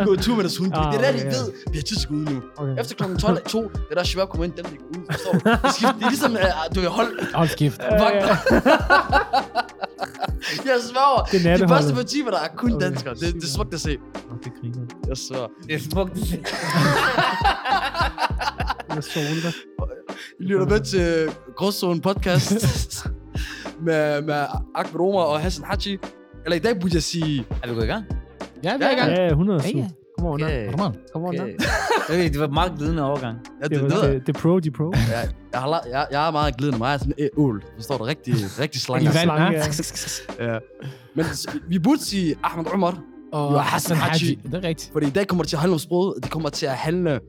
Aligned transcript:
De 0.00 0.06
gå 0.06 0.14
i 0.14 0.16
tur 0.16 0.34
med 0.34 0.42
deres 0.44 0.56
hund. 0.56 0.72
Ah, 0.74 0.92
det 0.92 0.98
er 1.00 1.04
der, 1.04 1.12
de 1.12 1.18
okay, 1.26 1.36
ved, 1.36 1.52
vi 1.72 1.78
har 1.78 1.82
tid 1.82 1.96
til 1.96 2.06
at 2.06 2.08
gå 2.08 2.14
ud 2.14 2.24
nu. 2.24 2.42
Okay. 2.56 2.80
Efter 2.80 2.94
kl. 2.94 3.16
12, 3.18 3.42
2, 3.48 3.62
det 3.62 3.70
er 3.90 3.94
der 3.94 4.04
Shabab 4.04 4.28
kommer 4.28 4.44
ind, 4.44 4.52
dem 4.52 4.64
de 4.64 4.76
går 4.76 4.84
ud. 4.98 5.04
Forstår 5.10 5.32
du? 5.32 5.38
Det, 5.38 6.04
er 6.04 6.08
ligesom, 6.08 6.32
uh, 6.32 6.38
du 6.74 6.80
vil 6.80 6.88
holde 6.88 7.26
Hold 7.34 7.48
skift. 7.48 7.80
vagter. 8.02 8.36
Jeg 10.64 10.74
sværger. 10.90 11.24
Det 11.32 11.46
er 11.46 11.56
De 11.56 11.68
første 11.68 11.94
par 11.94 12.02
timer, 12.02 12.30
der 12.30 12.38
er 12.38 12.48
kun 12.56 12.72
Okay. 12.72 12.86
danskere. 12.86 13.14
Det, 13.14 13.34
det 13.34 13.42
er 13.44 13.46
smukt 13.46 13.74
at 13.74 13.80
se. 13.80 13.90
Det 14.44 14.52
griner. 14.60 14.86
Jeg 15.08 15.16
sværger. 15.16 15.46
Det 15.66 15.74
er 15.74 15.78
smukt. 15.90 16.18
Jeg 18.94 19.04
soler 19.04 19.40
dig. 19.42 19.52
I 20.40 20.44
lytter 20.44 20.66
med 20.66 20.80
til 20.80 21.30
Gråzone 21.56 22.00
podcast 22.00 23.06
med, 23.80 24.22
med 24.22 24.46
Ahmed 24.74 25.00
Omar 25.00 25.20
og 25.20 25.40
Hassan 25.40 25.64
Haji. 25.64 25.98
Eller 26.44 26.56
i 26.56 26.58
dag 26.58 26.80
burde 26.80 26.94
jeg 26.94 27.02
sige... 27.02 27.46
Er 27.62 27.68
vi 27.68 27.74
gået 27.74 27.84
i 27.84 27.86
gang? 27.86 28.04
Ja, 28.64 28.76
vi 28.76 28.82
er 28.82 28.90
i 28.90 28.94
gang. 28.94 29.10
Ja, 29.10 29.28
100 29.28 29.60
Ja, 29.64 29.78
ja. 29.78 29.88
Kom 30.18 30.26
on, 30.26 30.42
Okay. 30.42 30.70
Kom 30.70 30.80
on. 30.80 30.96
Kom 31.12 31.22
on, 31.24 31.40
Okay. 31.40 31.56
Ved, 32.08 32.30
det 32.30 32.40
var 32.40 32.48
meget 32.48 32.72
glidende 32.78 33.02
overgang. 33.02 33.38
Ja, 33.62 33.68
Det, 33.68 33.70
det, 33.70 33.82
var, 33.82 34.06
det, 34.06 34.28
er 34.28 34.32
pro, 34.32 34.58
de 34.58 34.68
er 34.68 34.72
pro. 34.76 34.92
jeg, 34.94 35.28
jeg, 35.52 35.60
har, 35.60 35.82
jeg, 35.90 36.06
jeg 36.10 36.26
er 36.26 36.30
meget 36.30 36.56
glidende. 36.56 36.78
Mig 36.78 36.94
er 36.94 36.98
sådan 36.98 37.12
en 37.18 37.28
ål. 37.36 37.62
Forstår 37.74 37.98
du? 37.98 38.04
Rigtig, 38.04 38.34
rigtig 38.58 38.80
slange. 38.80 39.04
I 39.04 39.06
vand, 39.06 39.14
Slange, 39.14 39.58
ja. 40.38 40.52
Ja. 40.52 40.58
Men 41.14 41.26
vi 41.68 41.78
burde 41.78 42.04
sige 42.04 42.36
Ahmed 42.42 42.66
Omar. 42.72 43.02
Og 43.32 43.52
Jo, 43.52 43.58
Hassan 43.58 43.96
Haji. 43.96 44.18
Haji. 44.18 44.38
Det 44.42 44.54
er 44.54 44.68
rigtigt. 44.68 44.92
Fordi 44.92 45.06
i 45.06 45.10
dag 45.10 45.26
kommer 45.26 45.42
det 45.44 45.48
til 45.48 45.56
at 45.56 45.60
handle 45.60 45.74
om 45.74 45.78
sproget. 45.78 46.14
Det 46.22 46.30
kommer 46.30 46.48
til 46.48 46.66
at 46.66 46.72
handle 46.72 47.20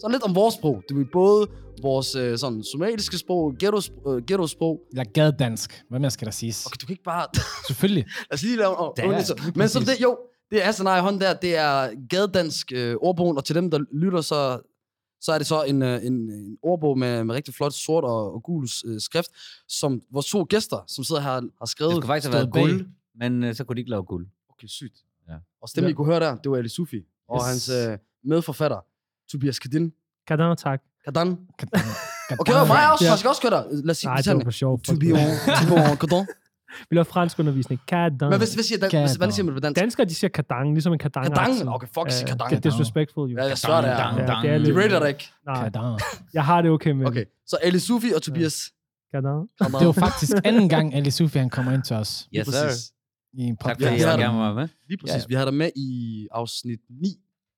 sådan 0.00 0.12
lidt 0.12 0.22
om 0.22 0.34
vores 0.34 0.54
sprog. 0.54 0.82
Det 0.88 0.96
er 1.00 1.04
både 1.12 1.46
vores 1.82 2.14
øh, 2.14 2.38
sådan 2.38 2.62
somaliske 2.72 3.18
sprog, 3.18 3.54
ghetto-sprog. 3.58 4.16
Øh, 4.16 4.22
ghetto-sprog. 4.26 4.80
Eller 4.92 5.04
gadedansk. 5.04 5.82
Hvad 5.90 6.00
mere 6.00 6.10
skal 6.10 6.26
der 6.26 6.32
siges? 6.32 6.66
Okay, 6.66 6.76
du 6.80 6.86
kan 6.86 6.92
ikke 6.92 7.02
bare... 7.04 7.26
Selvfølgelig. 7.66 8.04
Lad 8.30 8.34
os 8.34 8.42
lige 8.42 8.56
lave 8.56 8.70
undersøgelse. 8.78 9.34
lige 9.44 9.52
Men 9.56 9.68
så 9.68 9.80
det, 9.80 10.02
jo, 10.02 10.16
det 10.50 10.60
er 10.62 10.64
Hassan 10.66 10.86
hånd 11.00 11.20
der. 11.20 11.34
Det 11.34 11.56
er 11.56 11.90
gadedansk 12.08 12.72
øh, 12.74 12.96
ordbogen, 13.00 13.36
og 13.36 13.44
til 13.44 13.54
dem, 13.54 13.70
der 13.70 13.78
lytter, 13.92 14.20
så, 14.20 14.60
så 15.20 15.32
er 15.32 15.38
det 15.38 15.46
så 15.46 15.62
en, 15.62 15.82
øh, 15.82 16.04
en, 16.06 16.12
en 16.14 16.58
ordbog 16.62 16.98
med, 16.98 17.24
med 17.24 17.34
rigtig 17.34 17.54
flot 17.54 17.72
sort 17.72 18.04
og, 18.04 18.34
og 18.34 18.42
gul 18.42 18.68
øh, 18.86 19.00
skrift, 19.00 19.30
som 19.68 20.00
vores 20.12 20.26
to 20.26 20.46
gæster, 20.50 20.84
som 20.88 21.04
sidder 21.04 21.20
her, 21.20 21.30
har 21.30 21.40
Det 21.60 21.68
skrevet. 21.68 21.92
skulle 21.92 22.06
faktisk 22.06 22.26
have 22.32 22.34
været 22.34 22.52
guld, 22.52 22.86
men 23.14 23.44
øh, 23.44 23.54
så 23.54 23.64
kunne 23.64 23.74
de 23.76 23.80
ikke 23.80 23.90
lave 23.90 24.04
guld. 24.04 24.26
Okay, 24.50 24.66
sygt. 24.66 24.96
Ja. 25.28 25.34
Og 25.62 25.68
stemmen, 25.68 25.88
Ja. 25.88 25.92
I 25.92 25.94
kunne 25.94 26.06
høre 26.06 26.20
der, 26.20 26.36
det 26.36 26.50
var 26.50 26.56
Ali 26.56 26.68
Sufi. 26.68 27.02
Og 27.28 27.36
Yes. 27.40 27.48
hans 27.48 27.68
øh, 27.68 27.98
medforfatter, 28.24 28.80
Tobias 29.30 29.58
Kadin. 29.58 29.92
Kadan, 30.26 30.56
tak. 30.56 30.82
Kadan. 31.04 31.46
Okay, 32.40 32.52
og 32.54 32.66
mig 32.66 32.92
også. 32.92 33.04
Jeg 33.04 33.18
skal 33.18 33.28
også 33.28 33.42
køre 33.42 33.50
der. 33.50 33.64
Lad 33.70 33.90
os 33.90 33.96
sige 33.98 34.08
Nej, 34.08 34.16
det 34.16 34.24
det 34.26 34.34
var 34.36 34.44
for 34.44 34.50
sjov. 34.50 34.80
Tobias 34.80 35.44
Kadin. 35.44 36.26
Vi 36.90 36.96
laver 36.96 37.04
fransk 37.04 37.38
undervisning. 37.38 37.80
Kadan. 37.88 38.16
Men 38.30 38.38
hvis, 38.38 38.54
hvis 38.54 38.66
siger, 38.66 38.88
dan, 38.88 39.08
hvad 39.18 39.30
siger 39.32 39.44
man 39.44 39.54
på 39.54 39.60
dansk? 39.60 39.80
Danskere, 39.80 40.06
de 40.06 40.14
siger 40.14 40.28
kadang, 40.30 40.72
ligesom 40.72 40.92
en 40.92 40.98
kadang. 40.98 41.26
Kadang? 41.34 41.68
Okay, 41.68 41.86
fuck, 41.94 42.10
sig 42.10 42.28
kadang. 42.28 42.50
Det 42.50 42.56
er 42.66 42.70
disrespectful, 42.70 43.30
jo. 43.30 43.36
Ja, 43.38 43.44
jeg 43.44 43.58
svær 43.58 43.80
det 43.80 43.90
er. 43.90 43.96
Er 43.96 44.58
De 44.58 44.64
lidt- 44.64 44.76
rater 44.76 44.98
dig 44.98 45.08
ikke. 45.08 45.30
Nej, 45.46 45.62
Kadan. 45.64 45.98
jeg 46.34 46.44
har 46.44 46.62
det 46.62 46.70
okay 46.70 46.90
med 46.90 47.06
Okay, 47.06 47.24
så 47.46 47.56
Ali 47.62 47.78
Sufi 47.78 48.06
og 48.16 48.22
Tobias. 48.22 48.70
Kadang. 49.14 49.48
Kadang. 49.62 49.78
Det 49.78 49.86
var 49.86 49.92
faktisk 49.92 50.32
anden 50.44 50.68
gang, 50.68 50.94
Ali 50.94 51.10
Sufi 51.10 51.38
han 51.38 51.50
kommer 51.50 51.72
ind 51.72 51.82
til 51.82 51.96
os 51.96 52.28
yes, 52.36 52.46
sir. 52.46 52.92
i 53.32 53.42
en 53.42 53.56
podcast. 53.56 53.80
vi 53.80 53.84
Ja, 53.84 53.90
har 53.90 53.96
jeg 53.98 54.18
det. 54.18 54.24
gerne 54.24 54.38
være 54.38 54.54
med. 54.54 54.68
Lige 54.88 54.98
præcis. 55.00 55.28
Vi 55.28 55.34
har 55.34 55.44
dig 55.44 55.54
med 55.54 55.70
i 55.76 56.28
afsnit 56.32 56.78
9. 57.02 57.08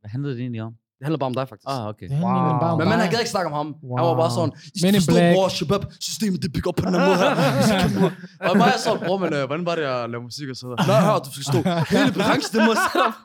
Hvad 0.00 0.10
handlede 0.10 0.34
det 0.34 0.40
egentlig 0.40 0.62
om? 0.62 0.72
Det 0.98 1.04
handler 1.06 1.18
bare 1.18 1.26
om 1.32 1.34
dig, 1.34 1.46
faktisk. 1.48 1.68
Ah, 1.68 1.86
okay. 1.92 2.08
Det 2.08 2.20
bare 2.20 2.72
om 2.72 2.78
Men 2.78 2.88
man 2.88 2.98
har 2.98 3.06
ikke 3.18 3.30
snakke 3.30 3.46
om 3.50 3.52
ham. 3.60 3.68
Wow. 3.84 3.96
Han 3.98 4.06
var 4.06 4.16
bare 4.22 4.30
sådan, 4.38 4.52
I 4.74 4.78
skal 4.78 4.86
Men 4.86 4.94
in 4.94 5.00
forstå, 5.00 5.12
Black. 5.12 5.36
hvor 5.36 5.48
Shabab 5.48 5.82
systemet 6.00 6.42
det 6.42 6.52
bygger 6.52 6.68
op 6.70 6.76
på 6.80 6.84
den 6.86 6.94
her 6.94 7.02
måde 7.06 7.16
her. 7.18 8.10
Og 8.50 8.56
mig 8.56 8.68
er 8.74 8.78
så, 8.78 8.98
bror, 9.06 9.18
men 9.18 9.32
øh, 9.34 9.46
hvordan 9.46 9.66
var 9.66 9.74
det 9.74 9.82
at 9.82 10.10
lave 10.10 10.22
musik 10.22 10.48
og 10.52 10.56
så 10.56 10.64
videre? 10.66 10.86
Nå, 10.90 10.94
hør, 11.06 11.18
du 11.26 11.30
skal 11.32 11.44
stå 11.52 11.58
hele 11.94 12.12
branchen, 12.18 12.50
det 12.54 12.60
må 12.66 12.70
jeg 12.74 12.82
sætte 12.86 13.02
op. 13.08 13.16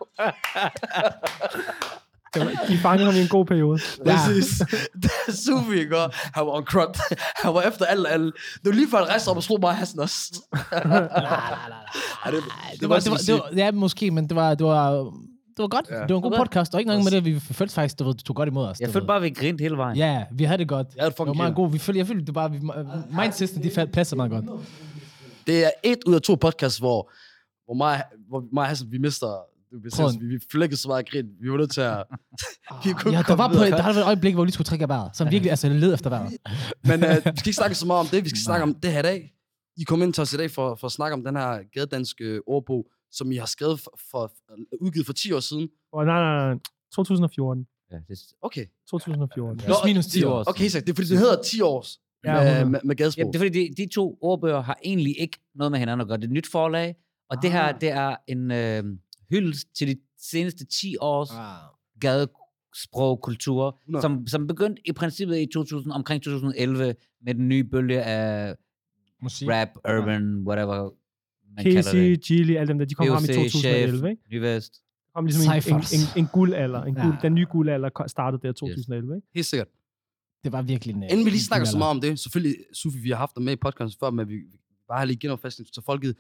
Det 2.34 2.40
var- 2.46 2.66
De 2.68 2.78
fangede 2.78 3.06
ham 3.12 3.16
i 3.16 3.22
en 3.22 3.28
god 3.28 3.46
periode. 3.46 3.80
Præcis. 4.08 4.62
Da 5.04 5.32
Sufi 5.44 5.78
i 5.82 5.86
går, 5.94 6.06
han 6.38 6.46
var 6.46 6.52
on 6.58 6.64
crud. 6.66 6.94
Han 7.44 7.54
var 7.54 7.62
efter 7.62 7.86
alle, 7.86 8.10
alle. 8.10 8.26
Det 8.62 8.66
var 8.66 8.72
lige 8.72 8.88
før, 8.92 8.98
han 8.98 9.08
rejste 9.08 9.30
op 9.30 9.38
og 9.38 9.44
slog 9.44 9.60
mig 9.62 9.74
Hassan 9.76 10.00
også. 10.00 10.22
Ej, 10.54 12.32
det, 12.32 12.44
Det 12.80 12.90
var, 12.90 13.00
det 13.00 13.12
var, 13.12 13.18
det 13.18 13.34
var, 13.34 13.50
ja, 13.56 13.72
måske, 13.72 14.12
men 14.12 14.30
det 14.30 14.36
var, 14.36 14.56
det 14.56 14.66
var, 14.66 15.12
det 15.58 15.62
var 15.64 15.68
godt. 15.68 15.86
Ja. 15.90 15.96
Det 15.96 16.10
var 16.10 16.16
en 16.16 16.22
god 16.22 16.38
podcast, 16.38 16.74
og 16.74 16.80
ikke 16.80 16.90
noget 16.90 17.04
med 17.04 17.12
det, 17.12 17.26
vi 17.26 17.40
følte 17.40 17.74
faktisk, 17.74 18.00
det, 18.00 18.06
var, 18.08 18.14
det 18.14 18.24
tog 18.26 18.36
godt 18.36 18.50
imod 18.50 18.66
os. 18.66 18.80
Jeg 18.80 18.88
du 18.88 18.92
følte 18.92 19.04
ved. 19.04 19.08
bare, 19.08 19.18
at 19.18 19.24
vi 19.24 19.30
grinte 19.30 19.62
hele 19.62 19.78
vejen. 19.78 19.98
Ja, 19.98 20.24
vi 20.32 20.44
havde 20.44 20.58
det 20.58 20.68
godt. 20.68 20.88
Jeg 20.96 21.04
havde 21.04 21.14
det 21.18 21.28
var 21.28 21.34
meget 21.34 21.56
god. 21.56 21.72
Vi 21.72 21.78
følte, 21.78 22.00
jeg 22.00 22.08
følte, 22.08 22.26
det 22.26 22.34
bare, 22.34 22.52
vi, 22.52 22.60
mindseten, 23.12 23.64
de 23.64 23.72
faldt 23.72 23.92
passer 23.92 24.16
meget 24.16 24.32
godt. 24.32 24.46
det 25.48 25.66
er 25.66 25.70
et 25.84 26.00
ud 26.08 26.16
af 26.16 26.22
to 26.22 26.36
podcasts, 26.36 26.78
hvor, 26.80 27.12
hvor 27.66 27.74
mig, 27.74 28.04
hvor 28.30 28.44
mig 28.54 28.68
Hassan, 28.68 28.92
vi 28.92 28.98
mister 28.98 29.52
vi, 29.72 30.26
vi 30.26 30.40
flækkede 30.52 30.82
så 30.82 30.88
meget 30.88 31.10
grin. 31.10 31.26
Vi 31.42 31.52
var 31.52 31.58
nødt 31.58 31.72
til 31.72 31.82
at... 31.82 32.04
vi 32.84 32.92
kunne 32.94 33.14
Ja, 33.14 33.24
der 33.28 33.36
var, 33.36 33.48
på, 33.48 33.54
der 33.54 33.84
var 33.84 33.90
et 33.90 34.06
øjeblik, 34.06 34.34
hvor 34.34 34.44
vi 34.44 34.46
lige 34.46 34.54
skulle 34.54 34.66
trække 34.66 34.84
af 34.84 34.90
vejret. 34.90 35.18
Som 35.18 35.32
virkelig, 35.32 35.50
altså, 35.50 35.70
led 35.70 35.94
efter 35.94 36.10
vejret. 36.10 36.34
Men 36.90 37.04
øh, 37.04 37.16
vi 37.16 37.20
skal 37.22 37.50
ikke 37.50 37.54
snakke 37.54 37.76
så 37.76 37.88
meget 37.88 38.00
om 38.00 38.08
det. 38.08 38.24
Vi 38.24 38.30
skal 38.30 38.42
snakke 38.42 38.64
om 38.64 38.76
det 38.76 38.92
her 38.92 39.00
i 39.00 39.02
dag. 39.02 39.34
I 39.78 39.84
kom 39.84 40.02
ind 40.02 40.14
til 40.14 40.22
os 40.22 40.34
i 40.34 40.38
dag 40.38 40.52
for, 40.52 40.76
for 40.76 40.88
at 40.88 40.92
snakke 40.92 41.14
om 41.14 41.24
den 41.24 41.36
her 41.36 41.60
gadedanske 41.74 42.42
ordbog, 42.48 42.86
som 43.12 43.32
I 43.32 43.36
har 43.36 43.46
skrevet 43.46 43.80
for, 43.80 44.00
for, 44.12 44.32
udgivet 44.82 45.06
for 45.06 45.14
10 45.14 45.32
år 45.32 45.40
siden. 45.40 45.70
Og 45.94 46.06
nej, 46.06 46.20
nej, 46.20 46.48
nej. 46.54 46.60
2014. 46.96 47.68
Ja, 47.92 47.96
det, 48.08 48.20
Okay. 48.42 48.66
2014. 48.90 49.58
Plus 49.58 49.78
minus 49.86 50.06
10 50.06 50.24
år. 50.24 50.44
Okay, 50.50 50.68
så 50.70 50.80
det 50.80 50.90
er 50.90 50.94
fordi, 50.94 51.08
det 51.10 51.18
hedder 51.18 51.42
10 51.44 51.62
års 51.62 52.00
Ja, 52.26 52.34
med, 52.34 52.42
100. 52.42 52.70
med, 52.72 52.80
med 52.84 52.96
gadesprog. 52.96 53.20
Jamen, 53.20 53.34
det 53.34 53.40
er 53.40 53.46
fordi, 53.46 53.68
de, 53.68 53.84
de 53.84 53.90
to 53.94 54.18
ordbøger 54.22 54.62
har 54.62 54.78
egentlig 54.86 55.20
ikke 55.20 55.38
noget 55.56 55.72
med 55.72 55.80
hinanden 55.80 56.02
at 56.02 56.08
gøre. 56.08 56.18
Det 56.18 56.24
er 56.24 56.28
et 56.28 56.34
nyt 56.34 56.48
forlag, 56.52 56.96
og 57.30 57.38
det 57.42 57.52
her, 57.52 57.64
Ah. 57.64 57.82
det 57.82 57.90
er 57.90 58.16
en 58.28 58.52
øh, 58.52 58.84
hyldest 59.30 59.68
til 59.78 59.88
de 59.88 59.96
seneste 60.18 60.66
10 60.66 60.96
års 61.00 61.30
Ah. 61.32 61.56
Nå. 63.88 64.02
som, 64.02 64.28
som 64.28 64.48
begyndte 64.48 64.82
i 64.86 64.92
princippet 64.92 65.40
i 65.40 65.46
2000, 65.54 65.92
omkring 65.94 66.24
2011 66.24 66.96
med 67.22 67.36
den 67.36 67.48
nye 67.50 67.64
bølge 67.64 68.04
af 68.04 68.56
Musik. 69.22 69.48
rap, 69.50 69.70
urban, 69.90 70.44
whatever 70.48 70.90
man 71.56 71.64
Casey, 71.66 71.98
det. 72.12 72.22
Gilly, 72.22 72.56
alle 72.56 72.68
dem 72.68 72.78
der, 72.78 72.86
de 72.86 72.94
kom 72.96 73.08
frem 73.08 73.24
i 73.24 73.38
VOC, 73.38 73.52
2011, 73.52 74.10
ikke? 74.10 74.22
Nyvest. 74.32 74.74
De 74.76 75.12
kom 75.16 75.26
ligesom 75.26 75.54
en, 75.54 75.74
en, 75.74 75.80
en, 75.80 76.24
en 76.24 76.28
guldalder. 76.34 76.84
En 76.84 76.96
guld, 76.96 77.14
Ja. 77.14 77.18
Den 77.22 77.34
nye 77.36 77.46
guldalder 77.52 77.90
startede 78.08 78.42
der 78.42 78.50
i 78.50 78.54
2011, 78.54 79.16
ikke? 79.16 79.28
Helt 79.36 79.46
sikkert. 79.46 79.68
Det 80.44 80.52
var 80.52 80.62
virkelig 80.62 80.96
en... 80.96 81.04
øh, 81.04 81.10
Inden 81.12 81.26
vi 81.26 81.30
lige 81.30 81.42
snakker 81.42 81.66
så 81.66 81.78
meget 81.78 81.90
om 81.92 82.02
det, 82.02 82.20
selvfølgelig, 82.20 82.56
Sufi, 82.74 82.98
vi 82.98 83.10
har 83.10 83.18
haft 83.18 83.36
dig 83.36 83.44
med 83.44 83.54
i 83.54 83.56
podcasten 83.56 84.00
før, 84.00 84.10
men 84.10 84.30
vi 84.30 84.36
bare 84.88 84.98
har 84.98 85.06
lige 85.06 85.18
genopfastet 85.18 85.68
til 85.74 85.84
folket. 85.86 86.18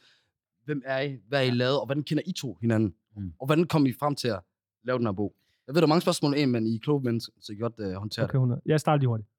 Hvem 0.65 0.81
er 0.85 0.99
I? 1.01 1.17
Hvad 1.27 1.39
er 1.39 1.43
I 1.43 1.49
lavet? 1.49 1.79
Og 1.79 1.85
hvordan 1.85 2.03
kender 2.03 2.23
I 2.25 2.31
to 2.31 2.57
hinanden? 2.61 2.93
Mm. 3.17 3.33
Og 3.39 3.45
hvordan 3.45 3.65
kom 3.65 3.85
I 3.85 3.93
frem 3.99 4.15
til 4.15 4.27
at 4.27 4.39
lave 4.83 4.97
den 4.97 5.05
her 5.07 5.13
bog? 5.13 5.33
Jeg 5.67 5.75
ved, 5.75 5.81
der 5.81 5.85
er 5.85 5.89
mange 5.89 6.01
spørgsmål 6.01 6.37
ind, 6.37 6.51
men 6.51 6.67
I 6.67 6.75
er 6.75 6.79
kloge 6.79 7.01
mennesker, 7.03 7.33
så 7.41 7.51
I 7.51 7.55
godt 7.55 7.73
uh, 7.79 7.91
håndtere 7.93 8.25
Okay, 8.25 8.35
100. 8.35 8.61
Jeg 8.65 8.79
starter 8.79 8.99
lige 8.99 9.07
hurtigt. 9.07 9.29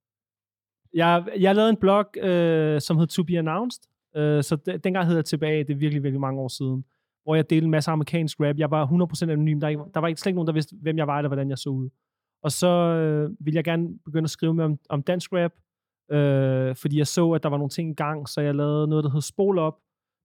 Jeg, 0.94 1.24
jeg 1.38 1.54
lavede 1.54 1.70
en 1.70 1.76
blog, 1.76 2.16
øh, 2.22 2.80
som 2.80 2.98
hed 2.98 3.06
To 3.06 3.22
Be 3.22 3.38
Announced. 3.38 3.82
Øh, 4.17 4.43
så 4.43 4.56
de, 4.56 4.78
dengang 4.78 5.06
hed 5.06 5.15
jeg 5.15 5.25
tilbage, 5.25 5.65
det 5.65 5.71
er 5.71 5.77
virkelig, 5.77 6.03
virkelig 6.03 6.21
mange 6.21 6.41
år 6.41 6.49
siden. 6.49 6.84
Hvor 7.25 7.34
jeg 7.34 7.50
delte 7.50 7.65
en 7.65 7.71
masse 7.71 7.91
amerikansk 7.91 8.41
rap. 8.41 8.56
Jeg 8.59 8.71
var 8.71 8.87
100% 8.87 9.31
anonym. 9.31 9.61
Der, 9.61 9.69
ikke- 9.69 9.83
der 9.95 10.00
var 10.00 10.09
ikke 10.09 10.21
slet 10.21 10.31
ikke 10.31 10.34
nogen, 10.37 10.47
der 10.47 10.53
vidste, 10.53 10.77
hvem 10.83 10.99
jeg 10.99 11.06
var, 11.06 11.19
eller 11.19 11.28
hvordan 11.28 11.50
jeg 11.50 11.59
så 11.59 11.69
ud. 11.71 11.89
Og 12.43 12.53
så 12.53 12.69
øh, 12.69 13.31
ville 13.41 13.56
jeg 13.56 13.65
gerne 13.65 13.89
begynde 14.05 14.25
at 14.27 14.31
skrive 14.31 14.55
mere 14.55 14.65
om, 14.67 14.78
om 14.89 15.03
dansk 15.03 15.31
rap. 15.33 15.53
Øh, 16.17 16.77
fordi 16.77 16.99
jeg 16.99 17.06
så, 17.06 17.31
at 17.31 17.43
der 17.43 17.49
var 17.49 17.56
nogle 17.56 17.71
ting 17.71 17.91
i 17.91 17.95
gang, 17.95 18.28
så 18.28 18.41
jeg 18.41 18.55
lavede 18.55 18.89
noget, 18.89 19.05
der 19.05 19.11
hed 19.11 19.21
Spol 19.21 19.59
Op. 19.59 19.75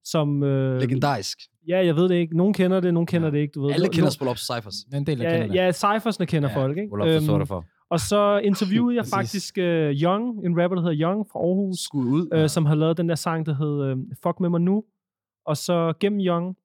Som, 0.04 0.42
øh, 0.42 0.80
Legendarisk. 0.80 1.38
ja, 1.68 1.86
jeg 1.86 1.96
ved 1.96 2.08
det 2.08 2.14
ikke. 2.14 2.36
Nogen 2.36 2.54
kender 2.54 2.80
det, 2.80 2.94
nogen 2.94 3.06
kender 3.06 3.30
det 3.30 3.38
ikke. 3.38 3.52
Du 3.52 3.62
ved. 3.62 3.72
Alle 3.72 3.88
kender 3.88 4.10
Spol 4.10 4.28
Op 4.28 4.36
Cyphers. 4.38 4.74
En 4.94 5.06
del, 5.06 5.18
der 5.18 5.24
Ja, 5.24 5.30
kender 5.30 5.46
det. 5.46 5.54
ja, 5.54 5.72
cyphersne 5.72 6.26
kender 6.26 6.48
folk, 6.54 6.76
ikke? 6.78 6.88
Hvor 6.88 7.04
øhm, 7.06 7.20
står 7.24 7.38
der 7.38 7.44
for? 7.44 7.64
Og 7.90 8.00
så 8.00 8.38
interviewede 8.44 8.96
jeg 8.96 9.06
faktisk 9.16 9.54
uh, 9.58 9.64
Young, 10.02 10.44
en 10.46 10.62
rapper, 10.62 10.74
der 10.76 10.82
hedder 10.82 11.06
Young 11.06 11.26
fra 11.32 11.38
Aarhus, 11.38 11.78
Skud 11.78 12.04
ud. 12.12 12.28
øh, 12.32 12.48
som 12.48 12.66
har 12.66 12.74
lavet 12.74 12.96
den 12.96 13.08
der 13.08 13.14
sang, 13.14 13.46
der 13.46 13.54
hed 13.54 13.92
uh, 13.92 13.98
Fuck 14.22 14.40
med 14.40 14.48
mig 14.48 14.60
nu. 14.60 14.84
Og 15.46 15.56
så 15.56 15.92
gennem 16.00 16.20
Young 16.20 16.56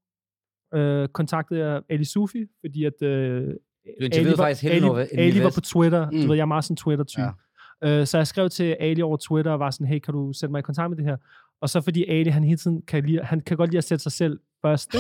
øh, 0.73 1.07
kontaktede 1.07 1.59
jeg 1.65 1.81
Ali 1.89 2.05
Sufi, 2.05 2.45
fordi 2.61 2.85
at... 2.85 3.01
Øh, 3.01 3.47
Du 3.99 4.05
interviewede 4.05 4.37
var, 4.37 4.43
faktisk 4.43 4.63
Ali, 4.63 4.79
Nova- 4.87 5.19
Ali 5.19 5.43
var 5.43 5.51
på 5.55 5.61
Twitter. 5.61 6.09
Mm. 6.09 6.21
Du 6.21 6.27
ved, 6.27 6.35
jeg 6.35 6.41
er 6.41 6.45
meget 6.45 6.63
sådan 6.63 6.73
en 6.73 6.77
Twitter-type. 6.77 7.21
Ja. 7.81 7.99
Øh, 7.99 8.07
så 8.07 8.17
jeg 8.17 8.27
skrev 8.27 8.49
til 8.49 8.75
Ali 8.79 9.01
over 9.01 9.17
Twitter 9.17 9.51
og 9.51 9.59
var 9.59 9.71
sådan, 9.71 9.87
hey, 9.87 9.99
kan 9.99 10.13
du 10.13 10.33
sætte 10.33 10.51
mig 10.51 10.59
i 10.59 10.61
kontakt 10.61 10.89
med 10.89 10.97
det 10.97 11.05
her? 11.05 11.17
Og 11.61 11.69
så 11.69 11.81
fordi 11.81 12.05
Ali, 12.09 12.29
han 12.29 12.43
hele 12.43 12.57
tiden 12.57 12.81
kan, 12.81 13.05
lide, 13.05 13.19
han 13.23 13.39
kan 13.39 13.57
godt 13.57 13.69
lide 13.69 13.77
at 13.77 13.83
sætte 13.83 14.03
sig 14.03 14.11
selv 14.11 14.39
først. 14.65 14.93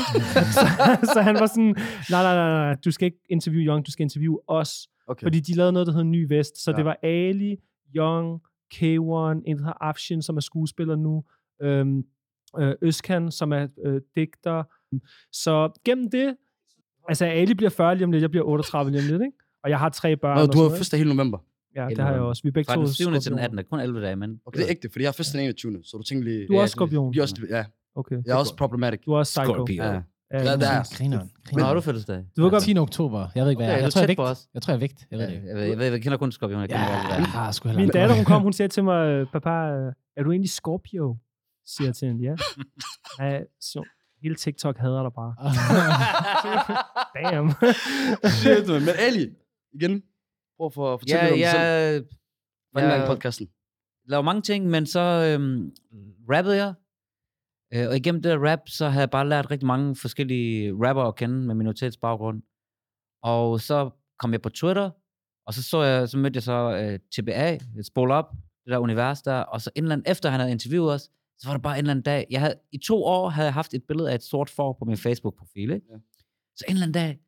Så, 0.57 1.09
så, 1.13 1.21
han 1.21 1.35
var 1.35 1.45
sådan, 1.45 1.75
nej, 2.09 2.23
nej, 2.23 2.35
nej, 2.35 2.49
nej, 2.49 2.75
du 2.85 2.91
skal 2.91 3.05
ikke 3.05 3.19
interviewe 3.29 3.65
Young, 3.65 3.85
du 3.85 3.91
skal 3.91 4.03
interviewe 4.03 4.39
os. 4.47 4.87
Okay. 5.07 5.25
Fordi 5.25 5.39
de 5.39 5.55
lavede 5.55 5.71
noget, 5.73 5.87
der 5.87 5.93
hedder 5.93 6.05
Ny 6.07 6.25
Vest. 6.29 6.63
Så 6.63 6.71
Ja. 6.71 6.77
det 6.77 6.85
var 6.85 6.97
Ali, 7.03 7.55
Young, 7.95 8.41
K1, 8.73 8.79
en 8.85 8.97
der 8.97 9.57
hedder 9.57 9.83
Afshin, 9.83 10.21
som 10.21 10.37
er 10.37 10.41
skuespiller 10.41 10.95
nu, 10.95 11.23
øhm, 11.61 12.03
øh, 12.59 12.75
Øskan, 12.81 13.31
som 13.31 13.53
er 13.53 13.67
øh, 13.85 14.01
digter. 14.15 14.63
Så 15.31 15.81
gennem 15.85 16.09
det, 16.11 16.35
altså 17.09 17.25
Ali 17.25 17.53
bliver 17.53 17.69
40 17.69 17.95
lige 17.95 18.05
om 18.05 18.11
lidt, 18.11 18.21
jeg 18.21 18.29
bliver 18.31 18.45
38 18.45 18.91
lige 18.91 19.01
om 19.01 19.07
lidt, 19.07 19.21
ikke? 19.21 19.37
Og 19.63 19.69
jeg 19.69 19.79
har 19.79 19.89
tre 19.89 20.17
børn. 20.17 20.37
Nå, 20.37 20.45
du 20.45 20.59
har 20.61 20.69
fødselsdag 20.69 20.97
hele 20.97 21.15
november. 21.15 21.37
Ja, 21.75 21.83
hele 21.87 21.95
det 21.95 22.03
har 22.05 22.11
jeg 22.11 22.21
også. 22.21 22.43
Vi 22.43 22.47
er 22.47 22.53
begge 22.53 22.67
Fra 22.69 22.75
to 22.75 22.81
den 22.81 22.93
7. 22.93 23.03
til 23.03 23.13
den 23.13 23.21
skorpioner. 23.21 23.43
18. 23.43 23.63
Kun 23.69 23.79
11 23.79 24.01
dage, 24.01 24.15
men... 24.15 24.39
Okay, 24.45 24.57
det 24.59 24.65
er 24.65 24.69
ægte, 24.71 24.89
fordi 24.91 25.03
jeg 25.03 25.07
har 25.07 25.13
fødselsdag 25.13 25.39
den 25.39 25.45
21. 25.45 25.83
Så 25.83 25.97
du 25.97 26.03
tænker 26.03 26.23
lige... 26.23 26.47
Du 26.47 26.53
er 26.53 26.57
Ja, 26.57 26.61
også 26.61 26.71
skorpion. 26.71 27.17
Er 27.17 27.21
også, 27.21 27.47
ja, 27.49 27.65
Okay. 27.95 28.21
jeg 28.25 28.33
er 28.33 28.37
også 28.37 28.55
problematic. 28.55 28.99
Du 29.05 29.11
er 29.11 29.17
også 29.17 29.41
psycho. 29.41 29.53
Scorpio. 29.53 29.83
Ja. 29.83 30.01
Ja, 30.33 30.37
Ja, 30.37 30.43
der 30.57 30.67
er- 30.69 30.95
Grineren. 30.97 31.31
Hvornår 31.51 31.65
har 31.67 31.73
du 31.73 31.81
fødselsdag? 31.81 32.25
Du 32.37 32.43
ved 32.43 32.51
godt, 32.51 32.63
10. 32.63 32.77
oktober. 32.77 33.27
Jeg 33.35 33.43
ved 33.43 33.51
ikke, 33.51 33.59
hvad 33.59 33.67
Okay, 33.67 33.73
jeg 33.73 33.79
er. 33.79 33.83
Jeg 33.85 33.93
tror, 33.93 33.99
jeg 33.99 34.03
er 34.03 34.07
vægt. 34.07 34.17
på 34.17 34.23
os. 34.23 34.47
Jeg 34.53 34.61
tror, 34.61 34.71
jeg 34.71 34.75
er 34.75 34.79
vægt. 34.79 35.07
Jeg 35.11 35.19
ved 35.19 35.25
Ja, 35.25 35.31
det 35.31 35.35
ikke. 35.37 35.47
jeg, 35.69 35.77
ved, 35.77 35.91
jeg, 35.91 36.01
kender 36.01 36.17
kun 36.17 36.31
skorpion. 36.31 36.61
Jeg 36.61 36.69
Ja, 36.69 36.77
kender 36.77 37.01
det 37.01 37.11
er. 37.11 37.17
jeg 37.17 37.25
har 37.27 37.51
sgu 37.51 37.69
min 37.73 37.89
datter, 37.89 38.15
hun 38.15 38.25
kom, 38.25 38.41
hun 38.41 38.53
siger 38.57 38.67
til 38.67 38.83
mig, 38.83 39.27
papa, 39.31 39.49
er 40.17 40.23
du 40.23 40.31
egentlig 40.31 40.49
Scorpio? 40.49 41.17
Siger 41.65 41.87
jeg 41.87 41.95
til 41.95 42.07
hende, 42.07 42.23
ja. 42.23 42.35
ja 43.25 43.39
så, 43.61 43.83
hele 44.21 44.35
TikTok 44.35 44.77
hader 44.77 45.01
dig 45.03 45.11
bare. 45.13 45.33
Damn. 47.15 47.49
Shit, 48.29 48.67
man. 48.67 48.81
Men 48.81 48.95
Ali, 48.99 49.29
igen, 49.73 50.03
prøv 50.57 50.65
at 50.65 50.73
få- 50.73 50.97
fortælle 50.97 51.19
Ja, 51.19 51.23
lidt 51.23 51.33
om 51.33 51.37
dig 51.39 51.51
selv. 51.51 52.05
For 52.73 52.79
i 52.79 52.83
jeg 52.83 53.07
podcasten. 53.07 53.47
lavede 54.07 54.23
mange 54.25 54.41
ting, 54.41 54.65
men 54.67 54.85
så 54.85 54.99
øhm, 54.99 55.71
rappede 56.31 56.55
jeg. 56.57 56.73
Øh, 57.75 57.87
og 57.89 57.95
igennem 57.97 58.21
det 58.21 58.29
der 58.31 58.51
rap, 58.51 58.59
så 58.67 58.89
havde 58.89 59.01
jeg 59.01 59.09
bare 59.09 59.29
lært 59.29 59.51
rigtig 59.51 59.67
mange 59.67 59.95
forskellige 59.95 60.71
rapper 60.87 61.03
at 61.03 61.15
kende 61.15 61.35
med 61.35 61.55
minoritetsbaggrund. 61.55 62.41
Og 63.23 63.59
så 63.61 63.89
kom 64.19 64.31
jeg 64.31 64.41
på 64.41 64.49
Twitter, 64.49 64.89
og 65.47 65.53
så, 65.53 65.63
så, 65.63 65.81
jeg, 65.83 66.09
så 66.09 66.17
mødte 66.17 66.37
jeg 66.37 66.43
så 66.43 66.77
øh, 66.81 66.99
TBA, 67.23 67.53
et 67.79 67.85
spol 67.85 68.11
op, 68.11 68.31
det 68.65 68.71
der 68.71 68.77
univers 68.77 69.21
der, 69.21 69.33
og 69.35 69.61
så 69.61 69.69
en 69.75 69.83
eller 69.83 69.93
anden, 69.95 70.11
efter 70.11 70.29
han 70.29 70.39
havde 70.39 70.51
interviewet 70.51 70.93
os, 70.93 71.01
så 71.39 71.47
var 71.49 71.53
der 71.53 71.61
bare 71.61 71.73
en 71.75 71.79
eller 71.79 71.91
anden 71.91 72.03
dag, 72.03 72.27
jeg 72.29 72.39
havde, 72.41 72.55
i 72.71 72.77
to 72.77 73.03
år 73.03 73.29
havde 73.29 73.45
jeg 73.45 73.53
haft 73.53 73.73
et 73.73 73.83
billede 73.87 74.11
af 74.11 74.15
et 74.15 74.23
sort 74.23 74.49
får 74.49 74.73
på 74.79 74.85
min 74.85 74.97
Facebook-profil, 74.97 75.71
ikke? 75.71 75.87
Ja. 75.91 75.97
Så 76.55 76.65
en 76.67 76.73
eller 76.73 76.83
anden 76.85 76.93
dag, 76.93 77.19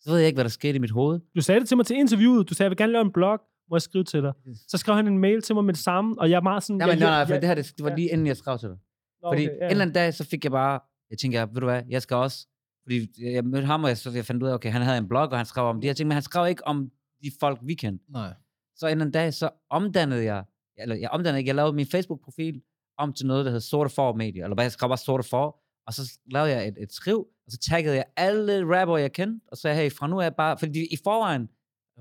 så 0.00 0.10
ved 0.10 0.18
jeg 0.18 0.26
ikke, 0.26 0.36
hvad 0.36 0.44
der 0.44 0.50
skete 0.50 0.76
i 0.76 0.78
mit 0.78 0.90
hoved. 0.90 1.20
Du 1.36 1.40
sagde 1.40 1.60
det 1.60 1.68
til 1.68 1.76
mig 1.76 1.86
til 1.86 1.96
interviewet. 1.96 2.48
Du 2.48 2.54
sagde, 2.54 2.66
jeg 2.66 2.70
vil 2.70 2.76
gerne 2.76 2.92
lave 2.92 3.02
en 3.04 3.12
blog. 3.12 3.40
Må 3.70 3.76
jeg 3.76 3.82
skrive 3.82 4.04
til 4.04 4.22
dig? 4.22 4.32
Så 4.68 4.78
skrev 4.78 4.96
han 4.96 5.06
en 5.06 5.18
mail 5.18 5.42
til 5.42 5.54
mig 5.54 5.64
med 5.64 5.74
det 5.74 5.82
samme, 5.82 6.14
og 6.20 6.30
jeg 6.30 6.36
er 6.36 6.40
meget 6.40 6.62
sådan... 6.62 6.76
Nej, 6.76 6.86
men 6.86 6.90
jeg, 6.90 6.98
nej, 6.98 7.10
nej, 7.10 7.18
jeg- 7.18 7.28
for 7.28 7.34
det 7.34 7.44
her, 7.48 7.54
det, 7.54 7.72
det 7.76 7.84
var 7.84 7.90
ja. 7.90 7.96
lige 7.96 8.08
inden 8.10 8.26
jeg 8.26 8.36
skrev 8.36 8.58
til 8.58 8.68
dig. 8.68 8.78
Nå, 9.24 9.30
Fordi 9.30 9.46
okay, 9.46 9.56
en 9.56 9.70
eller 9.70 9.82
anden 9.82 9.94
dag, 9.94 10.14
så 10.14 10.24
fik 10.24 10.44
jeg 10.44 10.52
bare, 10.52 10.80
jeg 11.10 11.18
tænker, 11.18 11.46
ved 11.46 11.60
du 11.60 11.66
hvad, 11.66 11.82
jeg 11.88 12.02
skal 12.02 12.16
også, 12.16 12.46
fordi 12.82 13.08
jeg 13.34 13.44
mødte 13.44 13.66
ham, 13.66 13.84
og 13.84 13.88
jeg, 13.88 13.98
så 13.98 14.10
jeg 14.10 14.24
fandt 14.24 14.42
ud 14.42 14.48
af, 14.48 14.54
okay, 14.54 14.70
han 14.70 14.82
havde 14.82 14.98
en 14.98 15.08
blog, 15.08 15.28
og 15.28 15.36
han 15.36 15.46
skrev 15.46 15.64
om 15.64 15.80
de 15.80 15.86
her 15.86 15.94
ting, 15.94 16.06
men 16.08 16.14
han 16.14 16.22
skrev 16.22 16.48
ikke 16.48 16.66
om 16.66 16.90
de 17.22 17.30
folk, 17.40 17.58
vi 17.62 17.74
kendte. 17.74 18.12
Nej. 18.12 18.34
Så 18.76 18.86
en 18.86 18.90
eller 18.90 19.04
anden 19.04 19.12
dag, 19.12 19.34
så 19.34 19.50
omdannede 19.70 20.24
jeg, 20.24 20.44
eller 20.78 20.96
jeg 20.96 21.10
omdannede 21.10 21.38
ikke, 21.38 21.48
jeg 21.48 21.54
lavede 21.54 21.72
min 21.72 21.86
Facebook-profil 21.86 22.62
om 22.98 23.12
til 23.12 23.26
noget, 23.26 23.44
der 23.44 23.50
hed 23.50 23.60
Sorte 23.60 23.90
For 23.94 24.12
Media, 24.12 24.42
eller 24.42 24.54
hvad 24.54 24.64
jeg 24.64 24.72
skrev 24.72 24.88
bare 24.88 24.98
Sorte 24.98 25.28
For, 25.28 25.60
og 25.86 25.94
så 25.94 26.18
lavede 26.32 26.50
jeg 26.50 26.68
et, 26.68 26.74
et 26.80 26.92
skriv, 26.92 27.18
og 27.46 27.52
så 27.52 27.58
taggede 27.58 27.96
jeg 27.96 28.04
alle 28.16 28.80
rapper, 28.80 28.96
jeg 28.96 29.12
kendte, 29.12 29.40
og 29.48 29.56
sagde, 29.56 29.76
hey, 29.76 29.92
fra 29.92 30.06
nu 30.06 30.20
af 30.20 30.34
bare, 30.36 30.58
fordi 30.58 30.80
i 30.90 30.96
forvejen 31.04 31.48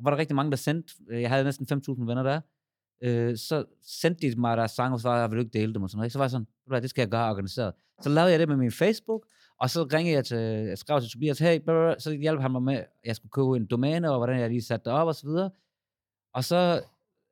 var 0.04 0.12
der 0.12 0.18
rigtig 0.18 0.36
mange, 0.36 0.52
der 0.52 0.58
sendte, 0.58 0.94
øh, 1.10 1.22
jeg 1.22 1.30
havde 1.30 1.44
næsten 1.44 1.68
5.000 1.72 2.06
venner 2.06 2.24
der, 2.24 2.42
øh, 3.04 3.38
så 3.38 3.66
sendte 4.02 4.32
de 4.32 4.40
mig 4.40 4.58
deres 4.58 4.72
sange, 4.72 4.96
og 4.96 5.00
så 5.00 5.10
var 5.10 5.20
jeg, 5.20 5.32
vil 5.32 5.40
ikke 5.40 5.60
dele 5.60 5.74
dem, 5.74 5.84
og 5.84 5.90
sådan 5.90 5.98
noget. 5.98 6.12
Så 6.12 6.18
var 6.18 6.26
jeg 6.26 6.32
sådan, 6.32 6.46
"Ved 6.46 6.66
du 6.66 6.70
hvad, 6.72 6.82
det 6.82 6.90
skal 6.90 7.02
jeg 7.02 7.10
gøre 7.10 7.30
organiseret. 7.30 7.74
Så 8.02 8.10
lavede 8.10 8.32
jeg 8.32 8.40
det 8.40 8.48
med 8.48 8.58
min 8.58 8.72
Facebook, 8.72 9.26
og 9.60 9.70
så 9.70 9.84
ringede 9.94 10.16
jeg 10.16 10.26
til, 10.26 10.38
jeg 10.38 10.78
skrev 10.78 11.02
til 11.02 11.10
Tobias, 11.10 11.40
hey, 11.40 11.60
blah. 11.60 11.96
så 12.00 12.12
hjalp 12.12 12.42
han 12.42 12.52
mig 12.52 12.64
med, 12.64 12.74
at 12.76 12.88
jeg 13.06 13.16
skulle 13.16 13.32
købe 13.32 13.56
en 13.56 13.66
domæne, 13.66 14.12
og 14.12 14.18
hvordan 14.18 14.40
jeg 14.40 14.50
lige 14.50 14.62
satte 14.64 14.84
det 14.90 14.94
op, 14.94 15.08
og 15.08 15.16
så 15.16 15.28
videre. 15.28 15.50
Og 16.34 16.44
så 16.44 16.82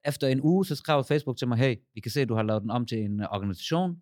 efter 0.05 0.27
en 0.27 0.41
uge, 0.41 0.65
så 0.65 0.75
skrev 0.75 1.03
Facebook 1.03 1.37
til 1.37 1.47
mig, 1.47 1.57
hey, 1.57 1.75
vi 1.93 1.99
kan 2.01 2.11
se, 2.11 2.21
at 2.21 2.29
du 2.29 2.35
har 2.35 2.43
lavet 2.43 2.61
den 2.61 2.69
om 2.71 2.85
til 2.85 2.97
en 2.97 3.19
øh, 3.21 3.27
organisation, 3.31 3.95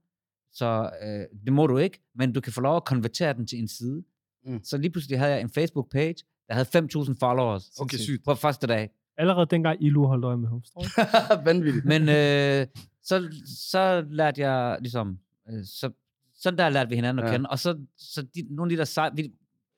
så 0.54 0.92
øh, 1.04 1.40
det 1.46 1.54
må 1.54 1.68
du 1.68 1.78
ikke, 1.78 2.02
men 2.16 2.34
du 2.34 2.42
kan 2.42 2.54
få 2.54 2.62
lov 2.62 2.76
at 2.76 2.86
konvertere 2.86 3.34
den 3.34 3.48
til 3.48 3.60
en 3.60 3.68
side. 3.68 4.04
Mm. 4.46 4.64
Så 4.64 4.78
lige 4.78 4.92
pludselig 4.92 5.20
havde 5.20 5.32
jeg 5.32 5.42
en 5.42 5.50
Facebook-page, 5.58 6.16
der 6.48 6.54
havde 6.54 6.68
5.000 7.12 7.16
followers 7.20 7.72
Okay, 7.80 7.98
sygt. 7.98 8.24
på 8.26 8.36
første 8.36 8.68
dag. 8.68 8.90
Allerede 9.20 9.46
dengang 9.46 9.84
Ilu 9.84 10.06
holdt 10.08 10.26
øje 10.26 10.38
med 10.38 10.48
ham. 10.50 10.62
Vanvittigt. 11.46 11.86
Men 11.86 12.02
øh, 12.02 12.68
så, 13.04 13.30
så 13.72 14.06
lærte 14.10 14.42
jeg 14.42 14.78
ligesom, 14.82 15.20
øh, 15.50 15.64
så, 15.66 15.92
sådan 16.36 16.58
der 16.58 16.70
lærte 16.70 16.90
vi 16.90 16.96
hinanden 16.96 17.20
at 17.20 17.26
Ja. 17.26 17.32
ja. 17.32 17.38
kende. 17.38 17.50
Og 17.50 17.60
så, 17.60 17.78
så 17.98 18.22
de, 18.22 18.56
nogle 18.56 18.72
af 18.72 18.76
de 18.76 18.78
der 18.78 18.86
sej, 18.86 19.10
vi, 19.16 19.32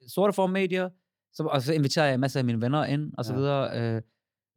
sorte 0.08 0.34
form 0.34 0.50
medier, 0.50 0.90
så, 1.34 1.44
og 1.44 1.62
så 1.62 1.74
inviterede 1.74 2.10
jeg 2.10 2.20
masser 2.20 2.40
af 2.40 2.46
mine 2.46 2.62
venner 2.62 2.84
ind, 2.86 3.14
og 3.18 3.26
så 3.26 3.34
Ja. 3.34 3.40
videre, 3.40 3.96
øh, 3.96 4.02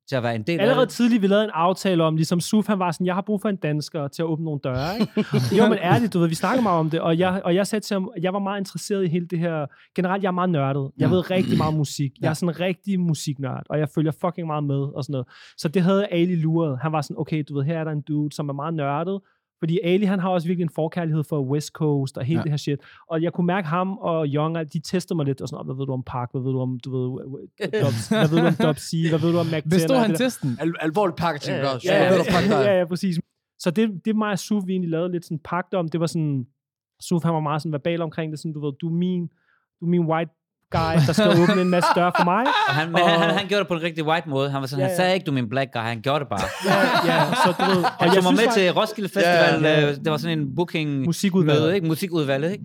til 0.08 0.16
at 0.16 0.22
være 0.22 0.34
en 0.34 0.42
del 0.42 0.60
Allerede 0.60 0.80
af 0.82 0.86
det. 0.86 0.94
tidligt, 0.94 1.22
vi 1.22 1.26
lavede 1.26 1.44
en 1.44 1.50
aftale 1.54 2.04
om, 2.04 2.16
ligesom 2.16 2.40
Suf, 2.40 2.66
han 2.66 2.78
var 2.78 2.90
sådan, 2.92 3.06
jeg 3.06 3.14
har 3.14 3.22
brug 3.22 3.40
for 3.40 3.48
en 3.48 3.56
dansker 3.56 4.08
til 4.08 4.22
at 4.22 4.26
åbne 4.26 4.44
nogle 4.44 4.60
døre, 4.64 5.00
ikke? 5.00 5.24
jo, 5.58 5.68
men 5.68 5.78
ærligt, 5.78 6.12
du 6.12 6.18
ved, 6.18 6.28
vi 6.28 6.34
snakker 6.34 6.62
meget 6.62 6.78
om 6.80 6.90
det, 6.90 7.00
og 7.00 7.18
jeg, 7.18 7.42
og 7.44 7.54
jeg 7.54 7.66
sagde 7.66 7.84
til 7.84 7.94
ham, 7.94 8.10
jeg 8.20 8.32
var 8.32 8.38
meget 8.38 8.60
interesseret 8.60 9.04
i 9.04 9.08
hele 9.08 9.26
det 9.26 9.38
her, 9.38 9.66
generelt, 9.96 10.22
jeg 10.22 10.28
er 10.28 10.32
meget 10.32 10.50
nørdet, 10.50 10.90
jeg 10.98 11.08
Ja. 11.08 11.14
ved 11.14 11.30
rigtig 11.30 11.58
meget 11.58 11.68
om 11.68 11.74
musik, 11.78 12.12
jeg 12.20 12.30
er 12.30 12.34
sådan 12.34 12.48
en 12.54 12.60
rigtig 12.60 13.00
musiknørd, 13.00 13.62
og 13.70 13.78
jeg 13.78 13.88
følger 13.94 14.12
fucking 14.20 14.46
meget 14.46 14.64
med, 14.64 14.76
og 14.96 15.04
sådan 15.04 15.12
noget. 15.12 15.26
Så 15.58 15.68
det 15.68 15.82
havde 15.82 16.06
Ali 16.10 16.36
luret, 16.36 16.78
han 16.82 16.92
var 16.92 17.00
sådan, 17.00 17.18
okay, 17.18 17.44
du 17.48 17.54
ved, 17.56 17.64
her 17.64 17.78
er 17.78 17.84
der 17.84 17.90
en 17.92 18.00
dude, 18.00 18.34
som 18.36 18.48
er 18.48 18.52
meget 18.52 18.74
nørdet, 18.74 19.20
fordi 19.64 19.80
Ali, 19.84 20.04
han 20.04 20.18
har 20.20 20.28
også 20.28 20.46
virkelig 20.48 20.62
en 20.64 20.70
forkærlighed 20.74 21.24
for 21.24 21.40
West 21.42 21.68
Coast 21.72 22.18
og 22.18 22.24
hele 22.24 22.38
Ja. 22.38 22.42
det 22.42 22.52
her 22.52 22.56
shit. 22.56 22.80
Og 23.10 23.22
jeg 23.22 23.32
kunne 23.32 23.46
mærke 23.46 23.68
ham 23.68 23.92
og 23.98 24.26
Young, 24.26 24.72
de 24.72 24.80
tester 24.80 25.14
mig 25.14 25.26
lidt, 25.26 25.40
og 25.40 25.48
sådan, 25.48 25.60
"Åh, 25.60 25.66
hvad 25.66 25.74
ved 25.76 25.86
du 25.86 25.92
om 25.92 26.02
Park, 26.06 26.28
hvad 26.32 26.42
ved 26.42 26.52
du 26.52 26.60
om, 26.60 26.80
du 26.84 26.90
ved, 26.96 27.08
Dubs, 27.84 28.08
hvad 28.08 28.28
ved 28.30 28.38
du 28.40 28.46
om 28.46 28.54
Dub 28.66 28.76
C, 28.78 28.90
hvad 29.10 29.18
ved 29.20 29.32
du 29.32 29.38
om 29.38 29.46
Mac 29.46 29.62
Bestod 29.70 29.96
han 29.96 30.14
testen? 30.14 30.50
Al- 30.60 30.74
alvorlig 30.80 31.14
packaging, 31.16 31.56
Ja, 31.56 31.62
gør. 31.62 31.68
ja, 31.84 31.96
Ja, 31.96 32.04
ja, 32.04 32.14
ja, 32.14 32.60
ja, 32.62 32.70
ja, 32.72 32.78
ja, 32.78 32.84
præcis. 32.84 33.14
Så 33.58 33.70
det, 33.70 34.04
det 34.04 34.16
mig 34.16 34.30
og 34.30 34.38
Suf, 34.38 34.62
vi 34.66 34.72
egentlig 34.72 34.90
lavede 34.90 35.12
lidt 35.12 35.24
sådan 35.24 35.38
pagt 35.44 35.74
om, 35.74 35.88
det 35.88 36.00
var 36.00 36.06
sådan, 36.06 36.46
Suf 37.00 37.22
han 37.22 37.34
var 37.34 37.40
meget 37.40 37.62
sådan 37.62 37.72
verbal 37.72 38.02
omkring 38.02 38.32
det, 38.32 38.38
sådan, 38.38 38.52
du 38.52 38.60
ved, 38.66 38.72
du 38.80 38.86
er 38.88 38.92
min, 38.92 39.22
du 39.80 39.84
er 39.86 39.90
min 39.90 40.04
white 40.10 40.30
guy, 40.70 40.94
der 41.06 41.12
skal 41.12 41.28
åbne 41.42 41.62
en 41.62 41.68
masse 41.70 41.88
døre 41.94 42.12
for 42.18 42.24
mig. 42.24 42.44
Og 42.68 42.74
han, 42.74 42.92
men 42.92 43.00
han, 43.00 43.20
han, 43.20 43.30
Og- 43.30 43.36
han 43.38 43.48
gjorde 43.48 43.60
det 43.60 43.68
på 43.68 43.74
en 43.74 43.82
rigtig 43.82 44.04
white 44.06 44.28
måde. 44.28 44.50
Han 44.50 44.60
var 44.60 44.66
sådan, 44.66 44.80
Ja, 44.80 44.84
han 44.86 44.90
ja. 44.90 44.96
sagde 44.96 45.14
ikke, 45.14 45.24
du 45.24 45.30
er 45.30 45.34
min 45.34 45.48
black 45.48 45.72
guy, 45.72 45.80
han 45.80 46.00
gjorde 46.02 46.20
det 46.20 46.28
bare. 46.28 46.40
Ja, 46.64 47.14
ja, 47.14 47.34
så 47.44 47.54
du 47.58 47.64
ved, 47.74 47.84
og 47.84 47.90
Han 47.90 48.06
jeg 48.08 48.14
tog 48.14 48.22
mig 48.22 48.32
med 48.32 48.38
faktisk, 48.44 48.54
til 48.64 48.72
Roskilde 48.72 49.08
Festival, 49.08 49.62
Ja, 49.64 49.80
ja. 49.80 49.90
øh, 49.90 49.96
det 49.96 50.10
var 50.10 50.16
sådan 50.16 50.38
en 50.38 50.54
booking 50.54 50.90
musikudvalget. 51.04 51.62
møde, 51.62 51.74
ikke? 51.74 51.86
musikudvalget, 51.86 52.52
ikke? 52.52 52.64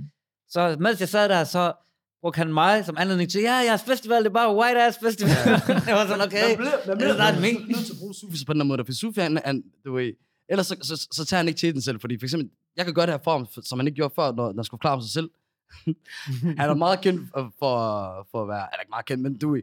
Så 0.49 0.75
mens 0.79 0.99
jeg 0.99 1.09
sad 1.09 1.29
der, 1.29 1.43
så 1.43 1.73
brugte 2.21 2.37
han 2.37 2.53
mig 2.53 2.85
som 2.85 2.95
anledning 2.99 3.29
til, 3.31 3.41
ja, 3.41 3.53
jeres 3.53 3.81
festival, 3.83 4.17
det 4.23 4.29
er 4.29 4.33
bare 4.33 4.55
white 4.55 4.81
ass 4.85 4.97
festival. 5.03 5.35
jeg 5.87 5.95
var 5.95 6.05
sådan, 6.07 6.21
okay, 6.27 6.47
Man 6.47 6.57
bliver, 6.57 6.71
man 6.87 6.89
det 6.89 6.97
bliver, 6.97 7.09
er 7.11 7.15
snart 7.15 7.33
man 7.33 7.41
min. 7.41 7.55
nødt 7.67 7.85
til 7.85 7.93
at 7.93 7.99
bruge 7.99 8.13
Sufi 8.13 8.45
på 8.45 8.53
den 8.53 8.67
måde, 8.67 8.85
for 8.85 8.93
Sufi, 8.93 9.19
han, 9.21 9.39
han, 9.45 9.63
du 9.85 9.93
ved, 9.95 10.11
ellers 10.49 10.67
så, 10.67 10.75
så, 10.81 11.07
så, 11.11 11.25
tager 11.25 11.39
han 11.39 11.47
ikke 11.47 11.57
til 11.59 11.73
den 11.73 11.81
selv, 11.81 11.99
fordi 12.01 12.19
for 12.19 12.25
eksempel, 12.25 12.49
jeg 12.77 12.85
kan 12.85 12.93
gøre 12.93 13.05
det 13.05 13.13
her 13.13 13.19
for 13.23 13.31
ham, 13.31 13.47
som 13.63 13.79
han 13.79 13.87
ikke 13.87 13.95
gjorde 13.95 14.13
før, 14.15 14.31
når, 14.31 14.45
når 14.45 14.53
han 14.57 14.63
skulle 14.63 14.81
klare 14.81 15.01
sig 15.01 15.11
selv. 15.11 15.29
han 16.60 16.69
er 16.69 16.74
meget 16.74 17.01
kendt 17.01 17.30
for, 17.31 18.27
for 18.31 18.42
at 18.42 18.48
være, 18.48 18.68
eller 18.73 18.81
ikke 18.81 18.90
meget 18.90 19.06
kendt, 19.06 19.23
men 19.23 19.38
du 19.38 19.57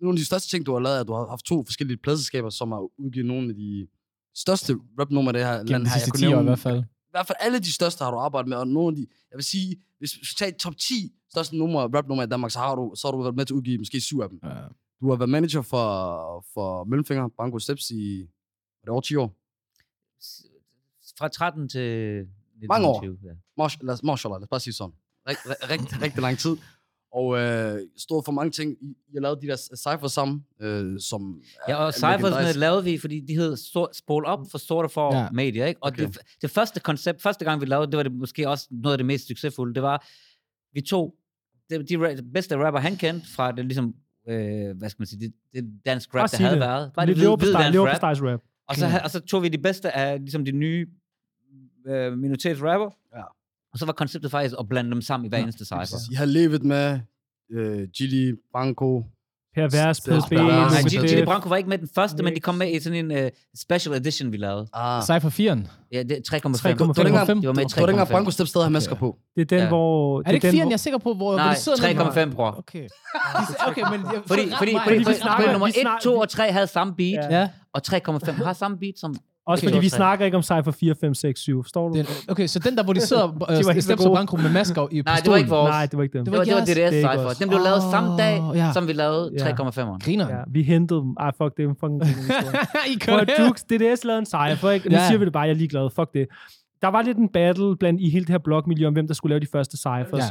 nogle 0.00 0.14
af 0.14 0.18
de 0.18 0.24
største 0.24 0.48
ting, 0.50 0.66
du 0.66 0.72
har 0.72 0.80
lavet, 0.80 0.96
er, 0.96 1.00
at 1.00 1.06
du 1.08 1.12
har 1.12 1.26
haft 1.26 1.44
to 1.44 1.64
forskellige 1.64 1.96
pladselskaber, 1.96 2.50
som 2.50 2.72
har 2.72 3.00
udgivet 3.00 3.26
nogle 3.26 3.48
af 3.48 3.54
de 3.54 3.88
største 4.34 4.76
rapnumre, 5.00 5.32
det 5.32 5.44
her 5.44 5.52
Gennem 5.56 5.66
land 5.70 5.82
de 5.84 5.88
her. 5.88 5.94
Jeg 5.94 6.00
sidste 6.00 6.10
kunne 6.10 6.28
10 6.28 6.34
år 6.34 6.40
i 6.40 6.44
hvert 6.44 6.58
fald. 6.58 6.78
i 6.82 7.10
hvert 7.10 7.26
fald 7.26 7.36
alle 7.40 7.58
de 7.58 7.72
største 7.72 8.04
har 8.04 8.10
du 8.10 8.16
arbejdet 8.16 8.48
med, 8.48 8.56
og 8.56 8.68
nogle 8.68 8.88
af 8.88 8.94
de, 8.96 9.06
jeg 9.30 9.36
vil 9.36 9.44
sige, 9.44 9.76
hvis 9.98 10.20
vi 10.20 10.24
skal 10.26 10.36
tage 10.46 10.52
top 10.58 10.76
10 10.76 11.12
største 11.30 11.56
numre, 11.56 11.82
rap-numre 11.98 12.24
i 12.24 12.26
Danmark, 12.26 12.50
så 12.50 12.58
har, 12.58 12.74
du, 12.74 12.92
så 12.96 13.06
har 13.06 13.12
du 13.12 13.22
været 13.22 13.34
med 13.36 13.44
til 13.46 13.54
at 13.54 13.56
udgive 13.56 13.78
måske 13.78 14.00
syv 14.00 14.20
af 14.20 14.28
dem. 14.28 14.40
Ja. 14.44 14.54
Du 15.00 15.10
har 15.10 15.16
været 15.16 15.28
manager 15.30 15.62
for, 15.62 16.46
for 16.54 16.84
Mellemfinger, 16.84 17.28
Branko 17.36 17.58
Steps 17.58 17.90
i, 17.90 18.20
var 18.80 18.84
det 18.84 18.88
over 18.88 19.00
10 19.00 19.16
år? 19.16 19.34
Fra 21.18 21.28
13 21.28 21.68
til 21.68 21.80
Mange 22.68 22.86
år. 22.86 23.02
1920, 23.02 23.18
Ja. 23.30 23.34
Marsh, 23.58 23.78
lad, 23.82 23.94
os- 23.94 24.02
Mashallah, 24.02 24.36
lad 24.38 24.42
os 24.42 24.48
bare 24.48 24.60
sige 24.60 24.74
sådan. 24.74 24.94
Rigt, 25.28 25.38
rigt, 25.46 25.70
rigtig, 25.70 26.02
rigtig 26.02 26.22
lang 26.22 26.38
tid. 26.38 26.56
Og 27.12 27.38
øh, 27.38 27.80
stod 27.96 28.22
for 28.24 28.32
mange 28.32 28.50
ting. 28.50 28.76
Har 29.14 29.20
lavet 29.20 29.38
de 29.42 29.46
der 29.46 29.56
cypher 29.56 30.08
sammen, 30.08 30.44
øh, 30.60 31.00
som 31.00 31.42
Ja, 31.68 31.76
og 31.76 31.86
er 31.86 31.90
cyphersne 31.90 32.60
lavede 32.60 32.84
vi, 32.84 32.98
fordi 32.98 33.20
de 33.20 33.34
hed 33.34 33.56
sort, 33.56 33.96
Spol 33.96 34.24
Op 34.26 34.38
for 34.50 34.58
Sorte 34.58 34.88
For 34.88 35.14
Ja. 35.16 35.28
Media, 35.32 35.66
ikke? 35.66 35.82
Og 35.82 35.88
Okay. 35.88 36.06
det, 36.06 36.18
det 36.42 36.50
første 36.50 36.80
koncept, 36.80 37.22
første 37.22 37.44
gang 37.44 37.60
vi 37.60 37.66
lavede, 37.66 37.86
det 37.90 37.96
var 37.96 38.02
det 38.02 38.12
måske 38.12 38.48
også 38.48 38.68
noget 38.70 38.94
af 38.94 38.98
det 38.98 39.06
mest 39.06 39.26
succesfulde, 39.28 39.74
det 39.74 39.82
var, 39.82 40.06
vi 40.72 40.80
tog 40.80 41.14
de, 41.70 41.82
de, 41.84 42.22
bedste 42.34 42.56
rapper, 42.56 42.80
han 42.80 42.96
kendte 42.96 43.26
fra 43.36 43.52
det 43.52 43.64
ligesom, 43.64 43.94
øh, 44.28 44.76
hvad 44.78 44.88
skal 44.90 45.00
man 45.00 45.06
sige, 45.06 45.20
det, 45.20 45.32
det 45.54 45.80
dansk 45.86 46.12
Bare 46.12 46.22
rap, 46.22 46.30
der 46.30 46.36
havde 46.36 46.52
det. 46.52 46.60
været. 46.60 46.92
Bare 46.94 47.06
Lidt 47.06 47.18
det 47.18 47.26
hvide, 47.38 47.52
dansk 47.52 47.78
rap. 48.22 48.30
rap. 48.32 48.40
Og 48.68 48.76
så, 48.76 49.00
og 49.04 49.10
så 49.10 49.20
tog 49.20 49.42
vi 49.42 49.48
de 49.48 49.58
bedste 49.58 49.96
af 49.96 50.18
ligesom 50.20 50.44
de 50.44 50.52
nye 50.52 50.86
øh, 51.86 52.18
minoritetsrapper. 52.18 52.90
Ja. 53.16 53.22
Og 53.74 53.78
så 53.78 53.86
var 53.86 53.92
konceptet 53.92 54.30
faktisk 54.30 54.54
at 54.60 54.68
blande 54.68 54.90
dem 54.90 55.02
sammen 55.02 55.26
i 55.26 55.28
hver 55.28 55.38
Ja, 55.38 55.42
eneste 55.42 55.64
cypher. 55.64 55.98
I 56.12 56.14
har 56.14 56.24
levet 56.24 56.62
med 56.62 57.00
øh, 57.52 57.88
Gilly, 57.98 58.34
Branko. 58.52 59.02
Per 59.54 59.68
Vers, 59.68 59.96
Stel- 59.96 60.20
PSB, 60.20 60.26
Stel- 60.32 60.36
Nej, 60.36 60.82
Gilly. 61.06 61.24
Branco 61.24 61.48
var 61.48 61.56
ikke 61.56 61.68
med 61.68 61.78
den 61.78 61.88
første, 61.94 62.22
men 62.22 62.34
de 62.34 62.40
kom 62.40 62.54
med 62.54 62.70
i 62.72 62.80
sådan 62.80 63.10
en 63.10 63.24
uh, 63.24 63.30
special 63.60 63.94
edition, 63.94 64.32
vi 64.32 64.36
lavede. 64.36 64.66
Ah. 64.72 65.02
Cypher 65.02 65.30
4'en. 65.30 65.68
Ja, 65.92 66.02
det 66.02 66.12
er 66.12 66.36
3,5. 66.36 66.38
3,5. 66.38 66.78
Du 66.78 66.84
var 66.86 66.98
ikke 66.98 67.08
engang- 67.08 67.26
Det 67.42 67.46
var 67.48 67.52
med 67.54 67.62
i 67.62 67.66
du 67.68 67.80
var 67.80 67.88
ikke 67.88 67.90
engang 67.90 68.08
3,5. 68.08 68.12
Branko 68.12 68.30
Steps 68.30 68.50
stadig 68.50 68.64
har 68.64 68.70
masker 68.70 68.94
på. 68.94 69.18
Det 69.36 69.40
er 69.42 69.44
den, 69.46 69.58
Ja. 69.58 69.68
hvor... 69.68 70.18
Er 70.20 70.22
det 70.22 70.34
ikke 70.34 70.46
den, 70.46 70.54
4'en, 70.54 70.58
hvor- 70.62 70.70
jeg 70.70 70.72
er 70.72 70.76
sikker 70.76 70.98
på, 70.98 71.14
hvor, 71.14 71.14
hvor 71.14 71.36
Nej, 71.36 71.48
det 71.48 71.58
sidder 71.58 71.78
ned? 72.14 72.30
3,5, 72.32 72.34
bror. 72.34 72.54
Okay. 72.58 72.88
Okay, 73.68 73.82
men... 73.90 74.00
Jeg, 74.12 74.22
Fordi, 74.26 74.42
fordi, 74.58 74.72
fordi, 74.84 74.98
nummer 75.52 75.66
vi 75.66 75.70
1, 75.70 75.74
snakker- 75.80 76.00
2 76.02 76.18
og 76.18 76.28
3 76.28 76.52
havde 76.52 76.66
samme 76.66 76.94
beat, 76.96 77.30
Ja. 77.30 77.40
Ja, 77.40 77.48
og 77.74 77.80
3,5 77.86 78.44
har 78.44 78.52
samme 78.52 78.78
beat 78.78 78.94
som... 78.98 79.16
Også 79.46 79.66
Okay. 79.66 79.72
fordi 79.74 79.84
vi 79.84 79.88
snakker 79.88 80.24
ikke 80.24 80.36
om 80.36 80.42
Cypher 80.42 80.70
4, 80.70 80.94
5, 81.00 81.14
6, 81.14 81.40
7. 81.40 81.62
Forstår 81.62 81.88
du? 81.88 81.94
det, 81.94 82.24
okay, 82.28 82.46
så 82.46 82.58
den 82.58 82.76
der, 82.76 82.84
hvor 82.84 82.92
de 82.92 83.00
sidder, 83.00 83.22
var 83.40 83.50
øh, 83.50 83.56
så 83.56 83.80
Steps 83.80 83.90
og 83.90 83.98
gode. 83.98 84.16
Branko 84.16 84.36
med 84.36 84.52
masker 84.52 84.88
i 84.92 85.02
Nej, 85.06 85.16
det 85.24 85.30
var 85.30 85.36
ikke 85.36 85.50
vores. 85.50 85.70
Nej, 85.70 85.86
det 85.86 85.96
var 85.96 86.02
ikke 86.02 86.18
dem. 86.18 86.24
Det 86.24 86.32
Det 86.32 86.38
var, 86.38 86.44
det 86.44 86.54
var. 86.54 86.60
DDS 86.60 86.66
Det 86.74 86.82
er 86.82 86.86
ikke 86.86 86.98
Cypher. 86.98 87.32
Den 87.40 87.48
blev 87.48 87.60
lavet 87.60 87.82
samme 87.90 88.10
dag, 88.18 88.42
ja. 88.54 88.72
som 88.72 88.88
vi 88.88 88.92
lavede 88.92 89.30
Ja. 89.38 89.50
3,5'eren. 89.50 89.98
Griner. 90.04 90.28
Ja, 90.36 90.42
vi 90.48 90.62
hentede 90.62 91.00
dem. 91.00 91.16
Ej, 91.20 91.30
fuck 91.42 91.56
det. 91.56 91.64
er 91.64 91.68
en 91.68 91.76
Fucking. 91.80 92.02
I 92.94 92.98
kører 93.00 93.16
at 93.16 93.30
Dukes, 93.38 93.62
DDS 93.64 94.04
lavede 94.04 94.18
en 94.18 94.26
cypher, 94.26 94.70
ikke? 94.70 94.88
Nu 94.88 94.94
Ja. 94.96 95.06
siger 95.06 95.18
vi 95.18 95.24
det 95.24 95.32
bare, 95.32 95.42
jeg 95.42 95.50
er 95.50 95.54
ligeglad. 95.54 95.90
Fuck 95.96 96.14
det. 96.14 96.26
der 96.82 96.88
var 96.90 97.02
lidt 97.02 97.18
en 97.18 97.28
battle 97.28 97.76
blandt 97.76 98.00
i 98.00 98.10
hele 98.10 98.24
det 98.24 98.30
her 98.30 98.38
blogmiljø 98.38 98.86
om, 98.86 98.92
hvem 98.92 99.06
der 99.06 99.14
skulle 99.14 99.30
lave 99.32 99.40
de 99.40 99.46
første 99.52 99.76
cyphers. 99.76 100.22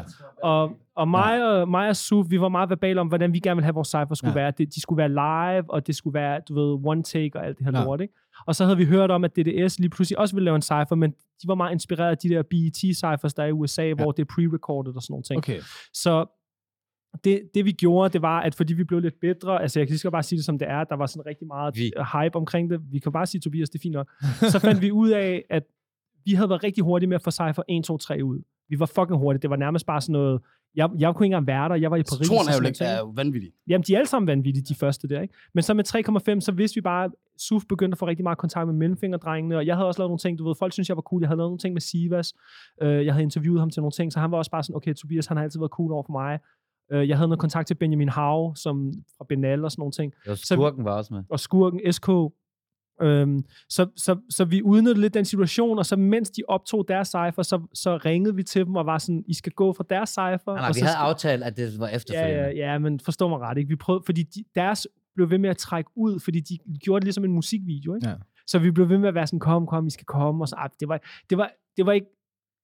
Ja. 0.43 0.47
Og, 0.49 0.71
og 0.95 1.07
mig, 1.07 1.43
og, 1.49 1.69
mig 1.69 1.89
og 1.89 1.95
Suf, 1.95 2.25
vi 2.29 2.39
var 2.41 2.49
meget 2.49 2.69
verbale 2.69 3.01
om, 3.01 3.07
hvordan 3.07 3.33
vi 3.33 3.39
gerne 3.39 3.55
ville 3.55 3.65
have, 3.65 3.73
vores 3.73 3.87
cypher 3.87 4.13
skulle 4.13 4.31
Ja. 4.39 4.41
være. 4.41 4.51
Det, 4.57 4.75
de 4.75 4.81
skulle 4.81 4.97
være 4.97 5.09
live, 5.09 5.63
og 5.73 5.87
det 5.87 5.95
skulle 5.95 6.13
være, 6.13 6.39
du 6.49 6.53
ved, 6.53 6.79
one 6.85 7.03
take 7.03 7.31
og 7.35 7.45
alt 7.45 7.57
det 7.57 7.65
her 7.65 7.79
Ja. 7.79 7.83
lort, 7.85 8.01
ikke? 8.01 8.13
Og 8.45 8.55
så 8.55 8.63
havde 8.65 8.77
vi 8.77 8.85
hørt 8.85 9.11
om, 9.11 9.23
at 9.23 9.35
DDS 9.35 9.79
lige 9.79 9.89
pludselig 9.89 10.19
også 10.19 10.35
ville 10.35 10.45
lave 10.45 10.55
en 10.55 10.61
cypher, 10.61 10.95
men 10.95 11.11
de 11.11 11.47
var 11.47 11.55
meget 11.55 11.71
inspireret 11.71 12.11
af 12.11 12.17
de 12.17 12.29
der 12.29 12.41
BET-cyphers, 12.41 13.33
der 13.33 13.43
er 13.43 13.47
i 13.47 13.51
USA, 13.51 13.83
ja. 13.83 13.93
hvor 13.93 14.11
det 14.11 14.21
er 14.21 14.33
pre-recorded 14.33 14.95
og 14.95 15.01
sådan 15.01 15.13
nogle 15.13 15.23
ting. 15.23 15.37
Okay. 15.37 15.59
Så 15.93 16.25
det, 17.23 17.41
det 17.53 17.65
vi 17.65 17.71
gjorde, 17.71 18.13
det 18.13 18.21
var, 18.21 18.39
at 18.39 18.55
fordi 18.55 18.73
vi 18.73 18.83
blev 18.83 18.99
lidt 18.99 19.19
bedre, 19.21 19.61
altså 19.61 19.79
jeg 19.79 19.87
kan 19.87 19.97
lige 20.03 20.11
bare 20.11 20.23
sige 20.23 20.37
det 20.37 20.45
som 20.45 20.59
det 20.59 20.69
er, 20.69 20.83
der 20.83 20.95
var 20.95 21.05
sådan 21.05 21.25
rigtig 21.25 21.47
meget 21.47 21.75
Vi. 21.75 21.91
hype 22.13 22.35
omkring 22.35 22.69
det. 22.69 22.81
Vi 22.91 22.99
kan 22.99 23.11
bare 23.11 23.25
sige, 23.25 23.41
Tobias, 23.41 23.69
det 23.69 23.79
er 23.79 23.81
fint 23.81 23.93
nok. 23.93 24.11
Så 24.51 24.59
fandt 24.59 24.81
vi 24.81 24.91
ud 24.91 25.09
af, 25.09 25.43
at 25.49 25.63
vi 26.25 26.33
havde 26.33 26.49
været 26.49 26.63
rigtig 26.63 26.83
hurtige 26.83 27.09
med 27.09 27.15
at 27.15 27.21
få 27.21 27.31
Cypher 27.31 27.63
1, 27.69 27.83
2, 27.83 27.97
3 27.97 28.23
ud. 28.23 28.39
Vi 28.69 28.79
var 28.79 28.85
fucking 28.85 29.19
hurtige. 29.19 29.41
Det 29.41 29.49
var 29.49 29.55
nærmest 29.55 29.85
bare 29.85 30.01
sådan 30.01 30.13
noget... 30.13 30.41
Jeg, 30.75 30.89
jeg 30.99 31.15
kunne 31.15 31.25
ikke 31.25 31.35
engang 31.35 31.47
være 31.47 31.69
der. 31.69 31.75
Jeg 31.75 31.91
var 31.91 31.97
i 31.97 32.03
Paris. 32.03 32.27
Toren 32.29 32.47
er 32.49 32.53
jo, 32.55 32.61
noget, 32.61 32.81
er 32.81 32.99
jo 32.99 33.13
vanvittig. 33.15 33.51
Jamen, 33.67 33.83
de 33.87 33.93
er 33.93 33.97
alle 33.97 34.07
sammen 34.09 34.27
vanvittige, 34.27 34.63
de 34.63 34.75
første 34.75 35.07
der, 35.09 35.21
ikke? 35.21 35.33
Men 35.53 35.61
så 35.63 35.73
med 35.73 35.83
3,5, 36.35 36.39
så 36.39 36.51
vidste 36.51 36.75
vi 36.75 36.81
bare, 36.81 37.09
Suf 37.37 37.63
begyndte 37.69 37.93
at 37.95 37.99
få 37.99 38.07
rigtig 38.07 38.23
meget 38.23 38.37
kontakt 38.37 38.67
med 38.67 38.75
mellemfingerdrengene, 38.75 39.57
og 39.57 39.65
jeg 39.65 39.75
havde 39.75 39.87
også 39.87 39.99
lavet 40.01 40.09
nogle 40.09 40.17
ting, 40.19 40.39
du 40.39 40.47
ved, 40.47 40.55
folk 40.59 40.73
synes, 40.73 40.89
jeg 40.89 40.97
var 40.97 41.01
cool. 41.01 41.21
Jeg 41.21 41.29
havde 41.29 41.37
lavet 41.37 41.49
nogle 41.49 41.57
ting 41.59 41.73
med 41.73 41.81
Sivas. 41.81 42.33
Øh, 42.81 43.05
jeg 43.05 43.13
havde 43.13 43.23
interviewet 43.23 43.59
ham 43.59 43.69
til 43.69 43.81
nogle 43.81 43.91
ting, 43.91 44.13
så 44.13 44.19
han 44.19 44.31
var 44.31 44.37
også 44.37 44.51
bare 44.51 44.63
sådan, 44.63 44.75
okay, 44.75 44.93
Tobias, 44.93 45.25
han 45.27 45.37
har 45.37 45.43
altid 45.43 45.59
været 45.59 45.71
cool 45.71 45.91
over 45.91 46.03
for 46.03 46.11
mig. 46.11 46.39
Øh, 46.91 47.09
jeg 47.09 47.17
havde 47.17 47.27
noget 47.27 47.39
kontakt 47.39 47.67
til 47.67 47.75
Benjamin 47.75 48.09
Hav, 48.09 48.55
som 48.55 48.93
fra 49.17 49.25
Benal 49.29 49.63
og 49.65 49.71
sådan 49.71 49.81
nogle 49.81 49.91
ting 49.91 50.13
Og 50.27 50.37
skurken 50.37 50.85
var 50.85 50.97
også 50.97 51.13
med. 51.13 51.23
og 51.29 51.39
skurken 51.39 51.91
SK. 51.93 52.07
Øhm, 53.01 53.43
så, 53.69 53.87
så, 53.97 54.17
så 54.29 54.45
vi 54.45 54.61
udnyttede 54.61 55.01
lidt 55.01 55.13
den 55.13 55.25
situation, 55.25 55.77
og 55.79 55.85
så 55.85 55.95
mens 55.95 56.29
de 56.29 56.41
optog 56.47 56.85
deres 56.87 57.07
cypher, 57.07 57.41
så, 57.43 57.67
så 57.73 57.97
ringede 57.97 58.35
vi 58.35 58.43
til 58.43 58.65
dem 58.65 58.75
og 58.75 58.85
var 58.85 58.97
sådan, 58.97 59.23
I 59.27 59.33
skal 59.33 59.51
gå 59.51 59.73
fra 59.73 59.83
deres 59.89 60.09
cypher. 60.09 60.41
Nej, 60.47 60.55
nej, 60.55 60.67
og 60.69 60.75
vi 60.75 60.79
så 60.79 60.85
havde 60.85 60.95
skal- 60.95 61.03
aftalt, 61.05 61.43
at 61.43 61.57
det 61.57 61.79
var 61.79 61.87
ja, 61.87 61.95
efterfølgende. 61.95 62.43
ja, 62.43 62.71
ja, 62.71 62.77
men 62.77 62.99
forstå 62.99 63.27
mig 63.29 63.39
ret, 63.39 63.57
ikke? 63.57 63.69
Vi 63.69 63.75
prøvede, 63.75 64.03
fordi 64.05 64.23
de, 64.23 64.43
deres 64.55 64.87
blev 65.15 65.29
ved 65.29 65.37
med 65.37 65.49
at 65.49 65.57
trække 65.57 65.89
ud, 65.95 66.19
fordi 66.19 66.39
de 66.39 66.57
gjorde 66.83 66.99
det 66.99 67.05
ligesom 67.05 67.23
en 67.23 67.31
musikvideo, 67.31 67.95
ikke? 67.95 68.09
Ja. 68.09 68.15
Så 68.47 68.59
vi 68.59 68.71
blev 68.71 68.89
ved 68.89 68.97
med 68.97 69.07
at 69.07 69.15
være 69.15 69.27
sådan, 69.27 69.39
kom, 69.39 69.67
kom, 69.67 69.87
I 69.87 69.89
skal 69.89 70.05
komme, 70.05 70.43
og 70.43 70.47
så, 70.47 70.55
ah, 70.57 70.69
det 70.79 70.87
var, 70.87 70.99
det 71.29 71.37
var, 71.37 71.51
det 71.77 71.85
var 71.85 71.91
ikke, 71.91 72.07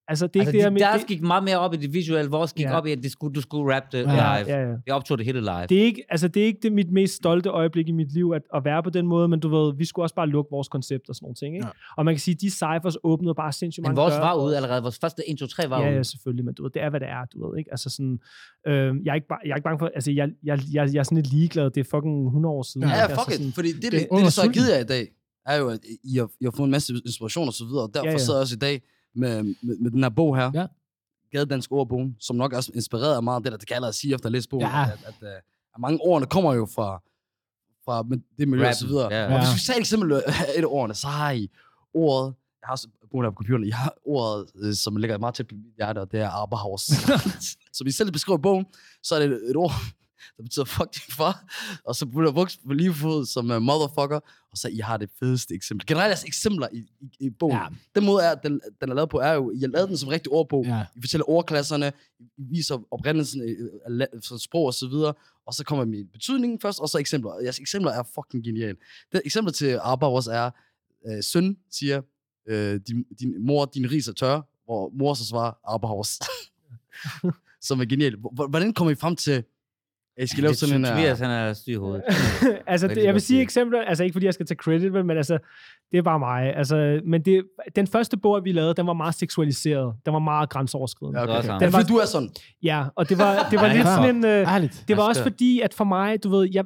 altså 0.10 0.28
det 0.28 0.36
er 0.36 0.39
Altså, 0.39 0.50
ikke 0.50 0.51
det, 0.58 0.62
her 0.62 0.70
de, 0.70 0.74
med, 0.74 0.82
deres 0.82 1.00
det, 1.01 1.08
gik 1.08 1.22
meget 1.22 1.44
mere 1.44 1.60
op 1.60 1.74
i 1.74 1.78
det 1.78 1.94
visuelle, 1.94 2.32
vores 2.32 2.54
gik 2.54 2.66
Ja. 2.66 2.78
op 2.78 2.86
i, 2.86 2.92
at 2.92 3.04
det 3.04 3.12
skulle, 3.12 3.34
du 3.34 3.42
skulle 3.42 3.75
rap 3.75 3.84
det 3.92 3.98
Ja, 3.98 4.04
live. 4.04 4.56
ja, 4.56 4.70
ja. 4.70 4.75
Vi 4.86 4.92
optog 4.92 5.18
det 5.18 5.25
hele 5.25 5.39
live. 5.42 5.66
Det 5.70 5.78
er 5.80 5.84
ikke, 5.84 6.04
altså 6.10 6.28
det 6.28 6.42
er 6.42 6.46
ikke 6.46 6.60
det 6.63 6.72
mit 6.74 6.92
mest 6.92 7.13
stolte 7.16 7.50
øjeblik 7.50 7.88
i 7.88 7.92
mit 7.92 8.13
liv, 8.13 8.32
at, 8.36 8.42
at 8.56 8.66
være 8.66 8.84
på 8.84 8.89
den 8.89 9.08
måde, 9.08 9.28
men 9.28 9.39
du 9.39 9.50
ved, 9.50 9.74
vi 9.78 9.86
skulle 9.86 10.06
også 10.06 10.16
bare 10.16 10.28
lukke 10.28 10.51
vores 10.51 10.68
koncept 10.68 11.10
og 11.10 11.16
sådan 11.16 11.25
nogle 11.25 11.36
ting, 11.36 11.56
ikke? 11.56 11.68
Ja. 11.68 11.72
Og 11.98 12.06
man 12.06 12.13
kan 12.16 12.20
sige, 12.20 12.36
at 12.36 12.42
de 12.42 12.50
cyphers 12.50 12.98
åbnede 13.04 13.36
bare 13.36 13.51
sindssygt 13.51 13.82
Men 13.84 13.89
mange 13.89 14.01
vores 14.01 14.13
døre 14.13 14.22
var 14.22 14.36
ude 14.44 14.56
allerede. 14.56 14.82
Vores 14.82 14.98
første 15.01 15.30
1, 15.30 15.38
2, 15.38 15.48
3 15.48 15.70
var 15.70 15.82
Ja, 15.82 15.88
ude. 15.88 15.96
ja, 15.96 16.04
selvfølgelig, 16.04 16.46
men 16.46 16.54
du 16.54 16.63
ved, 16.63 16.72
det 16.72 16.82
er, 16.82 16.89
hvad 16.89 17.00
det 17.00 17.08
er, 17.10 17.25
du 17.34 17.50
ved, 17.50 17.58
ikke? 17.58 17.72
Altså 17.72 17.89
sådan, 17.89 18.20
øh, 18.68 18.74
jeg, 19.06 19.12
er 19.12 19.16
ikke, 19.16 19.28
ba- 19.34 19.42
jeg 19.46 19.51
er 19.51 19.56
ikke 19.56 19.63
bange 19.63 19.80
for, 19.80 19.89
altså 19.96 20.12
jeg, 20.12 20.30
jeg, 20.44 20.60
jeg, 20.74 20.94
jeg 20.94 21.00
er 21.00 21.04
sådan 21.04 21.16
lidt 21.16 21.32
ligeglad, 21.34 21.70
det 21.72 21.80
er 21.86 21.89
fucking 21.96 22.25
100 22.25 22.54
år 22.54 22.63
siden. 22.63 22.88
Ja, 22.88 22.96
Ja, 22.96 23.06
fuck 23.06 23.30
altså 23.32 23.44
it. 23.48 23.56
Fordi 23.56 23.68
det, 23.68 23.82
det, 23.82 23.92
det- 23.92 24.00
det, 24.01 24.08
under 24.12 24.25
det, 24.25 24.34
så 24.34 24.42
har 24.42 24.46
sulten. 24.46 24.62
givet 24.63 24.74
jer 24.75 24.80
i 24.80 24.89
dag, 24.96 25.08
er 25.46 25.56
jo, 25.58 25.68
at 25.70 25.80
I 26.04 26.18
har, 26.18 26.30
I 26.42 26.44
har 26.44 26.54
fået 26.58 26.66
en 26.68 26.72
masse 26.72 26.94
inspiration 27.06 27.48
og 27.48 27.54
så 27.54 27.66
videre, 27.66 27.84
og 27.84 27.92
derfor 27.94 28.06
Ja, 28.06 28.10
ja, 28.10 28.12
ja. 28.12 28.20
ja. 28.20 28.25
sidder 28.25 28.39
jeg 28.39 28.42
også 28.42 28.56
i 28.56 28.63
dag 28.70 28.82
med, 29.16 29.44
med, 29.44 29.78
med 29.78 29.92
den 29.92 30.04
her 30.04 30.10
bog 30.10 30.38
her, 30.38 30.51
Ja. 30.54 30.66
Gadedansk 31.32 31.72
ordbog, 31.72 32.12
som 32.20 32.36
nok 32.36 32.54
også 32.54 32.72
inspireret 32.75 33.16
af 33.16 33.24
meget 33.24 33.36
af 33.38 33.44
det, 33.44 33.51
der 33.51 33.58
det 33.58 33.68
kan 33.68 33.75
allerede 33.75 33.94
sige 33.94 34.13
efter 34.13 34.25
at 34.25 34.32
læse 34.32 34.50
bogen, 34.50 34.66
Ja. 34.68 34.84
at, 34.84 34.89
at, 34.92 35.13
at, 35.22 35.28
at, 35.75 35.80
mange 35.80 36.00
ordene 36.01 36.28
kommer 36.28 36.54
jo 36.54 36.66
fra, 36.75 37.01
fra 37.86 38.04
med 38.04 38.18
det 38.38 38.48
miljø 38.48 38.68
og 38.68 38.75
så 38.75 38.86
Rappen, 38.86 38.96
videre. 38.96 39.13
ja. 39.13 39.34
Og 39.34 39.39
hvis 39.39 39.56
vi 39.56 39.60
sagde 39.60 39.80
eksempel 39.80 40.12
et 40.12 40.24
af 40.58 40.63
ordene, 40.66 40.94
så 40.94 41.08
har 41.08 41.32
I 41.32 41.50
ordet, 41.94 42.34
jeg 42.62 42.68
har 42.68 42.72
også 42.72 42.88
bogen 43.12 43.25
her 43.25 43.30
på 43.32 43.36
computeren, 43.36 43.63
I 43.63 43.70
har 43.70 43.94
ordet, 44.06 44.46
øh, 44.56 44.74
som 44.74 44.96
ligger 44.96 45.18
meget 45.18 45.36
tæt 45.36 45.48
på 45.48 45.56
mit 45.56 45.75
hjerte, 45.78 46.00
og 46.00 46.12
det 46.12 46.20
er 46.20 46.30
Arberhaus. 46.30 46.82
som 47.78 47.88
I 47.88 47.92
selv 47.92 48.12
beskriver 48.12 48.38
i 48.38 48.42
bogen, 48.42 48.66
så 49.04 49.16
er 49.16 49.20
det 49.20 49.30
et, 49.32 49.50
et 49.50 49.56
ord, 49.56 49.72
der 50.38 50.43
betyder 50.43 50.65
fuck 50.75 50.93
din 50.93 51.13
far, 51.15 51.45
og 51.85 51.95
så 51.95 52.05
bliver 52.05 52.31
brugt 52.31 52.57
på 52.67 52.73
lige 52.73 52.93
fod 52.93 53.25
som 53.25 53.51
uh, 53.51 53.61
motherfucker, 53.61 54.19
og 54.51 54.57
så 54.57 54.67
I 54.67 54.77
har 54.77 54.97
det 54.97 55.09
fedeste 55.19 55.53
eksempel. 55.53 55.88
Generelt 55.88 56.09
altså 56.09 56.27
eksempler 56.27 56.67
i, 56.73 56.77
i, 57.01 57.25
i 57.25 57.29
bogen. 57.29 57.57
Ja. 57.57 57.67
Den 57.95 58.05
måde, 58.05 58.23
er, 58.23 58.35
den, 58.35 58.61
den 58.81 58.89
er 58.89 58.93
lavet 58.93 59.09
på, 59.09 59.19
er 59.19 59.33
jo, 59.33 59.51
I 59.51 59.59
har 59.59 59.67
lavet 59.67 59.89
den 59.89 59.97
som 59.97 60.09
rigtig 60.09 60.31
ordbog. 60.31 60.65
Ja. 60.65 60.85
I 60.95 61.01
fortæller 61.01 61.29
ordklasserne, 61.29 61.91
I 62.19 62.43
viser 62.49 62.77
oprindelsen 62.91 63.41
øh, 63.41 63.69
af 63.85 63.89
la- 64.05 64.19
for 64.29 64.38
sprog 64.38 64.65
og 64.65 64.73
så 64.73 64.88
videre, 64.88 65.13
og 65.45 65.53
så 65.53 65.63
kommer 65.63 65.85
med 65.85 66.05
betydningen 66.13 66.59
først, 66.59 66.79
og 66.79 66.89
så 66.89 66.97
eksempler. 66.97 67.31
Jeres 67.43 67.59
eksempler 67.59 67.91
er 67.91 68.03
fucking 68.15 68.43
geniale. 68.43 68.77
Det 69.11 69.21
eksempel 69.25 69.53
til 69.53 69.79
Arbaros 69.81 70.27
er, 70.27 70.51
øh, 71.07 71.23
søn 71.23 71.57
siger, 71.71 72.01
øh, 72.47 72.79
din, 72.88 73.03
din 73.19 73.45
mor, 73.45 73.65
din 73.65 73.91
ris 73.91 74.07
er 74.07 74.13
tør, 74.13 74.41
hvor 74.65 74.91
mor 74.99 75.13
så 75.13 75.25
svarer 75.25 75.51
Arbaros. 75.73 76.19
som 77.61 77.81
er 77.81 77.85
genialt. 77.85 78.15
H- 78.15 78.49
Hvordan 78.49 78.73
kommer 78.73 78.91
I 78.91 78.95
frem 78.95 79.15
til, 79.15 79.43
I 80.23 80.27
skal 80.27 80.43
lave 80.43 80.53
sådan 80.53 80.75
en... 80.75 80.85
Tobias, 80.85 81.19
han 81.19 81.29
er 81.31 81.53
syg 81.53 81.69
i 81.71 81.75
hovedet. 81.75 82.03
altså, 82.67 82.88
det, 82.88 83.03
jeg 83.03 83.13
vil 83.13 83.21
sige 83.21 83.41
eksempler, 83.41 83.81
altså 83.81 84.03
ikke 84.03 84.13
fordi 84.13 84.25
jeg 84.25 84.33
skal 84.33 84.45
tage 84.45 84.55
credit, 84.57 84.91
men, 84.93 85.07
men 85.07 85.17
altså, 85.17 85.38
det 85.91 85.97
er 85.97 86.01
bare 86.01 86.19
mig. 86.19 86.55
Altså, 86.55 87.01
men 87.05 87.21
det, 87.21 87.43
den 87.75 87.88
første 87.88 88.17
bog, 88.17 88.41
vi 88.43 88.51
lavede, 88.51 88.73
den 88.73 88.88
var 88.88 88.93
meget 88.93 89.15
seksualiseret. 89.15 89.95
Den 90.05 90.13
var 90.13 90.19
meget 90.19 90.49
grænseoverskridende. 90.49 91.19
Ja, 91.19 91.25
Det 91.25 91.33
var 91.33 91.39
okay. 91.39 91.49
okay. 91.49 91.65
Den 91.65 91.73
var- 91.73 91.79
fordi 91.79 91.93
du 91.93 91.97
er 91.97 92.05
sådan. 92.05 92.29
Ja, 92.63 92.85
og 92.95 93.09
det 93.09 93.17
var, 93.17 93.47
det 93.51 93.59
var 93.59 93.73
lidt 93.77 93.88
sådan 93.88 94.15
en... 94.15 94.25
Øh, 94.25 94.31
Ærligt. 94.53 94.83
det 94.88 94.97
var 94.97 95.03
Jeg 95.03 95.09
også 95.09 95.23
fordi, 95.23 95.59
at 95.61 95.73
for 95.73 95.83
mig, 95.83 96.23
du 96.23 96.29
ved, 96.29 96.49
jeg, 96.53 96.63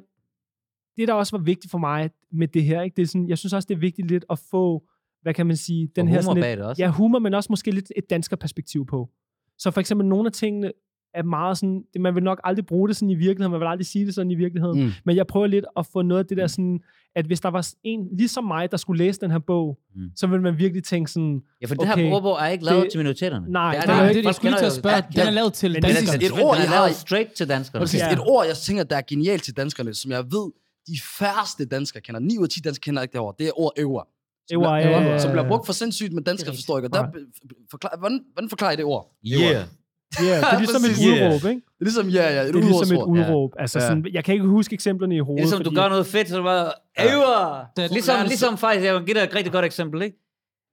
det 0.98 1.08
der 1.08 1.14
også 1.14 1.38
var 1.38 1.44
vigtigt 1.44 1.72
for 1.72 1.78
mig 1.78 2.10
med 2.32 2.48
det 2.48 2.64
her, 2.64 2.82
ikke? 2.82 2.96
Det 2.96 3.02
er 3.02 3.08
sådan, 3.08 3.30
jeg 3.30 3.38
synes 3.38 3.54
også, 3.54 3.66
det 3.70 3.76
er 3.76 3.80
vigtigt 3.80 4.08
lidt 4.08 4.26
at 4.30 4.40
få, 4.52 4.84
hvad 5.22 5.34
kan 5.34 5.46
man 5.48 5.58
sige, 5.58 5.90
den 5.96 6.08
Og 6.08 6.14
her 6.14 6.16
humor 6.18 6.22
sådan 6.22 6.36
lidt, 6.36 6.44
bag 6.44 6.58
det 6.58 6.66
også. 6.66 6.82
Ja, 6.84 6.90
humor, 6.90 7.20
men 7.20 7.34
også 7.34 7.48
måske 7.50 7.72
lidt 7.72 7.92
et 7.96 8.10
dansker 8.10 8.36
perspektiv 8.38 8.86
på. 8.86 9.10
Så 9.58 9.72
for 9.72 9.80
eksempel 9.80 10.08
nogle 10.08 10.26
af 10.26 10.32
tingene 10.32 10.72
er 11.14 11.24
meget 11.24 11.58
sådan, 11.58 11.84
det, 11.94 12.02
man 12.02 12.16
vil 12.16 12.24
nok 12.24 12.42
aldrig 12.44 12.66
bruge 12.66 12.88
det 12.88 12.96
sådan 12.96 13.10
i 13.10 13.16
virkeligheden, 13.16 13.52
man 13.52 13.60
vil 13.60 13.68
aldrig 13.68 13.86
sige 13.86 14.06
det 14.06 14.16
sådan 14.16 14.32
i 14.32 14.36
virkeligheden, 14.36 14.80
mm. 14.80 14.86
Mm. 14.86 14.92
men 15.06 15.16
jeg 15.16 15.28
prøver 15.28 15.48
lidt 15.48 15.66
at 15.78 15.86
få 15.94 16.02
noget 16.02 16.20
af 16.24 16.26
det 16.28 16.38
der 16.38 16.48
sådan, 16.48 16.80
at 17.16 17.26
hvis 17.26 17.40
der 17.42 17.50
var 17.50 17.68
en 17.84 18.08
ligesom 18.18 18.44
mig, 18.44 18.72
der 18.72 18.78
skulle 18.78 18.98
læse 18.98 19.20
den 19.20 19.32
her 19.32 19.40
bog, 19.40 19.80
Mm. 19.96 20.02
mm. 20.02 20.10
så 20.16 20.28
ville 20.28 20.42
man 20.44 20.58
virkelig 20.58 20.84
tænke 20.84 21.12
sådan, 21.12 21.42
Ja, 21.62 21.66
for 21.68 21.76
det 21.76 21.92
Okay. 21.92 22.04
her 22.06 22.14
ordbog 22.14 22.38
er 22.42 22.48
ikke 22.48 22.66
lavet 22.66 22.84
Det- 22.84 22.92
til 22.92 22.98
minoriteterne. 23.00 23.46
Nej, 23.52 23.72
det 23.72 23.78
er 23.78 23.82
det 23.82 23.90
er 23.90 23.94
Nej, 23.94 23.96
jo 23.96 24.00
det 24.02 24.06
er 24.06 24.10
ikke- 24.10 24.20
det, 24.22 24.26
jeg 24.26 24.36
skulle 24.36 24.52
lige 24.52 24.60
til 24.60 24.66
at 24.66 24.72
spørge. 24.72 24.96
Ja, 24.96 25.02
Den 25.22 25.28
er 25.28 25.32
lavet 25.32 25.54
til 25.54 25.72
men 25.72 25.82
det 25.82 25.90
er 25.90 25.94
danskere. 25.96 26.24
et 26.40 26.44
ord, 26.46 26.58
er 26.58 26.62
har 26.62 26.90
straight 26.90 27.32
til 27.34 27.50
danskerne. 27.50 27.82
Præcis. 27.84 28.00
Ja. 28.00 28.12
Et 28.14 28.20
ord, 28.20 28.46
jeg 28.46 28.56
tænker, 28.56 28.84
der 28.84 28.96
er 28.98 29.02
genialt 29.08 29.44
til 29.44 29.58
danskerne, 29.58 29.94
som 29.94 30.12
jeg 30.12 30.24
ved, 30.26 30.52
de 30.88 30.98
færreste 31.20 31.66
danskere 31.66 32.02
kender. 32.02 32.20
9 32.22 32.38
ud 32.38 32.44
af 32.44 32.50
10 32.50 32.60
danskere 32.62 32.82
kender 32.84 33.02
ikke 33.02 33.12
det 33.14 33.20
ord. 33.22 33.36
Det 33.40 33.48
er 33.48 33.52
ord 33.60 33.72
øver. 33.78 34.04
Som, 34.50 34.62
Øver, 34.62 34.82
bliver, 34.82 35.02
ja, 35.02 35.20
som 35.20 35.32
bliver 35.32 35.48
brugt 35.48 35.66
for 35.66 35.74
sindssygt, 35.74 36.14
men 36.14 36.24
danskere 36.24 36.46
Det 36.52 36.58
er 36.58 36.58
forstår 36.58 36.78
ikke. 36.78 36.88
Og 36.88 36.94
der, 36.94 37.02
Nej. 37.02 37.12
be- 37.12 37.26
forklar, 37.72 37.96
hvordan, 38.00 38.20
hvordan 38.34 38.50
forklarer 38.50 38.72
I 38.72 38.76
det 38.76 38.86
ord? 38.86 39.16
Yeah. 39.28 39.66
Ja, 40.20 40.38
det 40.38 40.44
er 40.44 40.60
ligesom 40.66 40.84
et 40.84 40.90
Præcis. 40.90 41.08
udråb, 41.08 41.34
ikke? 41.34 41.62
Det 41.80 41.82
er 41.82 41.86
ligesom, 41.86 42.10
ja, 42.10 42.34
ja, 42.34 42.42
et 42.42 42.54
Det 42.54 42.64
er 42.64 42.68
ligesom 42.68 42.98
et 42.98 43.04
udråb. 43.04 43.52
Altså 43.60 43.80
Ja. 43.80 43.88
sådan, 43.88 44.06
jeg 44.14 44.24
kan 44.24 44.34
ikke 44.34 44.46
huske 44.46 44.74
eksemplerne 44.74 45.16
i 45.16 45.20
hovedet. 45.20 45.42
Ligesom 45.44 45.60
du 45.60 45.64
fordi- 45.64 45.76
gør 45.76 45.90
noget 45.90 46.08
fedt, 46.08 46.28
så 46.30 46.34
er 46.36 46.40
du 46.40 46.44
bare, 46.46 46.72
æver! 47.00 47.66
Det- 47.78 47.92
Ligesom, 47.92 48.18
det- 48.20 48.28
ligesom 48.28 48.58
faktisk, 48.58 48.86
jeg 48.86 48.94
vil 48.96 49.04
give 49.06 49.14
dig 49.16 49.24
et 49.24 49.36
rigtig 49.36 49.52
godt 49.54 49.66
eksempel, 49.66 50.02
ikke? 50.02 50.18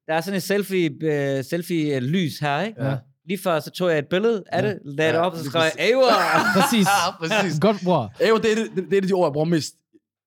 Der 0.07 0.15
er 0.15 0.21
sådan 0.21 0.37
et 0.37 0.43
selfie, 0.43 0.91
uh, 0.91 1.45
selfie 1.45 1.97
uh, 1.97 2.03
lys 2.03 2.39
her, 2.39 2.61
ikke? 2.61 2.85
Ja. 2.85 2.97
Lige 3.29 3.39
før, 3.43 3.61
så 3.61 3.71
tog 3.71 3.91
jeg 3.91 3.99
et 3.99 4.07
billede 4.07 4.43
af 4.53 4.63
det, 4.63 4.79
lagde 4.85 5.13
det 5.13 5.19
Ja, 5.19 5.23
op, 5.27 5.33
og 5.33 5.39
så 5.39 5.45
skrev 5.45 5.63
jeg, 5.63 5.73
præcis. 5.77 5.91
æver! 5.91 6.13
Præcis. 6.55 6.87
Ja, 7.33 7.41
præcis. 7.43 7.61
Godt 7.61 7.77
ord. 7.87 8.13
Æver, 8.21 8.39
det 8.39 8.51
er, 8.53 8.55
det, 8.57 8.67
det, 8.77 8.85
det 8.91 8.97
er 8.97 9.01
de 9.09 9.13
ord, 9.13 9.27
jeg 9.29 9.33
bruger 9.33 9.45
mest 9.47 9.75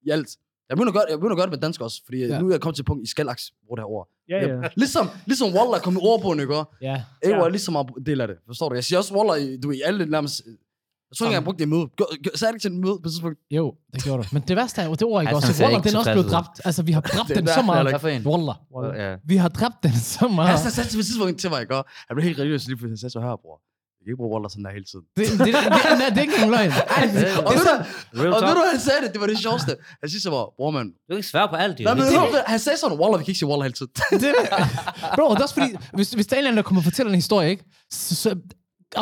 i 0.06 0.10
alt. 0.10 0.30
Jeg 0.74 0.78
begynder 0.78 0.92
at 0.92 0.96
gøre, 0.96 1.06
jeg 1.10 1.18
begynder 1.20 1.32
at 1.36 1.38
gøre 1.38 1.46
det 1.46 1.52
med 1.52 1.62
dansk 1.62 1.82
også, 1.82 2.02
fordi 2.06 2.18
Ja. 2.26 2.40
nu 2.40 2.48
er 2.48 2.52
jeg 2.54 2.62
kommet 2.62 2.76
til 2.76 2.82
et 2.84 2.88
punkt, 2.88 3.04
I 3.04 3.08
skal 3.08 3.26
bruge 3.68 3.78
det 3.78 3.82
her 3.84 3.90
ord. 3.98 4.08
Ja, 4.30 4.38
ja. 4.48 4.70
Ligesom, 4.76 5.10
ligesom 5.26 5.48
Waller 5.56 5.80
kom 5.84 5.94
i 5.94 6.00
ordbogen, 6.02 6.40
ikke? 6.40 6.64
Ja. 6.82 7.04
Æver 7.24 7.38
Ja. 7.38 7.44
er 7.44 7.50
ligesom 7.50 7.76
en 7.76 8.06
del 8.06 8.22
af 8.22 8.28
det, 8.28 8.38
forstår 8.46 8.70
du? 8.70 8.76
Jeg 8.76 8.84
siger 8.84 8.98
også 9.00 9.16
Waller, 9.16 9.36
i- 9.36 9.58
du 9.58 9.72
i 9.72 9.82
alle 9.86 10.06
nærmest... 10.06 10.42
Jeg 10.46 11.18
tror 11.18 11.26
ikke, 11.26 11.34
jeg 11.34 11.40
har 11.42 11.46
brugt 11.46 11.60
det 11.60 11.66
i 11.66 11.68
møde. 11.68 11.88
Sagde 12.00 12.10
jeg 12.32 12.40
det 12.40 12.48
ikke 12.54 12.60
til 12.60 12.72
en 12.72 12.82
møde 12.82 12.98
på 13.04 13.08
et 13.08 13.12
tidspunkt? 13.12 13.40
Jo, 13.52 13.76
det 13.94 14.04
gjorde 14.04 14.24
du. 14.24 14.28
Men 14.32 14.42
det 14.48 14.56
værste 14.56 14.82
er 14.82 14.86
jo, 14.86 14.92
det 14.94 15.04
ord 15.04 15.22
ikke 15.24 15.36
også. 15.36 15.48
ikke 15.52 15.84
den 15.90 15.96
er 15.96 16.00
også 16.00 16.12
blevet 16.12 16.32
dræbt. 16.32 16.62
Altså, 16.66 16.84
vi 16.84 16.92
har 16.92 17.02
dræbt 17.02 17.30
den 17.38 17.48
så 17.48 17.62
meget. 17.62 17.80
heller 17.80 17.92
Hvad 17.92 18.00
for 18.00 18.08
en? 18.08 18.28
Wallah. 18.28 18.56
Ja. 19.02 19.16
Vi 19.26 19.36
har 19.36 19.50
dræbt 19.50 19.84
den 19.84 19.92
så 20.16 20.28
meget. 20.28 20.50
Han 20.60 20.72
sagde 20.72 20.90
på 20.96 21.00
et 21.00 21.06
tidspunkt 21.06 21.40
til 21.40 21.50
mig, 21.50 21.62
ikke? 21.62 21.74
Han 22.08 22.16
blev 22.16 22.24
helt 22.24 22.40
religiøs 22.40 22.68
lige 22.68 22.76
pludselig. 22.78 22.92
Han 22.92 22.98
sagde 22.98 23.12
så 23.12 23.20
her, 23.20 23.36
bror. 23.44 23.62
Jeg 24.04 24.08
kan 24.08 24.14
ikke 24.14 24.22
bruge 24.24 24.34
Waller 24.34 24.50
sådan 24.54 24.66
der 24.66 24.72
hele 24.80 24.88
tiden. 24.92 25.06
Det, 25.18 25.24
det, 25.32 25.40
det, 25.40 25.48
det, 25.48 26.14
det 26.14 26.18
er 26.18 26.26
ikke 26.28 26.34
engang 26.34 26.52
løgn. 26.58 26.72
Og 27.48 27.54
ved 27.56 28.26
du, 28.28 28.34
og 28.38 28.42
ved 28.48 28.54
du, 28.58 28.62
han 28.74 28.80
sagde 28.88 29.00
det? 29.04 29.10
Det 29.14 29.20
var 29.24 29.28
det 29.34 29.40
sjovste. 29.48 29.72
Han 30.02 30.08
siger 30.12 30.22
så 30.28 30.30
bare, 30.38 30.48
bror, 30.58 30.72
man. 30.78 30.86
Du 30.88 31.10
kan 31.10 31.18
ikke 31.22 31.28
svære 31.34 31.48
på 31.54 31.56
alt, 31.56 31.80
jo. 31.80 31.84
Nej, 31.84 31.94
men, 31.94 32.04
Det- 32.04 32.12
det, 32.36 32.42
han 32.54 32.60
sagde 32.66 32.78
sådan, 32.84 32.98
Waller, 33.02 33.18
vi 33.18 33.24
kan 33.24 33.32
ikke 33.32 33.40
sige 33.44 33.50
Waller 33.52 33.64
hele 33.70 33.78
tiden. 33.80 33.92
det, 34.24 34.30
bro, 35.16 35.24
det 35.34 35.40
er 35.40 35.46
også 35.48 35.56
fordi, 35.60 35.70
hvis, 35.98 36.08
hvis 36.18 36.28
der 36.28 36.34
er 36.36 36.38
en 36.38 36.42
eller 36.42 36.52
anden, 36.52 36.58
der 36.62 36.68
kommer 36.68 36.82
og 36.82 36.88
fortæller 36.92 37.10
en 37.14 37.20
historie, 37.24 37.50
ikke? 37.54 37.64
Så, 37.92 38.16
så 38.24 38.30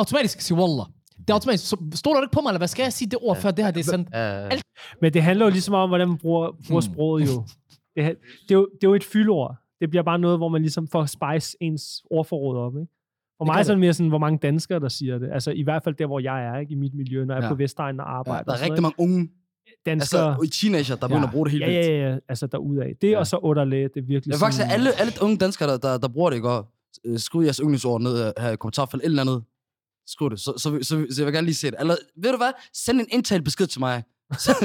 automatisk 0.02 0.42
sige 0.42 0.58
Wallah. 0.62 0.86
Det 1.24 1.30
er 1.30 1.34
automatisk. 1.34 1.68
Så, 1.70 1.76
stoler 1.96 2.20
du 2.20 2.24
ikke 2.26 2.34
på 2.34 2.42
mig, 2.42 2.50
eller 2.50 2.58
hvad 2.64 2.68
skal 2.76 2.84
jeg 2.84 2.94
sige 2.94 3.10
det 3.10 3.20
ord, 3.22 3.38
før 3.38 3.52
det 3.52 3.66
her 3.66 3.72
det 3.72 3.80
er 3.80 3.90
sådan? 3.94 4.08
Ja, 4.14 4.50
Men 5.02 5.14
det 5.14 5.22
handler 5.24 5.46
jo 5.46 5.52
ligesom 5.52 5.74
om, 5.74 5.90
hvordan 5.90 6.08
man 6.08 6.18
bruger, 6.18 6.46
bruger 6.68 6.82
Hmm. 6.82 6.94
sproget 6.94 7.28
jo. 7.28 7.46
Det, 7.96 8.04
det, 8.48 8.54
er 8.54 8.60
jo. 8.60 8.68
det 8.82 8.84
er 8.88 8.90
jo 8.92 8.96
et 8.96 9.04
fyldord. 9.04 9.56
Det 9.82 9.90
bliver 9.90 10.04
bare 10.04 10.20
noget, 10.20 10.38
hvor 10.40 10.50
man 10.50 10.62
ligesom 10.62 10.88
får 10.88 11.06
spice 11.06 11.58
ens 11.62 11.84
ordforråd 12.12 12.58
op, 12.58 12.74
ikke? 12.82 12.92
For 13.42 13.46
Det 13.46 13.50
mig 13.50 13.56
gør 13.56 13.60
er 13.60 13.64
sådan 13.64 13.80
mere 13.80 13.94
sådan, 13.94 14.10
hvor 14.10 14.18
mange 14.18 14.40
danskere, 14.42 14.80
der 14.80 14.90
siger 14.90 15.18
det. 15.20 15.30
Altså 15.34 15.52
i 15.52 15.64
hvert 15.64 15.84
fald 15.84 15.96
der, 15.96 16.06
hvor 16.08 16.20
jeg 16.20 16.46
er, 16.46 16.58
ikke? 16.60 16.72
I 16.72 16.76
mit 16.76 16.94
miljø, 16.94 17.26
når 17.26 17.34
jeg 17.34 17.42
er 17.42 17.46
Ja. 17.46 17.50
på 17.52 17.56
Vestegnen 17.56 18.00
og 18.00 18.18
arbejder. 18.18 18.44
Der 18.44 18.52
er 18.52 18.56
rigtig 18.66 18.82
noget, 18.82 18.82
mange 19.00 19.14
unge, 19.14 19.30
danskere. 19.86 20.28
altså 20.30 20.44
i 20.44 20.48
teenager, 20.48 20.96
der 20.96 21.08
begynder 21.08 21.22
Ja. 21.22 21.28
at 21.28 21.32
bruge 21.34 21.46
det 21.46 21.52
helt 21.52 21.64
ja, 21.64 21.68
vildt. 21.70 21.88
ja, 21.88 22.10
ja, 22.12 22.18
altså 22.30 22.48
derudad. 22.48 22.86
Det 23.02 23.12
Ja. 23.12 23.20
og 23.20 23.28
så 23.28 23.38
underlæge, 23.38 23.88
det 23.94 23.98
er 23.98 24.02
virkelig 24.02 24.26
Det 24.26 24.34
er 24.34 24.40
faktisk 24.40 24.62
sådan, 24.62 24.74
alle, 24.74 25.00
alle 25.00 25.12
unge 25.22 25.38
danskere, 25.38 25.70
der, 25.70 25.78
der, 25.78 25.98
der 25.98 26.08
bruger 26.08 26.30
det, 26.30 26.38
ikke? 26.38 26.50
Og 26.50 26.68
øh, 27.06 27.20
skriv 27.20 27.42
jeres 27.42 27.58
yndlingsord 27.64 28.02
ned 28.02 28.26
øh, 28.26 28.32
her 28.40 28.50
i 28.52 28.56
kommentarfeltet, 28.56 29.06
eller 29.06 29.22
andet. 29.22 29.44
Skriv 30.08 30.30
det, 30.30 30.40
så, 30.40 30.54
så, 30.58 30.70
så, 30.70 30.78
så, 30.84 31.06
så 31.12 31.22
jeg 31.22 31.26
vil 31.26 31.34
gerne 31.34 31.46
lige 31.46 31.56
se 31.56 31.68
det. 31.72 31.76
Eller, 31.80 31.96
ved 32.24 32.32
du 32.32 32.38
hvad? 32.38 32.52
Send 32.74 33.00
en 33.00 33.08
indtalt 33.12 33.44
besked 33.44 33.68
til 33.68 33.80
mig. 33.80 34.04
send, 34.46 34.56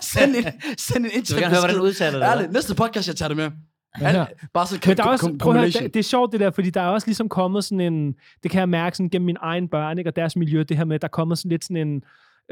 send 0.00 0.36
en, 0.36 0.44
send 0.78 0.96
en 0.96 1.04
Jeg 1.04 1.10
vil 1.10 1.16
indtalt 1.16 1.40
gerne 1.40 1.50
høre, 1.54 1.60
hvordan 1.60 1.76
du 1.76 1.82
besked. 1.84 2.06
udtaler 2.06 2.18
det. 2.18 2.26
Ærligt, 2.32 2.52
næste 2.52 2.74
podcast, 2.74 3.08
jeg 3.08 3.16
tager 3.16 3.28
det 3.28 3.36
med. 3.36 3.50
Men 4.00 4.26
Bare 4.54 4.66
så 4.66 4.80
Men 4.86 4.96
der 4.96 5.04
er 5.04 5.08
også, 5.08 5.36
prøv 5.38 5.52
at 5.52 5.58
høre, 5.58 5.70
det, 5.70 5.94
det 5.94 6.00
er 6.00 6.04
sjovt 6.04 6.32
det 6.32 6.40
der, 6.40 6.50
fordi 6.50 6.70
der 6.70 6.80
er 6.80 6.86
også 6.86 7.06
ligesom 7.06 7.28
kommet 7.28 7.64
sådan 7.64 7.80
en, 7.80 8.14
det 8.42 8.50
kan 8.50 8.58
jeg 8.58 8.68
mærke 8.68 8.96
sådan 8.96 9.10
gennem 9.10 9.26
mine 9.26 9.38
egne 9.42 9.68
børn, 9.68 9.98
ikke, 9.98 10.10
og 10.10 10.16
deres 10.16 10.36
miljø, 10.36 10.62
det 10.62 10.76
her 10.76 10.84
med, 10.84 10.98
der 10.98 11.06
er 11.06 11.10
kommet 11.10 11.38
sådan 11.38 11.48
lidt 11.48 11.64
sådan 11.64 11.88
en, 11.88 12.02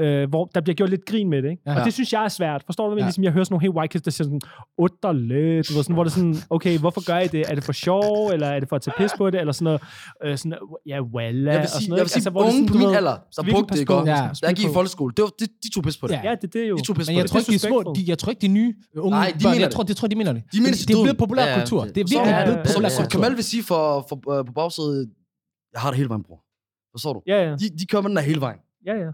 øh, 0.01 0.29
hvor 0.29 0.45
der 0.55 0.61
bliver 0.61 0.75
gjort 0.75 0.91
lidt 0.91 1.05
grin 1.07 1.31
med 1.31 1.43
det, 1.43 1.51
ikke? 1.51 1.63
Ja. 1.67 1.79
Og 1.79 1.85
det 1.85 1.93
synes 1.95 2.13
jeg 2.13 2.25
er 2.25 2.29
svært. 2.29 2.63
Forstår 2.67 2.85
du, 2.89 2.95
hvad 2.95 3.03
Ja. 3.03 3.07
ligesom 3.07 3.25
jeg 3.25 3.33
hører 3.33 3.45
sådan 3.45 3.53
nogle 3.55 3.63
helt 3.63 3.75
white 3.77 3.93
kids, 3.93 4.03
der 4.03 4.11
siger 4.11 4.25
sådan, 4.25 4.41
utterle, 4.79 5.63
du 5.63 5.75
ved, 5.75 5.83
sådan, 5.83 5.95
hvor 5.95 6.05
det 6.05 6.13
sådan, 6.13 6.37
okay, 6.51 6.79
hvorfor 6.79 7.07
gør 7.07 7.19
I 7.19 7.27
det? 7.29 7.45
Er 7.51 7.55
det 7.55 7.65
for 7.65 7.73
sjov, 7.73 8.29
eller 8.33 8.47
er 8.47 8.61
det 8.61 8.69
for 8.69 8.77
at 8.77 8.83
tage 8.83 8.95
pis 8.99 9.11
på 9.19 9.31
det, 9.31 9.41
eller 9.41 9.53
sådan 9.53 9.65
noget, 9.65 9.81
øh, 10.25 10.39
sådan, 10.39 10.59
ja, 10.87 10.99
walla, 11.15 11.51
Jeg 11.53 11.59
vil 11.61 11.63
og 11.63 11.69
sådan 11.69 11.81
sige, 11.81 11.89
noget, 11.91 11.99
jeg 11.99 12.05
vil 12.05 12.11
sige 12.11 12.19
Altså, 12.21 12.31
hvor 12.31 12.41
det 12.43 12.49
unge 12.49 12.69
sådan, 12.69 12.81
på 12.83 12.87
min 12.87 12.97
alder, 12.97 13.17
der 13.37 13.43
brugte 13.53 13.79
det, 13.79 13.87
på. 13.87 13.93
også? 13.95 14.13
Ja. 14.13 14.17
Da 14.43 14.47
jeg 14.51 14.57
gik 14.57 14.67
i 14.71 14.73
folkeskole, 14.79 15.13
det 15.17 15.23
var, 15.23 15.31
de, 15.41 15.47
de 15.65 15.69
tog 15.75 15.83
pis 15.85 15.97
på 16.03 16.07
det. 16.07 16.21
Ja. 16.25 16.35
Det, 16.43 16.53
det 16.55 16.61
er 16.65 16.69
jo. 16.69 16.77
De 16.77 16.83
tog 16.83 16.97
pis 16.97 17.07
Men 17.09 17.15
på 17.15 17.19
jeg 17.19 17.23
det. 17.25 17.31
tror 17.31 17.39
ikke, 17.41 17.53
de 17.53 17.59
små, 17.59 17.79
de, 17.97 18.03
jeg 18.13 18.19
tror 18.19 18.31
ikke, 18.31 18.43
de 18.47 18.53
nye 18.59 18.75
unge 18.97 19.11
Nej, 19.11 19.27
de 19.27 19.33
børn, 19.33 19.51
mener 19.51 19.61
jeg 19.61 19.67
det. 19.71 19.75
tror, 19.77 19.83
det 19.91 19.97
tror, 19.97 20.09
de 20.09 20.17
mener 20.21 20.33
det. 20.33 20.43
De 20.53 20.59
mener 20.61 20.71
det, 20.73 20.81
det 20.81 20.89
det 20.89 20.95
er 20.99 21.03
blevet 21.07 21.19
populær 21.25 21.45
kultur. 21.59 21.81
det- 21.85 21.95
Det 21.95 22.01
er 22.05 22.09
virkelig 22.15 22.35
blevet 22.47 22.61
populær 22.69 22.89
kultur. 22.99 23.09
Kamal 23.15 23.33
vil 23.41 23.45
sige 23.53 23.63
for, 23.71 23.83
for, 24.09 24.17
øh, 24.39 24.45
på 24.49 24.53
bagsædet, 24.53 25.11
jeg 25.75 25.81
har 25.83 25.89
det 25.91 25.97
hele 26.01 26.09
vejen, 26.13 26.23
bror. 26.29 26.41
Forstår 26.95 27.13
du? 27.17 27.21
Ja, 27.33 27.39
ja. 27.49 27.53
De, 27.63 27.67
de 27.81 27.85
kommer 27.93 28.09
den 28.09 28.17
der 28.17 28.23
hele 28.31 28.41
vejen. 28.47 28.61
Ja, 28.89 28.95
ja. 29.05 29.11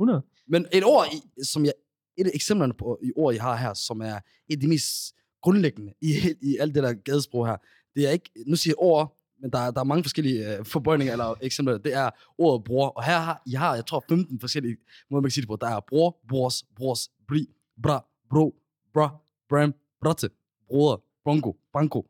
100. 0.00 0.22
Men 0.48 0.66
et 0.72 0.84
ord, 0.84 1.06
i- 1.12 1.44
som 1.44 1.64
jeg, 1.64 1.72
et 2.16 2.26
af 2.26 2.30
eksemplerne 2.34 2.74
på 2.74 2.98
i 3.02 3.12
ord, 3.16 3.34
jeg 3.34 3.42
har 3.42 3.56
her, 3.56 3.74
som 3.74 4.00
er 4.00 4.16
et 4.48 4.56
af 4.56 4.60
de 4.60 4.68
mest 4.68 5.14
grundlæggende 5.42 5.92
i, 6.00 6.14
i 6.42 6.56
alt 6.60 6.74
det 6.74 6.82
der 6.82 6.92
gadesprog 6.92 7.46
her, 7.46 7.56
det 7.96 8.06
er 8.06 8.10
ikke, 8.10 8.30
nu 8.46 8.56
siger 8.56 8.70
jeg 8.72 8.78
ord, 8.78 9.16
men 9.42 9.50
der, 9.52 9.70
der 9.70 9.80
er 9.80 9.84
mange 9.84 10.04
forskellige 10.04 10.56
øh, 10.58 10.64
forbøjninger 10.64 11.12
eller 11.12 11.34
eksempler. 11.42 11.78
Det 11.78 11.94
er 11.94 12.10
ordet 12.38 12.64
bror, 12.64 12.88
og 12.88 13.04
her 13.04 13.18
har 13.18 13.42
jeg 13.50 13.60
har, 13.60 13.74
jeg 13.74 13.86
tror, 13.86 14.04
15 14.08 14.40
forskellige 14.40 14.76
måder, 15.10 15.20
man 15.20 15.28
kan 15.28 15.30
sige 15.30 15.42
det 15.42 15.48
på. 15.48 15.56
Der 15.60 15.66
er 15.68 15.80
bror, 15.88 16.18
brors, 16.28 16.64
brors, 16.76 17.10
bri, 17.28 17.46
bra, 17.82 18.04
bro, 18.30 18.54
bra, 18.94 19.08
bram, 19.48 19.74
bratte, 20.00 20.30
broder, 20.68 20.96
bronco, 21.24 21.56
banko, 21.72 22.06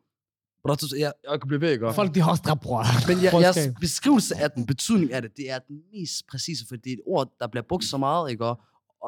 så 0.69 0.97
jeg, 0.99 1.13
jeg 1.31 1.41
kan 1.41 1.49
blive 1.49 1.61
ved, 1.61 1.73
ikke? 1.73 1.93
Folk, 1.93 2.15
de 2.15 2.21
har 2.21 2.31
også 2.31 2.43
dræbt, 2.47 2.61
bror. 2.61 2.85
Men 3.09 3.25
jeg, 3.25 3.33
jeres 3.43 3.69
beskrivelse 3.81 4.37
af 4.37 4.51
den, 4.51 4.67
betydning 4.67 5.13
af 5.13 5.23
det, 5.23 5.31
det 5.37 5.51
er 5.51 5.59
den 5.59 5.77
mest 5.93 6.27
præcise, 6.31 6.65
for 6.69 6.77
det 6.77 6.87
er 6.91 6.95
et 6.95 7.01
ord, 7.07 7.33
der 7.41 7.47
bliver 7.47 7.65
brugt 7.69 7.85
så 7.85 7.97
meget, 7.97 8.31
ikke? 8.31 8.45
Og, 8.45 8.61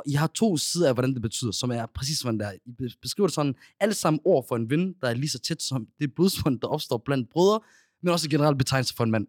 I 0.06 0.12
har 0.12 0.26
to 0.26 0.56
sider 0.56 0.88
af, 0.88 0.94
hvordan 0.94 1.14
det 1.14 1.22
betyder, 1.22 1.52
som 1.52 1.70
er 1.70 1.86
præcis 1.94 2.18
sådan 2.18 2.40
der. 2.40 2.52
I 2.52 2.70
be- 2.78 2.96
beskriver 3.02 3.26
det 3.26 3.34
sådan, 3.34 3.54
alle 3.80 3.94
sammen 3.94 4.20
ord 4.24 4.44
for 4.48 4.56
en 4.56 4.70
ven, 4.70 4.94
der 5.00 5.08
er 5.08 5.14
lige 5.14 5.28
så 5.28 5.38
tæt 5.38 5.62
som 5.62 5.86
det 6.00 6.14
blodsbånd, 6.14 6.60
der 6.60 6.68
opstår 6.68 7.02
blandt 7.04 7.30
brødre, 7.32 7.60
men 8.02 8.12
også 8.12 8.28
generelt 8.30 8.58
betegnelse 8.58 8.94
for 8.96 9.04
en 9.04 9.10
mand. 9.10 9.26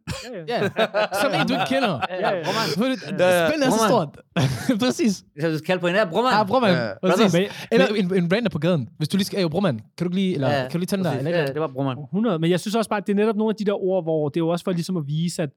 Ja, 0.48 0.56
ja. 0.56 0.64
Ja, 0.64 0.86
som 1.22 1.32
en, 1.42 1.48
du 1.48 1.54
ikke 1.54 1.66
kender. 1.70 2.00
Ja, 2.10 2.30
ja. 2.30 2.38
Ja. 2.38 3.48
Spændende 3.48 3.66
er 3.68 3.72
så 3.72 3.86
stort. 3.88 4.18
Præcis. 4.86 5.24
Jeg 5.42 5.58
skal 5.58 5.66
kalde 5.66 5.82
på 5.82 5.88
en 5.88 5.94
her, 5.96 6.06
bror, 6.10 6.38
Ja, 6.38 6.44
bror, 6.44 6.60
man. 6.60 6.74
Ja. 6.74 6.90
Præcis. 7.10 7.34
Men, 7.34 7.44
Eller 7.72 7.88
en, 7.88 8.16
en 8.16 8.30
brander 8.30 8.50
på 8.50 8.60
gaden. 8.60 8.90
Hvis 8.98 9.10
du 9.10 9.18
lige 9.18 9.26
skal... 9.26 9.42
Jo, 9.42 9.50
bror, 9.50 9.60
man. 9.60 9.80
Kan 9.80 9.86
du 10.00 10.04
ikke 10.06 10.16
lige... 10.16 10.34
Eller, 10.34 10.50
Ja, 10.52 10.62
kan 10.62 10.72
du 10.72 10.78
lige 10.78 10.88
tage 10.88 10.98
den 10.98 11.06
der? 11.06 11.12
Eller, 11.18 11.32
Ja, 11.32 11.46
det 11.46 11.60
var 11.62 11.68
bror, 11.68 11.84
mand. 11.84 12.00
100. 12.00 12.40
Men 12.40 12.52
jeg 12.52 12.60
synes 12.60 12.76
også 12.76 12.90
bare, 12.90 12.98
at 12.98 13.08
det 13.08 13.14
er 13.14 13.18
netop 13.18 13.36
nogle 13.36 13.50
af 13.52 13.56
de 13.56 13.66
der 13.66 13.84
ord, 13.84 14.04
hvor 14.04 14.30
det 14.30 14.38
er 14.38 14.42
jo 14.42 14.48
også 14.50 14.64
for 14.64 14.72
ligesom 14.72 14.98
at 14.98 15.04
vise, 15.08 15.42
at 15.42 15.50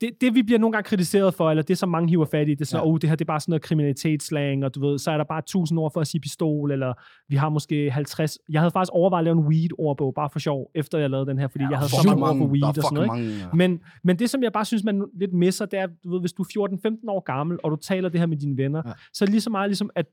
det, 0.00 0.10
det, 0.20 0.34
vi 0.34 0.42
bliver 0.42 0.58
nogle 0.58 0.72
gange 0.72 0.86
kritiseret 0.86 1.34
for, 1.34 1.50
eller 1.50 1.62
det, 1.62 1.78
som 1.78 1.88
mange 1.88 2.08
hiver 2.08 2.24
fat 2.24 2.48
i, 2.48 2.50
det 2.50 2.60
er 2.60 2.64
sådan, 2.64 2.84
Ja. 2.86 2.90
oh, 2.90 2.98
det 3.00 3.08
her 3.08 3.16
det 3.16 3.24
er 3.24 3.26
bare 3.26 3.40
sådan 3.40 3.50
noget 3.52 3.62
kriminalitetsslang, 3.62 4.64
og 4.64 4.74
du 4.74 4.80
ved, 4.86 4.98
så 4.98 5.10
er 5.10 5.16
der 5.16 5.24
bare 5.24 5.38
1000 5.38 5.78
ord 5.78 5.92
for 5.92 6.00
at 6.00 6.06
sige 6.06 6.20
pistol, 6.20 6.70
eller 6.72 6.92
vi 7.28 7.36
har 7.36 7.48
måske 7.48 7.90
50. 7.90 8.38
Jeg 8.48 8.60
havde 8.60 8.70
faktisk 8.70 8.92
overvejet 8.92 9.20
at 9.20 9.24
lave 9.24 9.38
en 9.38 9.46
weed-ordbog, 9.46 10.14
bare 10.14 10.30
for 10.30 10.38
sjov, 10.38 10.70
efter 10.74 10.98
jeg 10.98 11.10
lavede 11.10 11.26
den 11.30 11.38
her, 11.38 11.48
fordi 11.48 11.64
ja, 11.64 11.70
jeg 11.70 11.78
havde 11.78 11.90
så 11.90 12.02
mange 12.08 12.24
ord 12.24 12.36
for 12.36 12.46
weed 12.46 12.62
og 12.64 12.74
sådan 12.74 12.94
noget. 12.94 13.06
mange. 13.08 13.24
ja. 13.28 13.46
Men, 13.54 13.80
men 14.04 14.18
det, 14.18 14.30
som 14.30 14.42
jeg 14.42 14.52
bare 14.52 14.64
synes, 14.64 14.84
man 14.84 15.04
lidt 15.20 15.32
misser, 15.32 15.66
det 15.66 15.78
er, 15.78 15.86
du 16.04 16.10
ved, 16.12 16.20
hvis 16.20 16.32
du 16.32 16.42
er 16.42 16.68
14-15 17.06 17.08
år 17.08 17.20
gammel, 17.20 17.58
og 17.64 17.70
du 17.70 17.76
taler 17.76 18.08
det 18.08 18.20
her 18.20 18.26
med 18.26 18.36
dine 18.36 18.56
venner, 18.56 18.82
Ja. 18.86 18.92
så 19.12 19.24
er 19.24 19.26
det 19.26 19.32
lige 19.32 19.40
så 19.40 19.50
meget 19.50 19.68
ligesom, 19.70 19.90
at 19.94 20.06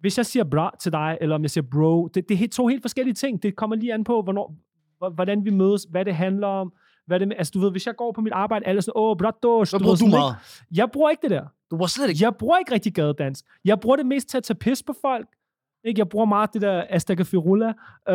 hvis 0.00 0.18
jeg 0.18 0.26
siger 0.26 0.44
bra 0.44 0.74
til 0.80 0.92
dig, 0.92 1.18
eller 1.20 1.34
om 1.34 1.42
jeg 1.42 1.50
siger 1.50 1.64
bro, 1.72 2.06
det, 2.08 2.28
det 2.28 2.42
er 2.44 2.48
to 2.48 2.66
helt 2.66 2.82
forskellige 2.82 3.14
ting. 3.14 3.42
Det 3.42 3.56
kommer 3.56 3.76
lige 3.76 3.94
an 3.94 4.04
på, 4.04 4.22
hvornår, 4.22 4.54
hvordan 5.14 5.44
vi 5.44 5.50
mødes, 5.50 5.86
hvad 5.90 6.04
det 6.04 6.14
handler 6.14 6.46
om. 6.46 6.72
Hvad 7.10 7.20
det, 7.20 7.32
altså, 7.38 7.50
du 7.54 7.60
ved, 7.60 7.70
hvis 7.70 7.86
jeg 7.86 7.96
går 7.96 8.12
på 8.12 8.20
mit 8.20 8.32
arbejde, 8.32 8.66
alle 8.66 8.78
er 8.78 8.82
sådan, 8.82 8.92
åh, 8.96 9.16
bratos. 9.16 9.70
Hvad 9.70 9.80
bruger 9.80 9.96
du 9.96 10.06
meget? 10.06 10.34
Jeg 10.76 10.88
bruger 10.92 11.10
ikke 11.10 11.22
det 11.22 11.30
der. 11.30 11.44
Du 11.70 11.76
var 11.78 11.86
slet 11.86 12.08
ikke... 12.10 12.24
Jeg 12.24 12.34
bruger 12.34 12.58
ikke 12.58 12.72
rigtig 12.74 12.94
gadedans. 12.94 13.44
Jeg 13.64 13.80
bruger 13.80 13.96
det 13.96 14.06
mest 14.06 14.28
til 14.28 14.36
at 14.36 14.42
tage 14.44 14.54
pis 14.54 14.82
på 14.82 14.94
folk. 15.02 15.26
Ikke? 15.84 15.98
Jeg 15.98 16.08
bruger 16.08 16.26
meget 16.26 16.50
det 16.54 16.62
der 16.62 16.84
Astagfirullah, 16.90 17.68
øh, 18.08 18.14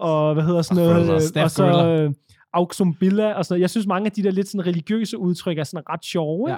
og 0.00 0.34
hvad 0.34 0.44
hedder 0.44 0.62
sådan 0.62 0.84
noget, 0.84 1.14
Astagfirullah, 1.16 1.86
øh, 1.88 1.94
og 1.94 1.98
så 1.98 2.02
øh, 2.02 2.14
Auxumbilla, 2.52 3.32
og 3.32 3.44
sådan 3.44 3.54
noget. 3.54 3.60
Jeg 3.60 3.70
synes, 3.70 3.86
mange 3.86 4.06
af 4.06 4.12
de 4.12 4.22
der 4.22 4.30
lidt 4.30 4.48
sådan 4.48 4.66
religiøse 4.66 5.18
udtryk 5.18 5.58
er 5.58 5.64
sådan 5.64 5.84
ret 5.90 6.04
sjove. 6.04 6.50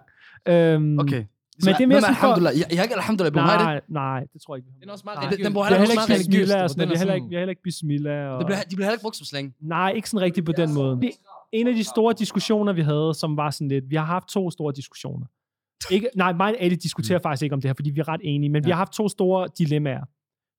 Ikke? 0.46 0.72
Øhm, 0.74 0.98
Okay. 0.98 1.24
Men 1.64 1.74
det 1.74 1.82
er 1.82 1.86
mere 1.86 2.00
sådan 2.00 2.14
for- 2.14 2.20
alhamdulillah? 2.26 2.58
Jeg, 2.60 2.66
jeg 2.70 2.78
har 2.78 2.82
ikke 2.84 2.94
alhamdulillah, 2.94 3.34
det? 3.34 3.60
Nej, 3.64 3.80
nej, 3.88 4.20
det 4.32 4.38
tror 4.42 4.54
jeg 4.54 4.58
ikke. 4.60 4.70
Den 4.80 4.88
er 4.88 4.92
også 4.92 5.04
meget 5.08 5.18
Nej. 5.18 5.26
religiøs. 5.26 5.44
Den 5.46 5.52
bruger 5.52 5.66
heller 5.66 5.82
ikke 5.82 5.92
ikke 6.42 6.54
og 6.56 6.62
og 6.64 6.70
den 6.70 6.78
Vi 6.78 6.84
er 6.84 6.88
har 6.88 6.98
heller 6.98 7.14
ikke, 7.14 7.28
vi 7.28 7.34
har 7.34 7.40
heller 7.40 7.50
ikke 7.56 7.62
bismillah. 7.62 8.32
Og... 8.32 8.38
Det 8.38 8.46
bliver, 8.46 8.60
de 8.70 8.74
bliver 8.76 8.86
heller 8.86 8.92
ikke 8.98 9.02
brugt 9.06 9.16
som 9.16 9.24
slang. 9.32 9.54
Nej, 9.60 9.90
ikke 9.96 10.08
sådan 10.10 10.24
rigtigt 10.26 10.46
på 10.46 10.52
den 10.52 10.74
måde. 10.74 10.92
Det, 11.02 11.10
en 11.52 11.66
af 11.66 11.74
de 11.74 11.84
store 11.84 12.14
diskussioner, 12.18 12.72
vi 12.72 12.80
havde, 12.82 13.14
som 13.14 13.36
var 13.36 13.50
sådan 13.50 13.68
lidt... 13.68 13.84
Vi 13.90 13.96
har 13.96 14.04
haft 14.04 14.28
to 14.28 14.50
store 14.50 14.72
diskussioner. 14.76 15.26
Ikke, 15.90 16.08
nej, 16.16 16.32
mig 16.32 16.54
og 16.54 16.60
Ali 16.62 16.74
diskuterer 16.74 17.18
faktisk 17.18 17.42
ikke 17.42 17.54
om 17.54 17.60
det 17.60 17.68
her, 17.68 17.74
fordi 17.74 17.90
vi 17.90 18.00
er 18.00 18.08
ret 18.08 18.20
enige, 18.24 18.50
men 18.50 18.62
ja. 18.62 18.66
vi 18.66 18.70
har 18.70 18.76
haft 18.78 18.92
to 18.92 19.08
store 19.08 19.48
dilemmaer. 19.58 20.04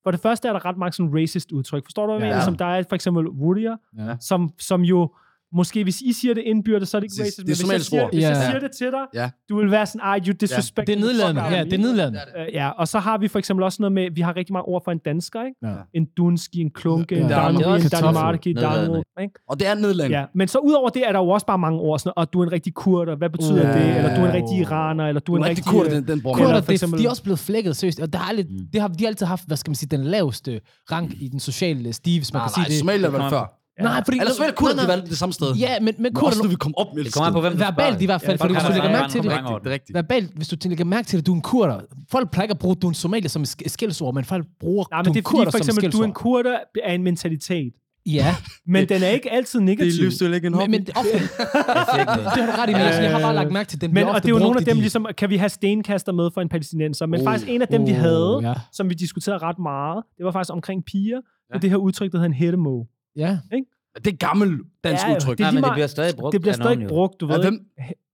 For 0.04 0.12
det 0.12 0.20
første 0.20 0.48
er 0.48 0.54
der 0.54 0.66
ret 0.66 0.78
mange 0.78 0.94
sådan 0.94 1.22
racist 1.22 1.52
udtryk. 1.52 1.86
Forstår 1.86 2.06
du, 2.06 2.12
hvad 2.12 2.22
jeg 2.22 2.28
Ja. 2.28 2.36
mener? 2.36 2.46
Som 2.46 2.56
der 2.56 2.66
er 2.66 2.84
for 2.90 2.96
eksempel 2.96 3.30
Woodia, 3.30 3.76
Ja. 3.98 4.18
som, 4.20 4.50
som 4.60 4.82
jo 4.82 5.16
måske 5.54 5.84
hvis 5.84 6.02
I 6.02 6.14
siger 6.14 6.34
det 6.34 6.44
indbyrdes, 6.44 6.90
så 6.90 6.98
er 6.98 7.02
det 7.02 7.06
ikke 7.12 7.22
racist. 7.24 7.38
Det 7.38 7.44
er 7.44 7.48
men 7.68 7.70
hvis 7.70 7.74
jeg, 7.74 7.82
siger, 7.82 8.10
hvis 8.14 8.24
jeg 8.24 8.30
Ja. 8.36 8.46
siger 8.50 8.60
det 8.60 8.72
til 8.78 8.88
dig, 8.88 9.06
Ja. 9.22 9.30
du 9.50 9.58
vil 9.60 9.72
være 9.72 9.86
sådan, 9.86 10.02
ej, 10.02 10.20
you 10.28 10.34
disrespect 10.42 10.88
Det 10.88 10.96
er 10.96 11.00
nedladende. 11.00 11.44
Ja, 11.44 11.64
me." 11.64 11.70
det 11.72 11.74
er 11.80 11.84
nedladende. 11.88 12.20
Øh, 12.38 12.46
ja, 12.54 12.70
og 12.70 12.88
så 12.88 13.00
har 13.00 13.18
vi 13.18 13.28
for 13.28 13.40
eksempel 13.40 13.64
også 13.64 13.78
noget 13.82 13.92
med, 13.94 14.08
vi 14.16 14.22
har 14.22 14.36
rigtig 14.36 14.54
mange 14.54 14.66
ord 14.66 14.82
for 14.84 14.92
en 14.92 14.98
dansker, 15.06 15.44
ikke? 15.44 15.58
Ja. 15.64 15.74
En 15.94 16.06
dunski, 16.18 16.60
en 16.62 16.72
klunke, 16.72 17.16
en 17.16 17.22
Ja. 17.22 17.28
Det 17.28 17.48
en 17.50 17.56
kartoffel. 17.62 17.92
danimarki, 17.92 18.54
Nedladende. 18.54 18.86
dango, 18.94 19.02
ikke? 19.22 19.34
Og 19.50 19.60
det 19.60 19.68
er 19.68 19.76
nedland. 19.76 20.12
Ja, 20.14 20.26
men 20.36 20.48
så 20.48 20.58
udover 20.60 20.90
det 20.90 21.08
er 21.08 21.12
der 21.12 21.20
jo 21.20 21.30
også 21.30 21.46
bare 21.46 21.58
mange 21.58 21.80
ord, 21.80 22.00
sådan, 22.00 22.14
og 22.16 22.34
du 22.34 22.40
er 22.42 22.46
en 22.46 22.52
rigtig 22.52 22.74
kurder, 22.74 23.16
hvad 23.16 23.30
betyder 23.30 23.68
Ja. 23.68 23.74
det? 23.80 23.98
Eller 23.98 24.16
du 24.16 24.22
er 24.22 24.28
en 24.28 24.34
rigtig 24.34 24.58
iraner, 24.58 25.08
eller 25.08 25.20
du 25.20 25.34
er 25.34 25.38
en 25.38 25.46
rigtig 25.46 25.66
rigtig... 25.68 25.80
kurd, 25.80 25.86
øh, 25.88 25.92
den, 25.92 26.08
den 26.08 26.22
bruger 26.22 26.38
Kurder, 26.38 26.48
man. 26.48 26.54
Kurder, 26.54 26.62
for 26.62 26.66
det, 26.72 26.74
eksempel- 26.74 27.00
de 27.00 27.06
er 27.06 27.10
også 27.10 27.24
blevet 27.24 27.40
flækket, 27.40 27.76
seriøst. 27.78 28.00
Og 28.00 28.14
der 28.14 28.20
har, 28.20 28.34
Mm. 28.34 28.68
det 28.74 28.82
har, 28.82 28.88
de 28.88 29.04
har 29.04 29.08
altid 29.08 29.26
haft, 29.26 29.48
hvad 29.48 29.58
skal 29.58 29.70
man 29.70 29.76
sige, 29.76 29.90
den 29.98 30.04
laveste 30.04 30.62
rank 30.92 31.14
i 31.22 31.28
den 31.28 31.40
sociale 31.40 31.94
stige, 31.94 32.20
hvis 32.20 32.34
man 32.34 32.42
kan 32.42 32.52
sige 32.56 32.66
det. 32.66 32.80
Somalia 32.80 33.10
var 33.10 33.22
det 33.22 33.30
før. 33.30 33.57
Ja. 33.80 33.84
Nej, 33.84 34.02
fordi... 34.06 34.18
Ellers 34.20 34.40
var 34.40 34.46
det 34.46 34.56
kurder, 34.56 34.76
Nej, 34.76 34.84
de 34.84 34.88
valgte 34.90 35.10
det 35.10 35.18
samme 35.18 35.34
sted. 35.34 35.54
Ja, 35.56 35.80
men, 35.80 35.86
men 35.86 35.96
Men 36.14 36.18
også 36.24 36.44
nu 36.44 36.50
vi 36.50 36.56
kom 36.56 36.74
op 36.78 36.88
med 36.96 37.04
Det 37.04 37.14
kommer 37.14 37.32
på, 37.32 37.42
hvem 37.42 37.52
du 37.54 37.58
verbalt 37.58 38.02
i 38.02 38.06
hvert 38.06 38.22
fald, 38.22 38.38
Ja, 38.40 38.44
fordi 38.44 38.54
hvis 38.54 38.64
du 38.64 38.68
har 38.72 38.74
lægger 38.74 38.92
mærke 39.00 39.12
til 39.12 39.24
det. 39.24 39.32
Det 39.32 39.70
er 39.70 39.74
rigtigt. 39.74 39.94
verbalt, 39.96 40.32
hvis 40.36 40.48
du 40.48 40.56
lægger 40.70 40.86
mærke 40.86 41.06
til 41.08 41.20
det, 41.20 41.26
du 41.28 41.32
er 41.32 41.36
en 41.36 41.42
kurder. 41.42 41.80
Folk 42.12 42.32
plejer 42.32 42.44
ikke 42.44 42.52
at 42.52 42.60
bruge, 42.60 42.76
du 42.76 42.88
er 42.88 42.92
en 42.92 42.96
somalier 42.96 43.30
som 43.30 43.42
et 43.42 43.48
sk- 43.50 43.68
skældsord, 43.68 44.14
men 44.14 44.24
folk 44.26 44.46
bruger, 44.60 44.86
Nej, 44.92 45.02
du 45.02 45.10
men 45.10 45.10
er 45.10 45.14
det 45.14 45.20
en 45.20 45.26
er 45.26 45.30
fordi, 45.30 45.38
kurder 45.38 45.52
for 45.52 45.58
som 45.58 45.60
eksempel, 45.78 45.92
du 45.92 46.02
er 46.02 46.06
en 46.06 46.14
kurder 46.14 46.58
er 46.84 46.94
en 46.94 47.04
mentalitet. 47.04 47.74
Ja, 48.06 48.36
Men 48.74 48.90
den 48.90 49.04
er 49.04 49.08
ikke 49.08 49.32
altid 49.32 49.60
negativ. 49.60 50.04
ikke 50.34 50.48
en 50.48 50.54
men, 50.58 50.72
men 50.72 50.88
ofte, 50.96 51.12
det 52.34 52.44
har 52.44 52.46
du 52.46 52.62
ret 52.62 52.70
i, 52.70 52.74
men 52.74 52.82
jeg, 52.82 53.12
har 53.12 53.20
bare 53.22 53.36
lagt 53.36 53.52
mærke 53.52 53.70
til, 53.70 53.82
den 53.82 53.94
Men, 53.94 54.04
og 54.08 54.16
det 54.24 54.26
er 54.26 54.34
jo 54.34 54.40
nogle 54.40 54.60
af 54.60 54.66
dem, 54.66 54.76
de- 54.76 54.82
ligesom, 54.82 55.08
kan 55.18 55.30
vi 55.30 55.38
have 55.38 55.50
stenkaster 55.50 56.12
med 56.12 56.30
for 56.34 56.42
en 56.42 56.50
palæstinenser, 56.50 57.06
men 57.06 57.20
Oh. 57.20 57.26
faktisk 57.26 57.50
en 57.50 57.62
af 57.62 57.68
dem, 57.68 57.88
vi 57.88 57.92
Oh, 57.92 57.98
havde, 57.98 58.40
Ja. 58.44 58.54
som 58.72 58.90
vi 58.90 58.94
diskuterede 58.94 59.40
ret 59.40 59.60
meget, 59.60 60.04
det 60.18 60.26
var 60.26 60.32
faktisk 60.32 60.54
omkring 60.54 60.86
piger, 60.86 61.16
Ja. 61.16 61.56
ja. 61.56 61.60
det 61.60 61.70
her 61.70 61.78
udtryk, 61.78 62.12
der 62.12 62.18
hedder 62.18 62.28
en 62.30 62.34
hættemo. 62.34 62.84
Ja. 63.18 63.40
Det 64.06 64.14
er 64.14 64.18
gammel 64.18 64.60
dansk 64.84 65.04
Ja, 65.08 65.16
udtryk. 65.16 65.38
det 65.38 65.44
er 65.44 65.48
Nej, 65.48 65.52
lige 65.52 65.62
men 65.62 65.64
det 65.64 65.74
bliver 65.74 65.88
stadig 65.88 66.16
brugt. 66.16 66.34
Det 66.34 66.42
bliver 66.42 66.54
stadig 66.54 66.76
nogen, 66.76 66.90
brugt, 66.90 67.20
du 67.22 67.28
Ja, 67.28 67.34
ved. 67.34 67.42
hvem? 67.42 67.60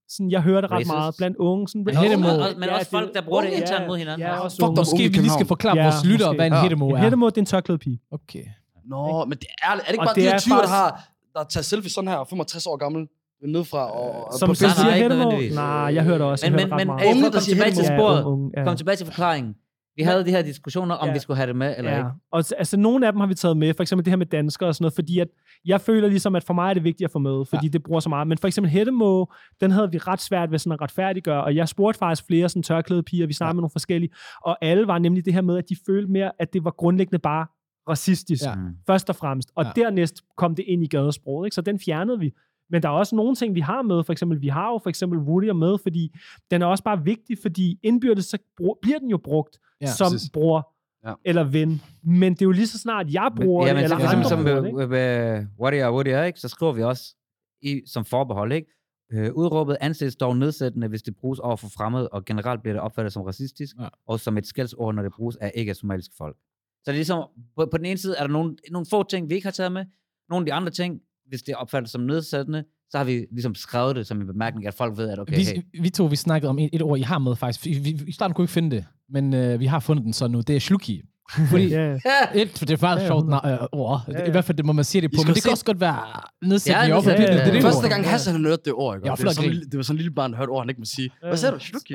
Sådan, 0.08 0.30
jeg 0.30 0.40
hører 0.42 0.60
det 0.60 0.70
ret 0.70 0.76
Racist. 0.76 0.92
meget 0.92 1.14
blandt 1.18 1.36
unge. 1.36 1.68
Sådan, 1.68 1.84
Men 1.84 1.96
hættemo- 1.96 2.28
Og- 2.28 2.38
og- 2.38 2.48
Men 2.58 2.68
Ja, 2.68 2.74
også 2.78 2.90
folk, 2.90 3.14
der 3.14 3.22
bruger 3.22 3.42
det 3.42 3.50
internt 3.50 3.82
ja. 3.82 3.86
mod 3.86 3.96
hinanden. 3.98 4.20
Ja, 4.28 4.38
også 4.38 4.56
Fuck 4.66 4.76
Måske 4.76 4.98
vi 4.98 5.18
lige 5.18 5.30
skal 5.30 5.46
forklare 5.46 5.76
Ja, 5.76 5.82
vores 5.84 6.04
lyttere, 6.04 6.34
hvad 6.34 6.46
en 6.46 6.52
Ja. 6.52 6.62
hetero 6.62 6.88
En 6.88 6.94
er. 6.96 7.00
hættemo, 7.00 7.26
det 7.26 7.36
er 7.36 7.40
en 7.40 7.46
tørklædepige. 7.46 8.00
Okay. 8.12 8.44
Nå, 8.84 9.24
men 9.24 9.38
det 9.38 9.46
er, 9.62 9.70
er 9.70 9.74
det 9.76 9.82
ikke 9.88 10.00
Og 10.00 10.06
bare 10.06 10.14
det 10.14 10.22
de 10.22 10.28
her 10.28 10.34
er 10.34 10.38
typer, 10.38 10.56
der 10.56 10.62
faktisk- 10.62 10.74
har 10.74 11.08
der 11.34 11.44
tager 11.44 11.62
selfie 11.64 11.90
sådan 11.90 12.08
her, 12.08 12.24
65 12.30 12.66
år 12.66 12.76
gammel, 12.76 13.06
nedefra 13.46 13.90
og, 13.90 14.26
og 14.26 14.32
Som 14.38 14.48
Nej, 14.48 14.54
siger 14.54 14.84
nej, 14.84 15.42
ikke. 15.42 15.54
Nej, 15.54 15.64
jeg 15.94 16.02
hører 16.04 16.18
det 16.18 16.26
også. 16.26 16.46
Men, 16.46 16.52
men, 16.52 16.60
det 16.62 16.76
men 16.76 16.86
komme 16.86 17.40
siger 17.40 17.40
tilbage 17.40 17.72
til 17.74 17.84
sporet. 17.84 18.50
Ja, 18.54 18.60
ja. 18.60 18.66
Kom 18.66 18.76
tilbage 18.76 18.96
til 18.96 19.06
forklaringen. 19.06 19.54
Vi 19.96 20.02
havde 20.02 20.24
de 20.24 20.30
her 20.30 20.42
diskussioner, 20.42 20.94
om 20.94 21.08
Ja. 21.08 21.12
vi 21.12 21.18
skulle 21.18 21.36
have 21.36 21.46
det 21.46 21.56
med, 21.56 21.74
eller 21.78 21.90
Ja, 21.90 21.96
ikke. 21.98 22.10
og 22.32 22.38
altså 22.58 22.76
nogle 22.76 23.06
af 23.06 23.12
dem 23.12 23.20
har 23.20 23.26
vi 23.26 23.34
taget 23.34 23.56
med, 23.56 23.74
for 23.74 23.82
eksempel 23.82 24.04
det 24.04 24.10
her 24.10 24.16
med 24.16 24.26
danskere 24.26 24.68
og 24.68 24.74
sådan 24.74 24.82
noget, 24.84 24.94
fordi 24.94 25.18
at 25.18 25.28
jeg 25.64 25.80
føler 25.80 26.08
ligesom, 26.08 26.36
at 26.36 26.44
for 26.44 26.54
mig 26.54 26.70
er 26.70 26.74
det 26.74 26.84
vigtigt 26.84 27.04
at 27.04 27.10
få 27.10 27.18
med, 27.18 27.44
fordi 27.44 27.66
ja. 27.66 27.70
det 27.70 27.82
bruger 27.82 28.00
så 28.00 28.08
meget. 28.08 28.26
Men 28.26 28.38
for 28.38 28.46
eksempel 28.46 28.70
hættemo, 28.70 29.24
den 29.60 29.70
havde 29.70 29.90
vi 29.90 29.98
ret 29.98 30.20
svært 30.20 30.50
ved 30.50 30.58
sådan 30.58 30.72
at 30.72 30.80
retfærdiggøre, 30.80 31.44
og 31.44 31.56
jeg 31.56 31.68
spurgte 31.68 31.98
faktisk 31.98 32.26
flere 32.26 32.48
sådan 32.48 32.62
tørklæde 32.62 33.02
piger, 33.02 33.26
vi 33.26 33.32
snakkede 33.32 33.50
ja. 33.50 33.54
med 33.54 33.60
nogle 33.62 33.70
forskellige, 33.70 34.10
og 34.44 34.58
alle 34.64 34.86
var 34.86 34.98
nemlig 34.98 35.24
det 35.24 35.34
her 35.34 35.42
med, 35.42 35.58
at 35.58 35.68
de 35.68 35.76
følte 35.86 36.12
mere, 36.12 36.30
at 36.38 36.52
det 36.52 36.64
var 36.64 36.70
grundlæggende 36.70 37.18
bare 37.18 37.46
racistisk, 37.88 38.44
Ja. 38.44 38.50
ja. 38.50 38.56
Først 38.86 39.08
og 39.10 39.16
fremmest. 39.16 39.50
Og 39.56 39.64
Ja. 39.64 39.70
ja. 39.76 39.82
dernæst 39.82 40.14
kom 40.36 40.54
det 40.54 40.64
ind 40.68 40.82
i 40.84 40.86
gadesproget, 40.86 41.46
ikke? 41.46 41.54
så 41.54 41.60
den 41.60 41.78
fjernede 41.80 42.18
vi. 42.18 42.32
Men 42.74 42.82
der 42.82 42.88
er 42.88 42.92
også 42.92 43.16
nogle 43.16 43.34
ting, 43.36 43.54
vi 43.54 43.60
har 43.60 43.82
med. 43.82 44.04
For 44.04 44.12
eksempel, 44.12 44.40
vi 44.40 44.48
har 44.48 44.70
jo 44.72 44.78
for 44.82 44.88
eksempel 44.90 45.18
Woody 45.18 45.50
med, 45.50 45.78
fordi 45.82 46.14
den 46.50 46.62
er 46.62 46.66
også 46.66 46.84
bare 46.84 47.04
vigtig, 47.04 47.38
fordi 47.42 47.78
indbyrdes 47.82 48.24
så 48.24 48.38
brug, 48.56 48.78
bliver 48.82 48.98
den 48.98 49.08
jo 49.10 49.16
brugt 49.24 49.58
Ja, 49.80 49.86
ja, 49.86 49.92
som 49.92 50.12
præcis. 50.12 50.30
bror 50.30 50.70
Ja. 51.06 51.14
eller 51.24 51.44
ven. 51.44 51.82
Men 52.04 52.32
det 52.32 52.42
er 52.42 52.46
jo 52.46 52.50
lige 52.50 52.66
så 52.66 52.78
snart, 52.78 53.06
jeg 53.12 53.30
bruger 53.36 53.66
ja, 53.66 53.68
det, 53.68 53.76
men 53.76 53.84
eller 53.84 53.96
for 53.96 54.04
eksempel 54.04 54.26
andre 54.26 54.28
som 54.28 54.38
bruger 54.44 54.54
med, 54.54 54.62
det. 54.62 54.68
ikke? 54.68 54.86
med, 54.88 55.46
Woody 55.60 55.82
og 55.82 55.94
Woody, 55.94 56.26
ikke? 56.26 56.40
så 56.40 56.48
skriver 56.48 56.72
vi 56.72 56.82
også 56.82 57.16
i, 57.62 57.82
som 57.86 58.04
forbehold, 58.04 58.52
ikke? 58.52 58.68
Øh, 59.12 59.32
udråbet 59.34 59.76
anses 59.80 60.16
dog 60.16 60.36
nedsættende, 60.36 60.88
hvis 60.88 61.02
det 61.02 61.16
bruges 61.16 61.38
over 61.38 61.56
for 61.56 61.68
fremmede, 61.68 62.08
og 62.08 62.24
generelt 62.24 62.62
bliver 62.62 62.72
det 62.74 62.80
opfattet 62.82 63.12
som 63.12 63.22
racistisk, 63.22 63.76
Ja. 63.78 63.82
ja. 63.82 63.88
og 64.06 64.20
som 64.20 64.38
et 64.38 64.46
skældsord, 64.46 64.94
når 64.94 65.02
det 65.02 65.12
bruges 65.16 65.36
af 65.36 65.52
ikke-somaliske 65.54 66.14
folk. 66.18 66.36
Så 66.36 66.82
det 66.86 66.88
er 66.88 66.92
ligesom, 66.92 67.28
på, 67.56 67.66
på 67.70 67.76
den 67.78 67.86
ene 67.86 67.98
side 67.98 68.14
er 68.18 68.22
der 68.26 68.32
nogle, 68.32 68.56
nogle 68.70 68.86
få 68.90 69.02
ting, 69.02 69.28
vi 69.28 69.34
ikke 69.34 69.46
har 69.46 69.52
taget 69.52 69.72
med. 69.72 69.84
Nogle 70.28 70.42
af 70.42 70.46
de 70.46 70.52
andre 70.52 70.70
ting, 70.70 71.00
hvis 71.28 71.42
det 71.42 71.54
opfattet 71.54 71.90
som 71.90 72.00
nedsættende, 72.00 72.64
så 72.90 72.98
har 72.98 73.04
vi 73.04 73.26
ligesom 73.30 73.54
skrevet 73.54 73.96
det 73.96 74.06
som 74.06 74.20
en 74.20 74.26
bemærkning, 74.26 74.66
at 74.66 74.74
folk 74.74 74.98
ved, 74.98 75.08
at 75.10 75.18
okay, 75.18 75.36
hey, 75.36 75.62
Vi, 75.72 75.80
vi 75.80 75.90
to, 75.90 76.04
vi 76.04 76.16
snakkede 76.16 76.50
om 76.50 76.58
et, 76.58 76.70
et 76.72 76.82
ord, 76.82 76.98
I 76.98 77.02
har 77.02 77.18
med 77.18 77.36
faktisk. 77.36 77.64
Vi, 77.64 77.78
vi, 77.78 78.00
I 78.06 78.12
starten 78.12 78.34
kunne 78.34 78.44
ikke 78.44 78.52
finde 78.52 78.76
det, 78.76 78.84
men 79.08 79.34
øh, 79.34 79.60
vi 79.60 79.66
har 79.66 79.80
fundet 79.80 80.04
den 80.04 80.12
så 80.12 80.28
nu. 80.28 80.40
Det 80.40 80.56
er 80.56 80.60
sluki. 80.60 81.02
Fordi 81.50 81.68
ja. 81.68 81.96
et, 82.34 82.58
for 82.58 82.64
det 82.64 82.72
er 82.74 82.76
faktisk 82.76 83.06
sjovt 83.06 83.24
øh, 83.26 83.58
ord. 83.72 84.00
Ja, 84.08 84.18
ja. 84.18 84.24
I 84.26 84.30
hvert 84.30 84.44
fald, 84.44 84.56
det 84.56 84.64
må 84.66 84.72
man 84.72 84.84
sige 84.84 85.02
det 85.02 85.10
på. 85.10 85.16
Men 85.22 85.26
det 85.26 85.36
se- 85.36 85.42
kan 85.42 85.50
også 85.52 85.64
godt 85.64 85.80
være 85.80 85.96
nedsættende 86.42 86.80
Ja, 86.80 86.84
det- 86.86 86.92
over 86.94 87.02
for 87.02 87.10
ja, 87.10 87.16
det. 87.16 87.22
ja, 87.22 87.32
Det 87.32 87.40
er 87.48 87.52
det. 87.52 87.62
Første 87.62 87.88
gang 87.88 88.08
Hassan 88.10 88.32
han 88.34 88.44
hørte 88.44 88.62
det 88.64 88.72
ord, 88.72 88.96
ikke? 88.96 89.04
Det, 89.16 89.24
var 89.24 89.32
sådan, 89.32 89.50
det 89.70 89.76
var 89.76 89.82
sådan 89.82 89.94
en 89.94 89.96
lille 89.96 90.14
barn, 90.14 90.30
der 90.32 90.36
hørte 90.38 90.50
ord, 90.50 90.62
han 90.62 90.68
ikke 90.68 90.80
må 90.80 90.84
sige. 90.96 91.10
Hvad 91.22 91.36
sagde 91.36 91.54
du? 91.54 91.58
Shluki? 91.58 91.94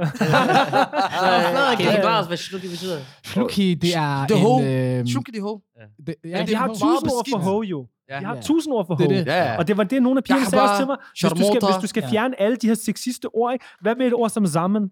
kan 1.78 2.04
I 2.04 2.06
os, 2.06 2.28
hvad 2.28 2.38
slukke 2.38 2.68
betyder? 2.70 2.98
Sluki, 3.26 3.74
det 3.74 3.96
er 3.96 4.26
Det 4.28 4.38
er 4.38 4.58
en... 4.58 5.00
Øh, 5.00 5.06
Shluki, 5.08 5.32
det 5.32 5.38
er 5.40 5.44
ho. 5.44 5.60
det, 6.08 6.16
ja, 6.26 6.42
det 6.46 6.54
er 6.54 6.58
har 6.58 6.68
tusind 6.68 7.10
ord 7.12 7.26
for 7.32 7.38
ho, 7.38 7.62
jo. 7.62 7.86
Ja. 8.10 8.20
Har 8.20 8.42
tusind 8.42 8.74
ord 8.74 8.88
for 8.88 8.96
Det 8.96 9.06
er 9.06 9.10
ho. 9.10 9.20
det. 9.20 9.26
Ja, 9.28 9.52
ja. 9.52 9.58
Og 9.58 9.68
det 9.68 9.78
var 9.78 9.84
det, 9.84 10.04
nogle 10.04 10.18
af 10.18 10.24
pigerne 10.24 10.42
Jeg 10.42 10.50
sagde 10.50 10.62
har 10.66 10.70
også 10.70 10.80
til 10.82 10.88
mig. 10.88 10.98
bare 10.98 11.34
Hvis 11.36 11.48
du, 11.48 11.54
skal, 11.54 11.68
hvis 11.72 11.82
du 11.82 11.88
skal 11.88 12.04
fjerne 12.12 12.42
alle 12.42 12.58
de 12.58 12.68
her 12.68 12.74
sexiste 12.76 13.26
ord, 13.36 13.54
ikke? 13.54 13.66
hvad 13.82 13.96
med 13.96 14.08
et 14.08 14.14
ord 14.14 14.30
som 14.30 14.46
sammen? 14.46 14.90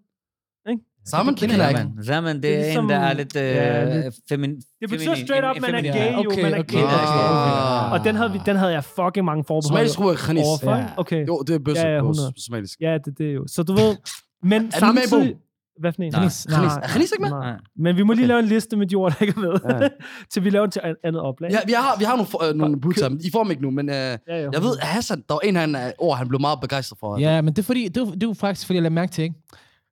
Sammen, 1.09 1.35
det 1.35 1.41
kender 1.49 1.67
jeg 1.69 1.69
ikke. 1.69 2.03
Zaman. 2.03 2.41
Det, 2.41 2.53
er 2.53 2.59
er 2.59 2.63
ligesom- 2.63 2.83
en, 2.85 2.89
der 2.89 2.95
er 2.97 3.13
lidt, 3.13 3.35
øh, 3.35 3.41
Ja, 3.43 4.01
lidt- 4.03 4.15
femin, 4.29 4.55
Det 4.81 4.89
betyder 4.89 5.15
straight 5.15 5.45
up, 5.57 5.61
man 5.61 5.75
er 5.75 5.81
Ja, 5.83 5.97
gay, 5.97 6.13
jo. 6.23 6.29
okay, 6.31 6.41
Man 6.43 6.53
er 6.53 6.59
okay, 6.59 6.77
gay. 6.77 6.83
okay. 6.83 7.91
Og 7.99 8.03
den 8.05 8.15
havde, 8.15 8.31
vi, 8.31 8.39
den 8.45 8.55
havde 8.55 8.71
jeg 8.71 8.83
fucking 8.83 9.25
mange 9.25 9.43
forbehold 9.43 9.63
Somalisk 9.63 9.99
ord 9.99 10.11
er 10.13 10.17
khanis. 10.17 10.45
Ja. 10.63 10.85
Okay. 10.97 11.27
Jo, 11.27 11.43
det 11.47 11.55
er 11.55 11.59
bøsse 11.59 11.87
Ja, 11.87 11.93
ja, 11.95 12.01
på 12.01 12.05
100. 12.09 12.33
somalisk. 12.45 12.79
Ja, 12.81 12.97
det, 13.05 13.17
det 13.17 13.29
er 13.29 13.33
jo. 13.33 13.43
Så 13.47 13.63
du 13.63 13.73
ved, 13.73 13.95
men 14.43 14.49
med 14.51 14.59
i 14.59 14.71
bogen? 14.81 14.97
samtidig... 14.97 15.35
Hvad 15.79 15.93
for 15.93 16.01
en? 16.03 16.11
Khanis. 16.11 16.47
Khanis. 16.49 16.71
Er 16.73 16.87
khanis 16.87 17.11
ikke 17.11 17.21
med? 17.21 17.29
Nej. 17.29 17.53
Men 17.77 17.97
vi 17.97 18.03
må 18.03 18.13
lige 18.13 18.23
Okay. 18.23 18.27
lave 18.27 18.39
en 18.39 18.45
liste 18.45 18.77
med 18.77 18.87
de 18.87 18.95
ord, 18.95 19.11
der 19.11 19.21
ikke 19.25 19.33
er 19.37 19.41
med. 19.41 19.81
Ja. 19.81 19.87
til 20.33 20.43
vi 20.43 20.49
laver 20.49 20.67
til 20.67 20.81
an- 20.83 20.95
andet 21.03 21.21
oplag. 21.21 21.51
Ja, 21.51 21.57
vi 21.65 21.71
har, 21.71 21.95
vi 21.99 22.03
har 22.03 22.15
nogle, 22.15 22.27
for- 22.31 22.49
øh, 22.49 22.55
nogle 22.55 22.81
bud 22.81 22.93
sammen. 22.93 23.21
I 23.23 23.31
får 23.31 23.43
dem 23.43 23.51
ikke 23.51 23.63
nu, 23.63 23.71
men 23.71 23.89
øh, 23.89 23.95
ja, 23.95 24.07
ja, 24.27 24.35
jeg 24.53 24.61
ved, 24.63 24.77
at 24.81 24.87
Hassan, 24.87 25.23
der 25.29 25.33
var 25.33 25.39
en 25.39 25.55
af 25.55 25.61
han, 25.61 25.75
øh, 25.75 25.81
ord, 25.99 26.17
han 26.17 26.27
blev 26.27 26.41
meget 26.41 26.59
begejstret 26.61 26.99
for. 26.99 27.19
Ja, 27.19 27.41
men 27.41 27.53
det 27.53 27.59
er, 27.59 27.63
fordi, 27.63 27.87
det 27.87 27.97
er, 28.01 28.05
det 28.05 28.23
er 28.23 28.27
jo 28.27 28.33
faktisk, 28.33 28.65
fordi 28.67 28.75
jeg 28.75 28.83
lader 28.83 28.93
mærke 28.95 29.11
til, 29.11 29.23
ikke? 29.23 29.35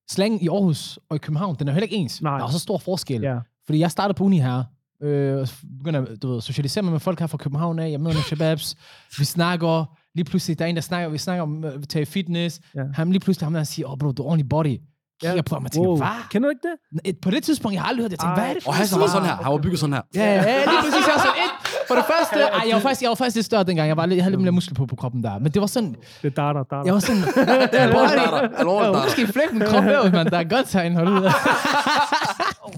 Slang 0.10 0.44
i 0.44 0.48
Aarhus 0.50 1.00
og 1.10 1.16
i 1.16 1.20
København, 1.20 1.56
den 1.60 1.68
er 1.68 1.72
heller 1.72 1.84
ikke 1.86 1.96
ens. 1.96 2.22
Nej. 2.22 2.32
Der 2.34 2.40
er 2.40 2.44
også 2.44 2.60
stor 2.60 2.78
forskel. 2.78 3.22
Ja. 3.22 3.38
Fordi 3.66 3.80
jeg 3.80 3.92
startede 3.92 4.18
på 4.18 4.24
uni 4.24 4.40
her, 4.40 4.64
øh, 5.04 5.48
begynder 5.78 6.16
du 6.16 6.34
ved, 6.34 6.42
socialisere 6.42 6.82
mig 6.84 6.92
med 6.92 7.00
folk 7.00 7.20
her 7.20 7.28
fra 7.28 7.38
København 7.38 7.80
af, 7.80 7.92
jeg 7.92 8.00
møder 8.00 8.14
nogle 8.14 8.26
shababs, 8.26 8.76
vi 9.20 9.26
snakker, 9.26 9.86
lige 10.16 10.26
pludselig, 10.26 10.60
der 10.60 10.66
er 10.66 10.70
en, 10.70 10.76
der 10.76 10.82
snakker, 10.82 11.10
vi 11.10 11.18
snakker 11.18 11.44
om 11.44 11.64
at 11.64 11.90
tage 11.90 12.06
fitness, 12.06 12.60
Ja. 12.76 12.82
han 12.94 13.10
lige 13.12 13.20
pludselig, 13.20 13.46
ham 13.46 13.54
der 13.54 13.64
siger, 13.64 13.86
åh 13.88 13.92
oh, 13.92 13.98
bro, 13.98 14.12
du 14.12 14.24
er 14.24 14.28
ordentlig 14.28 14.50
body. 14.50 14.78
Ja. 15.24 15.42
På 15.42 15.56
ham 15.56 15.66
og 15.66 15.72
tænker, 15.72 15.90
Wow. 15.90 15.98
hvad? 15.98 16.08
Kender 16.32 16.48
du 16.50 16.50
ikke 16.50 16.68
det? 16.68 17.10
Et- 17.10 17.20
På 17.22 17.32
det 17.32 17.44
tidspunkt, 17.44 17.74
jeg 17.74 17.82
har 17.82 17.90
aldrig 17.90 18.04
hørt 18.04 18.12
det, 18.12 18.18
jeg 18.18 18.20
tænkte, 18.20 18.42
Ej. 18.42 18.46
hvad 18.46 18.50
er 18.50 18.54
det 18.54 18.64
for 18.64 18.70
Og 18.72 18.76
Hassan 18.76 19.00
var 19.00 19.08
sådan 19.08 19.28
her. 19.28 19.36
Han 19.36 19.52
var 19.52 19.58
bygget 19.58 19.80
sådan 19.80 19.94
her. 19.94 20.02
Ja, 20.16 20.26
ja, 20.26 20.34
ja, 20.36 20.58
lige 20.58 20.80
præcis. 20.84 21.08
Jeg 21.08 21.14
var 21.16 21.22
sådan 21.28 21.40
et. 21.46 21.52
For 21.88 21.96
det 21.96 22.06
første, 22.06 22.40
ej, 22.46 22.64
jeg 22.68 22.76
var 22.76 22.82
faktisk, 22.82 23.02
jeg 23.02 23.10
var 23.10 23.16
faktisk 23.16 23.36
lidt 23.36 23.46
større 23.46 23.64
dengang. 23.64 23.88
Jeg, 23.88 23.98
var 23.98 24.06
lidt, 24.06 24.16
jeg 24.18 24.24
havde 24.24 24.32
lidt 24.36 24.42
mere 24.42 24.52
muskler 24.52 24.76
på, 24.76 24.86
på 24.86 24.96
kroppen 24.96 25.24
der. 25.24 25.40
Men 25.40 25.52
det 25.52 25.62
var 25.62 25.68
sådan, 25.68 25.96
Det 26.22 26.28
er 26.28 26.30
darter, 26.30 26.64
darter. 26.64 26.86
jeg 26.86 26.94
var 26.94 27.00
sådan, 27.00 27.22
Det 27.72 27.80
er 27.80 27.84
alvorligt, 27.84 28.14
der 28.16 28.22
er 28.22 28.48
der. 28.48 28.58
Alvorligt, 28.58 28.86
der 28.88 28.90
er 28.92 28.96
der. 28.96 29.04
Måske 29.04 29.28
flække 29.28 29.54
min 29.56 29.68
krop 29.68 29.84
der, 29.84 30.12
mand. 30.12 30.30
Der 30.30 30.38
er 30.38 30.44
godt 30.44 30.68
tegn, 30.70 30.96
hold 30.96 31.08
ud. 31.08 31.32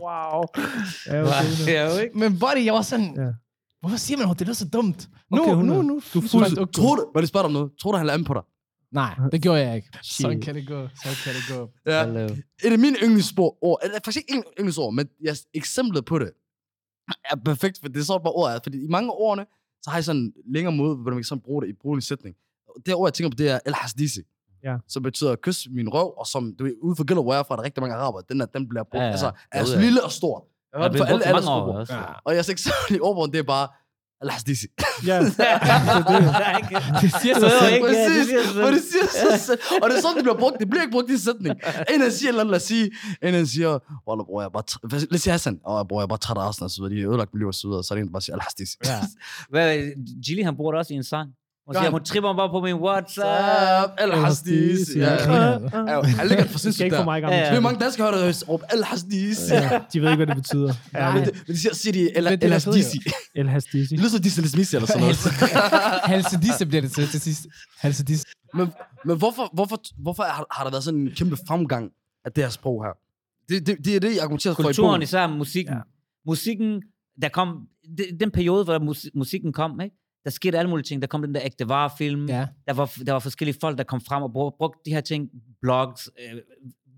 Wow. 0.01 0.43
Ja, 1.07 1.21
okay. 1.23 1.67
Ja, 1.67 1.93
jo 1.95 1.99
ikke? 2.01 2.17
Men 2.19 2.39
buddy, 2.39 2.65
jeg 2.65 2.73
var 2.73 2.81
sådan, 2.81 3.13
Ja. 3.17 3.27
hvorfor 3.79 3.97
siger 3.97 4.17
man, 4.17 4.29
at 4.29 4.39
det 4.39 4.49
er 4.49 4.53
så 4.53 4.67
dumt? 4.73 5.07
Nu, 5.31 5.37
Okay, 5.41 5.51
nu, 5.51 5.57
100. 5.57 5.83
nu. 5.83 6.01
Du 6.13 6.19
er 6.19 6.21
nu- 6.21 6.27
fuld- 6.27 6.57
nu- 6.59 6.65
Tror 6.65 6.95
du, 6.95 7.05
må 7.15 7.19
jeg 7.21 7.27
spørge 7.27 7.43
dig 7.43 7.45
om 7.47 7.51
noget? 7.53 7.71
Tror 7.81 7.91
du, 7.91 7.97
han 7.97 8.05
lader 8.07 8.17
an 8.19 8.23
på 8.25 8.33
dig? 8.33 8.41
Nej, 8.93 9.13
det 9.31 9.41
gjorde 9.41 9.59
jeg 9.61 9.75
ikke. 9.75 9.87
Sådan 10.03 10.31
Shit. 10.35 10.43
kan 10.45 10.55
det 10.55 10.67
gå. 10.67 10.87
Sådan 11.03 11.17
kan 11.23 11.33
det 11.33 11.57
gå. 11.57 11.69
Ja. 11.91 11.97
Hallo. 11.99 12.23
Et 12.63 12.71
af 12.71 12.79
mine 12.79 12.97
yndlingsord, 13.03 13.57
ord, 13.61 13.79
eller 13.83 13.95
faktisk 14.05 14.17
ikke 14.17 14.33
yndlings- 14.33 14.53
yndlingsord, 14.59 14.93
men 14.93 15.07
yes, 15.29 15.39
eksemplet 15.53 16.05
på 16.05 16.19
det, 16.19 16.29
er 17.31 17.35
perfekt, 17.45 17.79
for 17.81 17.87
det 17.87 17.99
er 17.99 18.03
så 18.03 18.19
bare 18.19 18.33
ordet 18.33 18.55
er, 18.55 18.59
fordi 18.63 18.77
i 18.83 18.87
mange 18.87 19.09
af 19.11 19.15
ordene, 19.17 19.45
så 19.81 19.89
har 19.89 19.97
jeg 19.97 20.03
sådan 20.05 20.33
længere 20.53 20.75
måde, 20.75 20.95
hvordan 20.95 21.13
man 21.15 21.21
kan 21.23 21.23
sådan 21.27 21.41
bruge 21.41 21.61
det 21.61 21.69
i 21.69 21.73
bruge 21.81 21.97
det 21.97 22.03
i 22.03 22.07
sætning. 22.07 22.35
Det 22.85 22.95
ord, 22.95 23.07
jeg 23.07 23.13
tænker 23.13 23.29
på, 23.29 23.35
det 23.35 23.49
er 23.49 23.59
el 23.65 23.73
hasdisi. 23.73 24.21
Ja. 24.63 24.77
Som 24.87 25.03
betyder 25.03 25.35
kys 25.35 25.67
min 25.71 25.89
røv, 25.89 26.13
og 26.17 26.27
som, 26.27 26.55
du 26.59 26.63
ved, 26.63 26.73
ude 26.81 26.95
for 26.95 27.03
Gilloware 27.03 27.45
fra, 27.45 27.55
der 27.55 27.61
er 27.61 27.65
rigtig 27.65 27.81
mange 27.81 27.95
araber, 27.95 28.21
den, 28.21 28.41
er, 28.41 28.45
den 28.45 28.69
bliver 28.69 28.83
brugt, 28.83 29.01
Ja, 29.01 29.05
ja, 29.05 29.05
ja. 29.05 29.07
ja. 29.07 29.11
altså, 29.11 29.25
er 29.27 29.57
Derude 29.57 29.67
så 29.71 29.75
af. 29.75 29.81
lille 29.81 30.03
og 30.03 30.11
stor. 30.11 30.47
Jeg 30.73 30.79
Der 30.79 30.85
er 30.85 30.89
hørt 30.91 30.97
for 30.97 31.05
alle, 31.05 31.25
alle 31.25 31.37
jeg 31.37 31.37
er 31.37 31.41
bare 31.53 31.61
el 31.63 31.73
hasdisi. 31.79 31.93
Ja. 31.93 32.03
Det 32.35 32.35
siger 32.45 32.53
sig 32.53 32.59
Så 32.59 32.69
selv. 32.89 32.95
ikke- 32.95 33.86
Ja, 35.07 35.19
det 35.23 35.35
Præcis, 36.99 37.13
siger 37.21 37.39
sig 37.39 37.51
selv. 37.61 37.83
og 38.65 38.71
det 38.71 38.81
siger 38.91 39.07
sig 39.31 39.39
selv. 39.39 39.59
Og 39.81 39.89
det 39.89 39.97
er 39.97 40.01
sådan, 40.01 40.15
det 40.15 40.23
bliver 40.23 40.37
brugt. 40.37 40.55
Det 40.59 40.69
bliver 40.69 40.83
ikke 40.83 40.91
brugt 40.91 41.09
i 41.09 41.17
sætning. 41.17 41.55
En 41.93 42.01
han 42.01 42.11
siger 42.11 42.31
lad 42.31 42.55
os 42.55 42.63
sige, 42.63 42.91
en 43.23 43.33
han 43.33 43.47
siger, 43.47 43.69
Wallah, 44.07 44.25
bror, 44.25 44.41
jeg 44.41 44.45
er 44.45 44.49
bare, 44.49 44.63
lad 44.91 45.13
os 45.13 45.21
sige 45.21 45.31
Hassan, 45.31 45.59
åh, 45.67 45.85
bror, 45.89 45.99
jeg 45.99 46.03
er 46.03 46.07
bare 46.07 46.17
træt 46.25 46.37
af 46.37 46.41
Arsenal, 46.41 46.65
og 46.65 46.71
så 46.71 46.87
de 46.89 46.95
ødelagt 46.95 47.33
miljø 47.33 47.47
og 47.47 47.53
så 47.53 47.67
videre, 47.67 47.83
så 47.83 47.93
er 47.93 47.95
det 47.95 48.01
en, 48.01 48.07
der 48.07 48.13
bare 48.13 48.21
siger, 48.21 48.35
al-Hasdis. 48.35 48.71
Ja. 48.85 48.99
Hvad, 49.49 49.67
Gilly, 50.25 50.43
han 50.43 50.55
bruger 50.55 50.71
det 50.71 50.79
også 50.79 50.93
i 50.93 50.97
en 50.97 51.03
sang. 51.03 51.29
Hun 51.67 51.73
siger, 51.75 51.83
han? 51.83 51.91
hun 51.91 52.03
tripper 52.03 52.29
mig 52.29 52.35
bare 52.37 52.49
på 52.49 52.61
min 52.61 52.73
WhatsApp. 52.75 53.91
al-Hasdis. 53.97 54.95
Ja, 54.95 55.13
Ja. 55.13 55.31
ja. 55.33 55.95
Ja, 55.97 56.01
Han 56.03 56.27
ligger 56.27 56.45
for 56.45 56.59
sindssygt 56.59 56.91
der. 56.91 57.03
mig. 57.05 57.21
Ja, 57.21 57.27
Det 57.27 57.33
ja. 57.33 57.55
er 57.55 57.59
mange 57.59 57.79
danskere, 57.79 58.11
der 58.11 58.17
hører 58.19 58.43
råbe 58.49 58.63
al-Hasdis. 58.69 59.39
Ja, 59.51 59.79
de 59.93 60.01
ved 60.01 60.07
ikke, 60.11 60.15
hvad 60.15 60.27
det 60.27 60.35
betyder. 60.35 60.73
Nej. 60.93 61.13
Men 61.13 61.29
de 61.47 61.57
siger, 61.59 61.73
siger 61.75 61.93
de 61.93 61.99
Men 61.99 62.23
det 62.23 62.43
er. 62.43 62.71
El 63.91 63.99
lyder 63.99 64.09
som 64.09 64.21
Disse 64.21 64.41
Lesmisi 64.41 64.75
eller 64.75 64.87
sådan 64.87 65.01
noget. 65.01 65.17
Halse 66.11 66.37
disse 66.41 66.65
bliver 66.65 66.81
det 66.81 66.91
til 66.91 67.07
til 67.07 67.21
sidst. 67.21 67.47
Halse 67.79 68.03
disse. 68.03 68.25
Men, 68.53 68.67
men 69.05 69.17
hvorfor, 69.17 69.49
hvorfor, 69.53 69.79
hvorfor 70.01 70.23
har, 70.23 70.45
har 70.51 70.63
der 70.63 70.71
været 70.71 70.83
sådan 70.83 70.99
en 70.99 71.11
kæmpe 71.11 71.37
fremgang 71.47 71.91
af 72.25 72.31
det 72.31 72.43
her 72.43 72.49
sprog 72.51 72.83
her? 72.85 72.91
Det, 73.49 73.67
det, 73.67 73.85
det 73.85 73.95
er 73.95 73.99
det, 73.99 74.15
jeg 74.15 74.21
argumenterer 74.23 74.53
for 74.53 74.61
i 74.61 74.65
Kulturen, 74.65 74.89
bogen. 74.89 75.01
især 75.01 75.27
musikken. 75.27 75.73
Ja. 75.73 75.77
Ja. 75.77 75.83
Musikken, 76.25 76.81
der 77.21 77.29
kom, 77.29 77.57
de- 77.97 78.17
den 78.19 78.31
periode, 78.31 78.63
hvor 78.63 78.79
mus- 78.79 79.09
musikken 79.15 79.53
kom, 79.53 79.81
ikke? 79.81 79.95
Der 80.27 80.31
skete 80.31 80.57
alle 80.59 80.69
mulige 80.69 80.83
ting. 80.83 81.01
Der 81.01 81.07
kom 81.07 81.21
den 81.21 81.35
der 81.35 81.41
ægte 81.43 81.69
varefilm. 81.69 82.25
Ja. 82.29 82.47
Der, 82.67 82.73
var, 82.73 82.93
der 83.05 83.11
var 83.11 83.19
forskellige 83.19 83.57
folk, 83.61 83.77
der 83.77 83.83
kom 83.83 84.01
frem 84.01 84.23
og 84.23 84.33
brug, 84.33 84.55
brugte 84.57 84.79
de 84.85 84.91
her 84.93 85.01
ting. 85.01 85.29
Blogs. 85.61 86.09
Øh, 86.19 86.39